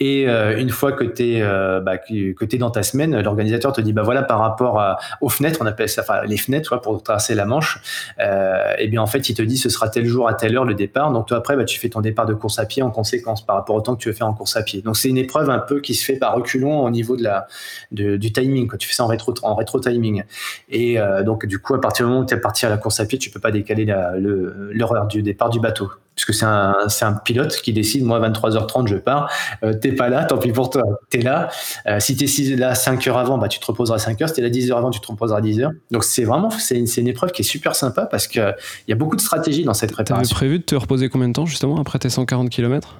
et 0.00 0.28
euh, 0.28 0.58
une 0.58 0.70
fois 0.70 0.92
que 0.92 1.04
tu 1.04 1.34
es, 1.34 1.42
euh, 1.42 1.80
bah, 1.80 1.98
que, 1.98 2.56
dans 2.56 2.70
ta 2.70 2.82
semaine, 2.82 3.20
l'organisateur 3.20 3.72
te 3.72 3.80
dit 3.80 3.92
bah 3.92 4.02
voilà 4.02 4.22
par 4.22 4.38
rapport 4.40 4.82
aux 5.20 5.28
fenêtres, 5.28 5.58
on 5.62 5.66
appelle 5.66 5.88
ça 5.88 6.02
enfin, 6.02 6.22
les 6.24 6.36
fenêtres 6.36 6.80
pour 6.80 7.02
tracer 7.02 7.34
la 7.34 7.44
Manche, 7.44 7.80
euh, 8.20 8.74
et 8.78 8.88
bien 8.88 9.02
en 9.02 9.06
fait 9.06 9.28
il 9.28 9.34
te 9.34 9.42
dit 9.42 9.56
ce 9.56 9.68
sera 9.68 9.88
tel 9.88 10.06
jour 10.06 10.28
à 10.28 10.34
telle 10.34 10.56
heure 10.56 10.64
le 10.64 10.74
départ. 10.74 11.12
Donc 11.12 11.26
toi 11.26 11.38
après 11.38 11.56
bah, 11.56 11.64
tu 11.64 11.78
fais 11.78 11.88
ton 11.88 12.00
départ 12.00 12.26
de 12.26 12.34
course 12.34 12.58
à 12.58 12.66
pied 12.66 12.82
en 12.82 12.90
conséquence 12.90 13.44
par 13.44 13.56
rapport 13.56 13.76
au 13.76 13.80
temps 13.80 13.94
que 13.94 14.02
tu 14.02 14.08
veux 14.08 14.14
faire 14.14 14.26
en 14.26 14.34
course 14.34 14.56
à 14.56 14.62
pied. 14.62 14.82
Donc 14.82 14.96
c'est 14.96 15.08
une 15.08 15.18
épreuve 15.18 15.50
un 15.50 15.58
peu 15.58 15.80
qui 15.80 15.94
se 15.94 16.04
fait 16.04 16.16
par 16.16 16.34
reculons 16.34 16.82
au 16.82 16.90
niveau 16.90 17.16
de 17.16 17.24
la 17.24 17.46
du 17.90 18.32
timing. 18.32 18.66
Quand 18.68 18.76
tu 18.76 18.88
fais 18.88 18.94
ça 18.94 19.04
en 19.04 19.08
rétro 19.08 19.34
en 19.42 19.54
rétro 19.54 19.80
timing. 19.80 20.24
Et 20.68 20.98
donc 21.24 21.46
du 21.46 21.58
coup 21.58 21.74
à 21.74 21.80
partir 21.80 22.06
du 22.06 22.10
moment 22.10 22.22
où 22.22 22.26
tu 22.26 22.34
es 22.34 22.40
parti 22.40 22.66
à 22.66 22.68
la 22.68 22.76
course 22.76 23.00
à 23.00 23.06
pied, 23.06 23.18
tu 23.18 23.30
peux 23.30 23.40
pas 23.40 23.50
décaler 23.50 23.84
la 23.84 24.07
l'heure 24.16 25.06
du 25.06 25.22
départ 25.22 25.50
du 25.50 25.60
bateau. 25.60 25.90
Puisque 26.14 26.34
c'est 26.34 26.46
un, 26.46 26.74
un, 27.02 27.12
pilote 27.12 27.54
qui 27.62 27.72
décide, 27.72 28.02
moi, 28.04 28.18
23h30, 28.18 28.88
je 28.88 28.96
pars. 28.96 29.30
Euh, 29.62 29.72
t'es 29.72 29.92
pas 29.92 30.08
là, 30.08 30.24
tant 30.24 30.36
pis 30.36 30.50
pour 30.50 30.68
toi. 30.68 30.82
T'es 31.10 31.20
là. 31.20 31.48
Euh, 31.86 32.00
si 32.00 32.16
t'es 32.16 32.56
là 32.56 32.74
5 32.74 33.06
heures 33.06 33.18
avant, 33.18 33.38
bah, 33.38 33.46
tu 33.46 33.60
te 33.60 33.66
reposeras 33.66 33.98
5 33.98 34.20
heures. 34.20 34.28
Si 34.28 34.34
t'es 34.34 34.42
là 34.42 34.50
10 34.50 34.72
heures 34.72 34.78
avant, 34.78 34.90
tu 34.90 34.98
te 34.98 35.06
reposeras 35.06 35.40
10 35.40 35.60
heures. 35.60 35.70
Donc, 35.92 36.02
c'est 36.02 36.24
vraiment, 36.24 36.50
c'est 36.50 36.76
une, 36.76 36.88
une, 36.96 37.06
épreuve 37.06 37.30
qui 37.30 37.42
est 37.42 37.44
super 37.44 37.76
sympa 37.76 38.06
parce 38.06 38.26
qu'il 38.26 38.52
y 38.88 38.92
a 38.92 38.96
beaucoup 38.96 39.14
de 39.14 39.20
stratégie 39.20 39.62
dans 39.62 39.74
cette 39.74 39.92
préparation. 39.92 40.22
T'avais 40.22 40.34
prévu 40.34 40.58
de 40.58 40.64
te 40.64 40.74
reposer 40.74 41.08
combien 41.08 41.28
de 41.28 41.34
temps, 41.34 41.46
justement, 41.46 41.78
après 41.80 42.00
tes 42.00 42.10
140 42.10 42.50
km 42.50 42.96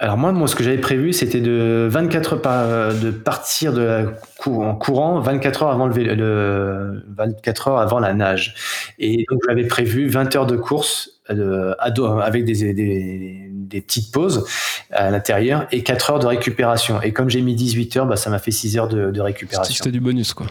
alors 0.00 0.16
moi, 0.16 0.30
moi, 0.32 0.46
ce 0.46 0.54
que 0.54 0.62
j'avais 0.62 0.78
prévu, 0.78 1.12
c'était 1.12 1.40
de 1.40 1.88
24 1.90 2.36
par, 2.36 2.94
de 2.94 3.10
partir 3.10 3.72
de 3.72 4.06
en 4.46 4.74
courant 4.74 5.20
24 5.20 5.64
heures 5.64 5.70
avant 5.70 5.86
le, 5.86 6.14
le, 6.14 7.04
24 7.16 7.68
heures 7.68 7.78
avant 7.78 7.98
la 7.98 8.14
nage. 8.14 8.54
Et 8.98 9.24
donc 9.30 9.40
j'avais 9.48 9.66
prévu 9.66 10.08
20 10.08 10.36
heures 10.36 10.46
de 10.46 10.56
course 10.56 11.10
euh, 11.30 11.74
avec 11.78 12.44
des, 12.44 12.72
des, 12.72 13.50
des, 13.52 13.80
petites 13.80 14.12
pauses 14.12 14.46
à 14.90 15.10
l'intérieur 15.10 15.66
et 15.72 15.82
4 15.82 16.10
heures 16.10 16.18
de 16.18 16.26
récupération. 16.26 17.02
Et 17.02 17.12
comme 17.12 17.28
j'ai 17.28 17.42
mis 17.42 17.54
18 17.54 17.96
heures, 17.98 18.06
bah, 18.06 18.16
ça 18.16 18.30
m'a 18.30 18.38
fait 18.38 18.50
6 18.50 18.78
heures 18.78 18.88
de, 18.88 19.10
de 19.10 19.20
récupération. 19.20 19.74
C'était 19.74 19.90
du 19.90 20.00
bonus, 20.00 20.32
quoi. 20.32 20.46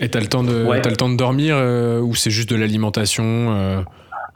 Et 0.00 0.08
t'as 0.08 0.20
le 0.20 0.26
temps 0.26 0.42
de, 0.42 0.66
as 0.68 0.88
le 0.88 0.96
temps 0.96 1.08
de 1.08 1.16
dormir 1.16 1.56
euh, 1.56 2.00
ou 2.00 2.14
c'est 2.14 2.30
juste 2.30 2.48
de 2.48 2.56
l'alimentation 2.56 3.24
euh? 3.24 3.82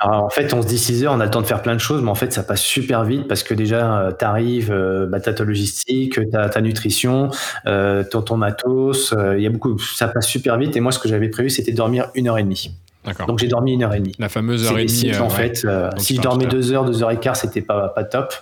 En 0.00 0.30
fait, 0.30 0.54
on 0.54 0.62
se 0.62 0.66
dit 0.68 0.78
6 0.78 1.04
heures, 1.04 1.12
on 1.12 1.20
a 1.20 1.24
le 1.24 1.30
temps 1.30 1.42
de 1.42 1.46
faire 1.46 1.62
plein 1.62 1.74
de 1.74 1.80
choses, 1.80 2.02
mais 2.02 2.10
en 2.10 2.14
fait, 2.14 2.32
ça 2.32 2.42
passe 2.42 2.62
super 2.62 3.04
vite 3.04 3.26
parce 3.26 3.42
que 3.42 3.54
déjà, 3.54 4.00
euh, 4.00 4.12
tu 4.16 4.24
arrives, 4.24 4.70
euh, 4.70 5.06
bah, 5.06 5.20
ta 5.20 5.32
logistique, 5.44 6.18
ta, 6.30 6.48
ta 6.48 6.60
nutrition, 6.60 7.30
euh, 7.66 8.04
ton, 8.04 8.22
ton 8.22 8.36
matos, 8.36 9.12
euh, 9.12 9.36
il 9.36 9.42
y 9.42 9.46
a 9.46 9.50
beaucoup, 9.50 9.78
ça 9.78 10.08
passe 10.08 10.26
super 10.26 10.56
vite. 10.56 10.76
Et 10.76 10.80
moi, 10.80 10.92
ce 10.92 10.98
que 10.98 11.08
j'avais 11.08 11.28
prévu, 11.28 11.50
c'était 11.50 11.72
dormir 11.72 12.10
une 12.14 12.28
heure 12.28 12.38
et 12.38 12.44
demie. 12.44 12.72
Donc 13.26 13.38
j'ai 13.38 13.48
dormi 13.48 13.72
une 13.72 13.84
heure 13.84 13.94
et 13.94 14.00
demie. 14.00 14.14
La 14.18 14.28
fameuse 14.28 14.66
heure 14.66 14.78
et 14.78 14.84
demie. 14.84 15.16
en 15.18 15.30
fait, 15.30 15.66
si 15.96 16.16
je 16.16 16.20
dormais 16.20 16.46
deux 16.46 16.72
heures, 16.72 16.84
deux 16.84 17.02
heures 17.02 17.10
et 17.10 17.18
quart, 17.18 17.36
c'était 17.36 17.62
pas 17.62 17.88
pas 17.88 18.04
top 18.04 18.34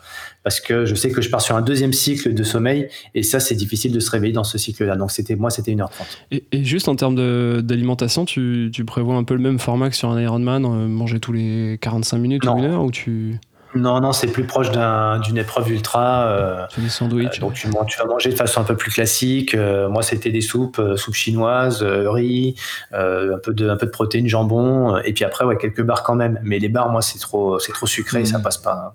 parce 0.47 0.61
que 0.61 0.87
je 0.87 0.95
sais 0.95 1.11
que 1.11 1.21
je 1.21 1.29
pars 1.29 1.41
sur 1.41 1.57
un 1.57 1.61
deuxième 1.61 1.93
cycle 1.93 2.33
de 2.33 2.45
sommeil 2.45 2.89
et 3.17 3.25
ça 3.25 3.41
c'est 3.41 3.57
difficile 3.57 3.91
de 3.91 3.99
se 3.99 4.09
réveiller 4.13 4.33
dans 4.33 4.45
ce 4.45 4.59
cycle-là. 4.59 4.95
Donc 4.95 5.11
c'était 5.11 5.35
moi 5.35 5.51
c'était 5.51 5.73
1h30. 5.73 5.89
Et, 6.31 6.45
et, 6.53 6.63
juste 6.63 6.87
en 6.89 6.95
termes 6.95 7.17
d'alimentation, 7.63 8.25
tu, 8.25 8.71
tu, 8.73 8.85
prévois 8.85 9.17
un 9.17 9.25
peu 9.25 9.35
le 9.35 9.41
même 9.41 9.59
format 9.59 9.91
que 9.91 9.97
sur 9.97 10.09
un 10.09 10.23
Ironman, 10.23 10.65
euh, 10.65 10.87
manger 10.87 11.19
tous 11.19 11.33
les 11.33 11.79
45 11.81 12.19
minutes 12.19 12.47
ou 12.47 12.59
une 12.59 12.65
heure 12.65 12.85
ou 12.85 12.93
tu 12.93 13.41
non, 13.75 14.01
non, 14.01 14.13
c'est 14.13 14.29
plus 14.29 14.45
proche 14.45 14.71
d'une 14.71 15.37
épreuve 15.37 15.73
ultra. 15.73 16.29
Euh, 16.29 16.67
des 16.79 16.89
sandwichs. 16.89 17.39
Euh, 17.39 17.41
donc 17.41 17.55
tu, 17.55 17.69
tu, 17.69 17.99
vas 17.99 18.05
manger 18.07 18.31
de 18.31 18.37
façon 18.37 18.61
un 18.61 18.65
peu 18.65 18.77
plus 18.77 18.93
classique. 18.93 19.53
Euh, 19.55 19.89
moi, 19.89 20.03
c'était 20.03 20.31
des 20.31 20.41
soupes, 20.41 20.81
soupe 20.95 21.15
chinoise, 21.15 21.83
riz, 21.83 22.55
un 22.93 23.39
peu 23.43 23.53
de 23.53 23.69
un 23.69 23.77
peu 23.77 23.87
de 23.87 23.91
protéines, 23.91 24.29
jambon, 24.29 24.97
et 24.99 25.13
puis 25.13 25.25
après, 25.25 25.45
ouais, 25.45 25.57
quelques 25.57 25.83
bars 25.83 26.05
quand 26.05 26.15
même. 26.15 26.39
Mais 26.45 26.61
les 26.61 26.69
bars, 26.69 26.89
moi, 26.89 27.03
c'est 27.03 27.19
trop 27.19 27.59
c'est 27.59 27.73
trop 27.73 27.87
sucré, 27.87 28.25
ça 28.25 28.39
mmh. 28.39 28.43
passe 28.43 28.59
pas. 28.59 28.95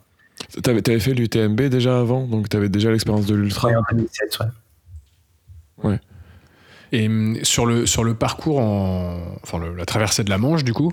T'avais 0.63 0.87
avais 0.89 0.99
fait 0.99 1.13
l'UTMB 1.13 1.61
déjà 1.63 1.99
avant, 1.99 2.25
donc 2.27 2.49
t'avais 2.49 2.69
déjà 2.69 2.91
l'expérience 2.91 3.25
de 3.25 3.35
l'ultra. 3.35 3.69
en 3.69 3.83
2007, 3.91 4.39
ouais. 4.39 4.45
Ouais. 5.83 5.99
Et 6.91 7.07
hum, 7.07 7.37
sur 7.43 7.65
le, 7.65 7.85
sur 7.85 8.03
le 8.03 8.13
parcours, 8.15 8.59
en, 8.59 9.19
enfin 9.43 9.59
la 9.59 9.85
traversée 9.85 10.23
de 10.23 10.29
la 10.29 10.37
Manche, 10.37 10.63
du 10.63 10.73
coup, 10.73 10.91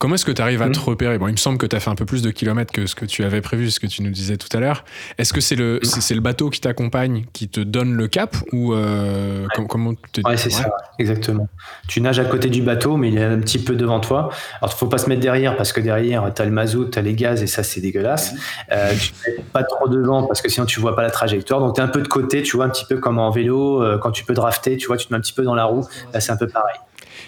comment 0.00 0.14
est-ce 0.14 0.24
que 0.24 0.32
tu 0.32 0.40
arrives 0.40 0.62
à 0.62 0.70
te 0.70 0.78
mmh. 0.78 0.82
repérer? 0.82 1.18
Bon, 1.18 1.28
il 1.28 1.32
me 1.32 1.36
semble 1.36 1.58
que 1.58 1.66
tu 1.66 1.76
as 1.76 1.80
fait 1.80 1.90
un 1.90 1.94
peu 1.94 2.06
plus 2.06 2.22
de 2.22 2.30
kilomètres 2.30 2.72
que 2.72 2.86
ce 2.86 2.94
que 2.94 3.04
tu 3.04 3.22
avais 3.22 3.42
prévu, 3.42 3.70
ce 3.70 3.78
que 3.78 3.86
tu 3.86 4.02
nous 4.02 4.10
disais 4.10 4.38
tout 4.38 4.48
à 4.56 4.58
l'heure. 4.58 4.84
Est-ce 5.18 5.32
que 5.32 5.42
c'est 5.42 5.56
le, 5.56 5.76
mmh. 5.76 5.84
c'est, 5.84 6.14
le 6.14 6.22
bateau 6.22 6.48
qui 6.48 6.60
t'accompagne 6.60 7.26
qui 7.34 7.48
te 7.48 7.60
donne 7.60 7.92
le 7.92 8.08
cap 8.08 8.34
ou 8.52 8.72
euh, 8.72 9.46
comment 9.68 9.92
tu 10.12 10.22
Ouais, 10.24 10.38
c'est 10.38 10.50
ça, 10.50 10.70
exactement. 10.98 11.48
Tu 11.86 12.00
nages 12.00 12.18
à 12.18 12.24
côté 12.24 12.48
du 12.48 12.62
bateau, 12.62 12.96
mais 12.96 13.08
il 13.10 13.18
est 13.18 13.24
un 13.24 13.38
petit 13.40 13.58
peu 13.58 13.76
devant 13.76 14.00
toi. 14.00 14.30
Alors, 14.62 14.72
il 14.74 14.78
faut 14.78 14.86
pas 14.86 14.98
se 14.98 15.08
mettre 15.08 15.20
derrière 15.20 15.56
parce 15.56 15.72
que 15.72 15.80
derrière, 15.80 16.32
tu 16.34 16.40
as 16.40 16.46
le 16.46 16.50
mazout, 16.50 16.86
tu 16.86 16.98
as 16.98 17.02
les 17.02 17.14
gaz 17.14 17.42
et 17.42 17.46
ça, 17.46 17.62
c'est 17.62 17.82
dégueulasse. 17.82 18.32
Mmh. 18.32 18.36
Euh, 18.72 18.92
tu 18.98 19.12
ne 19.30 19.42
pas 19.52 19.64
trop 19.64 19.88
devant 19.88 20.22
parce 20.22 20.40
que 20.40 20.48
sinon, 20.48 20.64
tu 20.64 20.80
vois 20.80 20.96
pas 20.96 21.02
la 21.02 21.10
trajectoire. 21.10 21.60
Donc, 21.60 21.74
tu 21.74 21.82
es 21.82 21.84
un 21.84 21.88
peu 21.88 22.00
de 22.00 22.08
côté, 22.08 22.42
tu 22.42 22.56
vois, 22.56 22.64
un 22.64 22.70
petit 22.70 22.86
peu 22.86 22.96
comme 22.96 23.18
en 23.18 23.30
vélo, 23.30 23.82
euh, 23.82 23.98
quand 23.98 24.12
tu 24.12 24.24
peux 24.24 24.34
drafter, 24.34 24.78
tu 24.78 24.86
vois, 24.86 24.96
tu 24.96 25.08
te 25.08 25.12
mets 25.12 25.18
un 25.18 25.20
petit 25.20 25.34
peu 25.34 25.42
dans 25.42 25.54
la 25.54 25.64
roue. 25.64 25.86
Là, 26.14 26.20
c'est 26.20 26.32
un 26.32 26.38
peu 26.38 26.48
pareil. 26.48 26.76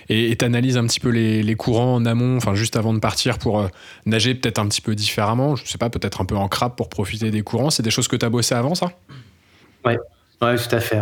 Et 0.08 0.34
tu 0.36 0.44
analyses 0.44 0.76
un 0.76 0.86
petit 0.86 1.00
peu 1.00 1.10
les, 1.10 1.54
courants 1.54 1.94
en 1.94 2.06
amont, 2.06 2.36
enfin 2.36 2.54
juste 2.54 2.76
avant 2.76 2.94
de 2.94 2.98
partir 2.98 3.38
pour 3.38 3.60
euh, 3.60 3.68
nager 4.06 4.34
peut-être 4.34 4.58
un 4.58 4.66
petit 4.66 4.80
peu 4.80 4.94
différemment, 4.94 5.56
je 5.56 5.66
sais 5.66 5.78
pas, 5.78 5.90
peut-être 5.90 6.20
un 6.20 6.24
peu 6.24 6.36
en 6.36 6.48
crabe 6.48 6.74
pour 6.76 6.88
profiter 6.88 7.30
des 7.30 7.42
courants. 7.42 7.70
C'est 7.70 7.82
des 7.82 7.90
choses 7.90 8.08
que 8.08 8.16
tu 8.16 8.26
as 8.26 8.30
bossé 8.30 8.54
avant 8.54 8.74
ça? 8.74 8.92
Ouais, 9.84 9.98
ouais, 10.40 10.56
tout 10.56 10.74
à 10.74 10.80
fait. 10.80 11.00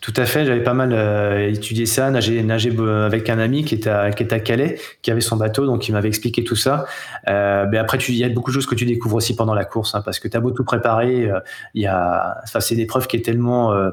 Tout 0.00 0.14
à 0.16 0.24
fait, 0.24 0.46
j'avais 0.46 0.62
pas 0.62 0.72
mal 0.72 0.94
euh, 0.94 1.50
étudié 1.50 1.84
ça, 1.84 2.10
nager, 2.10 2.42
nager 2.42 2.72
avec 3.04 3.28
un 3.28 3.38
ami 3.38 3.64
qui 3.64 3.74
était, 3.74 3.90
à, 3.90 4.10
qui 4.12 4.22
était 4.22 4.34
à 4.34 4.40
Calais, 4.40 4.78
qui 5.02 5.10
avait 5.10 5.20
son 5.20 5.36
bateau, 5.36 5.66
donc 5.66 5.88
il 5.88 5.92
m'avait 5.92 6.08
expliqué 6.08 6.42
tout 6.42 6.56
ça. 6.56 6.86
Euh, 7.28 7.66
mais 7.70 7.76
après, 7.76 7.98
il 8.08 8.14
y 8.14 8.24
a 8.24 8.30
beaucoup 8.30 8.50
de 8.50 8.54
choses 8.54 8.64
que 8.64 8.74
tu 8.74 8.86
découvres 8.86 9.16
aussi 9.16 9.36
pendant 9.36 9.52
la 9.52 9.66
course, 9.66 9.94
hein, 9.94 10.00
parce 10.02 10.18
que 10.18 10.26
tu 10.26 10.34
as 10.38 10.40
beau 10.40 10.52
tout 10.52 10.64
préparer, 10.64 11.30
euh, 11.30 11.40
il 11.74 11.82
y 11.82 11.86
a, 11.86 12.38
c'est 12.46 12.74
une 12.74 12.80
épreuve 12.80 13.08
qui 13.08 13.16
est 13.16 13.24
tellement, 13.24 13.74
euh, 13.74 13.90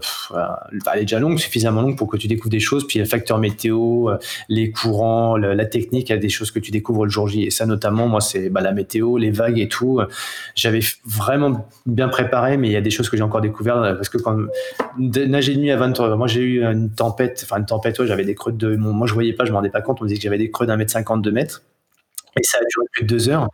elle 0.93 0.99
est 0.99 1.01
déjà 1.01 1.19
longue, 1.19 1.39
suffisamment 1.39 1.81
longue 1.81 1.97
pour 1.97 2.07
que 2.07 2.15
tu 2.15 2.27
découvres 2.27 2.51
des 2.51 2.61
choses. 2.61 2.87
Puis 2.87 2.99
le 2.99 3.05
facteur 3.05 3.37
météo, 3.37 4.09
les 4.47 4.71
courants, 4.71 5.35
la 5.35 5.65
technique, 5.65 6.07
il 6.07 6.13
y 6.13 6.15
a 6.15 6.19
des 6.19 6.29
choses 6.29 6.51
que 6.51 6.59
tu 6.59 6.71
découvres 6.71 7.03
le 7.03 7.11
jour 7.11 7.27
J. 7.27 7.43
Et 7.43 7.49
ça, 7.49 7.65
notamment, 7.65 8.07
moi, 8.07 8.21
c'est 8.21 8.49
bah, 8.49 8.61
la 8.61 8.71
météo, 8.71 9.17
les 9.17 9.31
vagues 9.31 9.59
et 9.59 9.67
tout. 9.67 9.99
J'avais 10.55 10.79
vraiment 11.05 11.67
bien 11.85 12.07
préparé, 12.07 12.55
mais 12.55 12.69
il 12.69 12.71
y 12.71 12.77
a 12.77 12.81
des 12.81 12.91
choses 12.91 13.09
que 13.09 13.17
j'ai 13.17 13.23
encore 13.23 13.41
découvertes 13.41 13.95
parce 13.95 14.07
que 14.07 14.17
quand 14.17 14.37
nager 14.97 15.53
de 15.53 15.59
nuit 15.59 15.71
à 15.71 15.77
20 15.77 15.96
moi, 15.99 16.27
j'ai 16.27 16.41
eu 16.41 16.63
une 16.63 16.91
tempête, 16.91 17.41
enfin 17.43 17.59
une 17.59 17.65
tempête, 17.65 18.03
j'avais 18.05 18.25
des 18.25 18.35
creux 18.35 18.51
de. 18.51 18.75
Moi, 18.75 19.07
je 19.07 19.13
voyais 19.13 19.33
pas, 19.33 19.45
je 19.45 19.51
me 19.51 19.55
rendais 19.55 19.69
pas 19.69 19.81
compte. 19.81 20.01
On 20.01 20.03
me 20.03 20.09
disait 20.09 20.19
que 20.19 20.23
j'avais 20.23 20.37
des 20.37 20.51
creux 20.51 20.65
d'un 20.65 20.77
mètre 20.77 20.91
cinquante, 20.91 21.21
deux 21.21 21.31
mètres. 21.31 21.63
Et 22.39 22.43
ça 22.43 22.57
a 22.59 22.61
duré 22.61 22.85
plus 22.91 23.03
de 23.03 23.07
deux 23.07 23.29
heures. 23.29 23.49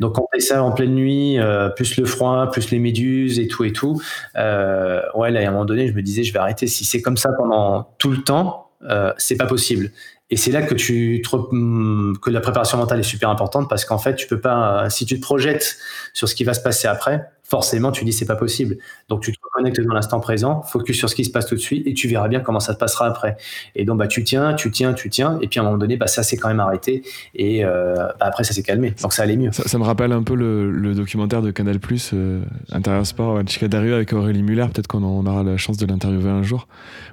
Donc, 0.00 0.18
on 0.18 0.26
fait 0.32 0.40
ça 0.40 0.62
en 0.62 0.72
pleine 0.72 0.94
nuit, 0.94 1.38
euh, 1.38 1.68
plus 1.68 1.96
le 1.96 2.04
froid, 2.04 2.50
plus 2.50 2.70
les 2.70 2.78
méduses 2.78 3.38
et 3.38 3.48
tout 3.48 3.64
et 3.64 3.72
tout. 3.72 4.00
Euh, 4.36 5.02
ouais, 5.14 5.30
là, 5.30 5.40
à 5.40 5.48
un 5.48 5.50
moment 5.50 5.64
donné, 5.64 5.88
je 5.88 5.92
me 5.92 6.02
disais, 6.02 6.24
je 6.24 6.32
vais 6.32 6.38
arrêter. 6.38 6.66
Si 6.66 6.84
c'est 6.84 7.02
comme 7.02 7.16
ça 7.16 7.30
pendant 7.36 7.94
tout 7.98 8.10
le 8.10 8.22
temps, 8.22 8.70
euh, 8.82 9.12
c'est 9.18 9.36
pas 9.36 9.46
possible. 9.46 9.90
Et 10.30 10.36
c'est 10.36 10.50
là 10.50 10.62
que 10.62 10.74
tu 10.74 11.22
que 11.22 12.30
la 12.30 12.40
préparation 12.40 12.78
mentale 12.78 13.00
est 13.00 13.04
super 13.04 13.28
importante 13.28 13.68
parce 13.68 13.84
qu'en 13.84 13.98
fait, 13.98 14.16
tu 14.16 14.26
peux 14.26 14.40
pas, 14.40 14.88
si 14.90 15.06
tu 15.06 15.16
te 15.16 15.20
projettes 15.20 15.76
sur 16.12 16.28
ce 16.28 16.34
qui 16.34 16.44
va 16.44 16.54
se 16.54 16.60
passer 16.60 16.88
après, 16.88 17.30
forcément, 17.44 17.92
tu 17.92 18.04
dis 18.04 18.12
c'est 18.12 18.26
pas 18.26 18.34
possible. 18.34 18.78
Donc, 19.08 19.22
tu 19.22 19.32
te 19.32 19.38
reconnectes 19.64 19.86
dans 19.86 19.94
l'instant 19.94 20.20
présent, 20.20 20.62
focus 20.62 20.96
sur 20.96 21.08
ce 21.08 21.14
qui 21.14 21.24
se 21.24 21.30
passe 21.30 21.46
tout 21.46 21.54
de 21.54 21.60
suite 21.60 21.86
et 21.86 21.94
tu 21.94 22.08
verras 22.08 22.28
bien 22.28 22.40
comment 22.40 22.60
ça 22.60 22.72
se 22.72 22.78
passera 22.78 23.06
après. 23.06 23.36
Et 23.74 23.84
donc, 23.84 23.98
bah, 23.98 24.06
tu 24.06 24.24
tiens, 24.24 24.54
tu 24.54 24.70
tiens, 24.70 24.92
tu 24.92 25.10
tiens. 25.10 25.38
Et 25.40 25.48
puis, 25.48 25.58
à 25.58 25.62
un 25.62 25.66
moment 25.66 25.78
donné, 25.78 25.96
bah, 25.96 26.06
ça 26.06 26.22
s'est 26.22 26.36
quand 26.36 26.48
même 26.48 26.60
arrêté. 26.60 27.02
Et 27.34 27.64
euh, 27.64 27.94
bah, 27.96 28.16
après, 28.20 28.44
ça 28.44 28.52
s'est 28.52 28.62
calmé. 28.62 28.94
Donc, 29.02 29.12
ça 29.12 29.22
allait 29.22 29.36
mieux. 29.36 29.52
Ça, 29.52 29.78
me 29.78 29.84
rappelle 29.84 30.12
un 30.12 30.22
peu 30.22 30.34
le, 30.34 30.94
documentaire 30.94 31.42
de 31.42 31.50
Canal 31.50 31.80
Plus, 31.80 32.10
euh, 32.14 32.42
Intérieur 32.70 33.06
Sport, 33.06 33.40
Chicadario 33.46 33.94
avec 33.94 34.12
Aurélie 34.12 34.42
Muller. 34.42 34.66
Peut-être 34.72 34.86
qu'on 34.86 35.26
aura 35.26 35.42
la 35.42 35.56
chance 35.56 35.76
de 35.76 35.86
l'interviewer 35.86 36.30
un 36.30 36.42
jour. 36.42 36.68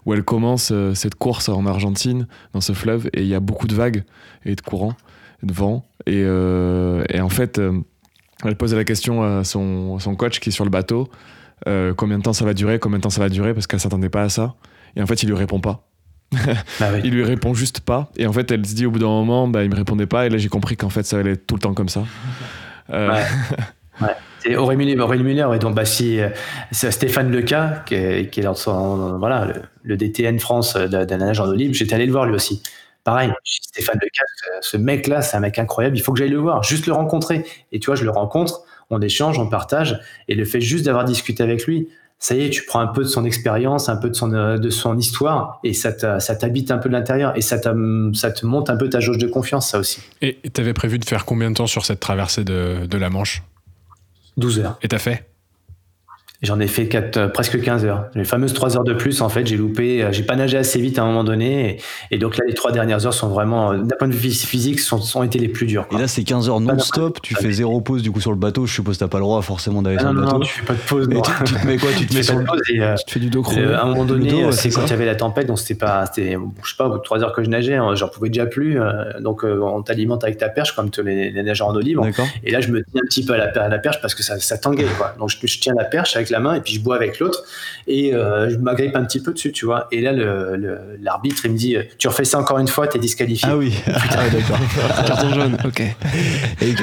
Où 0.06 0.14
elle 0.14 0.24
commence 0.24 0.70
euh, 0.72 0.93
cette 0.93 1.16
course 1.16 1.49
en 1.49 1.66
Argentine, 1.66 2.28
dans 2.54 2.62
ce 2.62 2.74
fleuve. 2.74 3.10
Et 3.14 3.22
il 3.22 3.28
y 3.28 3.36
a 3.36 3.39
beaucoup 3.39 3.68
de 3.68 3.76
vagues 3.76 4.04
et 4.45 4.56
de 4.56 4.62
courants, 4.62 4.95
de 5.43 5.54
vent. 5.54 5.86
Et, 6.08 6.22
et 6.22 7.22
en 7.22 7.30
fait 7.30 7.62
elle 8.43 8.56
pose 8.56 8.74
la 8.74 8.84
question 8.84 9.24
à 9.24 9.43
son, 9.43 9.97
coach 10.18 10.39
qui 10.39 10.49
est 10.49 10.52
sur 10.52 10.64
le 10.64 10.70
bateau 10.70 11.08
euh, 11.68 11.93
combien 11.93 12.18
de 12.18 12.24
temps 12.24 12.34
ça 12.34 12.45
va 12.45 12.53
durer, 12.53 12.80
combien 12.80 12.97
de 12.97 13.03
temps 13.03 13.09
ça 13.09 13.22
va 13.22 13.30
durer, 13.30 13.53
parce 13.53 13.68
qu'elle 13.68 13.80
s'attendait 13.80 14.09
pas 14.09 14.24
à 14.24 14.30
ça. 14.30 14.55
Et 14.95 15.01
en 15.01 15.07
fait, 15.07 15.24
il 15.24 15.30
lui 15.30 15.36
répond 15.36 15.59
pas. 15.59 15.88
Bah 16.32 16.88
oui. 16.93 17.01
il 17.03 17.12
lui 17.12 17.24
répond 17.24 17.53
juste 17.53 17.82
pas. 17.82 18.09
Et 18.18 18.26
en 18.26 18.34
fait, 18.34 18.49
elle 18.51 18.66
se 18.66 18.74
dit 18.76 18.86
au 18.86 18.91
bout 18.91 18.99
d'un 18.99 19.07
moment, 19.07 19.47
bah, 19.47 19.64
il 19.64 19.70
me 19.70 19.76
répondait 19.76 20.05
pas. 20.07 20.26
Et 20.26 20.30
là, 20.30 20.38
j'ai 20.38 20.49
compris 20.49 20.78
qu'en 20.78 20.89
fait, 20.89 21.03
ça 21.03 21.18
allait 21.18 21.34
être 21.34 21.47
tout 21.47 21.55
le 21.55 21.62
temps 21.62 21.74
comme 21.74 21.89
ça. 21.89 22.03
Euh, 22.91 23.09
Ouais. 23.12 23.24
Ouais. 24.01 24.16
C'est 24.39 24.55
Aurélie 24.55 24.84
Muller, 24.86 24.99
Aurélie 24.99 25.24
Muller, 25.24 25.43
ouais, 25.43 25.59
donc 25.59 25.76
bah, 25.76 25.86
si, 25.86 26.20
euh, 26.20 26.30
c'est 26.72 26.89
Stéphane 26.89 27.32
Leca, 27.32 27.84
qui 27.86 27.93
est, 27.93 28.32
qui 28.32 28.39
est 28.39 28.43
dans 28.43 28.55
son, 28.55 29.20
voilà, 29.20 29.45
le, 29.45 29.62
le 29.84 29.97
DTN 29.97 30.39
France 30.39 30.74
de, 30.76 30.88
de 30.88 31.12
la 31.12 31.18
nage 31.18 31.39
en 31.39 31.45
eau 31.47 31.53
libre, 31.53 31.76
j'étais 31.76 31.93
allé 31.93 32.07
le 32.07 32.12
voir 32.12 32.26
lui 32.26 32.34
aussi. 32.34 32.64
Pareil, 33.03 33.32
Stéphane 33.43 33.99
Leca, 34.01 34.24
ce 34.62 34.78
mec-là, 34.78 35.22
c'est 35.22 35.38
un 35.38 35.41
mec 35.41 35.59
incroyable, 35.59 35.97
il 35.97 36.01
faut 36.01 36.14
que 36.14 36.18
j'aille 36.18 36.30
le 36.30 36.39
voir, 36.39 36.64
juste 36.64 36.88
le 36.88 36.93
rencontrer. 36.93 37.45
Et 37.72 37.80
tu 37.80 37.88
vois, 37.88 37.95
je 37.95 38.03
le 38.03 38.09
rencontre, 38.09 38.64
on 38.91 39.01
échange, 39.01 39.39
on 39.39 39.47
partage, 39.47 39.99
et 40.27 40.35
le 40.35 40.45
fait 40.45 40.61
juste 40.61 40.85
d'avoir 40.85 41.05
discuté 41.05 41.41
avec 41.43 41.65
lui, 41.65 41.87
ça 42.19 42.35
y 42.35 42.45
est, 42.45 42.49
tu 42.51 42.63
prends 42.65 42.79
un 42.81 42.87
peu 42.87 43.01
de 43.01 43.07
son 43.07 43.25
expérience, 43.25 43.89
un 43.89 43.95
peu 43.95 44.09
de 44.09 44.15
son, 44.15 44.31
euh, 44.31 44.57
de 44.57 44.69
son 44.69 44.95
histoire, 44.97 45.59
et 45.63 45.73
ça 45.73 45.91
t'habite 45.91 46.69
un 46.69 46.77
peu 46.77 46.87
de 46.87 46.93
l'intérieur, 46.93 47.35
et 47.35 47.41
ça, 47.41 47.57
te 47.57 48.45
monte 48.45 48.69
un 48.69 48.77
peu 48.77 48.89
ta 48.89 48.99
jauge 48.99 49.17
de 49.17 49.27
confiance, 49.27 49.71
ça 49.71 49.79
aussi. 49.79 50.01
Et 50.21 50.37
t'avais 50.53 50.73
prévu 50.73 50.99
de 50.99 51.05
faire 51.05 51.25
combien 51.25 51.49
de 51.49 51.55
temps 51.55 51.67
sur 51.67 51.83
cette 51.83 51.99
traversée 51.99 52.43
de, 52.43 52.85
de 52.85 52.97
la 52.97 53.09
Manche? 53.09 53.41
12 54.37 54.59
heures. 54.59 54.77
Et 54.83 54.87
t'as 54.87 54.99
fait? 54.99 55.30
J'en 56.41 56.59
ai 56.59 56.65
fait 56.67 56.87
quatre, 56.87 57.17
euh, 57.17 57.27
presque 57.27 57.61
15 57.61 57.85
heures. 57.85 58.05
Les 58.15 58.23
fameuses 58.23 58.53
3 58.53 58.75
heures 58.75 58.83
de 58.83 58.93
plus, 58.93 59.21
en 59.21 59.29
fait, 59.29 59.45
j'ai 59.45 59.57
loupé, 59.57 60.01
euh, 60.03 60.11
j'ai 60.11 60.23
pas 60.23 60.35
nagé 60.35 60.57
assez 60.57 60.81
vite 60.81 60.97
à 60.97 61.03
un 61.03 61.05
moment 61.05 61.23
donné. 61.23 61.77
Et, 62.09 62.15
et 62.15 62.17
donc 62.17 62.35
là, 62.37 62.43
les 62.47 62.55
trois 62.55 62.71
dernières 62.71 63.05
heures 63.05 63.13
sont 63.13 63.27
vraiment, 63.29 63.73
euh, 63.73 63.77
d'un 63.77 63.95
point 63.95 64.07
de 64.07 64.13
vue 64.13 64.31
physique, 64.31 64.79
sont, 64.79 64.99
sont 64.99 65.21
été 65.21 65.37
les 65.37 65.49
plus 65.49 65.67
dures. 65.67 65.83
Et 65.83 65.89
quoi. 65.93 65.99
là, 65.99 66.07
c'est 66.07 66.23
15 66.23 66.49
heures 66.49 66.59
non-stop, 66.59 67.21
tu 67.21 67.35
fais 67.35 67.51
zéro 67.51 67.79
pause 67.81 68.01
du 68.01 68.11
coup 68.11 68.21
sur 68.21 68.31
le 68.31 68.37
bateau. 68.37 68.65
Je 68.65 68.73
suppose 68.73 68.95
que 68.97 69.01
t'as 69.03 69.07
pas 69.07 69.19
le 69.19 69.23
droit 69.23 69.41
forcément 69.43 69.83
d'aller 69.83 69.97
Ah 69.99 70.03
sur 70.03 70.13
le 70.13 70.19
non, 70.21 70.25
bateau. 70.25 70.37
non, 70.39 70.43
tu 70.45 70.51
fais 70.53 70.65
pas 70.65 70.73
de 70.73 70.79
pause. 70.79 71.07
Et 71.11 71.13
non. 71.13 71.21
tu, 71.21 71.31
tu 71.43 71.53
te 71.53 71.67
mets 71.67 71.77
quoi? 71.77 71.89
Tu 71.95 72.07
te 72.07 72.13
mets 72.15 72.23
sur 72.23 72.39
le 72.39 72.45
pause 72.45 72.61
et, 72.73 72.81
euh, 72.81 72.95
Tu 72.95 73.05
te 73.05 73.11
fais 73.11 73.19
du 73.19 73.29
dos 73.29 73.43
crawlé. 73.43 73.61
euh, 73.61 73.77
à 73.77 73.83
un 73.83 73.85
moment 73.85 74.05
donné, 74.05 74.43
ouais, 74.45 74.51
c'est 74.51 74.69
quand 74.69 74.81
il 74.85 74.89
y 74.89 74.93
avait 74.93 75.05
la 75.05 75.15
tempête, 75.15 75.45
donc 75.45 75.59
c'était 75.59 75.75
pas, 75.75 76.07
c'était, 76.07 76.37
je 76.63 76.69
sais 76.69 76.75
pas, 76.75 76.87
au 76.87 76.91
bout 76.91 76.97
de 76.97 77.03
3 77.03 77.23
heures 77.23 77.33
que 77.33 77.43
je 77.43 77.49
nageais, 77.49 77.75
hein, 77.75 77.93
j'en 77.93 78.07
pouvais 78.07 78.29
déjà 78.29 78.47
plus. 78.47 78.81
euh, 78.81 78.91
donc 79.19 79.43
on 79.43 79.83
t'alimente 79.83 80.23
avec 80.23 80.37
ta 80.39 80.49
perche 80.49 80.75
comme 80.75 80.89
tous 80.89 81.03
les, 81.03 81.29
les 81.29 81.43
nageurs 81.43 81.67
en 81.67 81.75
eau 81.75 81.79
libre. 81.81 82.03
Et 82.43 82.49
là, 82.49 82.61
je 82.61 82.69
me 82.71 82.81
tiens 82.81 83.01
un 83.03 83.05
petit 83.05 83.23
peu 83.23 83.33
à 83.33 83.37
la, 83.37 83.45
à 83.63 83.69
la 83.69 83.77
perche 83.77 84.01
parce 84.01 84.15
que 84.15 84.23
ça, 84.23 84.39
ça 84.39 84.57
tanguait, 84.57 84.87
quoi. 84.97 85.13
Donc, 85.19 85.29
je, 85.29 85.37
je 85.45 85.59
tiens 85.59 85.73
la 85.77 85.83
perche 85.85 86.15
avec 86.15 86.30
la 86.32 86.39
main 86.39 86.55
et 86.55 86.61
puis 86.61 86.73
je 86.73 86.79
bois 86.82 86.95
avec 86.95 87.19
l'autre 87.19 87.43
et 87.88 88.13
euh, 88.13 88.49
je 88.49 88.57
m'agrippe 88.57 88.95
un 88.95 89.03
petit 89.03 89.21
peu 89.21 89.34
dessus, 89.34 89.51
tu 89.51 89.65
vois. 89.65 89.88
Et 89.91 90.01
là, 90.01 90.11
le- 90.13 90.55
le- 90.55 90.79
l'arbitre, 91.01 91.41
il 91.45 91.51
me 91.51 91.57
dit 91.57 91.75
Tu 91.97 92.07
refais 92.07 92.23
ça 92.25 92.39
encore 92.39 92.57
une 92.59 92.67
fois, 92.67 92.88
t'es 92.88 92.99
disqualifié. 92.99 93.49
Ah 93.51 93.57
oui, 93.57 93.73
ah, 93.88 94.29
d'accord. 94.29 94.59
Carton 95.05 95.34
jaune, 95.34 95.57
ok. 95.65 95.82
Et- 96.61 96.73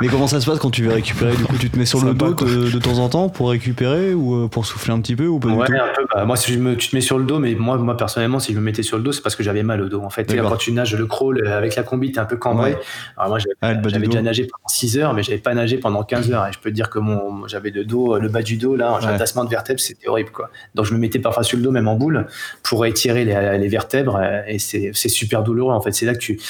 mais 0.00 0.08
comment 0.08 0.26
ça 0.26 0.40
se 0.40 0.46
passe 0.46 0.58
quand 0.58 0.70
tu 0.70 0.82
veux 0.84 0.92
récupérer? 0.92 1.34
Du 1.36 1.44
coup, 1.44 1.56
tu 1.58 1.70
te 1.70 1.78
mets 1.78 1.86
sur 1.86 2.04
le 2.04 2.14
dos 2.14 2.34
de, 2.34 2.70
de 2.70 2.78
temps 2.78 2.98
en 2.98 3.08
temps 3.08 3.28
pour 3.28 3.50
récupérer 3.50 4.14
ou 4.14 4.44
euh, 4.44 4.48
pour 4.48 4.66
souffler 4.66 4.92
un 4.92 5.00
petit 5.00 5.16
peu 5.16 5.26
ou 5.26 5.38
pas 5.38 5.48
du 5.48 5.54
Ouais, 5.54 5.66
tout? 5.66 5.72
un 5.72 5.92
peu. 5.96 6.06
Bah, 6.14 6.24
moi, 6.24 6.36
si 6.36 6.52
je 6.52 6.58
me, 6.58 6.76
tu 6.76 6.88
te 6.88 6.96
mets 6.96 7.02
sur 7.02 7.18
le 7.18 7.24
dos, 7.24 7.38
mais 7.38 7.54
moi, 7.54 7.76
moi 7.78 7.96
personnellement, 7.96 8.38
si 8.38 8.52
je 8.52 8.58
me 8.58 8.62
mettais 8.64 8.82
sur 8.82 8.96
le 8.96 9.02
dos, 9.02 9.12
c'est 9.12 9.22
parce 9.22 9.36
que 9.36 9.42
j'avais 9.42 9.62
mal 9.62 9.80
au 9.80 9.88
dos. 9.88 10.02
En 10.02 10.10
fait, 10.10 10.22
Et 10.22 10.36
là, 10.36 10.42
D'accord. 10.42 10.52
quand 10.52 10.56
tu 10.58 10.72
nages 10.72 10.94
le 10.94 11.06
crawl 11.06 11.40
euh, 11.44 11.58
avec 11.58 11.76
la 11.76 11.82
combi, 11.82 12.12
t'es 12.12 12.18
un 12.20 12.24
peu 12.24 12.36
cambré. 12.36 12.72
Ouais. 12.72 12.78
Alors 13.16 13.28
moi, 13.30 13.38
j'avais, 13.38 13.54
Ah, 13.60 13.74
le 13.74 13.80
du 14.00 14.06
déjà 14.08 14.22
nagé 14.22 14.44
pendant 14.44 14.68
6 14.68 14.98
heures, 14.98 15.14
mais 15.14 15.22
j'avais 15.22 15.38
pas 15.38 15.54
nagé 15.54 15.78
pendant 15.78 16.02
15 16.02 16.30
heures. 16.32 16.46
Et 16.46 16.52
je 16.52 16.58
peux 16.58 16.70
te 16.70 16.74
dire 16.74 16.90
que 16.90 16.98
mon, 16.98 17.46
j'avais 17.46 17.70
le 17.70 17.84
dos, 17.84 18.18
le 18.18 18.28
bas 18.28 18.42
du 18.42 18.56
dos, 18.56 18.76
là, 18.76 18.93
j'ai 19.00 19.08
un 19.08 19.16
tassement 19.18 19.44
de 19.44 19.50
vertèbres, 19.50 19.80
c'était 19.80 20.08
horrible, 20.08 20.30
quoi. 20.30 20.50
Donc, 20.74 20.86
je 20.86 20.94
me 20.94 20.98
mettais 20.98 21.18
parfois 21.18 21.42
sur 21.42 21.56
le 21.56 21.62
dos, 21.62 21.70
même 21.70 21.88
en 21.88 21.96
boule, 21.96 22.26
pour 22.62 22.84
étirer 22.86 23.24
les, 23.24 23.58
les 23.58 23.68
vertèbres. 23.68 24.20
Et 24.46 24.58
c'est, 24.58 24.92
super 25.08 25.42
douloureux, 25.42 25.72
en 25.72 25.80
fait. 25.80 25.92
C'est 25.92 26.06
là 26.06 26.14
que 26.14 26.18
tu, 26.18 26.40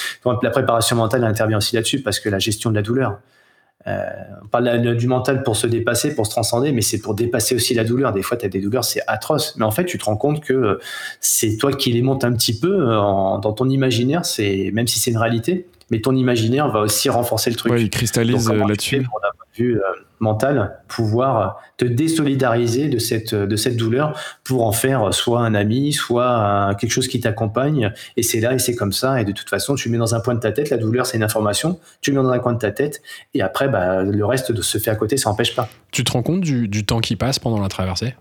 la 0.43 0.51
préparation 0.51 0.97
mentale 0.97 1.25
intervient 1.25 1.59
aussi 1.59 1.75
là-dessus, 1.77 2.01
parce 2.03 2.21
que 2.21 2.29
la 2.29 2.39
gestion 2.39 2.71
de 2.71 2.77
la 2.77 2.83
douleur. 2.83 3.19
Euh, 3.87 4.03
on 4.43 4.47
parle 4.47 4.97
du 4.97 5.07
mental 5.07 5.43
pour 5.43 5.57
se 5.57 5.67
dépasser, 5.67 6.15
pour 6.15 6.25
se 6.25 6.31
transcender, 6.31 6.73
mais 6.73 6.81
c'est 6.81 7.01
pour 7.03 7.15
dépasser 7.15 7.55
aussi 7.55 7.75
la 7.75 7.85
douleur. 7.85 8.13
Des 8.15 8.23
fois, 8.23 8.39
tu 8.39 8.47
as 8.47 8.49
des 8.49 8.61
douleurs, 8.61 8.85
c'est 8.85 9.03
atroce. 9.07 9.57
Mais 9.59 9.65
en 9.67 9.71
fait, 9.71 9.85
tu 9.85 9.99
te 9.99 10.05
rends 10.07 10.17
compte 10.17 10.43
que 10.43 10.55
euh, 10.55 10.81
c'est 11.21 11.59
toi 11.59 11.71
qui 11.71 11.93
les 11.93 12.01
montes 12.01 12.25
un 12.25 12.33
petit 12.33 12.59
peu 12.59 12.73
euh, 12.73 12.99
en- 12.99 13.39
dans 13.41 13.53
ton 13.53 13.69
imaginaire, 13.69 14.25
c'est 14.25 14.71
même 14.73 14.87
si 14.87 15.01
c'est 15.01 15.11
une 15.11 15.19
réalité, 15.19 15.67
mais 15.91 16.01
ton 16.01 16.17
imaginaire 16.17 16.71
va 16.71 16.81
aussi 16.81 17.11
renforcer 17.11 17.51
le 17.51 17.57
truc. 17.57 17.73
ouais, 17.73 17.83
il 17.83 17.91
cristallise 17.91 18.49
là-dessus. 18.51 19.03
pour, 19.03 19.21
vue 19.57 19.77
euh, 19.77 19.83
mental, 20.21 20.81
pouvoir 20.89 21.41
euh, 21.41 21.61
te 21.77 21.85
désolidariser 21.85 22.89
de 22.89 22.99
cette, 22.99 23.35
de 23.35 23.57
cette 23.57 23.77
douleur 23.77 24.19
pour 24.43 24.67
en 24.67 24.73
faire 24.73 25.13
soit 25.13 25.41
un 25.41 25.55
ami, 25.55 25.93
soit 25.93 26.75
quelque 26.79 26.91
chose 26.91 27.09
qui 27.09 27.21
t'accompagne. 27.21 27.93
Et 28.17 28.23
c'est 28.23 28.41
là 28.41 28.55
et 28.55 28.59
c'est 28.59 28.75
comme 28.75 28.93
ça. 28.93 29.21
Et 29.21 29.25
de 29.25 29.33
toute 29.33 29.49
façon, 29.49 29.75
tu 29.75 29.89
mets 29.89 29.99
dans 29.99 30.15
un 30.15 30.21
point 30.21 30.35
de 30.35 30.41
ta 30.41 30.53
tête. 30.53 30.71
La 30.71 30.77
douleur, 30.77 31.07
c'est 31.07 31.17
une 31.17 31.23
information. 31.23 31.79
Tu 32.01 32.13
mets 32.13 32.23
dans 32.23 32.31
un 32.31 32.39
coin 32.39 32.53
de 32.53 32.59
ta 32.59 32.71
tête. 32.71 33.03
Et 33.35 33.43
après, 33.43 33.69
bah, 33.69 34.03
le 34.03 34.25
reste 34.25 34.53
de 34.53 34.63
se 34.63 34.79
fait 34.79 34.91
à 34.91 34.97
côté, 34.97 35.17
ça 35.17 35.31
n'empêche 35.31 35.55
pas. 35.55 35.69
Tu 35.91 36.05
te 36.05 36.13
rends 36.13 36.23
compte 36.23 36.41
du, 36.41 36.69
du 36.69 36.85
temps 36.85 37.01
qui 37.01 37.17
passe 37.17 37.39
pendant 37.39 37.61
la 37.61 37.69
traversée? 37.69 38.15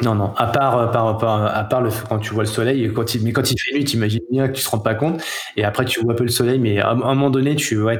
Non, 0.00 0.14
non. 0.14 0.32
À 0.36 0.46
part, 0.46 0.78
euh, 0.78 0.86
par, 0.86 1.18
par- 1.18 1.44
à 1.56 1.64
part 1.64 1.80
le, 1.80 1.90
quand 2.08 2.18
tu 2.20 2.32
vois 2.32 2.44
le 2.44 2.48
soleil, 2.48 2.92
quand 2.94 3.14
il, 3.14 3.22
mais 3.24 3.32
quand 3.32 3.50
il 3.50 3.56
fait 3.60 3.74
nuit, 3.74 3.84
tu 3.84 3.96
imagines 3.96 4.20
bien 4.30 4.46
que 4.48 4.52
tu 4.56 4.62
te 4.62 4.68
rends 4.70 4.78
pas 4.78 4.94
compte. 4.94 5.20
Et 5.56 5.64
après, 5.64 5.84
tu 5.84 6.00
vois 6.00 6.12
un 6.12 6.16
peu 6.16 6.22
le 6.22 6.30
soleil, 6.30 6.60
mais 6.60 6.78
à, 6.78 6.88
à 6.88 6.92
un 6.92 6.94
moment 6.94 7.30
donné, 7.30 7.56
tu 7.56 7.80
ouais, 7.82 7.98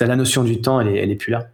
as 0.00 0.06
la 0.06 0.16
notion 0.16 0.44
du 0.44 0.60
temps, 0.60 0.80
elle 0.80 0.88
est, 0.88 0.98
elle 0.98 1.10
est 1.10 1.16
plus 1.16 1.30
là. 1.32 1.46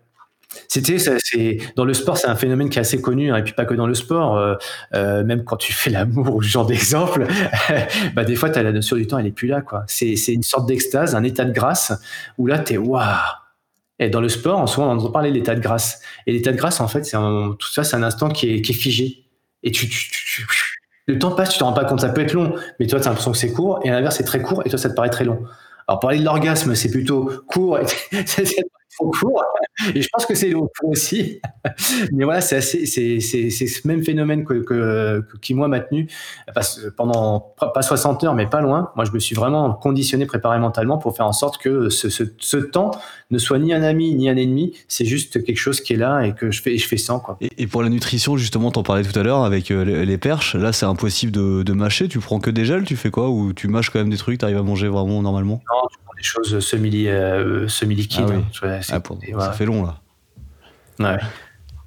C'était, 0.68 0.98
c'est 0.98 1.58
dans 1.76 1.84
le 1.84 1.94
sport, 1.94 2.18
c'est 2.18 2.28
un 2.28 2.36
phénomène 2.36 2.70
qui 2.70 2.78
est 2.78 2.82
assez 2.82 3.00
connu, 3.00 3.32
hein, 3.32 3.36
et 3.36 3.44
puis 3.44 3.52
pas 3.54 3.64
que 3.66 3.74
dans 3.74 3.86
le 3.86 3.94
sport. 3.94 4.36
euh, 4.38 4.56
euh, 4.94 5.24
même 5.24 5.44
quand 5.44 5.56
tu 5.56 5.72
fais 5.72 5.90
l'amour 5.90 6.34
ou 6.36 6.42
genre 6.42 6.66
d'exemple, 6.66 7.26
bah 8.14 8.24
des 8.24 8.36
fois, 8.36 8.50
as 8.56 8.62
la 8.62 8.72
notion 8.72 8.96
du 8.96 9.06
temps, 9.06 9.18
elle 9.18 9.26
est 9.28 9.32
plus 9.32 9.48
là, 9.48 9.60
quoi. 9.62 9.84
C'est, 9.88 10.14
une 10.28 10.42
sorte 10.42 10.66
d'extase, 10.68 11.14
un 11.14 11.24
état 11.24 11.44
de 11.44 11.52
grâce 11.52 11.92
où 12.38 12.46
là, 12.46 12.58
t'es 12.58 12.78
waouh. 12.78 13.04
Et 13.98 14.08
dans 14.10 14.20
le 14.20 14.28
sport, 14.28 14.58
en 14.58 14.66
soi, 14.66 14.86
on 14.86 14.90
entend 14.98 15.10
parler 15.10 15.30
de 15.30 15.36
l'état 15.36 15.54
de 15.54 15.60
grâce. 15.60 16.00
Et 16.26 16.32
l'état 16.32 16.52
de 16.52 16.56
grâce, 16.56 16.80
en 16.80 16.88
fait, 16.88 17.04
c'est 17.04 17.16
tout 17.18 17.68
ça, 17.68 17.84
c'est 17.84 17.96
un 17.96 18.02
instant 18.02 18.28
qui 18.30 18.54
est, 18.54 18.62
qui 18.62 18.72
est 18.72 18.74
figé. 18.74 19.24
Et 19.62 19.70
tu, 19.70 19.88
tu- 19.88 20.10
tu- 20.10 20.46
le 21.06 21.18
temps 21.18 21.32
passe, 21.34 21.50
tu 21.50 21.58
te 21.58 21.64
rends 21.64 21.72
pas 21.72 21.84
compte. 21.84 22.00
Ça 22.00 22.08
peut 22.10 22.20
être 22.22 22.32
long, 22.34 22.54
mais 22.78 22.86
toi, 22.86 23.00
tu 23.00 23.06
as 23.06 23.10
l'impression 23.10 23.32
que 23.32 23.38
c'est 23.38 23.52
court. 23.52 23.80
Et 23.84 23.90
à 23.90 23.94
l'inverse, 23.94 24.16
c'est 24.16 24.24
très 24.24 24.42
court, 24.42 24.62
et 24.64 24.70
toi, 24.70 24.78
ça 24.78 24.90
te 24.90 24.94
paraît 24.94 25.10
très 25.10 25.24
long. 25.24 25.42
Alors, 25.88 26.00
parler 26.00 26.18
de 26.20 26.24
l'orgasme, 26.24 26.74
c'est 26.74 26.90
plutôt 26.90 27.30
court, 27.48 27.78
trop 28.96 29.10
court. 29.10 29.42
Et 29.94 30.02
je 30.02 30.08
pense 30.12 30.26
que 30.26 30.34
c'est 30.34 30.50
long 30.50 30.68
aussi. 30.82 31.40
Mais 32.12 32.24
voilà, 32.24 32.40
c'est 32.40 32.56
assez, 32.56 32.86
c'est, 32.86 33.20
c'est, 33.20 33.50
c'est 33.50 33.66
ce 33.66 33.86
même 33.88 34.02
phénomène 34.04 34.44
que, 34.44 34.54
que, 34.54 35.20
que- 35.20 35.36
qui 35.38 35.54
moi 35.54 35.68
m'a 35.68 35.80
tenu 35.80 36.08
pendant 36.96 37.54
pas 37.74 37.82
60 37.82 38.24
heures, 38.24 38.34
mais 38.34 38.46
pas 38.46 38.60
loin. 38.60 38.90
Moi, 38.96 39.04
je 39.04 39.12
me 39.12 39.18
suis 39.18 39.34
vraiment 39.34 39.72
conditionné, 39.72 40.26
préparé 40.26 40.58
mentalement 40.58 40.98
pour 40.98 41.16
faire 41.16 41.26
en 41.26 41.32
sorte 41.32 41.58
que 41.58 41.88
ce, 41.88 42.08
ce, 42.08 42.24
ce 42.38 42.56
temps 42.56 42.90
ne 43.30 43.38
soit 43.38 43.58
ni 43.58 43.72
un 43.72 43.82
ami 43.82 44.14
ni 44.14 44.28
un 44.28 44.36
ennemi. 44.36 44.74
C'est 44.88 45.04
juste 45.04 45.42
quelque 45.44 45.56
chose 45.58 45.80
qui 45.80 45.94
est 45.94 45.96
là 45.96 46.22
et 46.22 46.34
que 46.34 46.50
je 46.50 46.60
fais, 46.62 46.76
je 46.78 46.86
fais 46.86 46.96
sans 46.96 47.20
quoi. 47.20 47.36
Et, 47.40 47.50
et 47.62 47.66
pour 47.66 47.82
la 47.82 47.88
nutrition, 47.88 48.36
justement, 48.36 48.70
t'en 48.70 48.82
parlais 48.82 49.02
tout 49.04 49.18
à 49.18 49.22
l'heure 49.22 49.44
avec 49.44 49.70
euh, 49.70 49.84
les, 49.84 50.06
les 50.06 50.18
perches. 50.18 50.54
Là, 50.56 50.72
c'est 50.72 50.86
impossible 50.86 51.32
de, 51.32 51.62
de 51.62 51.72
mâcher. 51.72 52.08
Tu 52.08 52.18
prends 52.18 52.40
que 52.40 52.50
des 52.50 52.64
gels, 52.64 52.84
tu 52.84 52.96
fais 52.96 53.10
quoi? 53.10 53.30
Ou 53.30 53.52
tu 53.52 53.68
mâches 53.68 53.90
quand 53.90 53.98
même 53.98 54.10
des 54.10 54.16
trucs, 54.16 54.38
t'arrives 54.38 54.58
à 54.58 54.62
manger 54.62 54.88
vraiment 54.88 55.22
normalement? 55.22 55.62
Non, 55.72 55.88
des 56.20 56.24
choses 56.24 56.60
semi, 56.60 57.06
euh, 57.08 57.66
semi-liquides. 57.66 58.26
Ah 58.28 58.32
oui. 58.62 58.68
hein. 58.68 58.80
Ah, 58.90 59.00
pour- 59.00 59.18
et 59.26 59.32
Ça 59.32 59.52
fait 59.52 59.64
long 59.64 59.82
là. 59.84 60.00
Ouais. 60.98 61.18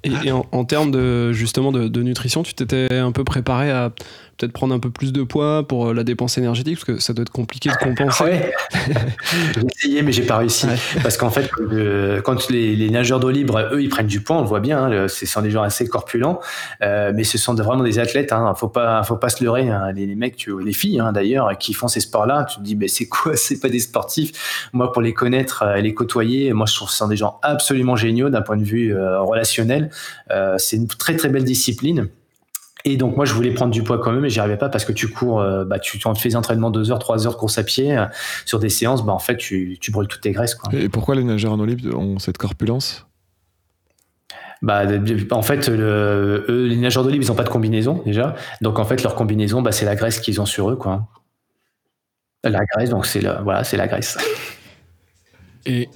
Et, 0.02 0.10
et 0.26 0.32
en, 0.32 0.44
en 0.52 0.64
termes 0.64 0.90
de 0.90 1.32
justement 1.32 1.70
de, 1.72 1.86
de 1.88 2.02
nutrition, 2.02 2.42
tu 2.42 2.52
t'étais 2.52 2.92
un 2.92 3.12
peu 3.12 3.22
préparé 3.24 3.70
à 3.70 3.92
peut-être 4.36 4.52
prendre 4.52 4.74
un 4.74 4.78
peu 4.78 4.90
plus 4.90 5.12
de 5.12 5.22
poids 5.22 5.66
pour 5.66 5.88
euh, 5.88 5.94
la 5.94 6.04
dépense 6.04 6.38
énergétique 6.38 6.76
parce 6.76 6.84
que 6.84 6.98
ça 7.02 7.12
doit 7.12 7.22
être 7.22 7.30
compliqué 7.32 7.70
de 7.70 7.76
compenser. 7.76 8.24
Ouais. 8.24 8.52
j'ai 9.54 9.62
essayé, 9.76 10.02
mais 10.02 10.12
j'ai 10.12 10.22
pas 10.24 10.38
réussi. 10.38 10.66
Ouais. 10.66 10.76
Parce 11.02 11.16
qu'en 11.16 11.30
fait, 11.30 11.50
euh, 11.60 12.20
quand 12.22 12.50
les, 12.50 12.76
les 12.76 12.90
nageurs 12.90 13.20
d'eau 13.20 13.30
libre, 13.30 13.58
eux, 13.72 13.82
ils 13.82 13.88
prennent 13.88 14.06
du 14.06 14.20
poids, 14.20 14.36
on 14.36 14.42
le 14.42 14.46
voit 14.46 14.60
bien. 14.60 14.84
hein, 14.84 15.08
ce 15.08 15.26
sont 15.26 15.42
des 15.42 15.50
gens 15.50 15.62
assez 15.62 15.86
corpulents, 15.88 16.40
euh, 16.82 17.12
mais 17.14 17.24
ce 17.24 17.38
sont 17.38 17.54
vraiment 17.54 17.84
des 17.84 17.98
athlètes. 17.98 18.32
Hein, 18.32 18.54
faut 18.56 18.68
pas, 18.68 19.02
faut 19.04 19.16
pas 19.16 19.28
se 19.28 19.42
leurrer. 19.42 19.68
hein. 19.68 19.92
Les, 19.92 20.06
les 20.06 20.14
mecs, 20.14 20.36
tu, 20.36 20.52
les 20.62 20.72
filles 20.72 21.00
hein, 21.00 21.12
d'ailleurs, 21.12 21.56
qui 21.58 21.72
font 21.72 21.88
ces 21.88 22.00
sports-là, 22.00 22.44
tu 22.44 22.56
te 22.58 22.62
dis, 22.62 22.76
mais 22.76 22.88
c'est 22.88 23.06
quoi? 23.06 23.36
C'est 23.36 23.60
pas 23.60 23.68
des 23.68 23.80
sportifs. 23.80 24.68
Moi, 24.72 24.92
pour 24.92 25.02
les 25.02 25.12
connaître, 25.14 25.62
euh, 25.62 25.76
et 25.76 25.82
les 25.82 25.94
côtoyer, 25.94 26.52
moi, 26.52 26.66
je 26.66 26.74
trouve 26.74 26.88
que 26.88 26.92
ce 26.92 26.98
sont 26.98 27.08
des 27.08 27.16
gens 27.16 27.38
absolument 27.42 27.96
géniaux 27.96 28.30
d'un 28.30 28.42
point 28.42 28.56
de 28.56 28.64
vue 28.64 28.94
euh, 28.94 29.20
relationnel. 29.20 29.90
Euh, 30.30 30.56
c'est 30.58 30.76
une 30.76 30.88
très 30.88 31.16
très 31.16 31.28
belle 31.28 31.44
discipline. 31.44 32.08
Et 32.86 32.98
donc 32.98 33.16
moi 33.16 33.24
je 33.24 33.32
voulais 33.32 33.52
prendre 33.52 33.72
du 33.72 33.82
poids 33.82 33.98
quand 33.98 34.12
même, 34.12 34.20
mais 34.20 34.28
j'y 34.28 34.40
arrivais 34.40 34.58
pas 34.58 34.68
parce 34.68 34.84
que 34.84 34.92
tu 34.92 35.08
cours, 35.08 35.40
euh, 35.40 35.64
bah 35.64 35.78
tu 35.78 35.98
tu 35.98 36.08
fais 36.16 36.28
des 36.28 36.36
entraînements 36.36 36.70
deux 36.70 36.92
heures, 36.92 36.98
trois 36.98 37.26
heures 37.26 37.32
de 37.32 37.38
course 37.38 37.56
à 37.56 37.64
pied 37.64 37.96
euh, 37.96 38.04
sur 38.44 38.58
des 38.58 38.68
séances, 38.68 39.04
bah 39.04 39.12
en 39.12 39.18
fait 39.18 39.38
tu, 39.38 39.78
tu 39.80 39.90
brûles 39.90 40.06
toutes 40.06 40.20
tes 40.20 40.32
graisses 40.32 40.54
quoi. 40.54 40.70
Et 40.74 40.90
pourquoi 40.90 41.14
les 41.14 41.24
nageurs 41.24 41.52
en 41.52 41.60
eau 41.60 41.64
libre 41.64 41.96
ont 41.96 42.18
cette 42.18 42.36
corpulence? 42.36 43.06
Bah 44.60 44.82
en 45.30 45.42
fait 45.42 45.68
le, 45.68 46.44
eux, 46.48 46.66
les 46.66 46.76
nageurs 46.76 47.04
de 47.04 47.10
libre 47.10 47.24
ils 47.24 47.32
ont 47.32 47.34
pas 47.34 47.44
de 47.44 47.48
combinaison 47.48 48.02
déjà, 48.04 48.34
donc 48.60 48.78
en 48.78 48.84
fait 48.84 49.02
leur 49.02 49.14
combinaison 49.14 49.62
bah 49.62 49.72
c'est 49.72 49.86
la 49.86 49.96
graisse 49.96 50.20
qu'ils 50.20 50.40
ont 50.42 50.46
sur 50.46 50.70
eux 50.70 50.76
quoi. 50.76 51.08
La 52.42 52.60
graisse 52.66 52.90
donc 52.90 53.06
c'est 53.06 53.22
la 53.22 53.40
voilà 53.40 53.64
c'est 53.64 53.78
la 53.78 53.86
graisse. 53.86 54.18
Et, 55.64 55.88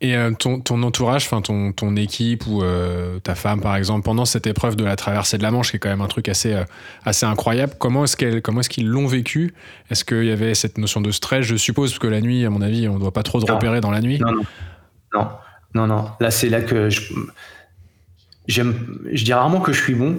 et 0.00 0.16
euh, 0.16 0.30
ton, 0.32 0.60
ton 0.60 0.82
entourage, 0.84 1.26
enfin 1.26 1.42
ton, 1.42 1.72
ton 1.72 1.96
équipe 1.96 2.46
ou 2.46 2.62
euh, 2.62 3.18
ta 3.18 3.34
femme 3.34 3.60
par 3.60 3.74
exemple, 3.74 4.04
pendant 4.04 4.24
cette 4.24 4.46
épreuve 4.46 4.76
de 4.76 4.84
la 4.84 4.94
traversée 4.94 5.38
de 5.38 5.42
la 5.42 5.50
Manche, 5.50 5.70
qui 5.70 5.76
est 5.76 5.80
quand 5.80 5.88
même 5.88 6.00
un 6.00 6.06
truc 6.06 6.28
assez, 6.28 6.52
euh, 6.54 6.62
assez 7.04 7.26
incroyable, 7.26 7.72
comment 7.78 8.04
est-ce 8.04 8.16
qu'elle, 8.16 8.40
comment 8.40 8.60
est-ce 8.60 8.68
qu'ils 8.70 8.86
l'ont 8.86 9.08
vécu? 9.08 9.54
Est-ce 9.90 10.04
qu'il 10.04 10.24
y 10.24 10.30
avait 10.30 10.54
cette 10.54 10.78
notion 10.78 11.00
de 11.00 11.10
stress? 11.10 11.44
Je 11.44 11.56
suppose 11.56 11.90
parce 11.90 11.98
que 11.98 12.06
la 12.06 12.20
nuit, 12.20 12.44
à 12.44 12.50
mon 12.50 12.62
avis, 12.62 12.88
on 12.88 12.98
doit 12.98 13.12
pas 13.12 13.24
trop 13.24 13.40
se 13.40 13.46
Non. 13.46 13.54
repérer 13.54 13.80
dans 13.80 13.90
la 13.90 14.00
nuit. 14.00 14.18
Non 14.20 14.30
non. 14.32 14.42
Non. 15.14 15.28
Non 15.74 15.86
non. 15.86 16.10
Là 16.20 16.30
c'est 16.30 16.48
là 16.48 16.60
que 16.62 16.88
je 16.90 17.12
j'aime 18.46 18.74
je 19.12 19.24
dis 19.24 19.32
rarement 19.32 19.60
que 19.60 19.72
je 19.72 19.82
suis 19.82 19.94
bon 19.94 20.18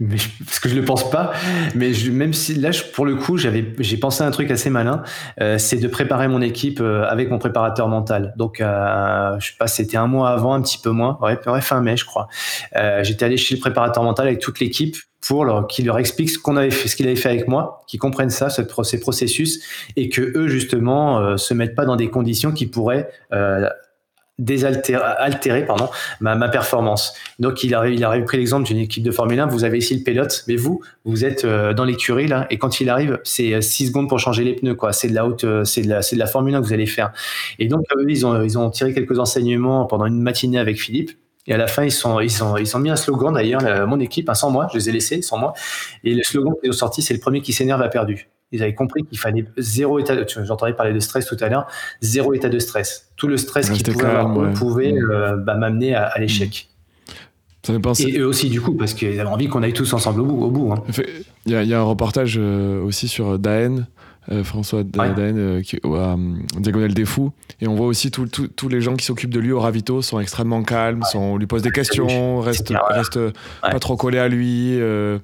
mais 0.00 0.16
parce 0.44 0.60
que 0.60 0.68
je 0.68 0.74
le 0.74 0.84
pense 0.84 1.10
pas. 1.10 1.32
Mais 1.74 1.92
je, 1.92 2.10
même 2.10 2.32
si 2.32 2.54
là, 2.54 2.70
je, 2.70 2.82
pour 2.82 3.06
le 3.06 3.16
coup, 3.16 3.36
j'avais, 3.36 3.74
j'ai 3.78 3.96
pensé 3.96 4.22
à 4.22 4.26
un 4.26 4.30
truc 4.30 4.50
assez 4.50 4.70
malin, 4.70 5.02
euh, 5.40 5.58
c'est 5.58 5.76
de 5.76 5.88
préparer 5.88 6.28
mon 6.28 6.40
équipe 6.40 6.80
euh, 6.80 7.04
avec 7.08 7.30
mon 7.30 7.38
préparateur 7.38 7.88
mental. 7.88 8.34
Donc, 8.36 8.60
euh, 8.60 9.38
je 9.40 9.48
sais 9.48 9.56
pas, 9.58 9.66
c'était 9.66 9.96
un 9.96 10.06
mois 10.06 10.30
avant, 10.30 10.54
un 10.54 10.62
petit 10.62 10.78
peu 10.78 10.90
moins, 10.90 11.18
ouais, 11.22 11.38
ouais 11.46 11.60
fin 11.60 11.80
mai, 11.80 11.96
je 11.96 12.04
crois. 12.04 12.28
Euh, 12.76 13.02
j'étais 13.02 13.24
allé 13.24 13.36
chez 13.36 13.54
le 13.54 13.60
préparateur 13.60 14.02
mental 14.02 14.26
avec 14.26 14.40
toute 14.40 14.60
l'équipe 14.60 14.96
pour 15.20 15.44
leur, 15.44 15.66
qu'il 15.66 15.86
leur 15.86 15.98
explique 15.98 16.30
ce 16.30 16.38
qu'on 16.38 16.56
avait 16.56 16.70
fait, 16.70 16.88
ce 16.88 16.96
qu'il 16.96 17.06
avait 17.06 17.16
fait 17.16 17.28
avec 17.28 17.48
moi, 17.48 17.80
qu'ils 17.86 18.00
comprennent 18.00 18.30
ça, 18.30 18.50
ce, 18.50 18.62
ces 18.84 19.00
processus, 19.00 19.60
et 19.96 20.08
que 20.08 20.22
eux 20.36 20.48
justement 20.48 21.18
euh, 21.18 21.36
se 21.36 21.54
mettent 21.54 21.74
pas 21.74 21.84
dans 21.84 21.96
des 21.96 22.08
conditions 22.08 22.52
qui 22.52 22.66
pourraient 22.66 23.08
euh, 23.32 23.68
désaltérer 24.38 25.02
altérer, 25.02 25.64
pardon, 25.64 25.88
ma, 26.20 26.34
ma, 26.36 26.48
performance. 26.48 27.14
Donc 27.38 27.64
il 27.64 27.74
a, 27.74 27.88
il 27.88 28.04
a 28.04 28.18
pris 28.20 28.36
l'exemple 28.36 28.66
d'une 28.66 28.78
équipe 28.78 29.02
de 29.02 29.10
Formule 29.10 29.40
1, 29.40 29.46
vous 29.46 29.64
avez 29.64 29.78
ici 29.78 29.96
le 29.96 30.02
pilote, 30.02 30.44
mais 30.46 30.56
vous, 30.56 30.80
vous 31.04 31.24
êtes 31.24 31.44
euh, 31.44 31.74
dans 31.74 31.84
l'écurie 31.84 32.28
là, 32.28 32.46
et 32.50 32.58
quand 32.58 32.80
il 32.80 32.88
arrive, 32.88 33.18
c'est 33.24 33.60
6 33.60 33.88
secondes 33.88 34.08
pour 34.08 34.18
changer 34.18 34.44
les 34.44 34.54
pneus, 34.54 34.74
quoi. 34.74 34.92
C'est 34.92 35.08
de 35.08 35.14
la 35.14 35.26
haute, 35.26 35.44
euh, 35.44 35.64
c'est 35.64 35.82
de 35.82 35.88
la, 35.88 36.02
c'est 36.02 36.16
de 36.16 36.20
la 36.20 36.26
Formule 36.26 36.54
1 36.54 36.60
que 36.60 36.66
vous 36.66 36.72
allez 36.72 36.86
faire. 36.86 37.12
Et 37.58 37.66
donc 37.66 37.84
ils 38.06 38.26
ont, 38.26 38.42
ils 38.42 38.58
ont 38.58 38.70
tiré 38.70 38.94
quelques 38.94 39.18
enseignements 39.18 39.86
pendant 39.86 40.06
une 40.06 40.20
matinée 40.20 40.58
avec 40.58 40.80
Philippe. 40.80 41.10
Et 41.46 41.54
à 41.54 41.56
la 41.56 41.66
fin, 41.66 41.82
ils 41.82 41.90
sont, 41.90 42.20
ils 42.20 42.30
sont, 42.30 42.58
ils 42.58 42.76
ont 42.76 42.78
mis 42.78 42.90
un 42.90 42.96
slogan 42.96 43.32
d'ailleurs, 43.32 43.86
mon 43.86 43.98
équipe, 44.00 44.28
hein, 44.28 44.34
sans 44.34 44.50
moi, 44.50 44.68
je 44.70 44.78
les 44.78 44.90
ai 44.90 44.92
laissés, 44.92 45.22
sans 45.22 45.38
moi. 45.38 45.54
Et 46.04 46.14
le 46.14 46.22
slogan 46.22 46.52
qu'ils 46.60 46.70
ont 46.70 46.74
sorti, 46.74 47.00
c'est 47.00 47.14
le 47.14 47.20
premier 47.20 47.40
qui 47.40 47.54
s'énerve 47.54 47.80
a 47.80 47.88
perdu. 47.88 48.28
Ils 48.50 48.62
avaient 48.62 48.74
compris 48.74 49.04
qu'il 49.04 49.18
fallait 49.18 49.44
zéro 49.58 49.98
état. 49.98 50.16
De, 50.16 50.24
j'entendais 50.44 50.72
parler 50.72 50.92
de 50.92 51.00
stress 51.00 51.26
tout 51.26 51.36
à 51.40 51.48
l'heure. 51.48 51.66
Zéro 52.00 52.32
état 52.32 52.48
de 52.48 52.58
stress. 52.58 53.10
Tout 53.16 53.28
le 53.28 53.36
stress 53.36 53.70
qu'ils 53.70 53.82
pouvaient 53.92 54.06
avoir 54.06 54.36
ouais. 54.36 54.52
pouvait 54.52 54.94
euh, 54.94 55.36
bah, 55.36 55.54
m'amener 55.54 55.94
à, 55.94 56.04
à 56.04 56.18
l'échec. 56.18 56.68
Pense... 57.82 58.00
Et 58.00 58.18
eux 58.18 58.26
aussi 58.26 58.48
du 58.48 58.60
coup, 58.62 58.72
parce 58.72 58.94
qu'ils 58.94 59.20
avaient 59.20 59.28
envie 59.28 59.48
qu'on 59.48 59.62
aille 59.62 59.74
tous 59.74 59.92
ensemble 59.92 60.22
au 60.22 60.24
bout. 60.24 60.42
Au 60.44 60.50
bout. 60.50 60.74
Il 60.96 61.02
hein. 61.02 61.12
y, 61.46 61.54
a, 61.54 61.62
y, 61.64 61.74
a 61.74 61.80
un 61.80 61.82
reportage 61.82 62.36
euh, 62.38 62.82
aussi 62.82 63.08
sur 63.08 63.38
Daen. 63.38 63.86
Euh, 64.30 64.44
François 64.44 64.82
Daen, 64.84 65.56
ouais. 65.56 65.62
qui, 65.62 65.76
à 65.76 66.16
Diagonale 66.58 66.92
des 66.92 67.06
Fous. 67.06 67.32
Et 67.62 67.68
on 67.68 67.74
voit 67.74 67.86
aussi 67.86 68.10
tous 68.10 68.68
les 68.68 68.80
gens 68.82 68.94
qui 68.94 69.04
s'occupent 69.04 69.32
de 69.32 69.40
lui 69.40 69.52
au 69.52 69.60
ravito 69.60 70.02
sont 70.02 70.20
extrêmement 70.20 70.62
calmes, 70.62 71.00
ouais. 71.00 71.10
sont, 71.10 71.18
on 71.18 71.36
lui 71.38 71.46
pose 71.46 71.62
des 71.62 71.70
questions, 71.70 72.40
restent, 72.40 72.72
reste 72.90 73.18
pas 73.62 73.78
trop 73.78 73.96
collés 73.96 74.18
à 74.18 74.28
lui. 74.28 74.78
Euh, 74.78 75.18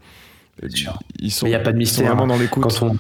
ils 1.19 1.31
sont, 1.31 1.47
il 1.47 1.51
n'y 1.51 1.55
a 1.55 1.61
pas 1.61 1.73
de 1.73 1.79
mystère. 1.79 2.07
vraiment 2.07 2.27
dans 2.27 2.39
l'écoute 2.39 2.65
on, 2.81 2.97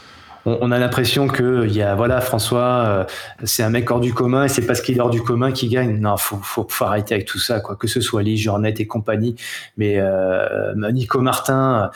a 0.46 0.78
l'impression 0.78 1.26
que 1.26 1.66
il 1.66 1.74
y 1.74 1.82
a 1.82 1.94
voilà 1.94 2.20
François 2.20 2.84
euh, 2.86 3.04
c'est 3.44 3.62
un 3.62 3.70
mec 3.70 3.90
hors 3.90 4.00
du 4.00 4.12
commun 4.12 4.44
et 4.44 4.48
c'est 4.48 4.66
parce 4.66 4.80
qu'il 4.80 4.96
est 4.96 5.00
hors 5.00 5.10
du 5.10 5.22
commun 5.22 5.52
qu'il 5.52 5.70
gagne. 5.70 5.98
Non 5.98 6.16
faut, 6.16 6.38
faut, 6.42 6.66
arrêter 6.84 7.14
avec 7.14 7.26
tout 7.26 7.38
ça 7.38 7.60
quoi. 7.60 7.76
Que 7.76 7.86
ce 7.86 8.00
soit 8.00 8.22
Lee 8.22 8.36
Journette 8.36 8.80
et 8.80 8.86
compagnie. 8.86 9.36
Mais 9.76 9.94
euh, 9.98 10.74
Nico 10.92 11.20
Martin 11.20 11.90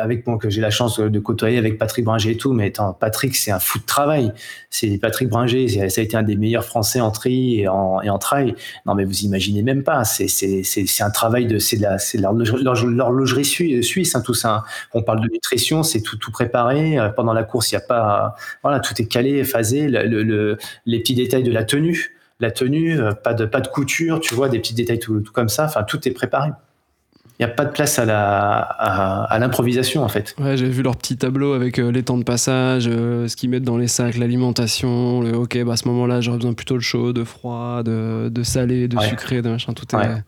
avec 0.00 0.26
moi 0.26 0.38
que 0.38 0.48
j'ai 0.48 0.60
la 0.60 0.70
chance 0.70 1.00
de 1.00 1.18
côtoyer 1.20 1.58
avec 1.58 1.78
Patrick 1.78 2.04
Bringer 2.04 2.30
et 2.30 2.36
tout 2.36 2.52
mais 2.52 2.72
Patrick 2.98 3.36
c'est 3.36 3.50
un 3.50 3.58
fou 3.58 3.78
de 3.78 3.84
travail. 3.84 4.32
C'est 4.70 4.98
Patrick 4.98 5.28
Bringer 5.28 5.68
ça 5.90 6.00
a 6.00 6.04
été 6.04 6.16
un 6.16 6.22
des 6.22 6.36
meilleurs 6.36 6.64
français 6.64 7.00
en 7.00 7.10
tri 7.10 7.60
et 7.60 7.68
en, 7.68 8.00
et 8.00 8.10
en 8.10 8.18
trail. 8.18 8.54
Non 8.86 8.94
mais 8.94 9.04
vous 9.04 9.20
imaginez 9.20 9.62
même 9.62 9.82
pas 9.82 10.04
c'est 10.04 10.28
c'est 10.28 11.02
un 11.02 11.10
travail 11.10 11.46
de 11.46 11.58
c'est 11.58 11.76
la 11.76 11.98
c'est 11.98 12.18
l'horlogerie 12.18 13.44
suisse 13.44 14.14
hein, 14.14 14.22
tout 14.22 14.34
ça 14.34 14.64
on 14.94 15.02
parle 15.02 15.20
de 15.20 15.28
nutrition 15.30 15.82
c'est 15.82 16.00
tout 16.00 16.16
tout 16.16 16.30
préparé 16.30 16.98
euh, 16.98 17.08
pendant 17.10 17.32
la 17.32 17.42
course, 17.50 17.72
il 17.72 17.74
y 17.74 17.78
a 17.78 17.82
pas, 17.82 18.34
voilà, 18.62 18.80
tout 18.80 18.94
est 19.00 19.06
calé, 19.06 19.44
phasé, 19.44 19.88
le, 19.88 20.22
le, 20.22 20.56
les 20.86 21.00
petits 21.00 21.14
détails 21.14 21.42
de 21.42 21.52
la 21.52 21.64
tenue, 21.64 22.16
la 22.38 22.50
tenue, 22.50 22.98
pas 23.22 23.34
de, 23.34 23.44
pas 23.44 23.60
de 23.60 23.68
couture, 23.68 24.20
tu 24.20 24.34
vois, 24.34 24.48
des 24.48 24.58
petits 24.58 24.74
détails 24.74 24.98
tout, 24.98 25.20
tout 25.20 25.32
comme 25.32 25.50
ça, 25.50 25.64
enfin, 25.64 25.82
tout 25.82 26.08
est 26.08 26.12
préparé. 26.12 26.50
Il 27.38 27.46
n'y 27.46 27.50
a 27.50 27.54
pas 27.54 27.64
de 27.64 27.70
place 27.70 27.98
à 27.98 28.04
la 28.04 28.58
à, 28.58 29.24
à 29.24 29.38
l'improvisation 29.38 30.02
en 30.02 30.08
fait. 30.08 30.34
Ouais, 30.38 30.58
j'ai 30.58 30.68
vu 30.68 30.82
leur 30.82 30.94
petit 30.96 31.16
tableau 31.16 31.54
avec 31.54 31.78
euh, 31.78 31.90
les 31.90 32.02
temps 32.02 32.18
de 32.18 32.22
passage, 32.22 32.84
euh, 32.86 33.28
ce 33.28 33.36
qu'ils 33.36 33.48
mettent 33.48 33.64
dans 33.64 33.78
les 33.78 33.88
sacs, 33.88 34.18
l'alimentation. 34.18 35.22
Le, 35.22 35.34
ok, 35.34 35.64
bah 35.64 35.72
à 35.72 35.76
ce 35.76 35.88
moment-là, 35.88 36.20
j'aurais 36.20 36.36
besoin 36.36 36.52
plutôt 36.52 36.74
de 36.74 36.82
chaud, 36.82 37.14
de 37.14 37.24
froid, 37.24 37.82
de, 37.82 38.28
de 38.28 38.42
salé, 38.42 38.88
de 38.88 38.96
ouais. 38.98 39.08
sucré, 39.08 39.40
de 39.40 39.48
machin. 39.48 39.72
Tout 39.72 39.86
est. 39.94 39.96
Ouais. 39.96 40.22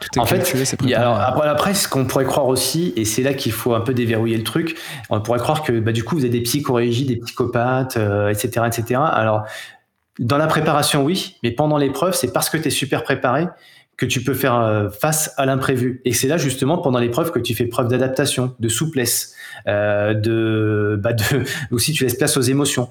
Tout 0.00 0.08
est 0.16 0.18
en 0.20 0.24
calculé, 0.24 0.64
fait, 0.64 0.76
il 0.82 0.90
y 0.90 0.94
a, 0.94 1.00
alors, 1.00 1.20
après, 1.20 1.48
après, 1.48 1.74
ce 1.74 1.88
qu'on 1.88 2.04
pourrait 2.04 2.24
croire 2.24 2.46
aussi, 2.46 2.92
et 2.96 3.04
c'est 3.04 3.22
là 3.22 3.34
qu'il 3.34 3.52
faut 3.52 3.74
un 3.74 3.80
peu 3.80 3.94
déverrouiller 3.94 4.36
le 4.36 4.44
truc, 4.44 4.76
on 5.10 5.20
pourrait 5.20 5.40
croire 5.40 5.62
que 5.62 5.80
bah, 5.80 5.92
du 5.92 6.04
coup, 6.04 6.16
vous 6.16 6.22
avez 6.22 6.30
des 6.30 6.42
psychorégies, 6.42 7.04
des 7.04 7.16
psychopathes, 7.16 7.96
euh, 7.96 8.28
etc., 8.28 8.66
etc. 8.66 9.00
Alors, 9.04 9.44
dans 10.18 10.38
la 10.38 10.46
préparation, 10.46 11.04
oui, 11.04 11.36
mais 11.42 11.50
pendant 11.50 11.76
l'épreuve, 11.76 12.14
c'est 12.14 12.32
parce 12.32 12.50
que 12.50 12.56
tu 12.56 12.68
es 12.68 12.70
super 12.70 13.02
préparé 13.02 13.46
que 13.98 14.06
tu 14.06 14.22
peux 14.22 14.34
faire 14.34 14.54
euh, 14.54 14.88
face 14.88 15.34
à 15.36 15.44
l'imprévu. 15.44 16.00
Et 16.04 16.12
c'est 16.12 16.28
là 16.28 16.38
justement 16.38 16.78
pendant 16.78 17.00
l'épreuve 17.00 17.32
que 17.32 17.40
tu 17.40 17.54
fais 17.54 17.66
preuve 17.66 17.88
d'adaptation, 17.88 18.54
de 18.58 18.68
souplesse, 18.68 19.34
euh, 19.66 20.14
de, 20.14 20.98
bah 21.02 21.12
de 21.12 21.24
aussi 21.72 21.92
tu 21.92 22.04
laisses 22.04 22.16
place 22.16 22.36
aux 22.36 22.42
émotions. 22.42 22.90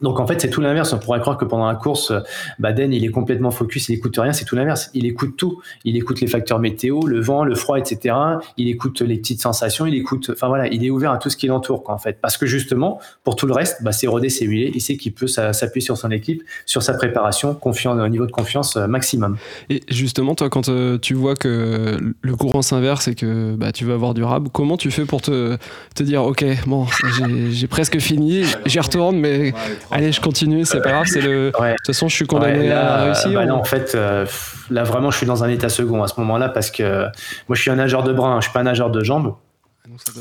Donc 0.00 0.20
en 0.20 0.26
fait, 0.26 0.40
c'est 0.40 0.50
tout 0.50 0.60
l'inverse. 0.60 0.92
On 0.92 0.98
pourrait 0.98 1.20
croire 1.20 1.38
que 1.38 1.44
pendant 1.44 1.66
la 1.66 1.74
course, 1.74 2.12
Baden, 2.58 2.92
il 2.92 3.04
est 3.04 3.10
complètement 3.10 3.50
focus, 3.50 3.88
il 3.88 3.94
écoute 3.94 4.16
rien. 4.18 4.32
C'est 4.32 4.44
tout 4.44 4.56
l'inverse. 4.56 4.90
Il 4.94 5.06
écoute 5.06 5.36
tout. 5.36 5.60
Il 5.84 5.96
écoute 5.96 6.20
les 6.20 6.26
facteurs 6.26 6.58
météo, 6.58 7.06
le 7.06 7.20
vent, 7.20 7.44
le 7.44 7.54
froid, 7.54 7.78
etc. 7.78 8.14
Il 8.56 8.68
écoute 8.68 9.00
les 9.00 9.16
petites 9.16 9.40
sensations. 9.40 9.86
Il 9.86 9.94
écoute. 9.94 10.30
Enfin 10.32 10.48
voilà, 10.48 10.66
il 10.68 10.84
est 10.84 10.90
ouvert 10.90 11.12
à 11.12 11.18
tout 11.18 11.30
ce 11.30 11.36
qui 11.36 11.46
l'entoure, 11.46 11.82
en 11.88 11.98
fait. 11.98 12.18
Parce 12.20 12.36
que 12.36 12.46
justement, 12.46 13.00
pour 13.24 13.36
tout 13.36 13.46
le 13.46 13.54
reste, 13.54 13.82
bah, 13.82 13.92
c'est 13.92 14.06
rodé, 14.06 14.28
c'est 14.28 14.44
huilé. 14.44 14.70
Il 14.74 14.80
sait 14.80 14.96
qu'il 14.96 15.14
peut 15.14 15.26
s'appuyer 15.26 15.84
sur 15.84 15.96
son 15.96 16.10
équipe, 16.10 16.42
sur 16.66 16.82
sa 16.82 16.92
préparation, 16.94 17.54
confiant 17.54 17.98
un 17.98 18.08
niveau 18.08 18.26
de 18.26 18.32
confiance 18.32 18.76
maximum. 18.76 19.36
Et 19.70 19.82
justement, 19.88 20.34
toi, 20.34 20.50
quand 20.50 20.68
euh, 20.68 20.98
tu 20.98 21.14
vois 21.14 21.34
que 21.34 21.98
le 22.20 22.36
courant 22.36 22.62
s'inverse 22.62 23.08
et 23.08 23.14
que 23.14 23.54
bah, 23.54 23.72
tu 23.72 23.84
veux 23.84 23.94
avoir 23.94 24.14
du 24.14 24.22
rab, 24.22 24.48
comment 24.52 24.76
tu 24.76 24.90
fais 24.90 25.04
pour 25.04 25.22
te, 25.22 25.56
te 25.94 26.02
dire, 26.02 26.24
ok, 26.24 26.44
bon, 26.66 26.86
j'ai 27.50 27.66
presque 27.66 27.98
fini, 27.98 28.44
j'y 28.66 28.80
retourne, 28.80 29.18
mais 29.18 29.52
allez, 29.90 30.12
je 30.12 30.20
continue, 30.20 30.64
c'est 30.64 30.80
pas 30.80 30.90
grave, 30.90 31.06
c'est 31.06 31.20
le. 31.20 31.52
Ouais. 31.58 31.72
De 31.72 31.76
toute 31.76 31.86
façon, 31.86 32.08
je 32.08 32.14
suis 32.14 32.26
condamné 32.26 32.58
ouais, 32.58 32.68
là, 32.68 32.94
à 32.94 33.04
réussir. 33.04 33.32
Bah, 33.32 33.44
ou... 33.46 33.50
en 33.50 33.64
fait, 33.64 33.94
euh, 33.94 34.26
là, 34.70 34.84
vraiment, 34.84 35.10
je 35.10 35.18
suis 35.18 35.26
dans 35.26 35.44
un 35.44 35.48
état 35.48 35.68
second 35.68 36.02
à 36.02 36.08
ce 36.08 36.18
moment-là 36.20 36.48
parce 36.48 36.70
que 36.70 37.04
moi, 37.48 37.54
je 37.54 37.60
suis 37.60 37.70
un 37.70 37.76
nageur 37.76 38.02
de 38.02 38.12
bras, 38.12 38.36
je 38.40 38.44
suis 38.44 38.52
pas 38.52 38.60
un 38.60 38.64
nageur 38.64 38.90
de 38.90 39.02
jambes. 39.02 39.34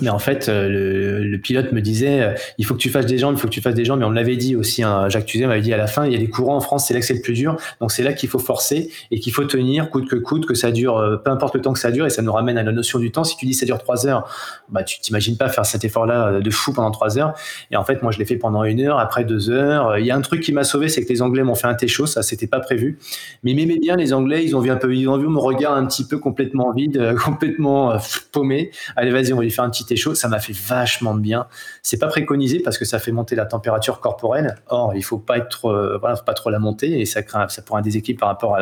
Mais 0.01 0.09
en 0.09 0.19
fait, 0.19 0.47
euh, 0.47 0.69
le, 0.69 1.23
le, 1.23 1.37
pilote 1.39 1.71
me 1.71 1.81
disait, 1.81 2.21
euh, 2.21 2.33
il 2.57 2.65
faut 2.65 2.73
que 2.75 2.79
tu 2.79 2.89
fasses 2.89 3.05
des 3.05 3.17
jambes, 3.17 3.35
il 3.35 3.39
faut 3.39 3.47
que 3.47 3.53
tu 3.53 3.61
fasses 3.61 3.73
des 3.73 3.85
jambes. 3.85 4.01
Et 4.01 4.05
on 4.05 4.11
l'avait 4.11 4.35
dit 4.35 4.55
aussi, 4.55 4.83
hein, 4.83 5.09
Jacques 5.09 5.25
Tuzet 5.25 5.47
m'avait 5.47 5.61
dit 5.61 5.73
à 5.73 5.77
la 5.77 5.87
fin, 5.87 6.05
il 6.05 6.13
y 6.13 6.15
a 6.15 6.19
des 6.19 6.29
courants 6.29 6.57
en 6.57 6.61
France, 6.61 6.87
c'est 6.87 6.93
là 6.93 6.99
que 6.99 7.05
c'est 7.05 7.15
le 7.15 7.21
plus 7.21 7.33
dur. 7.33 7.55
Donc 7.81 7.91
c'est 7.91 8.03
là 8.03 8.13
qu'il 8.13 8.29
faut 8.29 8.39
forcer 8.39 8.91
et 9.11 9.19
qu'il 9.19 9.33
faut 9.33 9.43
tenir 9.45 9.89
coûte 9.89 10.07
que 10.07 10.15
coûte, 10.15 10.45
que 10.45 10.53
ça 10.53 10.71
dure, 10.71 10.97
euh, 10.97 11.17
peu 11.17 11.31
importe 11.31 11.55
le 11.55 11.61
temps 11.61 11.73
que 11.73 11.79
ça 11.79 11.91
dure. 11.91 12.05
Et 12.05 12.09
ça 12.09 12.21
nous 12.21 12.31
ramène 12.31 12.57
à 12.57 12.63
la 12.63 12.71
notion 12.71 12.99
du 12.99 13.11
temps. 13.11 13.23
Si 13.23 13.37
tu 13.37 13.45
dis 13.45 13.53
ça 13.53 13.65
dure 13.65 13.79
trois 13.79 14.05
heures, 14.05 14.29
bah 14.69 14.83
tu 14.83 14.99
t'imagines 14.99 15.37
pas 15.37 15.49
faire 15.49 15.65
cet 15.65 15.83
effort-là 15.83 16.39
de 16.39 16.49
fou 16.51 16.73
pendant 16.73 16.91
trois 16.91 17.17
heures. 17.17 17.33
Et 17.71 17.75
en 17.75 17.83
fait, 17.83 18.03
moi 18.03 18.11
je 18.11 18.19
l'ai 18.19 18.25
fait 18.25 18.37
pendant 18.37 18.63
une 18.63 18.81
heure, 18.81 18.99
après 18.99 19.23
deux 19.23 19.49
heures. 19.49 19.97
Il 19.97 20.05
y 20.05 20.11
a 20.11 20.15
un 20.15 20.21
truc 20.21 20.41
qui 20.41 20.51
m'a 20.51 20.63
sauvé, 20.63 20.89
c'est 20.89 21.03
que 21.03 21.09
les 21.09 21.21
Anglais 21.21 21.43
m'ont 21.43 21.55
fait 21.55 21.67
un 21.67 21.75
thé 21.75 21.87
chaud, 21.87 22.05
ça 22.05 22.21
c'était 22.21 22.47
pas 22.47 22.59
prévu. 22.59 22.99
Mais 23.43 23.51
ils 23.51 23.55
m'aimaient 23.55 23.79
bien 23.79 23.95
les 23.95 24.13
Anglais, 24.13 24.43
ils 24.45 24.55
ont 24.55 24.59
vu 24.59 24.69
un 24.69 24.75
peu, 24.75 24.93
ils 24.95 25.07
ont 25.07 25.17
vu 25.17 25.27
mon 25.27 25.39
regard 25.39 25.73
un 25.73 25.85
petit 25.85 26.05
peu 26.05 26.17
complètement 26.19 26.71
vide, 26.71 27.15
complètement 27.23 27.97
paumé. 28.31 28.71
Allez 28.95 29.11
vas-y, 29.11 29.33
on 29.33 29.37
va 29.37 29.43
lui 29.43 29.54
faire 29.55 29.63
un 29.63 29.69
petit 29.69 29.85
thé. 29.85 29.95
Ça 30.13 30.27
m'a 30.27 30.39
fait 30.39 30.53
vachement 30.53 31.15
de 31.15 31.19
bien. 31.19 31.47
C'est 31.81 31.97
pas 31.97 32.07
préconisé 32.07 32.59
parce 32.59 32.77
que 32.77 32.85
ça 32.85 32.99
fait 32.99 33.11
monter 33.11 33.35
la 33.35 33.45
température 33.45 33.99
corporelle. 33.99 34.55
Or, 34.67 34.93
il 34.95 35.03
faut 35.03 35.17
pas 35.17 35.37
être, 35.37 35.65
euh, 35.65 35.97
voilà, 35.99 36.15
faut 36.15 36.23
pas 36.23 36.33
trop 36.33 36.49
la 36.49 36.59
monter 36.59 36.99
et 36.99 37.05
ça 37.05 37.23
crée, 37.23 37.45
ça 37.49 37.61
pourrait 37.61 37.79
un 37.79 37.83
déséquilibre 37.83 38.19
par 38.19 38.29
rapport 38.29 38.57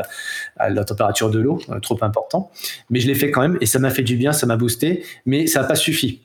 à, 0.57 0.69
la 0.69 0.83
température 0.83 1.29
de 1.29 1.39
l'eau, 1.39 1.59
euh, 1.69 1.79
trop 1.79 1.97
important. 2.01 2.51
Mais 2.89 2.99
je 2.99 3.07
l'ai 3.07 3.15
fait 3.15 3.31
quand 3.31 3.41
même 3.41 3.57
et 3.61 3.65
ça 3.65 3.79
m'a 3.79 3.89
fait 3.89 4.03
du 4.03 4.15
bien, 4.15 4.31
ça 4.31 4.45
m'a 4.45 4.57
boosté, 4.57 5.03
mais 5.25 5.47
ça 5.47 5.61
n'a 5.61 5.67
pas 5.67 5.75
suffi. 5.75 6.21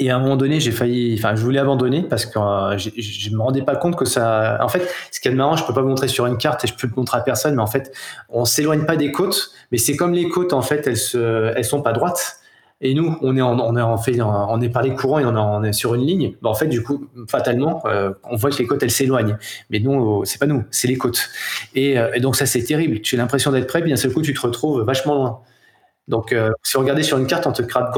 Et 0.00 0.10
à 0.10 0.16
un 0.16 0.18
moment 0.18 0.36
donné, 0.36 0.60
j'ai 0.60 0.72
failli, 0.72 1.14
enfin, 1.18 1.36
je 1.36 1.42
voulais 1.42 1.58
abandonner 1.58 2.02
parce 2.02 2.24
que 2.24 2.38
euh, 2.38 2.78
je, 2.78 2.88
je 2.96 3.30
me 3.30 3.42
rendais 3.42 3.60
pas 3.60 3.76
compte 3.76 3.96
que 3.96 4.06
ça. 4.06 4.56
En 4.62 4.68
fait, 4.68 4.88
ce 5.10 5.20
qui 5.20 5.28
est 5.28 5.30
marrant, 5.30 5.56
je 5.56 5.64
peux 5.66 5.74
pas 5.74 5.82
vous 5.82 5.88
montrer 5.88 6.08
sur 6.08 6.24
une 6.24 6.38
carte 6.38 6.64
et 6.64 6.66
je 6.66 6.74
peux 6.74 6.86
le 6.86 6.94
montrer 6.96 7.18
à 7.18 7.20
personne, 7.20 7.54
mais 7.54 7.62
en 7.62 7.66
fait, 7.66 7.92
on 8.30 8.46
s'éloigne 8.46 8.86
pas 8.86 8.96
des 8.96 9.12
côtes, 9.12 9.50
mais 9.70 9.76
c'est 9.76 9.96
comme 9.96 10.14
les 10.14 10.30
côtes, 10.30 10.54
en 10.54 10.62
fait, 10.62 10.86
elles 10.86 10.96
se, 10.96 11.52
elles 11.54 11.66
sont 11.66 11.82
pas 11.82 11.92
droites. 11.92 12.39
Et 12.82 12.94
nous, 12.94 13.16
on 13.20 13.36
est 13.36 13.42
en, 13.42 13.58
on 13.60 13.76
est 13.76 13.82
en 13.82 13.98
fait, 13.98 14.20
on 14.22 14.60
est 14.60 14.70
par 14.70 14.82
les 14.82 14.94
courants 14.94 15.18
et 15.18 15.24
on 15.26 15.36
est, 15.36 15.38
on 15.38 15.62
est 15.62 15.72
sur 15.72 15.94
une 15.94 16.06
ligne. 16.06 16.32
Ben 16.40 16.48
en 16.48 16.54
fait, 16.54 16.66
du 16.66 16.82
coup, 16.82 17.06
fatalement, 17.28 17.82
euh, 17.84 18.12
on 18.24 18.36
voit 18.36 18.50
que 18.50 18.56
les 18.56 18.66
côtes 18.66 18.82
elles 18.82 18.90
s'éloignent. 18.90 19.36
Mais 19.68 19.80
nous, 19.80 20.24
c'est 20.24 20.38
pas 20.38 20.46
nous, 20.46 20.64
c'est 20.70 20.88
les 20.88 20.96
côtes. 20.96 21.28
Et, 21.74 21.98
euh, 21.98 22.10
et 22.14 22.20
donc 22.20 22.36
ça, 22.36 22.46
c'est 22.46 22.62
terrible. 22.62 23.00
Tu 23.00 23.16
as 23.16 23.18
l'impression 23.18 23.52
d'être 23.52 23.66
prêt, 23.66 23.82
puis 23.82 23.90
d'un 23.90 23.96
seul 23.96 24.12
coup, 24.12 24.22
tu 24.22 24.32
te 24.32 24.40
retrouves 24.40 24.82
vachement 24.82 25.14
loin. 25.14 25.40
Donc, 26.10 26.32
euh, 26.32 26.50
si 26.62 26.74
vous 26.74 26.80
regardez 26.80 27.02
sur 27.02 27.16
une 27.16 27.26
carte 27.26 27.46
entre 27.46 27.62
Cap, 27.62 27.94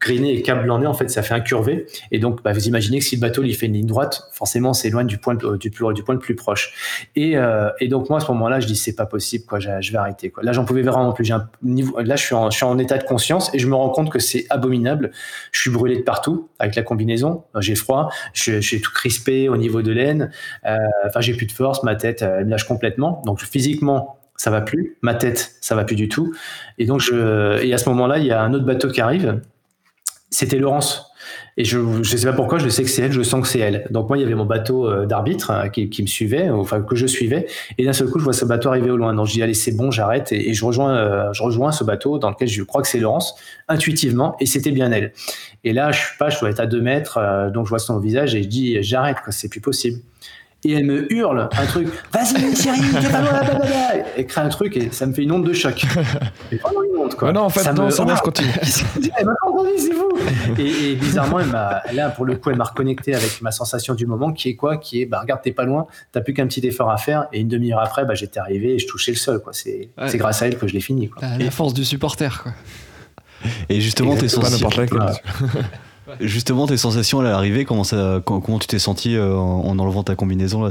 Griné 0.00 0.34
et 0.34 0.42
Cap 0.42 0.62
Blanc, 0.62 0.84
en 0.84 0.94
fait, 0.94 1.08
ça 1.08 1.22
fait 1.22 1.34
un 1.34 1.40
curvé. 1.40 1.86
Et 2.12 2.18
donc, 2.18 2.42
bah, 2.42 2.52
vous 2.52 2.68
imaginez 2.68 2.98
que 2.98 3.04
si 3.04 3.16
le 3.16 3.20
bateau 3.20 3.42
il 3.42 3.56
fait 3.56 3.66
une 3.66 3.72
ligne 3.72 3.86
droite, 3.86 4.22
forcément, 4.32 4.74
c'est 4.74 4.90
loin 4.90 5.02
du 5.04 5.18
point, 5.18 5.34
du, 5.34 5.46
du, 5.58 5.70
du 5.70 6.02
point 6.04 6.14
le 6.14 6.20
plus 6.20 6.36
proche. 6.36 7.08
Et, 7.16 7.36
euh, 7.36 7.70
et 7.80 7.88
donc, 7.88 8.10
moi, 8.10 8.18
à 8.18 8.20
ce 8.20 8.30
moment-là, 8.32 8.60
je 8.60 8.66
dis, 8.66 8.76
c'est 8.76 8.94
pas 8.94 9.06
possible, 9.06 9.46
quoi, 9.46 9.58
je, 9.58 9.70
je 9.80 9.92
vais 9.92 9.98
arrêter. 9.98 10.30
Quoi. 10.30 10.42
Là, 10.42 10.52
j'en 10.52 10.64
pouvais 10.64 10.82
vraiment 10.82 11.12
plus. 11.12 11.32
Un 11.32 11.48
niveau, 11.62 11.98
là, 12.00 12.16
je 12.16 12.22
suis, 12.22 12.34
en, 12.34 12.50
je 12.50 12.56
suis 12.56 12.66
en 12.66 12.78
état 12.78 12.98
de 12.98 13.04
conscience 13.04 13.52
et 13.54 13.58
je 13.58 13.66
me 13.66 13.74
rends 13.74 13.90
compte 13.90 14.10
que 14.10 14.18
c'est 14.18 14.44
abominable. 14.50 15.10
Je 15.52 15.60
suis 15.60 15.70
brûlé 15.70 15.96
de 15.96 16.02
partout 16.02 16.50
avec 16.58 16.76
la 16.76 16.82
combinaison. 16.82 17.44
J'ai 17.60 17.74
froid, 17.74 18.10
j'ai 18.34 18.80
tout 18.80 18.92
crispé 18.92 19.48
au 19.48 19.56
niveau 19.56 19.80
de 19.80 19.90
l'aine. 19.90 20.30
Euh, 20.66 20.76
enfin, 21.06 21.20
j'ai 21.20 21.34
plus 21.34 21.46
de 21.46 21.52
force, 21.52 21.82
ma 21.82 21.96
tête, 21.96 22.20
elle 22.22 22.44
me 22.44 22.50
lâche 22.50 22.64
complètement. 22.64 23.22
Donc, 23.24 23.40
physiquement, 23.40 24.18
ça 24.42 24.50
va 24.50 24.60
plus. 24.60 24.96
Ma 25.02 25.14
tête, 25.14 25.54
ça 25.60 25.76
va 25.76 25.84
plus 25.84 25.94
du 25.94 26.08
tout. 26.08 26.34
Et 26.76 26.84
donc, 26.84 26.98
je, 26.98 27.62
et 27.62 27.72
à 27.72 27.78
ce 27.78 27.88
moment-là, 27.90 28.18
il 28.18 28.26
y 28.26 28.32
a 28.32 28.42
un 28.42 28.52
autre 28.54 28.64
bateau 28.64 28.88
qui 28.88 29.00
arrive. 29.00 29.40
c'était 30.30 30.58
Laurence. 30.58 31.12
Et 31.56 31.64
je 31.64 31.78
ne 31.78 32.02
sais 32.02 32.26
pas 32.26 32.32
pourquoi, 32.32 32.58
je 32.58 32.68
sais 32.68 32.82
que 32.82 32.90
c'est 32.90 33.02
elle, 33.02 33.12
je 33.12 33.22
sens 33.22 33.40
que 33.40 33.46
c'est 33.46 33.60
elle. 33.60 33.86
Donc 33.90 34.08
moi, 34.08 34.18
il 34.18 34.22
y 34.22 34.24
avait 34.24 34.34
mon 34.34 34.44
bateau 34.44 34.88
euh, 34.88 35.06
d'arbitre 35.06 35.52
hein, 35.52 35.68
qui, 35.68 36.02
me 36.02 36.08
suivait, 36.08 36.50
enfin 36.50 36.82
que 36.82 36.96
je 36.96 37.06
suivais. 37.06 37.46
Et 37.78 37.84
d'un 37.84 37.92
seul 37.92 38.08
coup, 38.08 38.18
je 38.18 38.24
vois 38.24 38.32
ce 38.32 38.44
bateau 38.44 38.70
arriver 38.70 38.90
au 38.90 38.96
loin. 38.96 39.14
Donc 39.14 39.28
je 39.28 39.34
dis, 39.34 39.42
allez, 39.44 39.54
c'est 39.54 39.76
bon, 39.76 39.92
j'arrête. 39.92 40.32
Et, 40.32 40.54
je, 40.54 40.64
rejoins, 40.64 40.96
euh, 40.96 41.32
je 41.32 41.44
rejoins 41.44 41.70
ce 41.70 41.84
bateau 41.84 42.18
dans 42.18 42.30
lequel 42.30 42.48
je 42.48 42.64
crois 42.64 42.82
que 42.82 42.88
c'est 42.88 42.98
Laurence, 42.98 43.36
intuitivement. 43.68 44.34
Et 44.40 44.46
c'était 44.46 44.72
bien 44.72 44.90
elle. 44.90 45.12
Et 45.62 45.72
là, 45.72 45.92
je 45.92 46.00
sais 46.00 46.16
pas, 46.18 46.30
je 46.30 46.40
dois 46.40 46.50
être 46.50 46.58
à 46.58 46.66
deux 46.66 46.80
mètres. 46.80 47.16
Euh, 47.18 47.50
donc 47.50 47.66
je 47.66 47.68
vois 47.68 47.78
son 47.78 48.00
visage 48.00 48.34
et 48.34 48.42
je 48.42 48.48
dis, 48.48 48.82
j'arrête, 48.82 49.18
c'est 49.30 49.48
plus 49.48 49.60
possible 49.60 50.00
et 50.64 50.72
elle 50.72 50.84
me 50.84 51.12
hurle 51.12 51.48
un 51.52 51.66
truc. 51.66 51.88
Vas-y 52.12 52.52
Thierry 52.54 52.80
t'es 52.80 53.08
pas 53.08 53.20
loin 53.20 53.40
elle 54.16 54.26
crée 54.26 54.40
un 54.40 54.48
truc 54.48 54.76
et 54.76 54.90
ça 54.92 55.06
me 55.06 55.12
fait 55.12 55.22
une 55.22 55.32
onde 55.32 55.46
de 55.46 55.52
choc. 55.52 55.84
Mais 56.52 56.58
vraiment 56.58 56.82
une 56.82 56.96
onde 56.96 57.14
quoi. 57.14 57.32
Non 57.32 57.42
en 57.42 57.48
fait 57.48 57.60
ça 57.60 57.72
non 57.72 57.86
me... 57.86 57.90
ça 57.90 58.04
va 58.04 58.16
continue. 58.16 58.48
Elle 59.18 59.26
m'a 59.26 59.34
entendu 59.46 59.70
c'est 59.76 59.92
vous 59.92 60.10
et, 60.58 60.92
et, 60.92 60.94
bizarrement 60.94 61.40
elle 61.40 61.48
m'a 61.48 61.82
là 61.92 62.10
pour 62.10 62.24
le 62.24 62.36
coup 62.36 62.50
elle 62.50 62.56
m'a 62.56 62.64
reconnecté 62.64 63.14
avec 63.14 63.40
ma 63.42 63.50
sensation 63.50 63.94
du 63.94 64.06
moment 64.06 64.32
qui 64.32 64.50
est 64.50 64.56
quoi? 64.56 64.76
Qui 64.76 65.02
est 65.02 65.06
bah 65.06 65.20
regarde 65.20 65.42
t'es 65.42 65.52
pas 65.52 65.64
loin 65.64 65.86
t'as 66.12 66.20
plus 66.20 66.34
qu'un 66.34 66.46
petit 66.46 66.64
effort 66.66 66.90
à 66.90 66.96
faire. 66.96 67.26
Et 67.32 67.40
une 67.40 67.48
demi-heure 67.48 67.80
après 67.80 68.04
bah 68.04 68.14
j'étais 68.14 68.38
arrivé 68.38 68.74
et 68.74 68.78
je 68.78 68.86
touchais 68.86 69.12
le 69.12 69.18
sol 69.18 69.42
quoi. 69.42 69.52
C'est 69.52 69.90
grâce 70.14 70.42
à 70.42 70.46
elle 70.46 70.58
que 70.58 70.66
je 70.68 70.74
l'ai 70.74 70.80
fini 70.80 71.08
quoi. 71.08 71.26
la, 71.38 71.50
force 71.50 71.74
du 71.74 71.84
supporter 71.84 72.42
quoi. 72.42 72.52
Et 73.68 73.80
justement 73.80 74.16
t'es 74.16 74.28
sensible 74.28 74.68
Justement, 76.20 76.66
tes 76.66 76.76
sensations 76.76 77.20
à 77.20 77.22
l'arrivée, 77.22 77.64
comment, 77.64 77.82
comment 78.24 78.58
tu 78.58 78.66
t'es 78.66 78.78
senti 78.78 79.16
euh, 79.16 79.34
en, 79.34 79.78
enlevant 79.78 80.02
ta 80.02 80.14
combinaison 80.14 80.62
là 80.62 80.70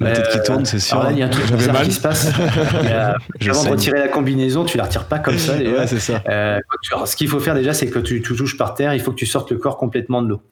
La 0.00 0.12
tête 0.12 0.28
qui 0.30 0.42
tourne, 0.42 0.64
c'est 0.64 0.80
sûr. 0.80 1.06
il 1.10 1.18
y 1.18 1.22
a 1.22 1.26
un 1.26 1.28
truc 1.28 1.46
qui 1.46 1.92
se 1.92 2.00
passe. 2.00 2.28
avant 2.32 3.64
de 3.64 3.68
retirer 3.70 3.98
la 3.98 4.08
combinaison, 4.08 4.64
tu 4.64 4.76
la 4.76 4.84
retires 4.84 5.06
pas 5.06 5.18
comme 5.18 5.38
ça. 5.38 5.56
ouais, 5.56 5.86
c'est 5.86 6.00
ça. 6.00 6.22
Euh, 6.28 6.58
ce 7.04 7.16
qu'il 7.16 7.28
faut 7.28 7.40
faire 7.40 7.54
déjà, 7.54 7.72
c'est 7.72 7.88
que 7.88 7.98
tu, 7.98 8.22
touches 8.22 8.56
par 8.56 8.74
terre, 8.74 8.94
il 8.94 9.00
faut 9.00 9.12
que 9.12 9.16
tu 9.16 9.26
sortes 9.26 9.50
le 9.50 9.58
corps 9.58 9.76
complètement 9.76 10.22
de 10.22 10.28
l'eau 10.28 10.42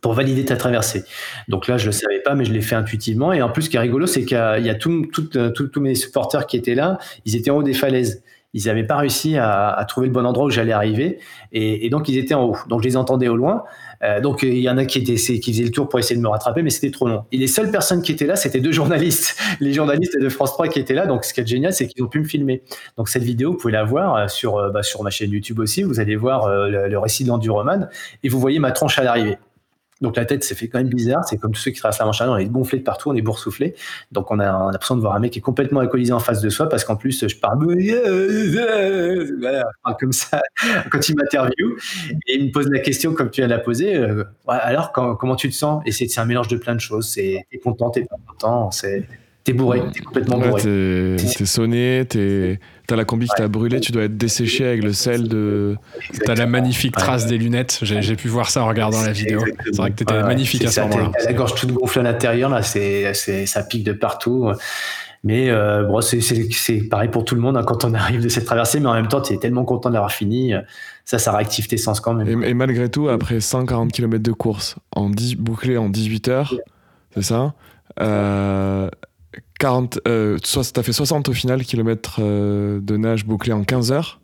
pour 0.00 0.12
valider 0.12 0.44
ta 0.44 0.56
traversée. 0.56 1.04
Donc 1.48 1.68
là, 1.68 1.78
je 1.78 1.86
le 1.86 1.92
savais 1.92 2.20
pas, 2.20 2.34
mais 2.34 2.44
je 2.44 2.52
l'ai 2.52 2.60
fait 2.60 2.74
intuitivement. 2.74 3.32
Et 3.32 3.40
en 3.40 3.48
plus, 3.48 3.62
ce 3.62 3.70
qui 3.70 3.76
est 3.76 3.80
rigolo, 3.80 4.06
c'est 4.06 4.24
qu'il 4.24 4.36
y 4.36 4.70
a, 4.70 4.74
tous 4.74 5.80
mes 5.80 5.94
supporters 5.94 6.46
qui 6.46 6.56
étaient 6.56 6.74
là, 6.74 6.98
ils 7.24 7.36
étaient 7.36 7.50
en 7.50 7.56
haut 7.56 7.62
des 7.62 7.74
falaises 7.74 8.22
ils 8.56 8.66
n'avaient 8.68 8.84
pas 8.84 8.96
réussi 8.96 9.36
à, 9.36 9.84
trouver 9.86 10.06
le 10.06 10.14
bon 10.14 10.24
endroit 10.24 10.46
où 10.46 10.50
j'allais 10.50 10.72
arriver, 10.72 11.18
et, 11.52 11.90
donc 11.90 12.08
ils 12.08 12.16
étaient 12.16 12.32
en 12.32 12.44
haut. 12.44 12.56
Donc 12.68 12.80
je 12.80 12.88
les 12.88 12.96
entendais 12.96 13.28
au 13.28 13.36
loin. 13.36 13.64
Euh, 14.02 14.20
donc 14.20 14.42
il 14.42 14.58
y 14.58 14.70
en 14.70 14.78
a 14.78 14.86
qui, 14.86 14.98
étaient, 14.98 15.16
qui 15.16 15.52
faisaient 15.52 15.64
le 15.64 15.70
tour 15.70 15.90
pour 15.90 15.98
essayer 15.98 16.16
de 16.16 16.22
me 16.22 16.28
rattraper, 16.28 16.62
mais 16.62 16.70
c'était 16.70 16.90
trop 16.90 17.06
long. 17.06 17.24
Et 17.32 17.36
les 17.36 17.48
seules 17.48 17.70
personnes 17.70 18.00
qui 18.00 18.12
étaient 18.12 18.26
là, 18.26 18.34
c'était 18.34 18.60
deux 18.60 18.72
journalistes, 18.72 19.38
les 19.60 19.74
journalistes 19.74 20.18
de 20.18 20.28
France 20.30 20.52
3 20.52 20.68
qui 20.68 20.78
étaient 20.78 20.94
là. 20.94 21.06
Donc 21.06 21.24
ce 21.24 21.34
qui 21.34 21.40
est 21.40 21.46
génial, 21.46 21.74
c'est 21.74 21.86
qu'ils 21.86 22.02
ont 22.02 22.08
pu 22.08 22.18
me 22.18 22.24
filmer. 22.24 22.62
Donc 22.96 23.10
cette 23.10 23.24
vidéo, 23.24 23.52
vous 23.52 23.58
pouvez 23.58 23.74
la 23.74 23.84
voir 23.84 24.16
euh, 24.16 24.28
sur, 24.28 24.56
euh, 24.56 24.70
bah, 24.70 24.82
sur 24.82 25.02
ma 25.02 25.10
chaîne 25.10 25.30
YouTube 25.30 25.58
aussi. 25.58 25.82
Vous 25.82 26.00
allez 26.00 26.16
voir 26.16 26.48
le, 26.48 26.96
récit 26.98 27.24
de 27.24 27.28
l'enduroman 27.28 27.90
et 28.22 28.30
vous 28.30 28.40
voyez 28.40 28.58
ma 28.58 28.72
tronche 28.72 28.98
à 28.98 29.02
l'arrivée. 29.02 29.36
Donc 30.02 30.16
la 30.16 30.26
tête, 30.26 30.44
c'est 30.44 30.54
fait 30.54 30.68
quand 30.68 30.78
même 30.78 30.88
bizarre. 30.88 31.24
C'est 31.24 31.38
comme 31.38 31.52
tous 31.52 31.60
ceux 31.60 31.70
qui 31.70 31.78
traversent 31.78 31.98
la 31.98 32.04
manche 32.04 32.20
on 32.20 32.36
est 32.36 32.46
gonflé 32.46 32.78
de 32.78 32.84
partout, 32.84 33.10
on 33.10 33.14
est 33.14 33.22
boursouflé. 33.22 33.74
Donc 34.12 34.30
on 34.30 34.38
a, 34.40 34.52
on 34.52 34.68
a 34.68 34.72
l'impression 34.72 34.96
de 34.96 35.00
voir 35.00 35.14
un 35.14 35.20
mec 35.20 35.32
qui 35.32 35.38
est 35.38 35.42
complètement 35.42 35.80
alcoolisé 35.80 36.12
en 36.12 36.18
face 36.18 36.40
de 36.40 36.50
soi 36.50 36.68
parce 36.68 36.84
qu'en 36.84 36.96
plus, 36.96 37.26
je 37.26 37.36
parle, 37.36 37.66
comme 39.98 40.12
ça 40.12 40.42
quand 40.90 41.08
il 41.08 41.16
m'interviewe. 41.16 41.76
Et 42.26 42.36
il 42.36 42.46
me 42.46 42.52
pose 42.52 42.68
la 42.68 42.80
question 42.80 43.14
comme 43.14 43.30
tu 43.30 43.40
de 43.40 43.46
la 43.46 43.58
poser. 43.58 43.96
Euh, 43.96 44.24
alors, 44.46 44.92
comment 44.92 45.36
tu 45.36 45.48
te 45.48 45.54
sens? 45.54 45.82
Et 45.86 45.92
c'est 45.92 46.18
un 46.18 46.26
mélange 46.26 46.48
de 46.48 46.56
plein 46.56 46.74
de 46.74 46.80
choses. 46.80 47.08
C'est 47.08 47.46
content, 47.62 47.90
t'es 47.90 48.04
pas 48.04 48.16
content. 48.26 48.70
C'est 48.70 49.06
t'es 49.46 49.52
bourré, 49.52 49.80
t'es 49.92 50.00
complètement 50.00 50.38
bourré. 50.38 50.62
T'es 51.16 51.46
sonné, 51.46 52.04
t'as 52.86 52.96
la 52.96 53.04
combi 53.04 53.26
qui 53.28 53.34
t'a 53.36 53.48
brûlé, 53.48 53.80
tu 53.80 53.92
dois 53.92 54.04
être 54.04 54.16
desséché 54.16 54.66
avec 54.66 54.82
le 54.82 54.92
sel 54.92 55.28
de. 55.28 55.76
T'as 56.24 56.34
la 56.34 56.46
magnifique 56.46 56.94
trace 56.94 57.26
des 57.26 57.38
lunettes, 57.38 57.78
j'ai 57.82 58.16
pu 58.16 58.28
voir 58.28 58.50
ça 58.50 58.62
en 58.62 58.66
regardant 58.66 59.00
la 59.02 59.12
vidéo. 59.12 59.40
C'est 59.64 59.76
vrai 59.76 59.90
que 59.92 59.96
t'étais 59.96 60.22
magnifique 60.22 60.64
à 60.64 60.70
ce 60.70 60.80
moment-là. 60.82 61.12
La 61.24 61.32
gorge 61.32 61.54
toute 61.54 61.72
gonflée 61.72 62.00
à 62.00 62.04
l'intérieur, 62.04 62.50
là, 62.50 62.62
c'est, 62.62 63.46
ça 63.46 63.62
pique 63.62 63.84
de 63.84 63.92
partout. 63.92 64.50
Mais 65.24 65.50
euh, 65.50 65.84
bon, 65.84 66.00
c'est 66.00 66.88
pareil 66.88 67.08
pour 67.08 67.24
tout 67.24 67.34
le 67.34 67.40
monde 67.40 67.56
hein, 67.56 67.64
quand 67.64 67.84
on 67.84 67.94
arrive 67.94 68.22
de 68.22 68.28
cette 68.28 68.44
traversée, 68.44 68.78
mais 68.80 68.88
en 68.88 68.94
même 68.94 69.08
temps, 69.08 69.20
tu 69.20 69.32
es 69.32 69.38
tellement 69.38 69.64
content 69.64 69.90
d'avoir 69.90 70.12
fini. 70.12 70.52
Ça, 71.04 71.18
ça 71.18 71.32
réactive 71.32 71.68
tes 71.68 71.76
sens 71.76 72.00
quand 72.00 72.14
même. 72.14 72.42
Et, 72.42 72.54
malgré 72.54 72.88
tout, 72.88 73.08
après 73.08 73.40
140 73.40 73.92
km 73.92 74.22
de 74.22 74.32
course, 74.32 74.76
en 74.94 75.08
10, 75.08 75.36
bouclé 75.36 75.76
en 75.76 75.88
18 75.88 76.28
heures, 76.28 76.54
c'est 77.14 77.22
ça 77.22 77.54
euh, 78.00 78.88
40, 79.58 80.00
euh, 80.06 80.38
t'as 80.72 80.82
fait 80.82 80.92
60 80.92 81.28
au 81.28 81.32
final 81.32 81.64
kilomètres 81.64 82.18
euh, 82.20 82.80
de 82.80 82.96
nage 82.96 83.24
bouclé 83.24 83.52
en 83.52 83.64
15 83.64 83.92
heures. 83.92 84.20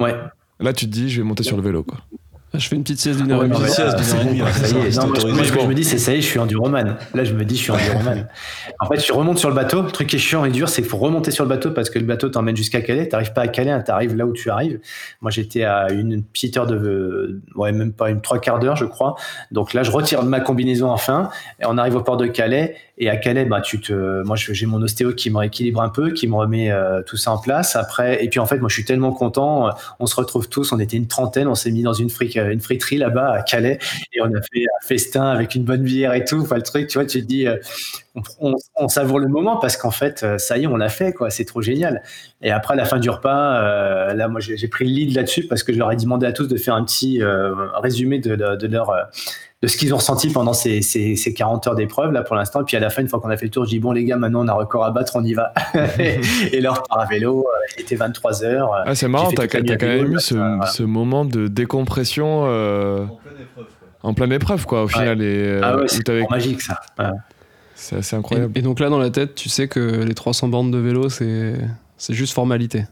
Ouais. 0.00 0.14
Là, 0.60 0.72
tu 0.72 0.86
te 0.86 0.90
dis, 0.90 1.10
je 1.10 1.20
vais 1.20 1.26
monter 1.26 1.42
sur 1.42 1.56
le 1.56 1.62
vélo, 1.62 1.82
quoi. 1.82 1.98
Je 2.52 2.66
fais 2.66 2.74
une 2.74 2.82
petite 2.82 2.98
sieste 2.98 3.20
d'une 3.20 3.30
heure 3.30 3.44
et 3.44 3.48
demie. 3.48 3.60
sieste 3.68 3.96
d'une 3.96 4.40
heure 4.40 4.48
et 4.48 4.60
demie. 4.60 5.46
ce 5.46 5.52
que 5.52 5.60
je 5.60 5.66
me 5.66 5.74
dis, 5.74 5.84
c'est 5.84 5.98
ça 5.98 6.12
y 6.12 6.16
est, 6.16 6.20
je 6.20 6.26
suis 6.26 6.38
enduroman. 6.40 6.96
Là, 7.14 7.22
je 7.24 7.32
me 7.32 7.44
dis, 7.44 7.54
je 7.54 7.62
suis 7.62 7.70
enduroman. 7.70 8.26
en 8.80 8.86
fait, 8.86 8.96
tu 8.96 9.12
remontes 9.12 9.38
sur 9.38 9.48
le 9.48 9.54
bateau. 9.54 9.82
Le 9.82 9.90
truc 9.92 10.08
qui 10.08 10.16
est 10.16 10.18
chiant 10.18 10.44
et 10.44 10.50
dur, 10.50 10.68
c'est 10.68 10.82
qu'il 10.82 10.90
faut 10.90 10.96
remonter 10.96 11.30
sur 11.30 11.44
le 11.44 11.48
bateau 11.48 11.70
parce 11.70 11.90
que 11.90 12.00
le 12.00 12.06
bateau 12.06 12.28
t'emmène 12.28 12.56
jusqu'à 12.56 12.80
Calais. 12.80 13.08
T'arrives 13.08 13.32
pas 13.32 13.42
à 13.42 13.48
Calais, 13.48 13.70
hein, 13.70 13.80
t'arrives 13.80 14.16
là 14.16 14.26
où 14.26 14.32
tu 14.32 14.50
arrives. 14.50 14.80
Moi, 15.20 15.30
j'étais 15.30 15.62
à 15.62 15.92
une 15.92 16.24
petite 16.24 16.56
heure 16.56 16.66
de, 16.66 17.40
ouais, 17.54 17.70
même 17.70 17.92
pas 17.92 18.10
une 18.10 18.20
trois 18.20 18.40
quarts 18.40 18.58
d'heure, 18.58 18.76
je 18.76 18.84
crois. 18.84 19.14
Donc 19.52 19.72
là, 19.72 19.84
je 19.84 19.92
retire 19.92 20.24
ma 20.24 20.40
combinaison 20.40 20.90
enfin. 20.90 21.30
Et 21.60 21.66
on 21.66 21.78
arrive 21.78 21.94
au 21.94 22.02
port 22.02 22.16
de 22.16 22.26
Calais. 22.26 22.74
Et 23.02 23.08
à 23.08 23.16
Calais, 23.16 23.46
bah, 23.46 23.62
tu 23.62 23.80
te, 23.80 24.22
moi, 24.24 24.36
j'ai 24.36 24.66
mon 24.66 24.82
ostéo 24.82 25.14
qui 25.14 25.30
me 25.30 25.38
rééquilibre 25.38 25.80
un 25.80 25.88
peu, 25.88 26.10
qui 26.10 26.28
me 26.28 26.34
remet 26.34 26.70
euh, 26.70 27.00
tout 27.02 27.16
ça 27.16 27.32
en 27.32 27.38
place. 27.38 27.74
Après, 27.74 28.22
et 28.22 28.28
puis 28.28 28.38
en 28.40 28.44
fait, 28.44 28.58
moi, 28.58 28.68
je 28.68 28.74
suis 28.74 28.84
tellement 28.84 29.12
content. 29.12 29.70
On 30.00 30.04
se 30.04 30.14
retrouve 30.14 30.50
tous. 30.50 30.70
On 30.72 30.78
était 30.78 30.98
une 30.98 31.06
trentaine. 31.06 31.48
On 31.48 31.54
s'est 31.54 31.70
mis 31.70 31.82
dans 31.82 31.94
une, 31.94 32.10
fric, 32.10 32.36
une 32.36 32.60
friterie 32.60 32.98
là-bas 32.98 33.32
à 33.32 33.42
Calais 33.42 33.78
et 34.12 34.20
on 34.20 34.26
a 34.26 34.42
fait 34.52 34.64
un 34.64 34.86
festin 34.86 35.30
avec 35.30 35.54
une 35.54 35.64
bonne 35.64 35.82
bière 35.82 36.12
et 36.12 36.26
tout. 36.26 36.42
Enfin, 36.42 36.56
le 36.56 36.62
truc, 36.62 36.88
tu 36.88 36.98
vois, 36.98 37.06
tu 37.06 37.22
te 37.22 37.26
dis, 37.26 37.46
euh, 37.46 37.56
on, 38.38 38.88
savoure 38.88 39.18
le 39.18 39.28
moment 39.28 39.56
parce 39.56 39.78
qu'en 39.78 39.90
fait, 39.90 40.22
euh, 40.22 40.36
ça 40.36 40.58
y 40.58 40.64
est, 40.64 40.66
on 40.66 40.76
l'a 40.76 40.90
fait, 40.90 41.14
quoi. 41.14 41.30
C'est 41.30 41.46
trop 41.46 41.62
génial. 41.62 42.02
Et 42.42 42.50
après, 42.50 42.74
à 42.74 42.76
la 42.76 42.84
fin 42.84 42.98
du 42.98 43.08
repas, 43.08 44.12
là, 44.12 44.28
moi, 44.28 44.40
j'ai 44.40 44.68
pris 44.68 44.84
le 44.84 44.90
lead 44.90 45.16
là-dessus 45.16 45.46
parce 45.46 45.62
que 45.62 45.72
je 45.72 45.78
leur 45.78 45.90
ai 45.90 45.96
demandé 45.96 46.26
à 46.26 46.32
tous 46.32 46.48
de 46.48 46.56
faire 46.58 46.74
un 46.74 46.84
petit 46.84 47.22
résumé 47.82 48.18
de, 48.18 48.36
de 48.36 48.66
leur 48.66 48.92
de 49.62 49.68
ce 49.68 49.76
qu'ils 49.76 49.92
ont 49.92 49.98
ressenti 49.98 50.30
pendant 50.30 50.54
ces, 50.54 50.80
ces, 50.80 51.16
ces 51.16 51.34
40 51.34 51.66
heures 51.66 51.74
d'épreuve 51.74 52.12
là 52.12 52.22
pour 52.22 52.34
l'instant. 52.34 52.62
Et 52.62 52.64
puis 52.64 52.76
à 52.76 52.80
la 52.80 52.88
fin, 52.88 53.02
une 53.02 53.08
fois 53.08 53.20
qu'on 53.20 53.28
a 53.28 53.36
fait 53.36 53.46
le 53.46 53.50
tour, 53.50 53.64
je 53.64 53.70
dis 53.70 53.78
bon 53.78 53.92
les 53.92 54.04
gars, 54.04 54.16
maintenant 54.16 54.44
on 54.44 54.48
a 54.48 54.52
un 54.52 54.54
record 54.54 54.84
à 54.84 54.90
battre, 54.90 55.12
on 55.16 55.24
y 55.24 55.34
va. 55.34 55.52
et 55.98 56.60
l'heure 56.60 56.82
par 56.84 57.00
à 57.00 57.06
vélo, 57.06 57.46
euh, 57.46 57.74
il 57.76 57.82
était 57.82 57.96
23 57.96 58.44
heures. 58.44 58.70
Ah, 58.86 58.94
c'est 58.94 59.08
marrant, 59.08 59.30
t'as 59.30 59.46
quand 59.46 59.62
même 59.62 60.14
eu 60.14 60.20
ce, 60.20 60.34
ce, 60.72 60.82
moment 60.82 61.24
de 61.26 61.46
décompression 61.48 62.44
euh, 62.46 63.04
en 64.02 64.14
pleine 64.14 64.32
épreuve 64.32 64.64
quoi 64.66 64.84
au 64.84 64.88
final. 64.88 65.20
Et, 65.20 65.60
ah 65.62 65.76
ouais, 65.76 65.88
c'est 65.88 66.08
magique 66.30 66.62
ça. 66.62 66.80
C'est 67.74 67.96
assez 67.96 68.16
incroyable. 68.16 68.52
Et, 68.54 68.58
et, 68.58 68.62
donc 68.62 68.80
là 68.80 68.88
dans 68.88 68.98
la 68.98 69.10
tête, 69.10 69.34
tu 69.34 69.48
sais 69.48 69.68
que 69.68 69.80
les 69.80 70.14
300 70.14 70.48
bandes 70.48 70.70
de 70.70 70.78
vélo, 70.78 71.08
c'est 71.10 71.54
c'est 72.00 72.14
juste 72.14 72.32
formalité. 72.32 72.84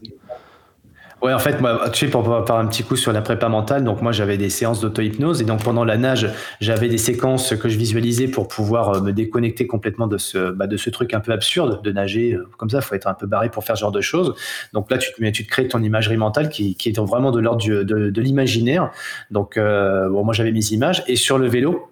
Ouais, 1.21 1.33
en 1.33 1.39
fait, 1.39 1.59
moi, 1.59 1.89
tu 1.89 2.05
sais, 2.05 2.11
pour 2.11 2.23
faire 2.23 2.55
un 2.55 2.65
petit 2.67 2.83
coup 2.83 2.95
sur 2.95 3.11
la 3.11 3.21
prépa 3.21 3.49
mentale, 3.49 3.83
donc 3.83 4.01
moi 4.01 4.13
j'avais 4.13 4.37
des 4.37 4.49
séances 4.49 4.79
d'auto-hypnose 4.79 5.41
et 5.41 5.43
donc 5.43 5.61
pendant 5.61 5.83
la 5.83 5.97
nage, 5.97 6.29
j'avais 6.61 6.87
des 6.87 6.97
séquences 6.97 7.53
que 7.57 7.67
je 7.67 7.77
visualisais 7.77 8.29
pour 8.29 8.47
pouvoir 8.47 8.89
euh, 8.89 9.01
me 9.01 9.11
déconnecter 9.11 9.67
complètement 9.67 10.07
de 10.07 10.17
ce, 10.17 10.51
bah, 10.51 10.65
de 10.65 10.77
ce 10.77 10.89
truc 10.89 11.13
un 11.13 11.19
peu 11.19 11.33
absurde 11.33 11.81
de 11.83 11.91
nager 11.91 12.35
euh, 12.35 12.47
comme 12.57 12.69
ça. 12.69 12.77
Il 12.77 12.83
faut 12.83 12.95
être 12.95 13.07
un 13.07 13.13
peu 13.15 13.27
barré 13.27 13.49
pour 13.49 13.65
faire 13.65 13.75
ce 13.75 13.81
genre 13.81 13.91
de 13.91 13.99
choses. 13.99 14.33
Donc 14.71 14.89
là, 14.89 14.97
tu 14.97 15.11
te, 15.11 15.29
tu 15.31 15.45
te 15.45 15.49
crées 15.51 15.67
ton 15.67 15.83
imagerie 15.83 16.15
mentale 16.15 16.47
qui, 16.47 16.75
qui 16.75 16.87
est 16.87 16.99
vraiment 16.99 17.31
de 17.31 17.41
l'ordre 17.41 17.65
de, 17.67 17.83
de 17.83 18.21
l'imaginaire. 18.21 18.89
Donc 19.29 19.57
euh, 19.57 20.07
bon, 20.07 20.23
moi 20.23 20.33
j'avais 20.33 20.53
mes 20.53 20.71
images 20.71 21.03
et 21.07 21.17
sur 21.17 21.37
le 21.37 21.49
vélo, 21.49 21.91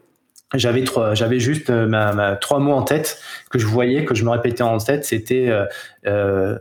j'avais 0.53 0.85
j'avais 1.11 1.41
juste 1.41 1.69
ma, 1.69 2.13
ma, 2.13 2.37
trois 2.37 2.59
mots 2.59 2.71
en 2.71 2.83
tête 2.83 3.19
que 3.49 3.59
je 3.59 3.65
voyais, 3.65 4.05
que 4.05 4.15
je 4.15 4.23
me 4.23 4.29
répétais 4.29 4.63
en 4.63 4.77
tête. 4.77 5.03
C'était 5.03 5.53
euh, 6.05 6.57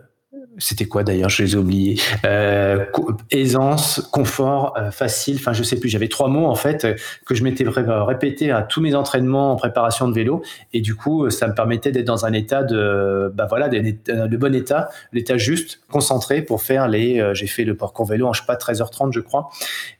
c'était 0.59 0.86
quoi 0.86 1.04
d'ailleurs? 1.04 1.28
Je 1.28 1.42
les 1.42 1.54
ai 1.54 1.57
oubliés. 1.57 2.00
Euh, 2.24 2.84
aisance, 3.30 4.00
confort, 4.12 4.74
euh, 4.78 4.90
facile. 4.90 5.36
Enfin, 5.36 5.52
je 5.52 5.62
sais 5.62 5.78
plus. 5.78 5.88
J'avais 5.88 6.09
trois 6.09 6.28
mots 6.28 6.46
en 6.46 6.54
fait 6.54 6.86
que 7.24 7.34
je 7.34 7.42
m'étais 7.44 7.64
répété 7.66 8.50
à 8.50 8.62
tous 8.62 8.80
mes 8.80 8.94
entraînements 8.94 9.52
en 9.52 9.57
préparation 9.57 10.09
de 10.09 10.14
vélo, 10.14 10.42
et 10.72 10.80
du 10.80 10.94
coup, 10.94 11.30
ça 11.30 11.48
me 11.48 11.54
permettait 11.54 11.92
d'être 11.92 12.07
dans 12.07 12.26
un 12.26 12.32
état 12.32 12.62
de, 12.62 13.32
bah 13.34 13.46
voilà, 13.48 13.68
de 13.68 14.36
bon 14.36 14.54
état, 14.54 14.90
l'état 15.12 15.36
juste, 15.36 15.80
concentré 15.90 16.42
pour 16.42 16.62
faire 16.62 16.88
les. 16.88 17.20
Euh, 17.20 17.34
j'ai 17.34 17.46
fait 17.46 17.64
le 17.64 17.76
parcours 17.76 18.07
vélo 18.07 18.26
en 18.26 18.32
je 18.32 18.40
sais 18.40 18.46
pas 18.46 18.57
13h30 18.57 19.12
je 19.12 19.20
crois, 19.20 19.50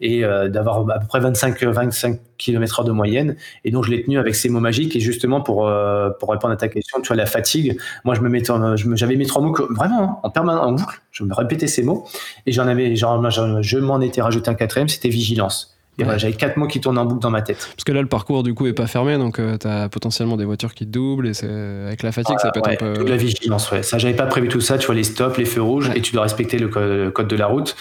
et 0.00 0.24
euh, 0.24 0.48
d'avoir 0.48 0.88
à 0.90 0.98
peu 0.98 1.07
près 1.07 1.20
25 1.20 1.62
25 1.62 2.20
km/h 2.39 2.84
de 2.84 2.93
moyenne. 2.93 3.37
Et 3.64 3.70
donc 3.70 3.84
je 3.84 3.91
l'ai 3.91 4.03
tenu 4.03 4.18
avec 4.18 4.34
ces 4.34 4.49
mots 4.49 4.61
magiques. 4.61 4.97
Et 4.97 5.01
justement 5.01 5.41
pour 5.41 5.70
pour 6.18 6.30
répondre 6.30 6.53
à 6.53 6.57
ta 6.57 6.68
question, 6.68 7.01
tu 7.01 7.09
vois 7.09 7.16
la 7.16 7.26
fatigue. 7.26 7.78
Moi, 8.05 8.14
je 8.14 8.20
me 8.20 8.28
mettais, 8.28 8.53
j'avais 8.95 9.16
mes 9.16 9.26
trois 9.26 9.43
mots 9.43 9.53
que, 9.53 9.62
vraiment 9.72 10.03
hein, 10.03 10.18
en 10.22 10.30
permanence 10.30 10.66
en 10.66 10.72
boucle. 10.72 11.01
Je 11.11 11.24
me 11.24 11.34
répétais 11.34 11.66
ces 11.66 11.82
mots 11.82 12.07
et 12.47 12.53
j'en 12.53 12.66
avais, 12.66 12.97
genre, 12.97 13.30
je 13.62 13.78
m'en 13.78 14.01
étais 14.01 14.22
rajouté 14.22 14.51
un 14.51 14.55
quatrième, 14.55 14.89
c'était 14.89 15.09
vigilance. 15.09 15.76
Voilà, 15.99 16.18
j'avais 16.18 16.34
quatre 16.34 16.59
mots 16.59 16.66
qui 16.66 16.80
tournent 16.80 16.99
en 16.99 17.07
boucle 17.07 17.22
dans 17.22 17.30
ma 17.30 17.40
tête. 17.40 17.68
Parce 17.74 17.84
que 17.84 17.92
là, 17.92 18.03
le 18.03 18.09
parcours 18.09 18.42
du 18.42 18.53
coup 18.53 18.66
est 18.66 18.74
pas 18.74 18.86
fermé, 18.86 19.16
donc 19.16 19.38
euh, 19.38 19.57
tu 19.57 19.66
as 19.66 19.88
potentiellement 19.88 20.36
des 20.36 20.44
voitures 20.44 20.74
qui 20.74 20.86
te 20.86 20.90
doublent 20.90 21.26
et 21.26 21.34
c'est 21.34 21.49
avec 21.49 22.03
la 22.03 22.12
fatigue, 22.12 22.36
ça 22.38 22.51
peut 22.51 22.61
être 22.61 22.82
un 22.82 22.94
peu. 22.94 23.09
la 23.09 23.16
vigilance, 23.16 23.70
ouais. 23.70 23.82
Ça, 23.82 23.97
j'avais 23.97 24.14
pas 24.14 24.26
prévu 24.26 24.49
tout 24.49 24.61
ça. 24.61 24.76
Tu 24.76 24.86
vois 24.86 24.94
les 24.94 25.05
stops, 25.05 25.38
les 25.38 25.47
feux 25.47 25.62
rouges, 25.62 25.90
et 25.94 26.03
tu 26.03 26.12
dois 26.12 26.22
respecter 26.22 26.59
le 26.59 26.68
code, 26.68 27.26
de 27.26 27.36
la 27.36 27.47
route. 27.47 27.76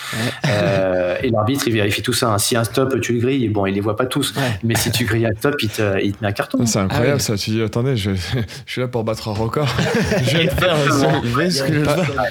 Euh, 0.47 1.17
et 1.21 1.29
l'arbitre, 1.29 1.67
il 1.67 1.73
vérifie 1.73 2.01
tout 2.01 2.13
ça. 2.13 2.29
Hein. 2.29 2.37
Si 2.37 2.55
un 2.55 2.63
stop, 2.63 2.99
tu 3.01 3.13
le 3.13 3.19
grilles, 3.19 3.49
bon, 3.49 3.65
il 3.65 3.75
les 3.75 3.81
voit 3.81 3.95
pas 3.95 4.05
tous. 4.05 4.33
Mais 4.63 4.75
si 4.75 4.91
tu 4.91 5.03
grilles 5.05 5.25
un 5.25 5.35
stop, 5.35 5.55
il 5.61 5.69
te, 5.69 6.01
il 6.01 6.13
te 6.13 6.23
met 6.23 6.29
un 6.29 6.31
carton. 6.31 6.65
C'est 6.65 6.79
incroyable 6.79 7.17
ah 7.17 7.23
ça. 7.23 7.35
Tu 7.35 7.51
dis, 7.51 7.61
attendez, 7.61 7.97
je, 7.97 8.11
je, 8.15 8.39
suis 8.65 8.81
là 8.81 8.87
pour 8.87 9.03
battre 9.03 9.27
un 9.27 9.33
record. 9.33 9.67
je 10.23 10.37
vais 10.37 10.43
le 10.45 10.49
faire. 10.49 10.75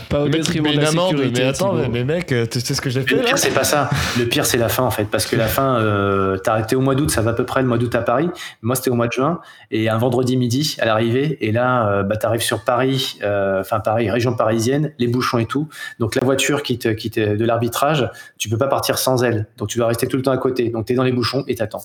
pas 0.08 0.22
au 0.22 0.28
détriment 0.28 0.72
de 0.72 0.80
la 0.80 0.86
sécurité. 0.86 1.42
Mais 1.42 1.48
attends, 1.48 1.74
mais, 1.92 2.04
mec, 2.04 2.26
tu 2.26 2.60
sais 2.60 2.74
ce 2.74 2.80
que 2.80 2.90
j'ai 2.90 3.02
fait 3.02 3.14
Le 3.14 3.22
pire, 3.22 3.38
c'est 3.38 3.54
pas 3.54 3.64
ça. 3.64 3.90
Le 4.18 4.24
pire, 4.24 4.46
c'est 4.46 4.58
la 4.58 4.68
fin 4.68 4.84
en 4.84 4.90
fait, 4.90 5.04
parce 5.04 5.26
que 5.26 5.36
la 5.36 5.46
fin, 5.46 5.73
euh, 5.78 6.36
t'as 6.36 6.52
arrêté 6.52 6.76
au 6.76 6.80
mois 6.80 6.94
d'août, 6.94 7.10
ça 7.10 7.22
va 7.22 7.30
à 7.30 7.34
peu 7.34 7.44
près 7.44 7.62
le 7.62 7.68
mois 7.68 7.78
d'août 7.78 7.94
à 7.94 8.02
Paris. 8.02 8.30
Moi, 8.62 8.76
c'était 8.76 8.90
au 8.90 8.94
mois 8.94 9.06
de 9.06 9.12
juin, 9.12 9.40
et 9.70 9.88
un 9.88 9.98
vendredi 9.98 10.36
midi 10.36 10.76
à 10.80 10.86
l'arrivée, 10.86 11.38
et 11.40 11.52
là, 11.52 11.88
euh, 11.88 12.02
bah, 12.02 12.16
t'arrives 12.16 12.42
sur 12.42 12.64
Paris, 12.64 13.18
euh, 13.22 13.60
enfin 13.60 13.80
Paris, 13.80 14.10
région 14.10 14.34
parisienne, 14.34 14.92
les 14.98 15.08
bouchons 15.08 15.38
et 15.38 15.46
tout. 15.46 15.68
Donc 15.98 16.14
la 16.14 16.24
voiture 16.24 16.62
qui 16.62 16.78
te, 16.78 16.88
qui 16.88 17.10
te, 17.10 17.36
de 17.36 17.44
l'arbitrage, 17.44 18.10
tu 18.38 18.48
peux 18.48 18.58
pas 18.58 18.68
partir 18.68 18.98
sans 18.98 19.22
elle, 19.22 19.46
donc 19.56 19.68
tu 19.68 19.78
dois 19.78 19.88
rester 19.88 20.06
tout 20.08 20.16
le 20.16 20.22
temps 20.22 20.32
à 20.32 20.38
côté. 20.38 20.70
Donc 20.70 20.86
t'es 20.86 20.94
dans 20.94 21.04
les 21.04 21.12
bouchons 21.12 21.44
et 21.46 21.54
t'attends. 21.54 21.82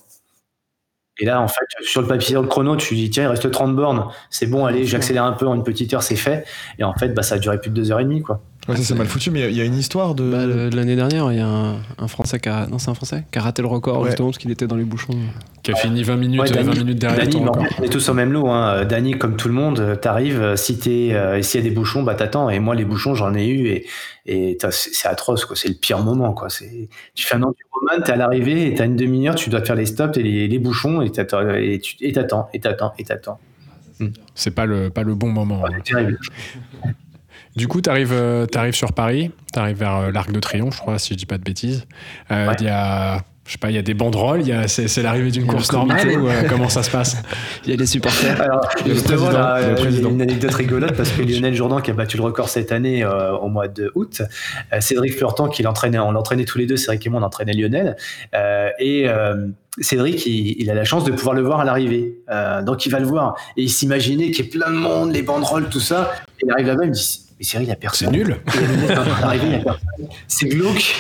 Et 1.20 1.26
là, 1.26 1.42
en 1.42 1.48
fait, 1.48 1.66
sur 1.82 2.02
le 2.02 2.08
papier, 2.08 2.30
sur 2.30 2.42
le 2.42 2.48
chrono, 2.48 2.78
tu 2.78 2.96
dis, 2.96 3.10
tiens, 3.10 3.24
il 3.24 3.28
reste 3.28 3.52
30 3.52 3.76
bornes. 3.76 4.06
C'est 4.30 4.48
bon, 4.48 4.66
allez, 4.66 4.86
j'accélère 4.86 5.26
un 5.26 5.34
peu 5.34 5.48
en 5.48 5.54
une 5.54 5.64
petite 5.64 5.94
heure, 5.94 6.02
c'est 6.02 6.16
fait. 6.16 6.46
Et 6.78 6.84
en 6.86 6.94
fait, 6.94 7.10
bah, 7.10 7.24
ça 7.24 7.36
a 7.36 7.40
duré 7.40 7.60
plus 7.60 7.70
de 7.70 7.76
deux 7.76 7.92
heures 7.92 8.00
et 8.00 8.06
demie, 8.06 8.22
quoi. 8.22 8.42
Ouais, 8.70 8.76
ça 8.76 8.84
c'est 8.84 8.96
mal 8.96 9.08
foutu, 9.08 9.32
mais 9.32 9.50
il 9.50 9.58
y, 9.58 9.62
a 9.62 9.66
une 9.66 9.78
histoire 9.78 10.14
de. 10.14 10.30
Bah, 10.30 10.46
l'année 10.76 10.96
dernière, 10.96 11.32
il 11.32 11.40
y 11.40 11.42
a 11.42 11.48
un, 11.48 12.08
Français 12.08 12.40
qui 12.40 12.50
a. 12.50 12.68
Non, 12.68 12.78
c'est 12.78 12.92
un 12.92 12.94
Français 12.94 13.24
qui 13.32 13.40
a 13.40 13.42
raté 13.42 13.64
le 13.64 13.68
record, 13.68 14.06
justement, 14.06 14.30
parce 14.30 14.38
qu'il 14.38 14.52
était 14.52 14.68
dans 14.68 14.76
les 14.76 14.84
bouchons. 14.84 15.16
Qui 15.64 15.72
a 15.72 15.76
fini 15.76 16.04
20 16.04 16.16
minutes, 16.18 16.52
20 16.56 16.64
minutes 16.76 17.00
derrière 17.00 17.28
On 17.80 17.84
est 17.84 17.90
tous 17.90 18.08
au 18.10 18.14
même 18.14 18.32
lot. 18.32 18.48
Hein. 18.48 18.86
Dany, 18.86 19.18
comme 19.18 19.38
tout 19.38 19.48
le 19.48 19.56
monde, 19.56 19.98
t'arrives, 20.02 20.56
si 20.56 20.78
t'es, 20.78 21.14
euh, 21.14 21.42
s'il 21.42 21.62
y 21.62 21.66
a 21.66 21.68
des 21.68 21.74
bouchons, 21.74 22.04
bah 22.04 22.14
t'attends. 22.14 22.52
Et 22.52 22.60
moi, 22.60 22.76
les 22.76 22.86
bouchons, 22.86 23.16
j'en 23.16 23.34
ai 23.34 23.48
eu 23.48 23.68
et, 23.70 23.88
et 24.28 24.58
c'est 24.70 25.08
atroce, 25.08 25.46
quoi. 25.46 25.56
C'est 25.56 25.70
le 25.70 25.74
pire 25.74 26.00
moment, 26.00 26.34
quoi. 26.34 26.50
Tu 26.50 27.26
fais 27.26 27.36
un 27.36 27.40
roman, 27.40 28.04
t'es 28.04 28.12
à 28.12 28.18
l'arrivée 28.18 28.68
et 28.68 28.76
t'as 28.76 28.86
une 28.86 28.96
demi-heure, 28.96 29.36
tu 29.36 29.50
dois 29.50 29.66
faire 29.66 29.76
les 29.76 29.88
stops 29.88 30.16
et 30.18 30.22
les, 30.22 30.60
bouchons 30.60 31.02
et 31.02 31.12
t'attends, 31.12 31.50
et 31.50 31.82
t'attends, 32.14 32.50
et 32.54 32.60
t'attends, 32.60 32.94
et 33.00 33.04
t'attends. 33.04 33.40
C'est 34.36 34.52
pas 34.52 34.68
le, 34.68 34.92
pas 34.92 35.04
le 35.04 35.16
bon 35.16 35.30
moment. 35.30 35.64
terrible. 35.84 36.20
Du 37.56 37.68
coup, 37.68 37.82
tu 37.82 37.90
arrives, 37.90 38.14
euh, 38.14 38.46
sur 38.72 38.94
Paris, 38.94 39.32
tu 39.54 39.60
arrives 39.60 39.78
vers 39.78 39.96
euh, 39.96 40.12
l'Arc 40.12 40.32
de 40.32 40.40
Triomphe, 40.40 40.76
je 40.76 40.82
crois, 40.82 41.00
si 41.00 41.14
je 41.14 41.18
dis 41.18 41.26
pas 41.26 41.38
de 41.38 41.44
bêtises. 41.44 41.86
Euh, 42.32 42.54
il 42.60 42.66
y 42.66 42.70
a 42.70 43.24
je 43.46 43.54
sais 43.54 43.58
pas, 43.58 43.72
il 43.72 43.76
y 43.76 43.80
a 43.80 43.82
des 43.82 43.96
banderoles, 43.96 44.44
c'est, 44.68 45.02
l'arrivée 45.02 45.32
d'une 45.32 45.48
course 45.48 45.72
normale 45.74 46.08
ou 46.20 46.28
comment 46.48 46.70
ça 46.70 46.84
se 46.84 46.92
passe? 46.92 47.18
Il 47.66 47.72
y 47.72 47.74
a 47.74 47.78
des 47.78 47.88
supporters. 47.88 48.40
Alors, 48.40 48.70
il 48.86 48.94
y 48.94 50.06
a 50.06 50.08
une 50.08 50.22
anecdote 50.22 50.54
rigolote 50.54 50.96
parce 50.96 51.10
que 51.10 51.24
Lionel 51.28 51.56
Jourdan 51.56 51.82
qui 51.82 51.90
a 51.90 51.96
battu 51.96 52.18
le 52.18 52.22
record 52.22 52.48
cette 52.48 52.72
année 52.72 53.04
au 53.04 53.48
mois 53.48 53.68
de 53.68 53.92
août, 53.96 54.22
Cédric 54.80 55.18
Fleurtan 55.18 55.50
qui 55.50 55.64
l'entraînait, 55.64 55.98
on 55.98 56.12
l'entraînait 56.12 56.46
tous 56.46 56.60
les 56.60 56.68
deux, 56.68 56.78
Cédric 56.78 57.08
et 57.08 57.10
moi 57.10 57.22
on 57.22 57.24
entraînait 57.24 57.54
Lionel, 57.54 57.98
et 58.80 59.08
Cédric, 59.80 60.28
il, 60.28 60.70
a 60.70 60.76
la 60.76 60.84
chance 60.84 61.04
de 61.04 61.12
pouvoir 61.12 61.34
le 61.34 61.42
voir 61.42 61.62
à 61.62 61.66
l'arrivée. 61.66 62.20
donc 62.62 62.86
il 62.86 62.92
va 62.92 63.00
le 63.00 63.08
voir 63.08 63.36
et 63.58 63.64
il 63.64 63.70
s'imaginait 63.70 64.30
qu'il 64.30 64.46
y 64.46 64.48
ait 64.48 64.52
plein 64.52 64.70
de 64.70 64.78
monde, 64.78 65.12
les 65.12 65.24
banderoles, 65.24 65.70
tout 65.70 65.80
ça. 65.80 66.12
Et 66.40 66.46
il 66.46 66.52
arrive 66.52 66.68
là-bas, 66.68 66.84
il 66.84 66.90
me 66.90 66.94
dit 66.94 67.29
mais 67.40 67.46
Cyril, 67.46 67.64
il 67.64 67.68
n'y 67.68 67.74
a 67.74 67.78
personne. 67.78 68.10
C'est 68.10 68.18
nul. 68.18 68.38
C'est 70.28 70.48
glauque. 70.50 70.96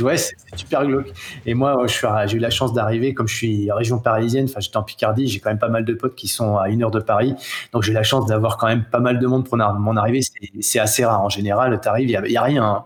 ouais, 0.00 0.16
c'est 0.16 0.34
super 0.56 0.86
glauque. 0.86 1.12
Et 1.44 1.52
moi, 1.52 1.86
j'ai 1.86 2.36
eu 2.36 2.40
la 2.40 2.48
chance 2.48 2.72
d'arriver, 2.72 3.12
comme 3.12 3.28
je 3.28 3.36
suis 3.36 3.70
en 3.70 3.76
région 3.76 3.98
parisienne, 3.98 4.46
enfin, 4.48 4.60
j'étais 4.60 4.78
en 4.78 4.82
Picardie, 4.82 5.28
j'ai 5.28 5.40
quand 5.40 5.50
même 5.50 5.58
pas 5.58 5.68
mal 5.68 5.84
de 5.84 5.92
potes 5.92 6.14
qui 6.14 6.28
sont 6.28 6.56
à 6.56 6.70
une 6.70 6.82
heure 6.82 6.90
de 6.90 7.00
Paris. 7.00 7.34
Donc, 7.72 7.82
j'ai 7.82 7.92
la 7.92 8.02
chance 8.02 8.26
d'avoir 8.26 8.56
quand 8.56 8.66
même 8.66 8.84
pas 8.84 9.00
mal 9.00 9.18
de 9.18 9.26
monde 9.26 9.46
pour 9.46 9.58
mon 9.58 9.96
arrivée. 9.96 10.20
C'est 10.60 10.78
assez 10.78 11.04
rare. 11.04 11.22
En 11.22 11.28
général, 11.28 11.78
tu 11.80 11.88
arrives, 11.88 12.08
il 12.08 12.22
n'y 12.28 12.36
a, 12.36 12.40
a, 12.40 12.44
rien. 12.44 12.64
Hein 12.64 12.84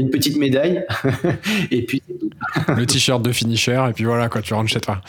une 0.00 0.10
petite 0.10 0.36
médaille, 0.36 0.84
et 1.70 1.82
puis 1.82 2.02
le 2.76 2.86
t-shirt 2.86 3.22
de 3.22 3.32
finisher, 3.32 3.84
et 3.88 3.92
puis 3.92 4.04
voilà, 4.04 4.28
quoi, 4.28 4.42
tu 4.42 4.54
rentres 4.54 4.70
chez 4.70 4.80
toi. 4.80 5.00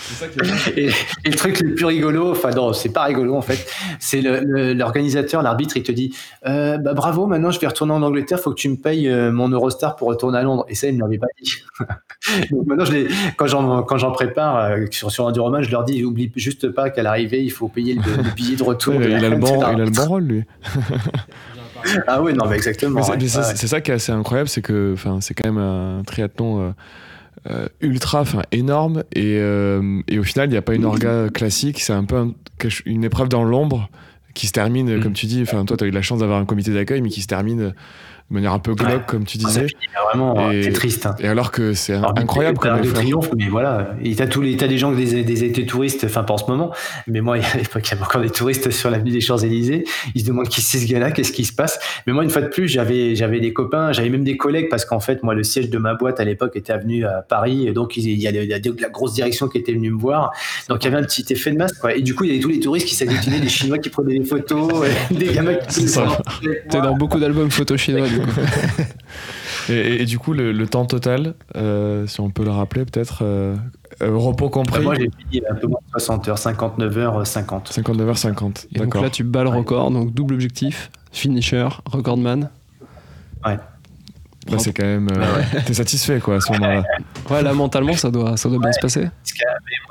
Et, 0.76 0.90
le 1.26 1.36
truc 1.36 1.60
le 1.60 1.76
plus 1.76 1.86
rigolo, 1.86 2.32
enfin 2.32 2.52
non, 2.52 2.74
c'est 2.74 2.94
pas 2.94 3.04
rigolo 3.04 3.36
en 3.36 3.42
fait, 3.42 3.68
c'est 4.00 4.22
l'organisateur, 4.22 5.42
l'arbitre, 5.42 5.78
il 5.78 5.84
te 5.84 5.92
dit 5.92 6.14
euh, 6.46 6.78
bah, 6.78 6.94
bravo, 6.94 7.28
maintenant 7.28 7.52
je 7.52 7.60
vais 7.60 7.68
retourner 7.68 7.94
en 7.94 8.02
Angleterre, 8.02 8.40
faut 8.40 8.52
que 8.52 8.60
tu 8.60 8.70
me 8.70 8.78
payes 8.78 9.10
euh, 9.10 9.32
mon 9.32 9.50
Eurostar 9.50 9.96
pour 9.96 10.08
retourner 10.08 10.38
à 10.38 10.44
Londres. 10.44 10.66
Et 10.70 10.76
ça, 10.76 10.88
il 10.88 10.96
ne 10.96 11.00
m'avait 11.00 11.18
pas 11.18 11.28
dit. 11.42 11.52
Donc 12.52 12.66
maintenant, 12.66 12.86
je 12.86 13.08
quand 13.36 13.98
j'en 13.98 14.12
prépare 14.12 14.58
euh, 14.58 14.86
sur, 14.92 15.12
sur 15.12 15.26
roman 15.26 15.62
je 15.62 15.72
leur 15.72 15.84
dis 15.84 16.04
oublie 16.04 16.32
juste 16.36 16.70
pas 16.70 16.90
qu'à 16.90 17.04
l'arrivée, 17.04 17.44
il 17.44 17.52
faut 17.52 17.68
payer 17.68 17.96
le, 17.96 18.36
billet 18.36 18.56
de 18.56 18.64
retour. 18.64 18.96
il, 18.96 19.14
a 19.14 19.30
le 19.30 19.36
bon, 19.38 19.60
il 19.60 19.82
a 19.82 19.86
le 19.86 19.90
bon 19.90 20.06
rôle, 20.06 20.24
lui. 20.24 20.44
ah 22.08 22.22
oui, 22.22 22.34
non, 22.34 22.48
mais 22.48 22.56
exactement. 22.56 23.02
C'est 23.04 23.68
ça 23.68 23.82
qui 23.82 23.92
est 23.92 23.96
assez 23.96 24.12
incroyable, 24.12 24.50
c'est 24.50 24.62
que 24.62 24.96
c'est 25.22 25.34
quand 25.34 25.52
même 25.52 25.58
un 25.58 26.04
triathlon 26.06 26.62
euh, 26.62 26.72
euh, 27.50 27.68
ultra 27.82 28.24
énorme 28.52 29.04
et, 29.14 29.38
euh, 29.40 30.02
et, 30.08 30.20
au 30.20 30.24
final, 30.24 30.48
il 30.48 30.52
n'y 30.52 30.58
a 30.58 30.62
pas 30.62 30.76
une 30.76 30.86
orga 30.86 31.30
classique, 31.30 31.80
c'est 31.80 31.94
un 31.94 32.04
peu 32.04 32.34
une 32.86 33.04
épreuve 33.04 33.30
dans 33.30 33.44
l'ombre 33.44 33.90
qui 34.34 34.48
se 34.48 34.52
termine, 34.52 34.98
mm. 34.98 35.04
comme 35.04 35.14
tu 35.14 35.26
dis, 35.26 35.42
enfin 35.42 35.66
toi 35.66 35.78
tu 35.78 35.84
as 35.84 35.88
eu 35.88 35.92
la 35.92 36.02
chance 36.02 36.20
d'avoir 36.20 36.40
un 36.40 36.46
comité 36.46 36.74
d'accueil, 36.74 37.02
mais 37.02 37.10
qui 37.10 37.22
se 37.22 37.28
termine 37.28 37.74
de 38.30 38.34
manière 38.34 38.52
un 38.52 38.60
peu 38.60 38.74
glauque, 38.76 39.06
comme 39.06 39.24
tu 39.24 39.38
ah, 39.42 39.48
disais. 39.48 39.68
vraiment, 40.10 40.52
c'est 40.62 40.74
triste. 40.74 41.06
Hein. 41.06 41.16
Et 41.20 41.28
alors 41.28 41.52
que 41.52 41.74
c'est 41.74 41.96
incroyable 41.96 42.58
comme 42.58 42.82
de 42.82 42.92
triomphe, 42.92 43.30
mais 43.38 43.48
voilà, 43.48 43.96
t'as 44.18 44.28
tous 44.28 44.42
les, 44.42 44.58
t'as 44.58 44.68
des 44.68 44.78
gens 44.78 44.92
des, 44.92 45.24
des 45.24 45.44
étés 45.46 45.66
touristes, 45.66 46.04
enfin 46.04 46.24
pas 46.24 46.34
en 46.34 46.38
ce 46.38 46.50
moment, 46.50 46.74
mais 47.08 47.22
moi, 47.22 47.38
à 47.38 47.58
l'époque, 47.58 47.88
il 47.88 47.92
y 47.92 47.94
avait 47.94 48.04
encore 48.04 48.22
des 48.22 48.30
touristes 48.30 48.70
sur 48.72 48.90
l'avenue 48.90 49.12
des 49.12 49.22
Champs-Élysées. 49.22 49.86
Ils 50.14 50.22
se 50.22 50.26
demandent 50.26 50.50
qui 50.50 50.62
c'est 50.62 50.78
ce 50.78 50.88
gars-là, 50.88 51.12
qu'est-ce 51.12 51.32
qui 51.32 51.46
se 51.46 51.54
passe. 51.54 51.80
Mais 52.06 52.14
moi, 52.14 52.24
une 52.24 52.30
fois 52.30 52.42
de 52.42 52.48
plus, 52.48 52.68
j'avais, 52.68 53.16
j'avais 53.16 53.40
des 53.40 53.54
copains, 53.54 53.94
j'avais 53.94 54.10
même 54.10 54.26
des 54.26 54.36
collègues 54.36 54.68
parce 54.70 54.84
qu'en 54.84 55.00
fait, 55.00 55.24
moi, 55.24 55.34
le 55.34 55.44
siège 55.44 55.70
de 55.70 55.78
ma 55.78 55.94
boîte 55.94 56.20
à 56.20 56.26
l'époque 56.26 56.56
était 56.56 56.74
avenue 56.74 57.06
à 57.06 57.22
Paris, 57.22 57.68
et 57.68 57.72
donc 57.72 57.96
il 57.96 58.20
y 58.20 58.28
a, 58.28 58.32
la 58.32 58.90
grosse 58.90 59.14
direction 59.14 59.48
qui 59.48 59.58
était 59.58 59.74
venue 59.74 59.92
me 59.92 60.00
voir. 60.00 60.32
Donc 60.68 60.84
il 60.84 60.92
y 60.92 60.94
avait 60.94 61.02
un 61.02 61.06
petit 61.06 61.26
effet 61.30 61.52
de 61.52 61.58
masse, 61.58 61.74
quoi. 61.74 61.96
Et 61.96 62.02
du 62.02 62.14
coup, 62.14 62.26
il 62.26 62.32
y 62.32 62.34
avait 62.34 62.42
tous 62.42 62.50
les 62.50 62.60
touristes 62.60 62.88
qui 62.88 62.96
s'agglutinaient, 62.96 63.40
des 63.40 63.48
Chinois 63.48 63.78
qui 63.78 63.90
prenaient 63.90 64.20
des 64.20 64.26
photos, 64.26 64.86
des 65.12 65.28
gamins 65.28 65.56
qui. 65.56 65.86
T'es 66.70 66.82
dans 66.82 66.96
beaucoup 66.96 67.20
d'albums 67.20 67.52
photos 67.52 67.80
chinois. 67.80 68.08
et, 69.70 70.06
du 70.06 70.20
coup, 70.20 70.34
le, 70.34 70.68
temps 70.68 70.86
total, 70.86 71.36
euh, 71.56 72.08
si 72.08 72.20
on 72.20 72.30
peut 72.30 72.44
le 72.44 72.52
rappeler 72.52 72.86
peut-être, 72.86 73.20
euh, 73.22 73.56
euh, 74.02 74.16
repos 74.16 74.50
compris 74.50 74.84
Moi 74.84 74.96
j'ai 74.96 75.10
fini 75.18 75.44
un 75.50 75.56
peu 75.56 75.68
moins 75.68 75.80
de 75.86 76.00
60 76.00 76.28
heures, 76.28 76.38
59 76.38 76.96
h 76.96 77.26
50. 77.26 77.68
59 77.70 78.10
h 78.10 78.16
50, 78.16 78.68
donc 78.74 78.96
là 78.96 79.10
tu 79.10 79.24
bats 79.24 79.44
le 79.44 79.50
record, 79.50 79.92
donc 79.92 80.14
double 80.14 80.36
objectif, 80.36 80.92
finisher, 81.12 81.68
recordman. 81.86 82.50
Ouais. 83.46 83.58
Bah, 84.50 84.58
c'est 84.60 84.74
quand 84.74 84.86
même. 84.86 85.08
Euh, 85.12 85.60
t'es 85.66 85.74
satisfait, 85.74 86.20
quoi, 86.20 86.36
à 86.36 86.40
ce 86.40 86.52
moment-là. 86.54 86.84
Ouais, 87.30 87.42
là, 87.42 87.54
mentalement, 87.54 87.94
ça 87.94 88.10
doit, 88.10 88.38
ça 88.38 88.50
doit 88.50 88.60
bien 88.60 88.72
se 88.72 88.80
passer. 88.80 89.10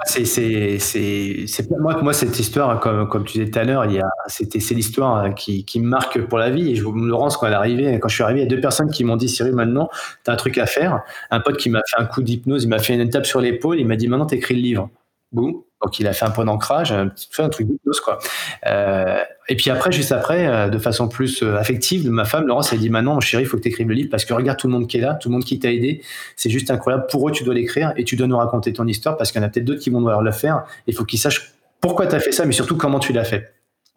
C'est, 0.04 1.70
moi, 1.78 2.00
moi, 2.02 2.12
cette 2.12 2.38
histoire, 2.38 2.80
comme, 2.80 3.08
comme 3.08 3.24
tu 3.24 3.38
disais 3.38 3.50
tout 3.50 3.58
à 3.58 3.64
l'heure, 3.64 3.86
c'était, 4.26 4.60
c'est 4.60 4.74
l'histoire 4.74 5.34
qui, 5.34 5.64
qui, 5.64 5.80
me 5.80 5.88
marque 5.88 6.20
pour 6.22 6.38
la 6.38 6.50
vie. 6.50 6.70
Et 6.70 6.74
je 6.74 6.84
me 6.84 7.06
Laurence, 7.06 7.36
quand 7.36 7.46
elle 7.46 7.52
est 7.52 7.56
arrivée, 7.56 7.98
quand 8.00 8.08
je 8.08 8.14
suis 8.14 8.24
arrivé, 8.24 8.40
il 8.40 8.42
y 8.44 8.46
a 8.46 8.48
deux 8.48 8.60
personnes 8.60 8.90
qui 8.90 9.04
m'ont 9.04 9.16
dit 9.16 9.28
Cyril, 9.28 9.54
maintenant, 9.54 9.90
t'as 10.24 10.32
un 10.32 10.36
truc 10.36 10.58
à 10.58 10.66
faire. 10.66 11.02
Un 11.30 11.40
pote 11.40 11.56
qui 11.56 11.70
m'a 11.70 11.82
fait 11.88 12.00
un 12.00 12.06
coup 12.06 12.22
d'hypnose, 12.22 12.64
il 12.64 12.68
m'a 12.68 12.78
fait 12.78 12.94
une 12.94 13.08
tape 13.10 13.26
sur 13.26 13.40
l'épaule, 13.40 13.78
il 13.78 13.86
m'a 13.86 13.96
dit 13.96 14.08
maintenant, 14.08 14.26
t'écris 14.26 14.54
le 14.54 14.60
livre. 14.60 14.90
Boum. 15.32 15.62
Donc 15.82 15.98
il 16.00 16.06
a 16.06 16.12
fait 16.12 16.24
un 16.24 16.30
point 16.30 16.44
d'ancrage, 16.44 16.92
un, 16.92 17.10
un 17.38 17.48
truc 17.48 17.66
d'hypnose 17.66 18.00
quoi. 18.00 18.18
Euh, 18.66 19.18
et 19.48 19.54
puis 19.54 19.70
après, 19.70 19.92
juste 19.92 20.10
après, 20.12 20.46
euh, 20.46 20.68
de 20.68 20.78
façon 20.78 21.08
plus 21.08 21.42
euh, 21.42 21.56
affective, 21.56 22.10
ma 22.10 22.24
femme 22.24 22.46
Laurence 22.46 22.72
elle 22.72 22.80
dit 22.80 22.90
maintenant, 22.90 23.20
chérie, 23.20 23.44
il 23.44 23.46
faut 23.46 23.56
que 23.56 23.62
tu 23.62 23.68
écrives 23.68 23.88
le 23.88 23.94
livre 23.94 24.08
parce 24.10 24.24
que 24.24 24.34
regarde 24.34 24.58
tout 24.58 24.66
le 24.66 24.72
monde 24.72 24.88
qui 24.88 24.96
est 24.96 25.00
là, 25.00 25.14
tout 25.14 25.28
le 25.28 25.34
monde 25.34 25.44
qui 25.44 25.58
t'a 25.58 25.72
aidé, 25.72 26.02
c'est 26.34 26.50
juste 26.50 26.70
incroyable. 26.70 27.06
Pour 27.08 27.28
eux, 27.28 27.32
tu 27.32 27.44
dois 27.44 27.54
l'écrire 27.54 27.92
et 27.96 28.04
tu 28.04 28.16
dois 28.16 28.26
nous 28.26 28.36
raconter 28.36 28.72
ton 28.72 28.86
histoire 28.86 29.16
parce 29.16 29.30
qu'il 29.30 29.40
y 29.40 29.44
en 29.44 29.46
a 29.46 29.50
peut-être 29.50 29.64
d'autres 29.64 29.80
qui 29.80 29.90
vont 29.90 30.00
devoir 30.00 30.22
le 30.22 30.32
faire. 30.32 30.64
Il 30.86 30.94
faut 30.94 31.04
qu'ils 31.04 31.20
sachent 31.20 31.52
pourquoi 31.80 32.06
tu 32.06 32.16
as 32.16 32.20
fait 32.20 32.32
ça, 32.32 32.44
mais 32.44 32.52
surtout 32.52 32.76
comment 32.76 32.98
tu 32.98 33.12
l'as 33.12 33.24
fait. 33.24 33.52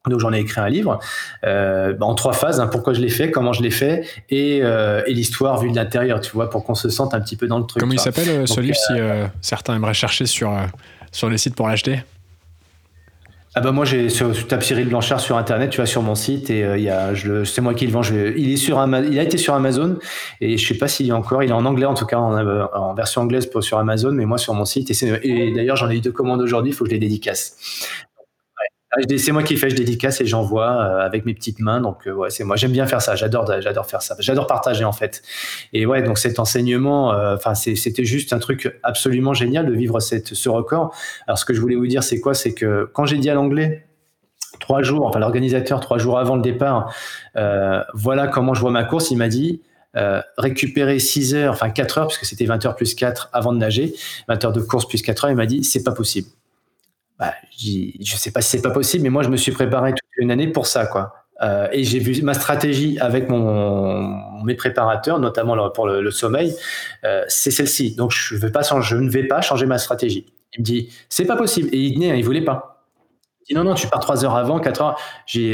Donc 0.07 0.19
j'en 0.19 0.31
ai 0.31 0.39
écrit 0.39 0.61
un 0.61 0.69
livre 0.69 0.99
euh, 1.43 1.93
en 1.99 2.15
trois 2.15 2.33
phases, 2.33 2.59
hein, 2.59 2.67
pourquoi 2.67 2.93
je 2.93 3.01
l'ai 3.01 3.09
fait, 3.09 3.31
comment 3.31 3.51
je 3.51 3.61
l'ai 3.61 3.71
fait 3.71 4.05
et, 4.29 4.61
euh, 4.63 5.01
et 5.07 5.13
l'histoire 5.13 5.59
vue 5.59 5.71
de 5.71 5.75
l'intérieur, 5.75 6.21
tu 6.21 6.31
vois, 6.31 6.49
pour 6.49 6.63
qu'on 6.63 6.75
se 6.75 6.89
sente 6.89 7.13
un 7.13 7.19
petit 7.19 7.35
peu 7.35 7.47
dans 7.47 7.57
le 7.57 7.65
truc. 7.65 7.81
Comment 7.81 7.93
il 7.93 7.99
s'appelle 7.99 8.47
ce 8.47 8.61
livre 8.61 8.77
si 8.77 8.93
certains 9.41 9.75
aimeraient 9.75 9.93
chercher 9.93 10.25
sur 10.25 10.55
sur 11.11 11.29
les 11.29 11.37
sites 11.37 11.55
pour 11.55 11.67
l'acheter? 11.67 12.03
Ah 13.55 13.61
bah 13.61 13.71
moi 13.71 13.83
j'ai 13.83 14.07
tu 14.07 14.45
tapes 14.45 14.61
Cyril 14.61 14.87
Blanchard 14.89 15.19
sur 15.19 15.35
internet, 15.35 15.71
tu 15.71 15.79
vas 15.79 15.87
sur 15.87 16.03
mon 16.03 16.13
site 16.13 16.51
et 16.51 16.63
euh, 16.63 16.77
il 16.77 16.83
y 16.83 16.89
a 16.89 17.15
je 17.15 17.43
c'est 17.43 17.61
moi 17.61 17.73
qui 17.73 17.87
le 17.87 17.91
vends. 17.91 18.03
il 18.03 18.51
est 18.51 18.57
sur 18.57 18.83
il 18.85 19.17
a 19.19 19.23
été 19.23 19.37
sur 19.37 19.55
Amazon 19.55 19.97
et 20.39 20.57
je 20.57 20.67
sais 20.67 20.77
pas 20.77 20.87
s'il 20.87 21.07
y 21.07 21.11
a 21.11 21.15
encore. 21.15 21.41
Il 21.41 21.49
est 21.49 21.53
en 21.53 21.65
anglais 21.65 21.87
en 21.87 21.95
tout 21.95 22.05
cas 22.05 22.17
en, 22.17 22.93
version 22.93 23.21
anglaise 23.21 23.47
pour, 23.47 23.63
sur 23.63 23.79
Amazon, 23.79 24.11
mais 24.11 24.25
moi 24.25 24.37
sur 24.37 24.53
mon 24.53 24.65
site 24.65 24.91
et, 24.91 25.19
et 25.23 25.51
d'ailleurs 25.51 25.77
j'en 25.77 25.89
ai 25.89 25.97
eu 25.97 26.01
deux 26.01 26.11
commandes 26.11 26.41
aujourd'hui, 26.41 26.71
il 26.71 26.75
faut 26.75 26.83
que 26.83 26.91
je 26.91 26.95
les 26.95 26.99
dédicace. 26.99 27.55
Ah, 28.91 29.01
c'est 29.17 29.31
moi 29.31 29.43
qui 29.43 29.55
fais, 29.55 29.69
je 29.69 29.75
dédicace 29.75 30.19
et 30.19 30.25
j'envoie 30.25 30.71
euh, 30.71 31.05
avec 31.05 31.23
mes 31.23 31.35
petites 31.35 31.59
mains. 31.59 31.79
Donc 31.79 32.07
euh, 32.07 32.13
ouais, 32.13 32.31
c'est 32.31 32.43
moi. 32.43 32.55
J'aime 32.55 32.71
bien 32.71 32.87
faire 32.87 33.03
ça. 33.03 33.15
J'adore, 33.15 33.45
j'adore 33.61 33.85
faire 33.85 34.01
ça. 34.01 34.15
J'adore 34.17 34.47
partager 34.47 34.83
en 34.83 34.91
fait. 34.91 35.21
Et 35.73 35.85
ouais, 35.85 36.01
donc 36.01 36.17
cet 36.17 36.39
enseignement, 36.39 37.13
euh, 37.13 37.35
enfin 37.35 37.53
c'était 37.53 38.03
juste 38.03 38.33
un 38.33 38.39
truc 38.39 38.79
absolument 38.81 39.35
génial 39.35 39.67
de 39.67 39.73
vivre 39.73 39.99
ce 39.99 40.49
record. 40.49 40.95
Alors 41.27 41.37
ce 41.37 41.45
que 41.45 41.53
je 41.53 41.61
voulais 41.61 41.75
vous 41.75 41.85
dire, 41.85 42.01
c'est 42.01 42.19
quoi? 42.19 42.33
C'est 42.33 42.55
que 42.55 42.89
quand 42.91 43.05
j'ai 43.05 43.17
dit 43.17 43.29
à 43.29 43.35
l'anglais 43.35 43.85
trois 44.59 44.81
jours, 44.81 45.05
enfin 45.05 45.19
l'organisateur 45.19 45.81
trois 45.81 45.99
jours 45.99 46.17
avant 46.17 46.35
le 46.35 46.41
départ, 46.41 46.91
voilà 47.93 48.27
comment 48.27 48.55
je 48.55 48.61
vois 48.61 48.71
ma 48.71 48.83
course, 48.83 49.11
il 49.11 49.17
m'a 49.17 49.29
dit. 49.29 49.61
récupérer 50.37 50.97
6 50.99 51.35
heures, 51.35 51.53
enfin 51.53 51.69
4 51.69 51.97
heures, 51.99 52.07
parce 52.07 52.17
que 52.17 52.25
c'était 52.25 52.45
20 52.45 52.65
heures 52.65 52.75
plus 52.75 52.95
4 52.95 53.29
avant 53.33 53.53
de 53.53 53.59
nager, 53.59 53.93
20 54.27 54.45
heures 54.45 54.53
de 54.53 54.61
course 54.61 54.87
plus 54.87 55.01
4 55.01 55.25
heures, 55.25 55.31
il 55.31 55.37
m'a 55.37 55.45
dit 55.45 55.63
c'est 55.63 55.83
pas 55.83 55.91
possible 55.91 56.29
bah, 57.19 57.33
je 57.57 58.15
sais 58.15 58.31
pas 58.31 58.41
si 58.41 58.51
c'est 58.51 58.61
pas 58.61 58.71
possible, 58.71 59.03
mais 59.03 59.09
moi 59.09 59.23
je 59.23 59.29
me 59.29 59.37
suis 59.37 59.51
préparé 59.51 59.91
toute 59.91 60.09
une 60.17 60.31
année 60.31 60.47
pour 60.47 60.67
ça, 60.67 60.85
quoi. 60.85 61.13
Euh, 61.41 61.67
et 61.71 61.85
j'ai 61.85 61.99
vu 61.99 62.21
ma 62.21 62.33
stratégie 62.33 62.99
avec 62.99 63.29
mon, 63.29 64.43
mes 64.43 64.55
préparateurs, 64.55 65.19
notamment 65.19 65.69
pour 65.69 65.87
le, 65.87 66.11
sommeil, 66.11 66.53
euh, 67.05 67.23
c'est 67.27 67.51
celle-ci. 67.51 67.95
Donc 67.95 68.11
je, 68.11 68.35
vais 68.35 68.51
pas, 68.51 68.61
je 68.81 68.95
ne 68.95 69.09
vais 69.09 69.23
pas 69.23 69.41
changer 69.41 69.65
ma 69.65 69.77
stratégie. 69.77 70.25
Il 70.53 70.61
me 70.61 70.65
dit, 70.65 70.89
c'est 71.07 71.25
pas 71.25 71.37
possible. 71.37 71.69
Et 71.71 71.77
il, 71.77 72.01
il 72.01 72.25
voulait 72.25 72.43
pas 72.43 72.79
non, 73.55 73.63
non, 73.63 73.73
tu 73.73 73.87
pars 73.87 73.99
trois 73.99 74.23
heures 74.23 74.35
avant, 74.35 74.59
quatre 74.59 74.81
heures. 74.81 74.99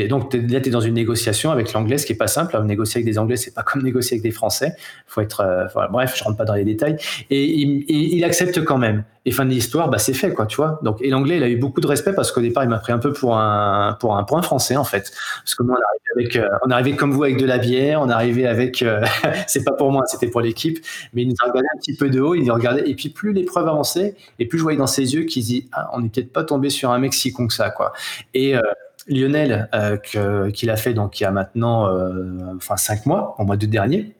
Donc, 0.09 0.33
là, 0.33 0.61
tu 0.61 0.67
es 0.67 0.71
dans 0.71 0.81
une 0.81 0.93
négociation 0.93 1.51
avec 1.51 1.71
l'anglais, 1.73 1.97
ce 1.97 2.05
qui 2.05 2.13
est 2.13 2.17
pas 2.17 2.27
simple. 2.27 2.61
négocier 2.63 2.99
avec 2.99 3.05
des 3.05 3.17
anglais, 3.17 3.37
c'est 3.37 3.53
pas 3.53 3.63
comme 3.63 3.83
négocier 3.83 4.15
avec 4.15 4.23
des 4.23 4.31
français. 4.31 4.75
Faut 5.07 5.21
être, 5.21 5.41
euh, 5.41 5.87
bref, 5.89 6.13
je 6.17 6.23
rentre 6.23 6.37
pas 6.37 6.45
dans 6.45 6.55
les 6.55 6.65
détails. 6.65 6.97
Et 7.29 7.45
il, 7.45 8.23
accepte 8.23 8.63
quand 8.63 8.77
même. 8.77 9.03
Et 9.25 9.31
fin 9.31 9.45
de 9.45 9.49
l'histoire, 9.49 9.89
bah, 9.89 9.97
c'est 9.97 10.13
fait, 10.13 10.33
quoi, 10.33 10.45
tu 10.45 10.57
vois. 10.57 10.79
Donc, 10.83 11.01
et 11.01 11.09
l'anglais, 11.09 11.37
il 11.37 11.43
a 11.43 11.49
eu 11.49 11.57
beaucoup 11.57 11.81
de 11.81 11.87
respect 11.87 12.13
parce 12.13 12.31
qu'au 12.31 12.41
départ, 12.41 12.63
il 12.63 12.69
m'a 12.69 12.77
pris 12.77 12.93
un 12.93 12.99
peu 12.99 13.11
pour 13.11 13.37
un, 13.37 13.97
pour 13.99 14.17
un 14.17 14.23
point 14.23 14.41
français, 14.41 14.75
en 14.75 14.83
fait. 14.83 15.11
Parce 15.43 15.55
que 15.55 15.63
moi, 15.63 15.77
on 15.77 16.15
arrivé 16.17 16.27
avec, 16.27 16.35
euh, 16.35 16.57
on 16.65 16.69
arrivé 16.69 16.95
comme 16.95 17.11
vous 17.11 17.23
avec 17.23 17.37
de 17.37 17.45
la 17.45 17.57
bière, 17.57 18.01
on 18.01 18.09
arrivé 18.09 18.47
avec, 18.47 18.81
euh, 18.81 19.03
c'est 19.47 19.63
pas 19.63 19.73
pour 19.73 19.91
moi, 19.91 20.03
c'était 20.05 20.27
pour 20.27 20.41
l'équipe, 20.41 20.77
mais 21.13 21.23
il 21.23 21.29
nous 21.29 21.35
a 21.43 21.49
regardé 21.49 21.67
un 21.75 21.79
petit 21.79 21.95
peu 21.95 22.09
de 22.09 22.19
haut, 22.21 22.35
il 22.35 22.45
nous 22.45 22.53
regardait. 22.53 22.89
Et 22.89 22.95
puis, 22.95 23.09
plus 23.09 23.33
l'épreuve 23.33 23.67
avançait, 23.67 24.15
et 24.39 24.47
plus 24.47 24.57
je 24.57 24.63
voyais 24.63 24.77
dans 24.77 24.87
ses 24.87 25.13
yeux 25.13 25.23
qu'il 25.23 25.43
dit, 25.43 25.69
ah, 25.73 25.89
on 25.93 26.01
n'est 26.01 26.09
peut-être 26.09 26.31
pas 26.31 26.43
tombé 26.43 26.69
sur 26.69 26.91
un 26.91 26.99
mec 26.99 27.13
si 27.13 27.33
con 27.33 27.47
que 27.47 27.53
ça, 27.53 27.69
quoi. 27.71 27.93
Et 28.33 28.55
euh, 28.55 28.61
Lionel, 29.07 29.69
euh, 29.73 30.49
qu'il 30.49 30.69
a 30.69 30.77
fait 30.77 30.93
donc 30.93 31.19
il 31.19 31.23
y 31.23 31.25
a 31.25 31.31
maintenant 31.31 31.87
euh, 31.87 32.55
enfin 32.55 32.77
cinq 32.77 33.05
mois, 33.05 33.35
au 33.37 33.43
mois 33.43 33.57
de 33.57 33.65
dernier, 33.65 34.15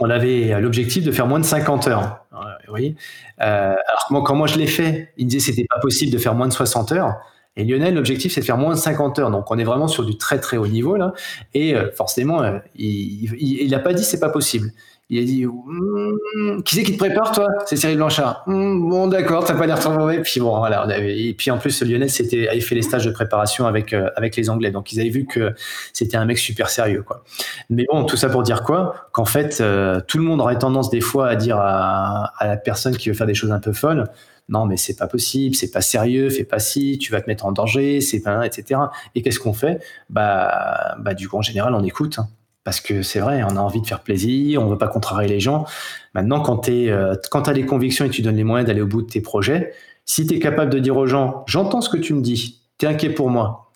on 0.00 0.10
avait 0.10 0.60
l'objectif 0.60 1.04
de 1.04 1.12
faire 1.12 1.26
moins 1.26 1.38
de 1.38 1.44
50 1.44 1.86
heures. 1.88 2.23
Voyez 2.68 2.96
alors 3.38 4.08
quand 4.24 4.34
moi 4.34 4.46
je 4.46 4.58
l'ai 4.58 4.66
fait, 4.66 5.12
il 5.16 5.26
me 5.26 5.30
disait 5.30 5.52
c'était 5.52 5.66
pas 5.68 5.80
possible 5.80 6.12
de 6.12 6.18
faire 6.18 6.34
moins 6.34 6.48
de 6.48 6.52
60 6.52 6.92
heures. 6.92 7.16
Et 7.56 7.62
Lionel, 7.64 7.94
l'objectif, 7.94 8.32
c'est 8.32 8.40
de 8.40 8.46
faire 8.46 8.58
moins 8.58 8.74
de 8.74 8.78
50 8.78 9.20
heures. 9.20 9.30
Donc, 9.30 9.48
on 9.52 9.58
est 9.58 9.64
vraiment 9.64 9.86
sur 9.86 10.04
du 10.04 10.18
très, 10.18 10.40
très 10.40 10.56
haut 10.56 10.66
niveau, 10.66 10.96
là. 10.96 11.12
Et 11.54 11.76
forcément, 11.94 12.42
il 12.74 13.68
n'a 13.70 13.78
pas 13.78 13.92
dit 13.92 14.02
c'est 14.02 14.18
pas 14.18 14.30
possible. 14.30 14.72
Il 15.10 15.18
a 15.20 15.24
dit 15.24 15.44
hmm, 15.44 16.62
Qui 16.62 16.76
c'est 16.76 16.82
qui 16.82 16.92
te 16.92 16.96
prépare, 16.96 17.32
toi? 17.32 17.48
C'est 17.66 17.76
Cyril 17.76 17.96
Blanchard. 17.96 18.42
Hmm, 18.46 18.88
bon, 18.88 19.06
d'accord, 19.06 19.44
t'as 19.44 19.54
pas 19.54 19.66
l'air 19.66 19.78
trop 19.78 19.92
mauvais. 19.92 20.22
Puis 20.22 20.40
bon, 20.40 20.56
voilà. 20.58 20.86
Et 20.98 21.34
puis 21.34 21.50
en 21.50 21.58
plus, 21.58 21.82
Lionel 21.82 22.08
c'était, 22.08 22.48
avait 22.48 22.60
fait 22.60 22.74
les 22.74 22.82
stages 22.82 23.04
de 23.04 23.10
préparation 23.10 23.66
avec, 23.66 23.92
euh, 23.92 24.08
avec 24.16 24.34
les 24.36 24.48
Anglais. 24.48 24.70
Donc 24.70 24.92
ils 24.92 25.00
avaient 25.00 25.10
vu 25.10 25.26
que 25.26 25.54
c'était 25.92 26.16
un 26.16 26.24
mec 26.24 26.38
super 26.38 26.70
sérieux. 26.70 27.02
Quoi. 27.02 27.22
Mais 27.68 27.84
bon, 27.90 28.04
tout 28.04 28.16
ça 28.16 28.30
pour 28.30 28.42
dire 28.42 28.62
quoi? 28.62 29.08
Qu'en 29.12 29.26
fait, 29.26 29.58
euh, 29.60 30.00
tout 30.06 30.16
le 30.16 30.24
monde 30.24 30.40
aurait 30.40 30.58
tendance 30.58 30.88
des 30.88 31.02
fois 31.02 31.28
à 31.28 31.36
dire 31.36 31.58
à, 31.58 32.32
à, 32.38 32.46
la 32.46 32.56
personne 32.56 32.96
qui 32.96 33.10
veut 33.10 33.14
faire 33.14 33.26
des 33.26 33.34
choses 33.34 33.52
un 33.52 33.60
peu 33.60 33.72
folles 33.72 34.06
non 34.48 34.66
mais 34.66 34.76
c'est 34.76 34.96
pas 34.96 35.06
possible, 35.06 35.54
c'est 35.54 35.70
pas 35.70 35.80
sérieux, 35.80 36.28
fais 36.28 36.44
pas 36.44 36.58
ci, 36.58 36.98
tu 36.98 37.12
vas 37.12 37.22
te 37.22 37.26
mettre 37.28 37.46
en 37.46 37.52
danger, 37.52 38.02
c'est 38.02 38.20
pas, 38.20 38.44
etc. 38.44 38.78
Et 39.14 39.22
qu'est-ce 39.22 39.40
qu'on 39.40 39.54
fait? 39.54 39.82
Bah, 40.10 40.96
bah 40.98 41.14
du 41.14 41.28
coup 41.28 41.38
en 41.38 41.42
général 41.42 41.74
on 41.74 41.82
écoute. 41.82 42.18
Hein. 42.18 42.28
Parce 42.64 42.80
que 42.80 43.02
c'est 43.02 43.20
vrai, 43.20 43.42
on 43.44 43.56
a 43.56 43.60
envie 43.60 43.82
de 43.82 43.86
faire 43.86 44.00
plaisir, 44.00 44.62
on 44.62 44.68
veut 44.68 44.78
pas 44.78 44.88
contrarier 44.88 45.28
les 45.28 45.40
gens. 45.40 45.66
Maintenant, 46.14 46.40
quand 46.40 46.58
tu 46.58 46.90
euh, 46.90 47.14
as 47.32 47.52
les 47.52 47.66
convictions 47.66 48.06
et 48.06 48.10
tu 48.10 48.22
donnes 48.22 48.36
les 48.36 48.44
moyens 48.44 48.66
d'aller 48.66 48.80
au 48.80 48.86
bout 48.86 49.02
de 49.02 49.08
tes 49.08 49.20
projets, 49.20 49.74
si 50.06 50.26
tu 50.26 50.34
es 50.34 50.38
capable 50.38 50.72
de 50.72 50.78
dire 50.78 50.96
aux 50.96 51.06
gens, 51.06 51.44
j'entends 51.46 51.82
ce 51.82 51.90
que 51.90 51.98
tu 51.98 52.14
me 52.14 52.22
dis, 52.22 52.62
tu 52.78 52.86
es 52.86 52.88
inquiet 52.88 53.10
pour 53.10 53.28
moi. 53.28 53.72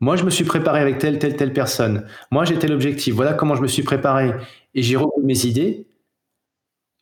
Moi, 0.00 0.16
je 0.16 0.24
me 0.24 0.30
suis 0.30 0.44
préparé 0.44 0.80
avec 0.80 0.98
telle, 0.98 1.20
telle, 1.20 1.36
telle 1.36 1.52
personne. 1.52 2.06
Moi, 2.32 2.44
j'ai 2.44 2.58
tel 2.58 2.72
objectif. 2.72 3.14
Voilà 3.14 3.34
comment 3.34 3.54
je 3.54 3.62
me 3.62 3.68
suis 3.68 3.84
préparé. 3.84 4.32
Et 4.74 4.82
j'ai 4.82 4.96
repris 4.96 5.22
mes 5.22 5.46
idées. 5.46 5.86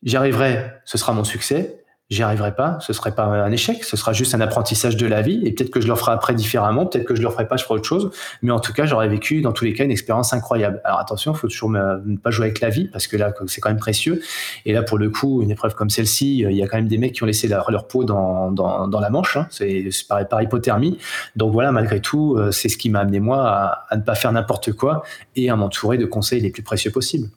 J'y 0.03 0.17
arriverai, 0.17 0.71
ce 0.85 0.99
sera 0.99 1.11
mon 1.13 1.23
succès 1.23 1.80
j'y 2.11 2.23
arriverai 2.23 2.53
pas, 2.53 2.77
ce 2.81 2.91
serait 2.91 3.15
pas 3.15 3.23
un 3.23 3.51
échec, 3.53 3.85
ce 3.85 3.95
sera 3.95 4.11
juste 4.11 4.35
un 4.35 4.41
apprentissage 4.41 4.97
de 4.97 5.07
la 5.07 5.21
vie 5.21 5.41
et 5.45 5.53
peut-être 5.53 5.71
que 5.71 5.79
je 5.79 5.87
le 5.87 5.95
ferai 5.95 6.11
après 6.11 6.35
différemment, 6.35 6.85
peut-être 6.85 7.05
que 7.05 7.15
je 7.15 7.21
le 7.21 7.29
ferai 7.29 7.47
pas, 7.47 7.55
je 7.55 7.63
ferai 7.63 7.75
autre 7.75 7.87
chose, 7.87 8.11
mais 8.41 8.51
en 8.51 8.59
tout 8.59 8.73
cas, 8.73 8.85
j'aurais 8.85 9.07
vécu 9.07 9.41
dans 9.41 9.53
tous 9.53 9.63
les 9.63 9.73
cas 9.73 9.85
une 9.85 9.91
expérience 9.91 10.33
incroyable. 10.33 10.81
Alors 10.83 10.99
attention, 10.99 11.33
faut 11.33 11.47
toujours 11.47 11.69
ne 11.69 12.17
pas 12.17 12.29
jouer 12.29 12.47
avec 12.47 12.59
la 12.59 12.67
vie 12.67 12.89
parce 12.89 13.07
que 13.07 13.15
là, 13.15 13.33
c'est 13.47 13.61
quand 13.61 13.69
même 13.69 13.79
précieux. 13.79 14.21
Et 14.65 14.73
là, 14.73 14.83
pour 14.83 14.97
le 14.97 15.09
coup, 15.09 15.41
une 15.41 15.51
épreuve 15.51 15.73
comme 15.73 15.89
celle-ci, 15.89 16.39
il 16.39 16.51
y 16.51 16.61
a 16.61 16.67
quand 16.67 16.75
même 16.75 16.89
des 16.89 16.97
mecs 16.97 17.13
qui 17.13 17.23
ont 17.23 17.27
laissé 17.27 17.47
leur, 17.47 17.87
peau 17.87 18.03
dans, 18.03 18.51
dans, 18.51 18.89
dans, 18.89 18.99
la 18.99 19.09
manche, 19.09 19.37
hein. 19.37 19.47
c'est 19.49 19.87
par, 20.09 20.27
par, 20.27 20.41
hypothermie. 20.41 20.97
Donc 21.37 21.53
voilà, 21.53 21.71
malgré 21.71 22.01
tout, 22.01 22.35
euh, 22.35 22.51
c'est 22.51 22.67
ce 22.67 22.77
qui 22.77 22.89
m'a 22.89 22.99
amené 22.99 23.21
moi 23.21 23.85
à, 23.89 23.95
ne 23.95 24.01
pas 24.01 24.15
faire 24.15 24.33
n'importe 24.33 24.73
quoi 24.73 25.03
et 25.37 25.49
à 25.49 25.55
m'entourer 25.55 25.97
de 25.97 26.05
conseils 26.05 26.41
les 26.41 26.49
plus 26.49 26.63
précieux 26.63 26.91
possibles. 26.91 27.29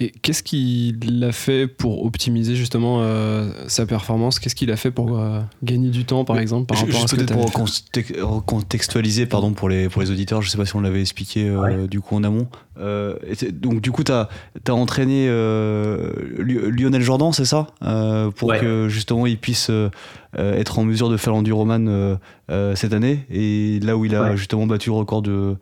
Et 0.00 0.10
qu'est-ce 0.10 0.42
qu'il 0.42 1.22
a 1.22 1.32
fait 1.32 1.66
pour 1.66 2.06
optimiser 2.06 2.56
justement 2.56 3.02
euh, 3.02 3.50
sa 3.68 3.84
performance? 3.84 4.13
Qu'est-ce 4.40 4.54
qu'il 4.54 4.70
a 4.70 4.76
fait 4.76 4.90
pour 4.90 5.18
euh, 5.18 5.40
gagner 5.62 5.90
du 5.90 6.04
temps, 6.04 6.24
par 6.24 6.38
exemple, 6.38 6.66
par 6.66 6.78
rapport 6.78 7.04
à 7.04 7.08
ce 7.08 7.16
pour 8.20 8.44
contextualiser, 8.44 9.26
pardon, 9.26 9.52
pour 9.52 9.68
les, 9.68 9.88
pour 9.88 10.02
les 10.02 10.10
auditeurs, 10.10 10.42
je 10.42 10.48
ne 10.48 10.50
sais 10.50 10.58
pas 10.58 10.66
si 10.66 10.76
on 10.76 10.80
l'avait 10.80 11.00
expliqué 11.00 11.48
euh, 11.48 11.86
du 11.86 12.00
coup 12.00 12.16
en 12.16 12.24
amont. 12.24 12.48
Euh, 12.78 13.16
donc 13.52 13.80
du 13.80 13.92
coup, 13.92 14.04
tu 14.04 14.12
as, 14.12 14.28
entraîné 14.68 15.26
Lionel 15.28 17.02
Jordan, 17.02 17.32
c'est 17.32 17.44
ça? 17.44 17.66
Pour 18.36 18.52
que 18.54 18.88
justement 18.88 19.26
il 19.26 19.38
puisse 19.38 19.70
être 20.36 20.78
en 20.78 20.84
mesure 20.84 21.08
de 21.08 21.16
faire 21.16 21.32
l'enduroman 21.32 22.18
cette 22.74 22.92
année. 22.92 23.26
Et 23.30 23.80
là 23.80 23.96
où 23.96 24.04
il 24.04 24.14
a 24.14 24.36
justement 24.36 24.66
battu 24.66 24.90
le 24.90 24.96
record 24.96 25.22
de, 25.22 25.56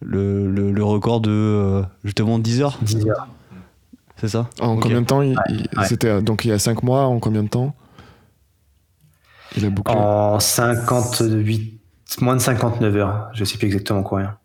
le, 0.00 0.50
le, 0.50 0.84
record 0.84 1.20
de 1.20 1.82
justement 2.04 2.38
10 2.38 2.62
heures. 2.62 2.78
10 2.82 3.06
heures. 3.06 3.28
C'est 4.16 4.28
ça? 4.28 4.48
En 4.60 4.76
combien 4.76 5.02
de 5.02 5.06
temps 5.06 5.22
C'était 5.84 6.22
donc 6.22 6.44
il 6.44 6.48
y 6.48 6.52
a 6.52 6.58
5 6.58 6.82
mois, 6.82 7.04
en 7.06 7.18
combien 7.18 7.42
de 7.42 7.48
temps? 7.48 7.74
En 9.86 10.40
58, 10.40 11.80
moins 12.20 12.36
de 12.36 12.40
59 12.40 12.96
heures. 12.96 13.28
Je 13.34 13.44
sais 13.44 13.58
plus 13.58 13.66
exactement 13.66 14.02
combien. 14.02 14.36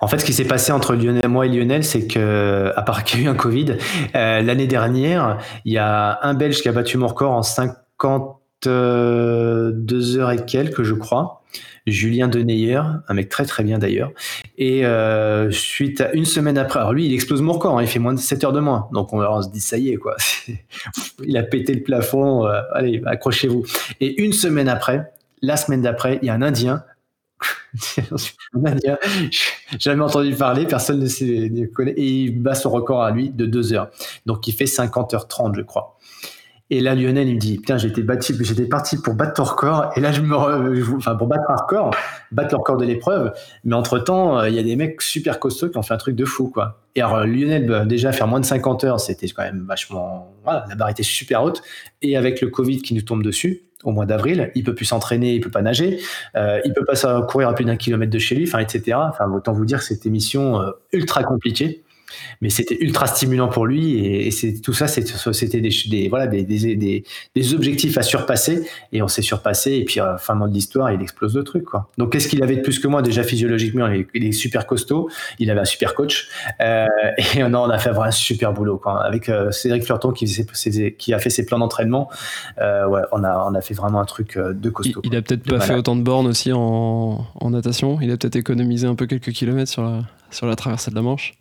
En 0.00 0.06
fait, 0.06 0.18
ce 0.18 0.24
qui 0.24 0.32
s'est 0.32 0.44
passé 0.44 0.70
entre 0.72 0.94
moi 1.26 1.46
et 1.46 1.48
Lionel, 1.48 1.82
c'est 1.84 2.06
que, 2.06 2.72
à 2.76 2.82
part 2.82 3.02
qu'il 3.04 3.20
y 3.20 3.22
a 3.22 3.26
eu 3.26 3.28
un 3.28 3.34
Covid, 3.34 3.76
euh, 4.14 4.42
l'année 4.42 4.66
dernière, 4.66 5.38
il 5.64 5.72
y 5.72 5.78
a 5.78 6.18
un 6.22 6.34
Belge 6.34 6.60
qui 6.60 6.68
a 6.68 6.72
battu 6.72 6.98
mon 6.98 7.06
record 7.06 7.32
en 7.32 7.42
52 7.42 10.18
heures 10.18 10.30
et 10.30 10.44
quelques, 10.44 10.82
je 10.82 10.94
crois. 10.94 11.42
Julien 11.86 12.28
Deneyer, 12.28 12.80
un 13.08 13.14
mec 13.14 13.28
très 13.28 13.44
très 13.44 13.62
bien 13.62 13.78
d'ailleurs. 13.78 14.12
Et 14.56 14.86
euh, 14.86 15.50
suite 15.50 16.00
à 16.00 16.12
une 16.12 16.24
semaine 16.24 16.56
après, 16.56 16.80
alors 16.80 16.92
lui 16.92 17.06
il 17.06 17.14
explose 17.14 17.42
mon 17.42 17.52
record, 17.52 17.78
hein, 17.78 17.82
il 17.82 17.88
fait 17.88 17.98
moins 17.98 18.14
de 18.14 18.18
7 18.18 18.44
heures 18.44 18.52
de 18.52 18.60
moins. 18.60 18.88
Donc 18.92 19.12
on, 19.12 19.42
se 19.42 19.50
dit 19.50 19.60
ça 19.60 19.76
y 19.76 19.90
est 19.90 19.96
quoi, 19.96 20.16
il 21.24 21.36
a 21.36 21.42
pété 21.42 21.74
le 21.74 21.82
plafond, 21.82 22.46
euh, 22.46 22.60
allez 22.72 23.02
accrochez-vous. 23.04 23.64
Et 24.00 24.22
une 24.22 24.32
semaine 24.32 24.68
après, 24.68 25.12
la 25.42 25.56
semaine 25.56 25.82
d'après, 25.82 26.18
il 26.22 26.26
y 26.26 26.30
a 26.30 26.34
un 26.34 26.42
Indien 26.42 26.84
un 28.54 28.64
Indien, 28.64 28.98
jamais 29.78 30.02
entendu 30.02 30.34
parler, 30.34 30.64
personne 30.66 31.00
ne, 31.00 31.06
sait, 31.06 31.50
ne 31.50 31.66
connaît, 31.66 31.92
et 31.92 32.22
il 32.24 32.42
bat 32.42 32.54
son 32.54 32.70
record 32.70 33.02
à 33.02 33.10
lui 33.10 33.30
de 33.30 33.44
2 33.44 33.74
heures. 33.74 33.90
Donc 34.24 34.46
il 34.48 34.52
fait 34.52 34.64
50h30, 34.64 35.56
je 35.56 35.62
crois. 35.62 35.93
Et 36.70 36.80
là, 36.80 36.94
Lionel, 36.94 37.28
il 37.28 37.34
me 37.34 37.40
dit, 37.40 37.58
putain, 37.58 37.76
j'étais 37.76 38.02
parti 38.02 38.96
pour 38.96 39.14
battre 39.14 39.34
ton 39.34 39.44
record. 39.44 39.90
Et 39.96 40.00
là, 40.00 40.12
je 40.12 40.22
me, 40.22 40.34
enfin, 40.96 41.14
pour 41.14 41.26
battre 41.26 41.44
un 41.50 41.56
record, 41.56 41.94
battre 42.32 42.50
le 42.52 42.56
record 42.56 42.78
de 42.78 42.86
l'épreuve. 42.86 43.32
Mais 43.64 43.74
entre 43.74 43.98
temps, 43.98 44.38
euh, 44.38 44.48
il 44.48 44.54
y 44.54 44.58
a 44.58 44.62
des 44.62 44.74
mecs 44.74 45.02
super 45.02 45.38
costauds 45.38 45.68
qui 45.68 45.76
ont 45.76 45.82
fait 45.82 45.94
un 45.94 45.98
truc 45.98 46.16
de 46.16 46.24
fou, 46.24 46.48
quoi. 46.48 46.80
Et 46.96 47.02
alors, 47.02 47.26
Lionel, 47.26 47.66
bah, 47.66 47.84
déjà, 47.84 48.12
faire 48.12 48.28
moins 48.28 48.40
de 48.40 48.46
50 48.46 48.84
heures, 48.84 49.00
c'était 49.00 49.28
quand 49.28 49.42
même 49.42 49.66
vachement, 49.68 50.32
voilà, 50.42 50.64
la 50.68 50.74
barre 50.74 50.88
était 50.88 51.02
super 51.02 51.42
haute. 51.42 51.62
Et 52.00 52.16
avec 52.16 52.40
le 52.40 52.48
Covid 52.48 52.80
qui 52.80 52.94
nous 52.94 53.02
tombe 53.02 53.22
dessus, 53.22 53.64
au 53.84 53.92
mois 53.92 54.06
d'avril, 54.06 54.50
il 54.54 54.64
peut 54.64 54.74
plus 54.74 54.86
s'entraîner, 54.86 55.34
il 55.34 55.40
peut 55.40 55.50
pas 55.50 55.62
nager, 55.62 56.00
euh, 56.36 56.60
il 56.64 56.72
peut 56.72 56.84
pas 56.84 57.22
courir 57.22 57.48
à 57.48 57.54
plus 57.54 57.64
d'un 57.64 57.76
kilomètre 57.76 58.10
de 58.10 58.18
chez 58.18 58.34
lui, 58.34 58.44
etc. 58.44 58.96
Enfin, 58.96 59.30
autant 59.30 59.52
vous 59.52 59.66
dire 59.66 59.78
que 59.78 59.84
c'était 59.84 60.08
une 60.08 60.12
mission 60.12 60.60
euh, 60.60 60.70
ultra 60.92 61.22
compliquée. 61.22 61.83
Mais 62.40 62.50
c'était 62.50 62.76
ultra 62.80 63.06
stimulant 63.06 63.48
pour 63.48 63.66
lui 63.66 63.98
et, 63.98 64.30
c'est 64.30 64.60
tout 64.60 64.72
ça 64.72 64.88
c'était 64.88 65.60
des, 65.60 65.70
des, 65.88 66.08
voilà 66.08 66.26
des, 66.26 66.42
des, 66.42 67.04
des, 67.34 67.54
objectifs 67.54 67.96
à 67.98 68.02
surpasser 68.02 68.66
et 68.92 69.02
on 69.02 69.08
s'est 69.08 69.22
surpassé 69.22 69.74
et 69.74 69.84
puis 69.84 70.00
à 70.00 70.16
fin 70.18 70.34
de 70.34 70.52
l'histoire 70.52 70.90
il 70.92 71.00
explose 71.00 71.36
le 71.36 71.44
truc 71.44 71.64
quoi. 71.64 71.90
Donc 71.98 72.12
qu'est-ce 72.12 72.28
qu'il 72.28 72.42
avait 72.42 72.56
de 72.56 72.62
plus 72.62 72.78
que 72.78 72.88
moi? 72.88 73.02
Déjà 73.02 73.22
physiologiquement 73.22 73.88
il 73.88 74.26
est, 74.26 74.32
super 74.32 74.66
costaud. 74.66 75.08
Il 75.38 75.50
avait 75.50 75.60
un 75.60 75.64
super 75.64 75.94
coach 75.94 76.28
euh, 76.60 76.86
et 77.34 77.42
non, 77.44 77.62
on 77.62 77.70
a 77.70 77.78
fait 77.78 77.90
vraiment 77.90 78.04
un 78.04 78.10
super 78.10 78.52
boulot 78.52 78.78
quoi. 78.78 79.04
Avec 79.04 79.28
euh, 79.28 79.50
Cédric 79.50 79.84
Fleurton 79.84 80.12
qui, 80.12 80.26
qui 80.98 81.14
a 81.14 81.18
fait 81.18 81.30
ses 81.30 81.46
plans 81.46 81.58
d'entraînement 81.58 82.10
euh, 82.60 82.86
ouais 82.86 83.02
on 83.12 83.22
a 83.24 83.46
on 83.48 83.54
a 83.54 83.60
fait 83.60 83.74
vraiment 83.74 84.00
un 84.00 84.04
truc 84.04 84.38
de 84.38 84.70
costaud 84.70 85.00
il, 85.04 85.14
a 85.16 85.22
peut-être 85.22 85.44
pas 85.44 85.60
fait 85.60 85.74
autant 85.74 85.96
de 85.96 86.02
bornes 86.02 86.26
aussi 86.26 86.52
en, 86.52 87.24
en 87.34 87.50
natation. 87.50 87.98
Il 88.00 88.10
a 88.10 88.16
peut-être 88.16 88.36
économisé 88.36 88.86
un 88.86 88.94
peu 88.94 89.06
quelques 89.06 89.32
kilomètres 89.32 89.70
sur 89.70 89.82
la 89.82 90.02
sur 90.30 90.46
la 90.46 90.56
traversée 90.56 90.90
de 90.90 90.96
la 90.96 91.02
Manche 91.02 91.34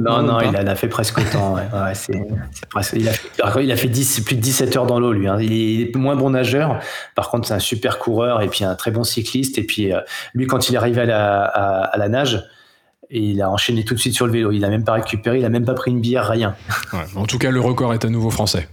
non, 0.00 0.22
non, 0.22 0.40
il 0.40 0.56
en 0.56 0.66
a 0.66 0.74
fait 0.74 0.88
presque 0.88 1.18
autant. 1.18 1.56
il, 1.58 3.08
a 3.08 3.12
fait, 3.12 3.64
il 3.64 3.72
a 3.72 3.76
fait 3.76 3.88
10, 3.88 4.20
plus 4.20 4.36
de 4.36 4.40
17 4.40 4.76
heures 4.76 4.86
dans 4.86 5.00
l'eau, 5.00 5.12
lui. 5.12 5.26
Hein. 5.26 5.38
Il 5.40 5.82
est 5.82 5.96
moins 5.96 6.14
bon 6.14 6.30
nageur. 6.30 6.78
Par 7.14 7.30
contre, 7.30 7.48
c'est 7.48 7.54
un 7.54 7.58
super 7.58 7.98
coureur 7.98 8.42
et 8.42 8.48
puis 8.48 8.64
un 8.64 8.74
très 8.74 8.90
bon 8.90 9.04
cycliste. 9.04 9.58
Et 9.58 9.64
puis, 9.64 9.92
euh, 9.92 10.00
lui, 10.34 10.46
quand 10.46 10.68
il 10.68 10.74
est 10.74 10.78
arrivé 10.78 11.00
à 11.00 11.06
la, 11.06 11.42
à, 11.42 11.96
la 11.96 12.08
nage, 12.08 12.44
il 13.10 13.42
a 13.42 13.50
enchaîné 13.50 13.84
tout 13.84 13.94
de 13.94 13.98
suite 13.98 14.14
sur 14.14 14.26
le 14.26 14.32
vélo. 14.32 14.52
Il 14.52 14.60
n'a 14.60 14.68
même 14.68 14.84
pas 14.84 14.92
récupéré, 14.92 15.38
il 15.38 15.42
n'a 15.42 15.48
même 15.48 15.64
pas 15.64 15.74
pris 15.74 15.90
une 15.90 16.00
bière, 16.00 16.28
rien. 16.28 16.54
en 17.16 17.26
tout 17.26 17.38
cas, 17.38 17.50
le 17.50 17.60
record 17.60 17.92
est 17.94 18.04
à 18.04 18.08
nouveau 18.08 18.30
français. 18.30 18.68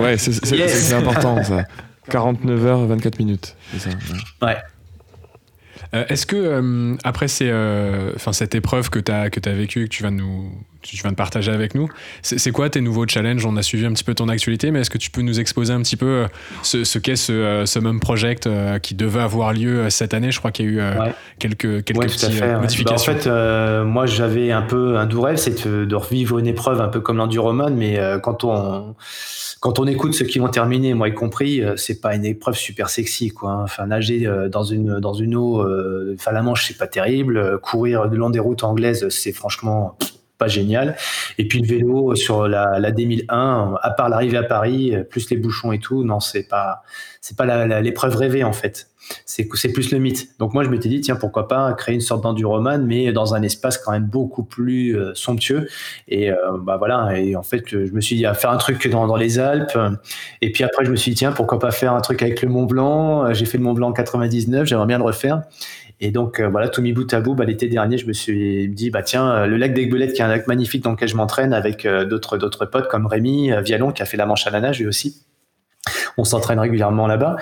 Ouais, 0.00 0.18
c'est 0.18 0.94
important 0.94 1.42
ça. 1.42 1.64
49 2.10 2.66
heures 2.66 2.86
24 2.86 3.18
minutes. 3.18 3.54
Ça, 3.78 3.90
ouais. 4.42 4.56
Est-ce 5.92 6.26
que, 6.26 6.36
euh, 6.36 6.96
après 7.04 7.26
euh, 7.42 8.12
cette 8.32 8.54
épreuve 8.54 8.90
que 8.90 8.98
tu 8.98 9.10
as, 9.12 9.28
vécue, 9.54 9.84
que 9.84 9.88
tu 9.88 10.02
de 10.12 10.16
nous, 10.16 10.52
tu 10.96 11.02
viens 11.02 11.10
de 11.10 11.16
partager 11.16 11.50
avec 11.50 11.74
nous, 11.74 11.88
c'est 12.22 12.50
quoi 12.50 12.70
tes 12.70 12.80
nouveaux 12.80 13.06
challenges? 13.06 13.44
On 13.46 13.56
a 13.56 13.62
suivi 13.62 13.86
un 13.86 13.92
petit 13.92 14.04
peu 14.04 14.14
ton 14.14 14.28
actualité, 14.28 14.70
mais 14.70 14.80
est-ce 14.80 14.90
que 14.90 14.98
tu 14.98 15.10
peux 15.10 15.22
nous 15.22 15.40
exposer 15.40 15.72
un 15.72 15.82
petit 15.82 15.96
peu 15.96 16.26
ce, 16.62 16.84
ce 16.84 16.98
qu'est 16.98 17.16
ce, 17.16 17.64
ce 17.66 17.78
même 17.78 18.00
Project 18.00 18.48
qui 18.82 18.94
devait 18.94 19.20
avoir 19.20 19.52
lieu 19.52 19.90
cette 19.90 20.14
année? 20.14 20.30
Je 20.30 20.38
crois 20.38 20.50
qu'il 20.50 20.66
y 20.66 20.68
a 20.68 20.72
eu 20.72 21.12
quelques, 21.38 21.84
quelques 21.84 22.00
petites 22.00 22.40
modifications. 22.40 23.12
Bah, 23.12 23.18
en 23.18 23.82
fait, 23.82 23.84
moi 23.84 24.06
j'avais 24.06 24.52
un 24.52 24.62
peu 24.62 24.98
un 24.98 25.06
doux 25.06 25.22
rêve, 25.22 25.36
c'est 25.36 25.66
de, 25.66 25.94
revivre 25.94 26.38
une 26.38 26.46
épreuve 26.46 26.80
un 26.80 26.88
peu 26.88 27.00
comme 27.00 27.16
l'enduroman, 27.16 27.74
mais 27.74 28.00
quand 28.22 28.44
on 28.44 28.94
quand 29.60 29.80
on 29.80 29.86
écoute 29.86 30.14
ceux 30.14 30.24
qui 30.24 30.38
vont 30.38 30.48
terminer, 30.48 30.94
moi 30.94 31.08
y 31.08 31.14
compris, 31.14 31.62
euh, 31.62 31.76
c'est 31.76 32.00
pas 32.00 32.14
une 32.14 32.24
épreuve 32.24 32.54
super 32.54 32.90
sexy, 32.90 33.30
quoi. 33.30 33.50
Hein. 33.50 33.62
Enfin, 33.64 33.86
nager 33.86 34.26
euh, 34.26 34.48
dans 34.48 34.62
une 34.62 35.00
dans 35.00 35.14
une 35.14 35.34
eau, 35.34 35.60
euh, 35.60 36.14
enfin 36.14 36.32
la 36.32 36.42
Manche, 36.42 36.66
c'est 36.68 36.78
pas 36.78 36.86
terrible. 36.86 37.58
Courir 37.60 38.06
le 38.06 38.16
long 38.16 38.30
des 38.30 38.38
routes 38.38 38.62
anglaises, 38.62 39.08
c'est 39.08 39.32
franchement 39.32 39.96
pas 40.38 40.48
génial. 40.48 40.96
Et 41.36 41.46
puis 41.46 41.60
le 41.60 41.66
vélo 41.66 42.14
sur 42.14 42.48
la, 42.48 42.78
la 42.78 42.92
D1001, 42.92 43.76
à 43.80 43.90
part 43.90 44.08
l'arrivée 44.08 44.38
à 44.38 44.42
Paris, 44.42 44.94
plus 45.10 45.28
les 45.30 45.36
bouchons 45.36 45.72
et 45.72 45.78
tout, 45.78 46.04
non, 46.04 46.20
c'est 46.20 46.48
pas 46.48 46.82
c'est 47.20 47.36
pas 47.36 47.66
l'épreuve 47.80 48.16
rêvée 48.16 48.44
en 48.44 48.52
fait 48.52 48.88
c'est 49.24 49.48
c'est 49.54 49.72
plus 49.72 49.90
le 49.92 49.98
mythe. 49.98 50.28
Donc 50.38 50.54
moi 50.54 50.64
je 50.64 50.68
m'étais 50.68 50.88
dit 50.88 51.00
tiens 51.00 51.16
pourquoi 51.16 51.48
pas 51.48 51.72
créer 51.74 51.94
une 51.94 52.00
sorte 52.00 52.22
d'enduroman 52.22 52.84
mais 52.84 53.12
dans 53.12 53.34
un 53.34 53.42
espace 53.42 53.78
quand 53.78 53.92
même 53.92 54.04
beaucoup 54.04 54.42
plus 54.42 54.96
euh, 54.96 55.14
somptueux 55.14 55.68
et 56.08 56.30
euh, 56.30 56.36
bah 56.60 56.76
voilà 56.76 57.18
et 57.18 57.36
en 57.36 57.42
fait 57.42 57.64
je 57.68 57.92
me 57.92 58.00
suis 58.00 58.16
dit 58.16 58.26
à 58.26 58.34
faire 58.34 58.50
un 58.50 58.56
truc 58.56 58.88
dans, 58.88 59.06
dans 59.06 59.16
les 59.16 59.38
Alpes 59.38 59.78
et 60.42 60.52
puis 60.52 60.64
après 60.64 60.84
je 60.84 60.90
me 60.90 60.96
suis 60.96 61.12
dit 61.12 61.18
tiens 61.18 61.32
pourquoi 61.32 61.58
pas 61.58 61.70
faire 61.70 61.94
un 61.94 62.00
truc 62.00 62.22
avec 62.22 62.42
le 62.42 62.48
Mont 62.48 62.64
Blanc? 62.64 63.32
J'ai 63.32 63.44
fait 63.44 63.58
le 63.58 63.64
Mont 63.64 63.72
Blanc 63.72 63.88
en 63.88 63.92
99, 63.92 64.66
j'aimerais 64.66 64.86
bien 64.86 64.98
le 64.98 65.04
refaire. 65.04 65.42
Et 66.00 66.10
donc 66.10 66.40
euh, 66.40 66.48
voilà, 66.48 66.68
tout 66.68 66.82
mis 66.82 66.92
bout 66.92 67.12
à 67.12 67.20
bout, 67.20 67.34
bah, 67.34 67.44
l'été 67.44 67.68
dernier, 67.68 67.98
je 67.98 68.06
me 68.06 68.12
suis 68.12 68.68
dit 68.68 68.90
bah 68.90 69.02
tiens, 69.02 69.46
le 69.46 69.56
lac 69.56 69.74
d'Aigbelette 69.74 70.12
qui 70.12 70.20
est 70.20 70.24
un 70.24 70.28
lac 70.28 70.46
magnifique 70.46 70.82
dans 70.82 70.92
lequel 70.92 71.08
je 71.08 71.16
m'entraîne 71.16 71.52
avec 71.52 71.86
d'autres 71.86 72.38
d'autres 72.38 72.66
potes 72.66 72.88
comme 72.88 73.06
Rémi 73.06 73.50
Vialon 73.62 73.92
qui 73.92 74.02
a 74.02 74.04
fait 74.04 74.16
la 74.16 74.26
Manche 74.26 74.46
à 74.46 74.50
la 74.50 74.60
nage 74.60 74.78
lui 74.78 74.86
aussi 74.86 75.24
on 76.18 76.24
s'entraîne 76.24 76.58
régulièrement 76.58 77.06
là-bas. 77.06 77.36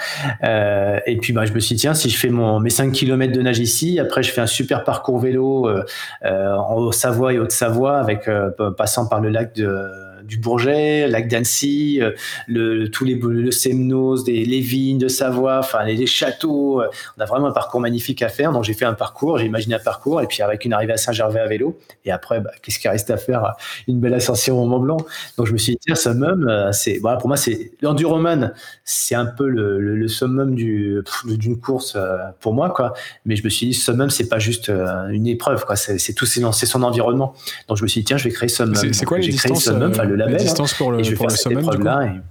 Euh, 0.45 0.99
et 1.07 1.17
puis, 1.17 1.33
bah, 1.33 1.47
je 1.47 1.53
me 1.53 1.61
suis 1.61 1.75
dit, 1.75 1.81
tiens, 1.83 1.95
si 1.95 2.11
je 2.11 2.19
fais 2.19 2.29
mon, 2.29 2.61
mes 2.61 2.71
5 2.71 2.93
km 2.93 3.33
de 3.33 3.43
nage 3.43 3.59
ici, 3.59 3.99
après, 3.99 4.23
je 4.23 4.31
fais 4.31 4.41
un 4.41 4.47
super 4.47 4.85
parcours 4.85 5.19
vélo 5.19 5.69
euh, 5.69 5.83
euh, 6.25 6.55
en 6.55 6.77
Haute-Savoie 6.77 7.33
et 7.33 7.39
Haute-Savoie, 7.39 7.99
avec 7.99 8.29
passant 8.77 9.09
par 9.09 9.21
le 9.21 9.31
lac 9.31 9.55
de 9.55 9.91
du 10.27 10.39
Bourget, 10.39 11.09
lac 11.09 11.29
d'Annecy, 11.29 12.01
euh, 12.03 12.13
le, 12.49 12.89
tous 12.89 13.05
les 13.05 13.15
le 13.15 13.51
Semnos, 13.51 14.25
des, 14.25 14.45
les 14.45 14.61
vignes 14.61 14.99
de 14.99 15.09
Savoie, 15.09 15.59
enfin 15.59 15.85
les, 15.85 16.07
châteaux. 16.07 16.83
Euh, 16.83 16.89
on 17.17 17.21
a 17.21 17.25
vraiment 17.25 17.47
un 17.47 17.53
parcours 17.53 17.81
magnifique 17.81 18.23
à 18.23 18.29
faire. 18.29 18.53
Donc 18.53 18.65
j'ai 18.65 18.75
fait 18.75 18.85
un 18.85 18.95
parcours, 18.95 19.39
j'ai 19.39 19.47
imaginé 19.47 19.75
un 19.77 19.81
parcours, 19.81 20.21
et 20.21 20.27
puis 20.27 20.43
avec 20.43 20.65
une 20.65 20.73
arrivée 20.73 20.93
à 20.93 20.97
Saint-Gervais 20.97 21.41
à 21.41 21.47
vélo. 21.47 21.79
Et 22.05 22.11
après, 22.11 22.41
bah, 22.41 22.51
qu'est-ce 22.63 22.79
qui 22.79 22.89
reste 22.89 23.11
à 23.11 23.17
faire? 23.17 23.55
Une 23.89 24.01
belle 24.01 24.15
ascension 24.15 24.63
au 24.63 24.67
Mont 24.67 24.81
Blanc. 24.81 24.99
Donc 25.39 25.47
je 25.47 25.53
me 25.53 25.59
suis 25.59 25.73
dit, 25.73 25.79
tiens, 25.81 25.95
summum, 25.95 26.49
euh, 26.49 26.73
c'est 26.73 26.99
voilà, 26.99 27.19
pour 27.19 27.29
moi 27.29 27.37
c'est 27.37 27.73
l'enduroman, 27.81 28.53
c'est 28.85 29.15
un 29.15 29.27
peu 29.27 29.49
le, 29.49 29.79
le, 29.81 30.09
summum 30.09 30.55
du 30.55 31.03
d'une 31.25 31.59
course 31.61 31.97
pour 32.41 32.55
moi, 32.55 32.71
quoi. 32.71 32.95
Mais 33.25 33.37
je 33.37 33.45
me 33.45 33.49
suis 33.49 33.67
dit, 33.67 33.75
summum, 33.75 34.11
c'est 34.11 34.29
pas 34.29 34.39
juste 34.39 34.71
une 35.11 35.27
épreuve, 35.27 35.65
quoi. 35.65 35.77
C'est 35.77 36.13
tout, 36.15 36.27
c'est 36.27 36.67
son 36.67 36.83
environnement. 36.83 37.35
Donc 37.69 37.77
je 37.77 37.83
me 37.83 37.89
suis 37.89 38.01
dit, 38.01 38.05
tiens, 38.07 38.17
je 38.17 38.25
vais 38.25 38.31
créer 38.31 38.49
summum. 38.49 38.75
C'est 38.75 39.05
quoi 39.05 39.19
les 39.19 39.29
distances 39.29 39.69
la 40.17 40.27
hein. 40.27 40.35
distance 40.35 40.75
pour 40.75 40.93
le, 40.93 41.15
pour 41.15 41.27
le 41.27 41.35
summum, 41.35 41.71
du 41.71 42.23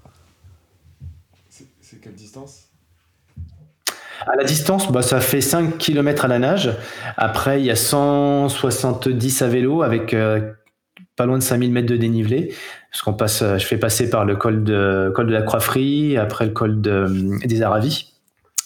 C'est 1.82 2.02
quelle 2.02 2.14
distance? 2.14 2.66
À 4.28 4.36
la 4.36 4.44
distance, 4.44 4.92
bah, 4.92 5.02
ça 5.02 5.20
fait 5.20 5.42
5 5.42 5.78
km 5.78 6.26
à 6.26 6.28
la 6.28 6.40
nage. 6.40 6.72
Après, 7.18 7.60
il 7.60 7.66
y 7.66 7.72
a 7.72 7.76
170 7.76 9.42
à 9.42 9.48
vélo 9.48 9.84
avec 9.84 10.14
euh, 10.14 10.54
pas 11.16 11.26
loin 11.26 11.38
de 11.38 11.44
5000 11.44 11.72
mètres 11.72 11.88
de 11.88 11.98
dénivelé. 11.98 12.54
Parce 12.92 13.02
qu'on 13.04 13.14
passe, 13.14 13.42
euh, 13.42 13.58
je 13.58 13.66
fais 13.66 13.78
passer 13.78 14.10
par 14.10 14.26
le 14.26 14.36
col 14.36 14.64
de, 14.64 15.12
col 15.14 15.28
de 15.28 15.34
la 15.34 15.42
Croix-Frie, 15.42 16.18
après 16.18 16.46
le 16.46 16.52
col 16.52 16.82
de, 16.82 17.08
des 17.46 17.62
Aravis. 17.62 18.15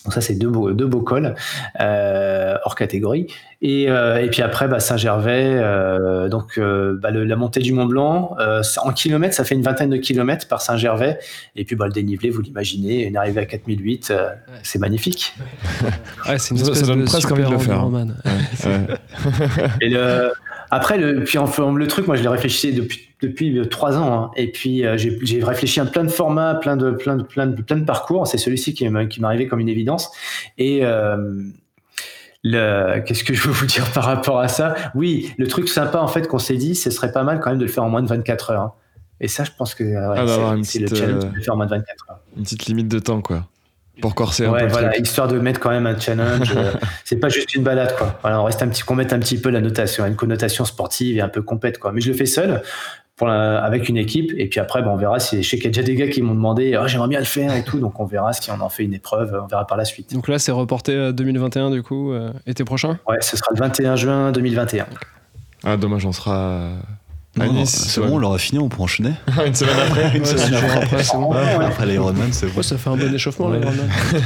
Donc 0.05 0.13
ça, 0.13 0.21
c'est 0.21 0.35
deux 0.35 0.47
beaux, 0.47 0.71
deux 0.71 0.87
beaux 0.87 1.01
cols 1.01 1.35
euh, 1.81 2.55
hors 2.63 2.75
catégorie. 2.75 3.27
Et, 3.61 3.89
euh, 3.89 4.23
et 4.23 4.29
puis 4.29 4.41
après, 4.41 4.69
bah, 4.69 4.79
Saint-Gervais, 4.79 5.57
euh, 5.57 6.29
donc 6.29 6.57
euh, 6.57 6.97
bah, 7.01 7.11
le, 7.11 7.25
la 7.25 7.35
montée 7.35 7.59
du 7.59 7.73
Mont 7.73 7.85
Blanc, 7.85 8.35
euh, 8.39 8.61
en 8.81 8.93
kilomètres, 8.93 9.35
ça 9.35 9.43
fait 9.43 9.55
une 9.55 9.61
vingtaine 9.61 9.89
de 9.89 9.97
kilomètres 9.97 10.47
par 10.47 10.61
Saint-Gervais. 10.61 11.19
Et 11.57 11.65
puis 11.65 11.75
bah, 11.75 11.85
le 11.85 11.91
dénivelé, 11.91 12.29
vous 12.29 12.41
l'imaginez, 12.41 13.03
une 13.03 13.17
arrivée 13.17 13.41
à 13.41 13.45
4008, 13.45 14.11
euh, 14.11 14.29
c'est 14.63 14.79
magnifique. 14.79 15.33
ouais, 16.29 16.39
c'est 16.39 16.51
une 16.51 16.63
ça, 16.63 16.73
ça 16.73 16.85
donne 16.85 17.03
presque 17.03 17.29
envie 17.31 17.43
de 17.43 17.49
le 17.49 17.57
faire. 17.57 17.81
Hein. 17.81 18.07
et 19.81 19.89
le, 19.89 20.31
après, 20.71 20.97
le, 20.97 21.23
puis 21.23 21.37
enfin, 21.37 21.73
le 21.73 21.87
truc, 21.87 22.07
moi, 22.07 22.15
je 22.15 22.21
l'ai 22.21 22.29
réfléchi 22.29 22.73
depuis 22.73 23.09
depuis 23.21 23.59
trois 23.69 23.97
ans. 23.97 24.13
Hein. 24.13 24.31
Et 24.35 24.51
puis 24.51 24.85
euh, 24.85 24.97
j'ai 24.97 25.43
réfléchi 25.43 25.79
à 25.79 25.85
plein 25.85 26.03
de 26.03 26.09
formats, 26.09 26.55
plein 26.55 26.77
de 26.77 26.91
plein 26.91 27.17
de 27.17 27.23
plein 27.23 27.47
de 27.47 27.61
plein 27.61 27.77
de 27.77 27.85
parcours. 27.85 28.27
C'est 28.27 28.37
celui-ci 28.37 28.73
qui 28.73 28.87
m'est 28.87 29.23
arrivé 29.23 29.47
comme 29.47 29.59
une 29.59 29.69
évidence. 29.69 30.09
Et 30.57 30.79
euh, 30.83 31.43
Qu'est-ce 32.43 33.25
que 33.25 33.33
je 33.33 33.47
veux 33.47 33.53
vous 33.53 33.65
dire 33.65 33.91
par 33.91 34.05
rapport 34.05 34.39
à 34.39 34.47
ça? 34.47 34.75
Oui, 34.95 35.33
le 35.37 35.47
truc 35.47 35.67
sympa 35.67 35.99
en 35.99 36.07
fait 36.07 36.27
qu'on 36.27 36.39
s'est 36.39 36.55
dit, 36.55 36.75
ce 36.75 36.89
serait 36.89 37.11
pas 37.11 37.23
mal 37.23 37.41
quand 37.41 37.49
même 37.49 37.59
de 37.59 37.65
le 37.65 37.71
faire 37.71 37.83
en 37.83 37.89
moins 37.89 38.01
de 38.01 38.07
24 38.07 38.51
heures. 38.51 38.61
Hein. 38.61 38.73
Et 39.19 39.27
ça, 39.27 39.43
je 39.43 39.51
pense 39.57 39.75
que 39.75 39.83
ah, 39.97 40.55
c'est 40.63 40.79
le 40.79 40.87
challenge 40.87 41.25
de 41.25 41.35
le 41.35 41.41
faire 41.41 41.53
en 41.53 41.57
moins 41.57 41.65
de 41.65 41.71
24 41.71 42.09
heures. 42.09 42.19
Une 42.37 42.43
petite 42.43 42.65
limite 42.67 42.87
de 42.87 42.99
temps, 42.99 43.21
quoi. 43.21 43.45
Pour 44.01 44.15
corser 44.15 44.45
un 44.45 44.51
ouais, 44.51 44.67
peu. 44.67 44.71
voilà, 44.71 44.97
histoire 44.97 45.27
de 45.27 45.39
mettre 45.39 45.59
quand 45.59 45.69
même 45.69 45.87
un 45.87 45.99
challenge. 45.99 46.53
Euh, 46.59 46.73
c'est 47.05 47.17
pas 47.17 47.29
juste 47.29 47.55
une 47.55 47.63
balade, 47.63 47.95
quoi. 47.97 48.19
Voilà, 48.21 48.41
on 48.41 48.43
reste 48.43 48.61
un 48.61 48.67
petit, 48.67 48.81
qu'on 48.81 48.95
mette 48.95 49.13
un 49.13 49.19
petit 49.19 49.39
peu 49.39 49.49
la 49.49 49.61
notation, 49.61 50.05
une 50.05 50.15
connotation 50.15 50.65
sportive 50.65 51.17
et 51.17 51.21
un 51.21 51.29
peu 51.29 51.41
complète, 51.41 51.77
quoi. 51.77 51.91
Mais 51.93 52.01
je 52.01 52.09
le 52.09 52.13
fais 52.13 52.25
seul 52.25 52.61
avec 53.27 53.89
une 53.89 53.97
équipe. 53.97 54.31
Et 54.37 54.47
puis 54.47 54.59
après, 54.59 54.81
ben, 54.81 54.89
on 54.89 54.95
verra 54.95 55.19
si 55.19 55.41
je 55.41 55.49
sais 55.49 55.57
qu'il 55.57 55.65
y 55.65 55.67
a 55.67 55.71
déjà 55.71 55.83
des 55.83 55.95
gars 55.95 56.07
qui 56.07 56.21
m'ont 56.21 56.35
demandé 56.35 56.77
oh, 56.81 56.87
j'aimerais 56.87 57.07
bien 57.07 57.19
le 57.19 57.25
faire 57.25 57.53
et 57.55 57.63
tout. 57.63 57.79
Donc 57.79 57.99
on 57.99 58.05
verra 58.05 58.33
si 58.33 58.49
on 58.51 58.59
en 58.61 58.69
fait 58.69 58.83
une 58.83 58.93
épreuve. 58.93 59.37
On 59.43 59.47
verra 59.47 59.65
par 59.67 59.77
la 59.77 59.85
suite. 59.85 60.13
Donc 60.13 60.27
là, 60.27 60.39
c'est 60.39 60.51
reporté 60.51 60.95
à 60.97 61.11
2021 61.11 61.71
du 61.71 61.83
coup, 61.83 62.11
euh, 62.11 62.31
été 62.45 62.63
prochain? 62.63 62.99
Ouais, 63.07 63.17
ce 63.21 63.35
sera 63.37 63.49
le 63.51 63.59
21 63.59 63.95
juin 63.95 64.31
2021. 64.31 64.85
Ah, 65.63 65.77
dommage, 65.77 66.05
on 66.05 66.11
sera. 66.11 66.69
C'est 67.65 68.01
bon, 68.01 68.15
on 68.15 68.17
l'aura 68.17 68.37
fini, 68.37 68.59
on 68.59 68.69
peut 68.69 68.81
enchaîner. 68.81 69.13
une 69.45 69.53
semaine 69.53 69.79
après, 69.79 70.11
une 70.17 70.25
semaine 70.25 70.53
après, 70.53 70.83
après, 70.83 71.03
bon. 71.13 71.31
après 71.31 71.85
l'Ironman, 71.85 72.33
c'est 72.33 72.53
bon. 72.53 72.61
ça 72.61 72.77
fait 72.77 72.89
un 72.89 72.97
bon 72.97 73.13
échauffement, 73.13 73.49
l'Ironman. 73.49 73.89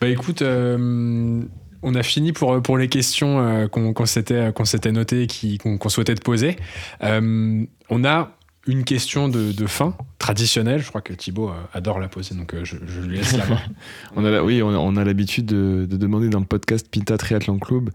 bah 0.00 0.08
écoute, 0.08 0.42
euh, 0.42 1.40
on 1.82 1.94
a 1.94 2.02
fini 2.02 2.32
pour, 2.32 2.60
pour 2.62 2.78
les 2.78 2.88
questions 2.88 3.40
euh, 3.40 3.68
qu'on 3.68 4.06
s'était 4.06 4.52
qu'on 4.52 4.64
s'était 4.64 4.92
notées 4.92 5.22
et 5.22 5.58
qu'on 5.58 5.88
souhaitait 5.88 6.14
te 6.14 6.22
poser. 6.22 6.56
Euh, 7.02 7.64
on 7.88 8.04
a 8.04 8.35
une 8.66 8.84
question 8.84 9.28
de, 9.28 9.66
fin 9.66 9.96
traditionnelle. 10.18 10.82
Je 10.82 10.88
crois 10.88 11.00
que 11.00 11.12
Thibaut 11.12 11.50
euh, 11.50 11.54
adore 11.72 11.98
la 11.98 12.08
poser, 12.08 12.34
donc 12.34 12.54
je, 12.62 12.76
lui 13.00 13.16
laisse 13.16 13.36
la 13.36 13.46
main. 13.46 13.60
oui, 14.42 14.62
on 14.62 14.96
a, 14.96 15.04
l'habitude 15.04 15.46
de, 15.46 15.86
demander 15.86 16.28
dans 16.28 16.40
le 16.40 16.46
podcast 16.46 16.88
Pinta 16.90 17.16
Triathlon 17.16 17.58
Club 17.58 17.90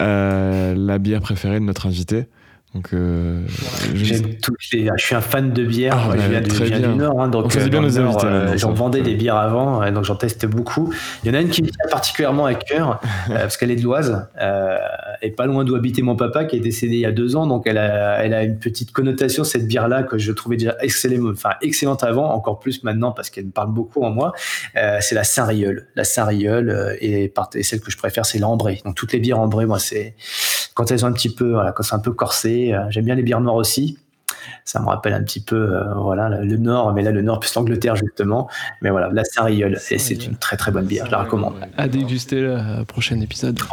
la 0.00 0.98
bière 0.98 1.20
préférée 1.20 1.60
de 1.60 1.64
notre 1.64 1.86
invité. 1.86 2.26
Donc, 2.76 2.88
euh, 2.92 3.40
je- 3.94 4.14
toutes 4.42 4.56
les- 4.74 4.90
Je 4.98 5.02
suis 5.02 5.14
un 5.14 5.22
fan 5.22 5.50
de 5.54 5.64
bière. 5.64 5.96
Ah, 6.12 6.14
je 6.14 6.28
viens 6.30 6.40
du, 6.42 6.48
très 6.48 6.58
je 6.58 6.64
viens 6.64 6.78
bien. 6.80 6.88
du 6.90 6.94
Nord, 6.96 7.22
hein, 7.22 7.28
donc 7.28 7.56
euh, 7.56 7.68
bien 7.68 7.80
nos 7.80 7.88
Nord, 7.88 8.08
invités, 8.18 8.26
euh, 8.26 8.56
j'en 8.58 8.72
vendais 8.74 9.00
des 9.00 9.14
bières 9.14 9.36
avant, 9.36 9.82
euh, 9.82 9.90
donc 9.90 10.04
j'en 10.04 10.14
teste 10.16 10.44
beaucoup. 10.44 10.92
Il 11.24 11.28
y 11.28 11.34
en 11.34 11.38
a 11.38 11.40
une 11.40 11.48
qui 11.48 11.62
me 11.62 11.68
tient 11.68 11.86
particulièrement 11.90 12.44
à 12.44 12.54
cœur 12.54 13.00
euh, 13.30 13.38
parce 13.38 13.56
qu'elle 13.56 13.70
est 13.70 13.76
de 13.76 13.82
l'Oise 13.82 14.28
euh, 14.42 14.76
et 15.22 15.30
pas 15.30 15.46
loin 15.46 15.64
d'où 15.64 15.74
habitait 15.74 16.02
mon 16.02 16.16
papa 16.16 16.44
qui 16.44 16.56
est 16.56 16.60
décédé 16.60 16.96
il 16.96 17.00
y 17.00 17.06
a 17.06 17.12
deux 17.12 17.34
ans, 17.34 17.46
donc 17.46 17.62
elle 17.66 17.78
a, 17.78 18.22
elle 18.22 18.34
a 18.34 18.42
une 18.42 18.58
petite 18.58 18.92
connotation 18.92 19.42
cette 19.42 19.66
bière-là 19.66 20.02
que 20.02 20.18
je 20.18 20.32
trouvais 20.32 20.58
déjà 20.58 20.76
excellente, 20.82 21.32
enfin 21.32 21.54
excellente 21.62 22.04
avant, 22.04 22.30
encore 22.34 22.58
plus 22.58 22.82
maintenant 22.84 23.12
parce 23.12 23.30
qu'elle 23.30 23.46
me 23.46 23.52
parle 23.52 23.72
beaucoup 23.72 24.02
en 24.02 24.10
moi. 24.10 24.32
Euh, 24.76 24.98
c'est 25.00 25.14
la 25.14 25.24
Saint-Rieul, 25.24 25.86
la 25.96 26.04
Saint-Rieul 26.04 26.68
euh, 26.68 26.94
et, 27.00 27.32
et 27.54 27.62
celle 27.62 27.80
que 27.80 27.90
je 27.90 27.96
préfère 27.96 28.26
c'est 28.26 28.38
l'ambrée. 28.38 28.82
Donc 28.84 28.96
toutes 28.96 29.14
les 29.14 29.18
bières 29.20 29.38
ambrées, 29.40 29.64
moi 29.64 29.78
c'est 29.78 30.14
quand 30.76 30.90
elles 30.92 31.00
sont 31.00 31.06
un 31.06 31.12
petit 31.12 31.34
peu, 31.34 31.50
voilà, 31.54 31.72
quand 31.72 31.82
c'est 31.82 31.96
un 31.96 31.98
peu 31.98 32.12
corsé. 32.12 32.72
euh, 32.72 32.84
J'aime 32.90 33.04
bien 33.06 33.16
les 33.16 33.22
bières 33.24 33.40
noires 33.40 33.56
aussi. 33.56 33.98
Ça 34.64 34.80
me 34.80 34.86
rappelle 34.86 35.12
un 35.14 35.22
petit 35.22 35.40
peu, 35.40 35.56
euh, 35.56 35.94
voilà, 35.94 36.28
le 36.28 36.56
Nord, 36.56 36.92
mais 36.92 37.02
là 37.02 37.10
le 37.10 37.22
Nord 37.22 37.40
plus 37.40 37.52
l'Angleterre 37.54 37.96
justement. 37.96 38.48
Mais 38.82 38.90
voilà, 38.90 39.08
la 39.12 39.24
Saint-Rieul, 39.24 39.78
et 39.90 39.98
c'est 39.98 40.24
une 40.26 40.36
très 40.36 40.56
très 40.56 40.70
bonne 40.70 40.86
bière, 40.86 41.06
je 41.06 41.10
la 41.12 41.22
recommande. 41.24 41.54
À 41.76 41.88
déguster 41.88 42.40
le 42.40 42.84
prochain 42.84 43.20
épisode. 43.20 43.58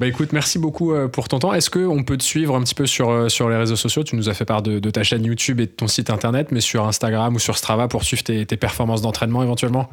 Bah 0.00 0.08
écoute, 0.08 0.32
merci 0.32 0.58
beaucoup 0.58 0.92
euh, 0.92 1.06
pour 1.06 1.28
ton 1.28 1.38
temps. 1.38 1.52
Est-ce 1.52 1.70
qu'on 1.70 2.02
peut 2.02 2.16
te 2.16 2.24
suivre 2.24 2.56
un 2.56 2.62
petit 2.62 2.74
peu 2.74 2.86
sur, 2.86 3.10
euh, 3.10 3.28
sur 3.28 3.48
les 3.48 3.56
réseaux 3.56 3.76
sociaux? 3.76 4.02
Tu 4.02 4.16
nous 4.16 4.28
as 4.28 4.34
fait 4.34 4.44
part 4.44 4.62
de, 4.62 4.80
de 4.80 4.90
ta 4.90 5.04
chaîne 5.04 5.24
YouTube 5.24 5.60
et 5.60 5.66
de 5.66 5.70
ton 5.70 5.86
site 5.86 6.10
internet, 6.10 6.48
mais 6.50 6.60
sur 6.60 6.84
Instagram 6.88 7.36
ou 7.36 7.38
sur 7.38 7.56
Strava 7.56 7.86
pour 7.86 8.02
suivre 8.02 8.24
tes, 8.24 8.44
tes 8.44 8.56
performances 8.56 9.02
d'entraînement 9.02 9.44
éventuellement? 9.44 9.88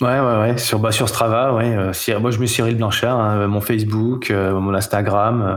Ouais, 0.00 0.08
ouais, 0.18 0.38
ouais, 0.40 0.58
sur, 0.58 0.80
bah, 0.80 0.90
sur 0.90 1.08
Strava, 1.08 1.54
ouais. 1.54 1.72
euh, 1.72 2.18
moi, 2.18 2.32
je 2.32 2.40
mets 2.40 2.48
Cyril 2.48 2.76
Blanchard, 2.76 3.16
hein, 3.20 3.46
mon 3.46 3.60
Facebook, 3.60 4.32
euh, 4.32 4.52
mon 4.58 4.74
Instagram, 4.74 5.42
euh, 5.42 5.56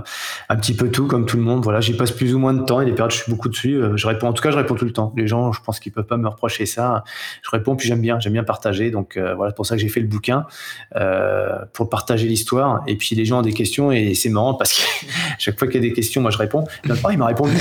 un 0.49 0.55
petit 0.57 0.75
peu 0.75 0.91
tout, 0.91 1.07
comme 1.07 1.25
tout 1.25 1.37
le 1.37 1.43
monde. 1.43 1.63
Voilà, 1.63 1.81
j'y 1.81 1.97
passe 1.97 2.11
plus 2.11 2.35
ou 2.35 2.39
moins 2.39 2.53
de 2.53 2.63
temps. 2.63 2.79
Il 2.79 2.83
y 2.83 2.87
a 2.87 2.91
des 2.91 2.95
périodes 2.95 3.11
où 3.11 3.15
je 3.15 3.23
suis 3.23 3.31
beaucoup 3.31 3.49
dessus. 3.49 3.73
euh, 3.73 3.97
je 3.97 4.05
réponds, 4.05 4.27
en 4.27 4.33
tout 4.33 4.43
cas, 4.43 4.51
je 4.51 4.57
réponds 4.57 4.75
tout 4.75 4.85
le 4.85 4.93
temps. 4.93 5.11
Les 5.17 5.27
gens, 5.27 5.51
je 5.53 5.61
pense 5.61 5.79
qu'ils 5.79 5.91
peuvent 5.91 6.05
pas 6.05 6.17
me 6.17 6.27
reprocher 6.27 6.67
ça. 6.67 7.03
Je 7.41 7.49
réponds, 7.49 7.75
puis 7.75 7.87
j'aime 7.87 7.99
bien, 7.99 8.19
j'aime 8.19 8.33
bien 8.33 8.43
partager. 8.43 8.91
Donc, 8.91 9.17
euh, 9.17 9.33
voilà, 9.33 9.51
c'est 9.51 9.55
pour 9.55 9.65
ça 9.65 9.75
que 9.75 9.81
j'ai 9.81 9.89
fait 9.89 10.01
le 10.01 10.07
bouquin, 10.07 10.45
euh, 10.95 11.57
pour 11.73 11.89
partager 11.89 12.27
l'histoire. 12.27 12.83
Et 12.85 12.95
puis, 12.95 13.15
les 13.15 13.25
gens 13.25 13.39
ont 13.39 13.41
des 13.41 13.53
questions 13.53 13.91
et 13.91 14.13
c'est 14.13 14.29
marrant 14.29 14.53
parce 14.53 14.71
que 14.73 14.83
chaque 15.39 15.57
fois 15.57 15.67
qu'il 15.67 15.83
y 15.83 15.85
a 15.85 15.89
des 15.89 15.93
questions, 15.93 16.21
moi, 16.21 16.29
je 16.29 16.37
réponds. 16.37 16.63
Pas, 17.01 17.11
il 17.11 17.17
m'a 17.17 17.25
répondu. 17.25 17.57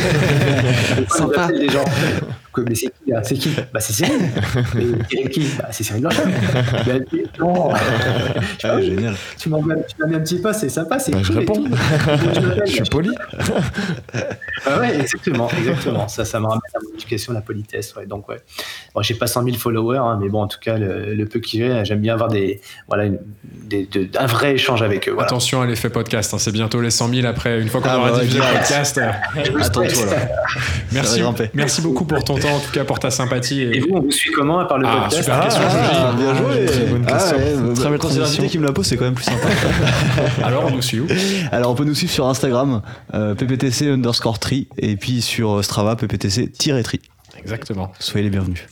Sympa. 1.09 1.49
Les 1.53 1.71
gens. 1.71 1.85
Que- 2.57 2.63
Mais 2.63 2.75
c'est 2.75 2.87
qui 2.87 3.11
là 3.11 3.23
C'est 3.23 3.35
qui? 3.35 3.51
Bah 3.73 3.81
c'est 3.81 3.93
Cyril. 3.93 4.15
Et 4.79 5.09
Cyril 5.11 5.29
qui? 5.31 5.47
Bah 5.59 5.67
c'est 5.71 5.85
Cyril 5.85 6.01
Blanchard. 6.03 6.25
Bah, 6.87 6.93
non. 7.39 7.71
Ah, 8.65 8.81
génial. 8.81 9.15
Tu 9.39 9.49
m'en 9.51 9.61
mets, 9.63 9.75
un 9.75 10.19
petit 10.21 10.39
pas, 10.41 10.53
c'est 10.55 10.69
sympa, 10.71 10.99
c'est 10.99 11.13
Bah, 11.13 11.19
je 11.23 11.27
cool 11.29 11.37
et 11.37 11.39
réponds. 11.41 11.65
tout. 11.65 11.77
Je 12.35 12.61
je 12.67 12.73
suis 12.73 12.83
poli. 12.85 13.11
Ah 14.67 14.79
ouais, 14.81 14.97
exactement, 15.01 15.51
exactement. 15.51 16.09
Ça, 16.09 16.25
ça 16.25 16.41
me 16.41 16.47
ramène 16.47 16.61
à 16.75 16.79
mon 16.83 16.95
éducation, 16.97 17.33
la 17.33 17.41
politesse. 17.43 17.95
Ouais. 17.95 18.07
Donc 18.07 18.29
ouais. 18.29 18.39
Bon, 18.95 19.03
j'ai 19.03 19.15
pas 19.15 19.27
100 19.27 19.45
000 19.45 19.57
followers, 19.57 19.99
hein, 19.99 20.19
mais 20.21 20.29
bon, 20.29 20.43
en 20.43 20.49
tout 20.49 20.59
cas, 20.61 20.79
le, 20.79 21.15
le 21.15 21.27
peu 21.27 21.41
que 21.41 21.47
j'ai, 21.49 21.85
j'aime 21.85 22.01
bien 22.01 22.15
avoir 22.15 22.31
des, 22.31 22.61
voilà, 22.89 23.05
une- 23.05 23.19
des, 23.45 23.87
de- 23.87 24.09
un 24.19 24.27
vrai 24.27 24.55
échange 24.55 24.83
avec 24.83 25.09
eux. 25.09 25.13
Voilà. 25.13 25.27
Attention 25.27 25.61
à 25.61 25.67
l'effet 25.67 25.91
podcast, 25.91 26.33
hein, 26.35 26.39
c'est 26.39 26.53
bientôt 26.53 26.81
les 26.81 26.91
100 26.91 27.09
000 27.13 27.27
après, 27.27 27.61
une 27.61 27.69
fois 27.69 27.81
qu'on 27.81 27.89
Ah, 27.91 27.99
aura 27.99 28.11
bah 28.13 28.21
diffusé 28.21 28.39
le 28.39 28.45
podcast. 28.59 28.99
Attends-toi 28.99 30.07
là. 30.07 30.17
merci, 30.93 31.23
merci 31.55 31.83
beaucoup 31.83 32.05
pour 32.05 32.25
ton 32.25 32.37
temps, 32.37 32.46
en 32.55 32.61
tout 32.61 32.71
cas 32.73 32.85
pour 32.85 32.99
ta 32.99 33.11
sympathie. 33.11 33.63
Et 33.63 33.81
vous, 33.81 33.89
on 33.95 34.01
vous 34.01 34.11
suit 34.11 34.31
comment 34.33 34.59
à 34.61 34.65
part 34.67 34.79
le 34.79 34.87
Ah, 34.87 35.03
podcast 35.03 35.23
super 35.23 35.41
question, 35.41 35.63
Ah, 35.67 36.11
Julie. 36.13 36.25
bien 36.25 36.35
joué. 36.35 36.65
Très 36.67 36.85
bonne 36.87 37.07
question. 37.07 37.37
Ah, 37.37 37.39
ouais, 37.39 37.55
bah, 37.69 37.75
Très 37.75 37.91
belle 37.91 37.99
quand 37.99 38.09
c'est 38.09 38.19
l'invité 38.19 38.21
transition. 38.37 38.49
qui 38.49 38.59
me 38.59 38.67
la 38.67 38.73
pose, 38.73 38.87
c'est 38.87 38.97
quand 38.97 39.05
même 39.05 39.15
plus 39.15 39.25
sympa. 39.25 39.49
Alors 40.45 40.65
on 40.67 40.71
nous 40.71 40.83
suit 40.83 41.01
où? 41.01 41.07
Alors 41.53 41.71
on 41.71 41.75
peut 41.75 41.85
nous 41.85 41.95
suivre 41.95 42.13
sur 42.13 42.27
Instagram, 42.27 42.83
euh, 43.15 43.35
pptc 43.35 43.83
underscore 43.91 44.39
tri, 44.39 44.69
et 44.79 44.97
puis 44.97 45.23
sur 45.23 45.63
Strava, 45.65 45.97
pptc-tri. 45.97 47.01
Exactement. 47.39 47.93
Soyez 47.99 48.25
les 48.25 48.31
bienvenus. 48.31 48.65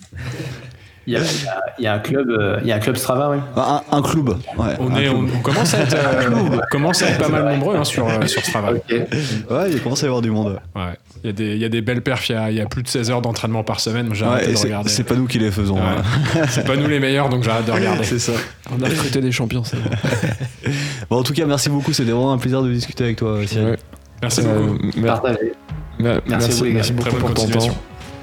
Il 1.06 1.12
y 1.12 1.16
a, 1.16 1.20
il 1.20 1.24
y 1.44 1.48
a- 1.48 1.60
il 1.80 1.84
y 1.84 1.86
a 1.86 1.92
un 1.94 1.98
club, 1.98 2.30
euh, 2.30 2.58
il 2.62 2.68
y 2.68 2.72
a 2.72 2.76
un 2.76 2.78
club 2.78 2.96
Strava, 2.96 3.28
oui. 3.30 3.36
Ah, 3.56 3.82
Un, 3.92 3.98
un 3.98 4.02
club. 4.02 4.30
Ouais, 4.30 4.64
On, 4.78 4.90
un 4.90 4.96
est, 4.96 5.08
on, 5.10 5.18
club. 5.24 5.34
on 5.36 5.40
commence 5.42 5.74
à 5.74 5.80
être, 5.80 5.94
euh, 5.94 6.30
on 6.54 6.58
commence 6.70 7.02
à 7.02 7.08
être 7.10 7.18
pas 7.18 7.28
mal 7.28 7.44
nombreux 7.44 7.76
hein, 7.76 7.84
sur, 7.84 8.08
euh, 8.08 8.26
sur 8.26 8.42
Strava. 8.42 8.72
Ok. 8.72 8.90
Ouais, 8.90 9.70
il 9.70 9.82
commence 9.82 10.02
à 10.02 10.06
y 10.06 10.08
avoir 10.08 10.22
du 10.22 10.30
monde. 10.30 10.58
Ouais. 10.74 10.96
Il 11.24 11.28
y, 11.28 11.30
a 11.30 11.32
des- 11.32 11.54
il 11.54 11.58
y 11.58 11.64
a 11.64 11.70
des 11.70 11.80
belles 11.80 12.02
perfs, 12.02 12.28
il 12.28 12.32
y 12.32 12.34
a, 12.34 12.50
il 12.50 12.56
y 12.58 12.60
a 12.60 12.66
plus 12.66 12.82
de 12.82 12.88
16 12.88 13.10
heures 13.10 13.22
d'entraînement 13.22 13.64
par 13.64 13.80
semaine. 13.80 14.10
J'ai 14.12 14.26
Ouais, 14.26 14.46
de 14.50 14.54
c'est- 14.56 14.64
regarder. 14.64 14.90
c'est 14.90 15.04
pas 15.04 15.14
nous 15.14 15.26
qui 15.26 15.38
les 15.38 15.50
faisons. 15.50 15.76
Ouais. 15.76 15.80
hein. 15.80 16.42
C'est 16.50 16.66
pas 16.66 16.76
nous 16.76 16.86
les 16.86 17.00
meilleurs, 17.00 17.30
donc 17.30 17.42
j'arrête 17.44 17.64
de 17.64 17.72
regarder. 17.72 18.04
C'est 18.04 18.18
ça. 18.18 18.32
On 18.70 18.82
a 18.82 18.88
recruté 18.90 19.22
des 19.22 19.32
champions, 19.32 19.64
c'est 19.64 19.78
bon. 21.08 21.16
En 21.16 21.22
tout 21.22 21.32
cas, 21.32 21.46
merci 21.46 21.70
beaucoup. 21.70 21.94
C'était 21.94 22.10
vraiment 22.10 22.32
un 22.34 22.38
plaisir 22.38 22.60
de 22.62 22.70
discuter 22.70 23.04
avec 23.04 23.16
toi, 23.16 23.38
Cyril. 23.46 23.68
Ouais. 23.68 23.78
Merci 24.20 24.42
Euh, 24.44 24.66
beaucoup. 24.66 25.00
mer- 25.00 25.20
Partagez. 25.22 25.52
mer- 25.98 26.20
Merci 26.26 26.28
merci, 26.28 26.50
vous, 26.58 26.64
les 26.64 26.70
gars. 26.70 26.74
merci 26.76 26.92
beaucoup 26.92 27.16
pour 27.16 27.32
ton 27.34 27.46
temps. 27.48 27.76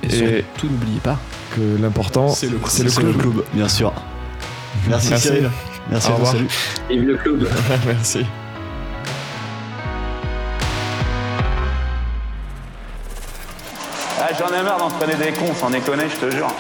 Et 0.03 0.05
Et 0.05 0.09
surtout, 0.09 0.67
n'oubliez 0.67 0.99
pas, 1.03 1.17
que 1.55 1.81
l'important, 1.81 2.27
C'est 2.29 2.47
le- 2.47 2.59
le 2.83 2.91
club. 2.91 3.07
le 3.07 3.13
club, 3.13 3.43
bien 3.53 3.67
sûr. 3.67 3.93
Merci, 4.87 5.09
Merci. 5.09 5.27
Cyril. 5.27 5.49
Merci 5.89 6.09
Au 6.11 6.13
à 6.13 6.17
vous. 6.17 6.25
Salut. 6.27 6.47
Vive 6.89 7.03
le 7.07 7.17
club. 7.17 7.47
Merci. 7.87 8.25
J'en 14.39 14.47
ai 14.47 14.63
marre 14.63 14.77
d'entraîner 14.77 15.15
des 15.15 15.31
cons, 15.33 15.53
sans 15.53 15.69
déconner, 15.69 16.05
je 16.09 16.25
te 16.25 16.31
jure. 16.31 16.53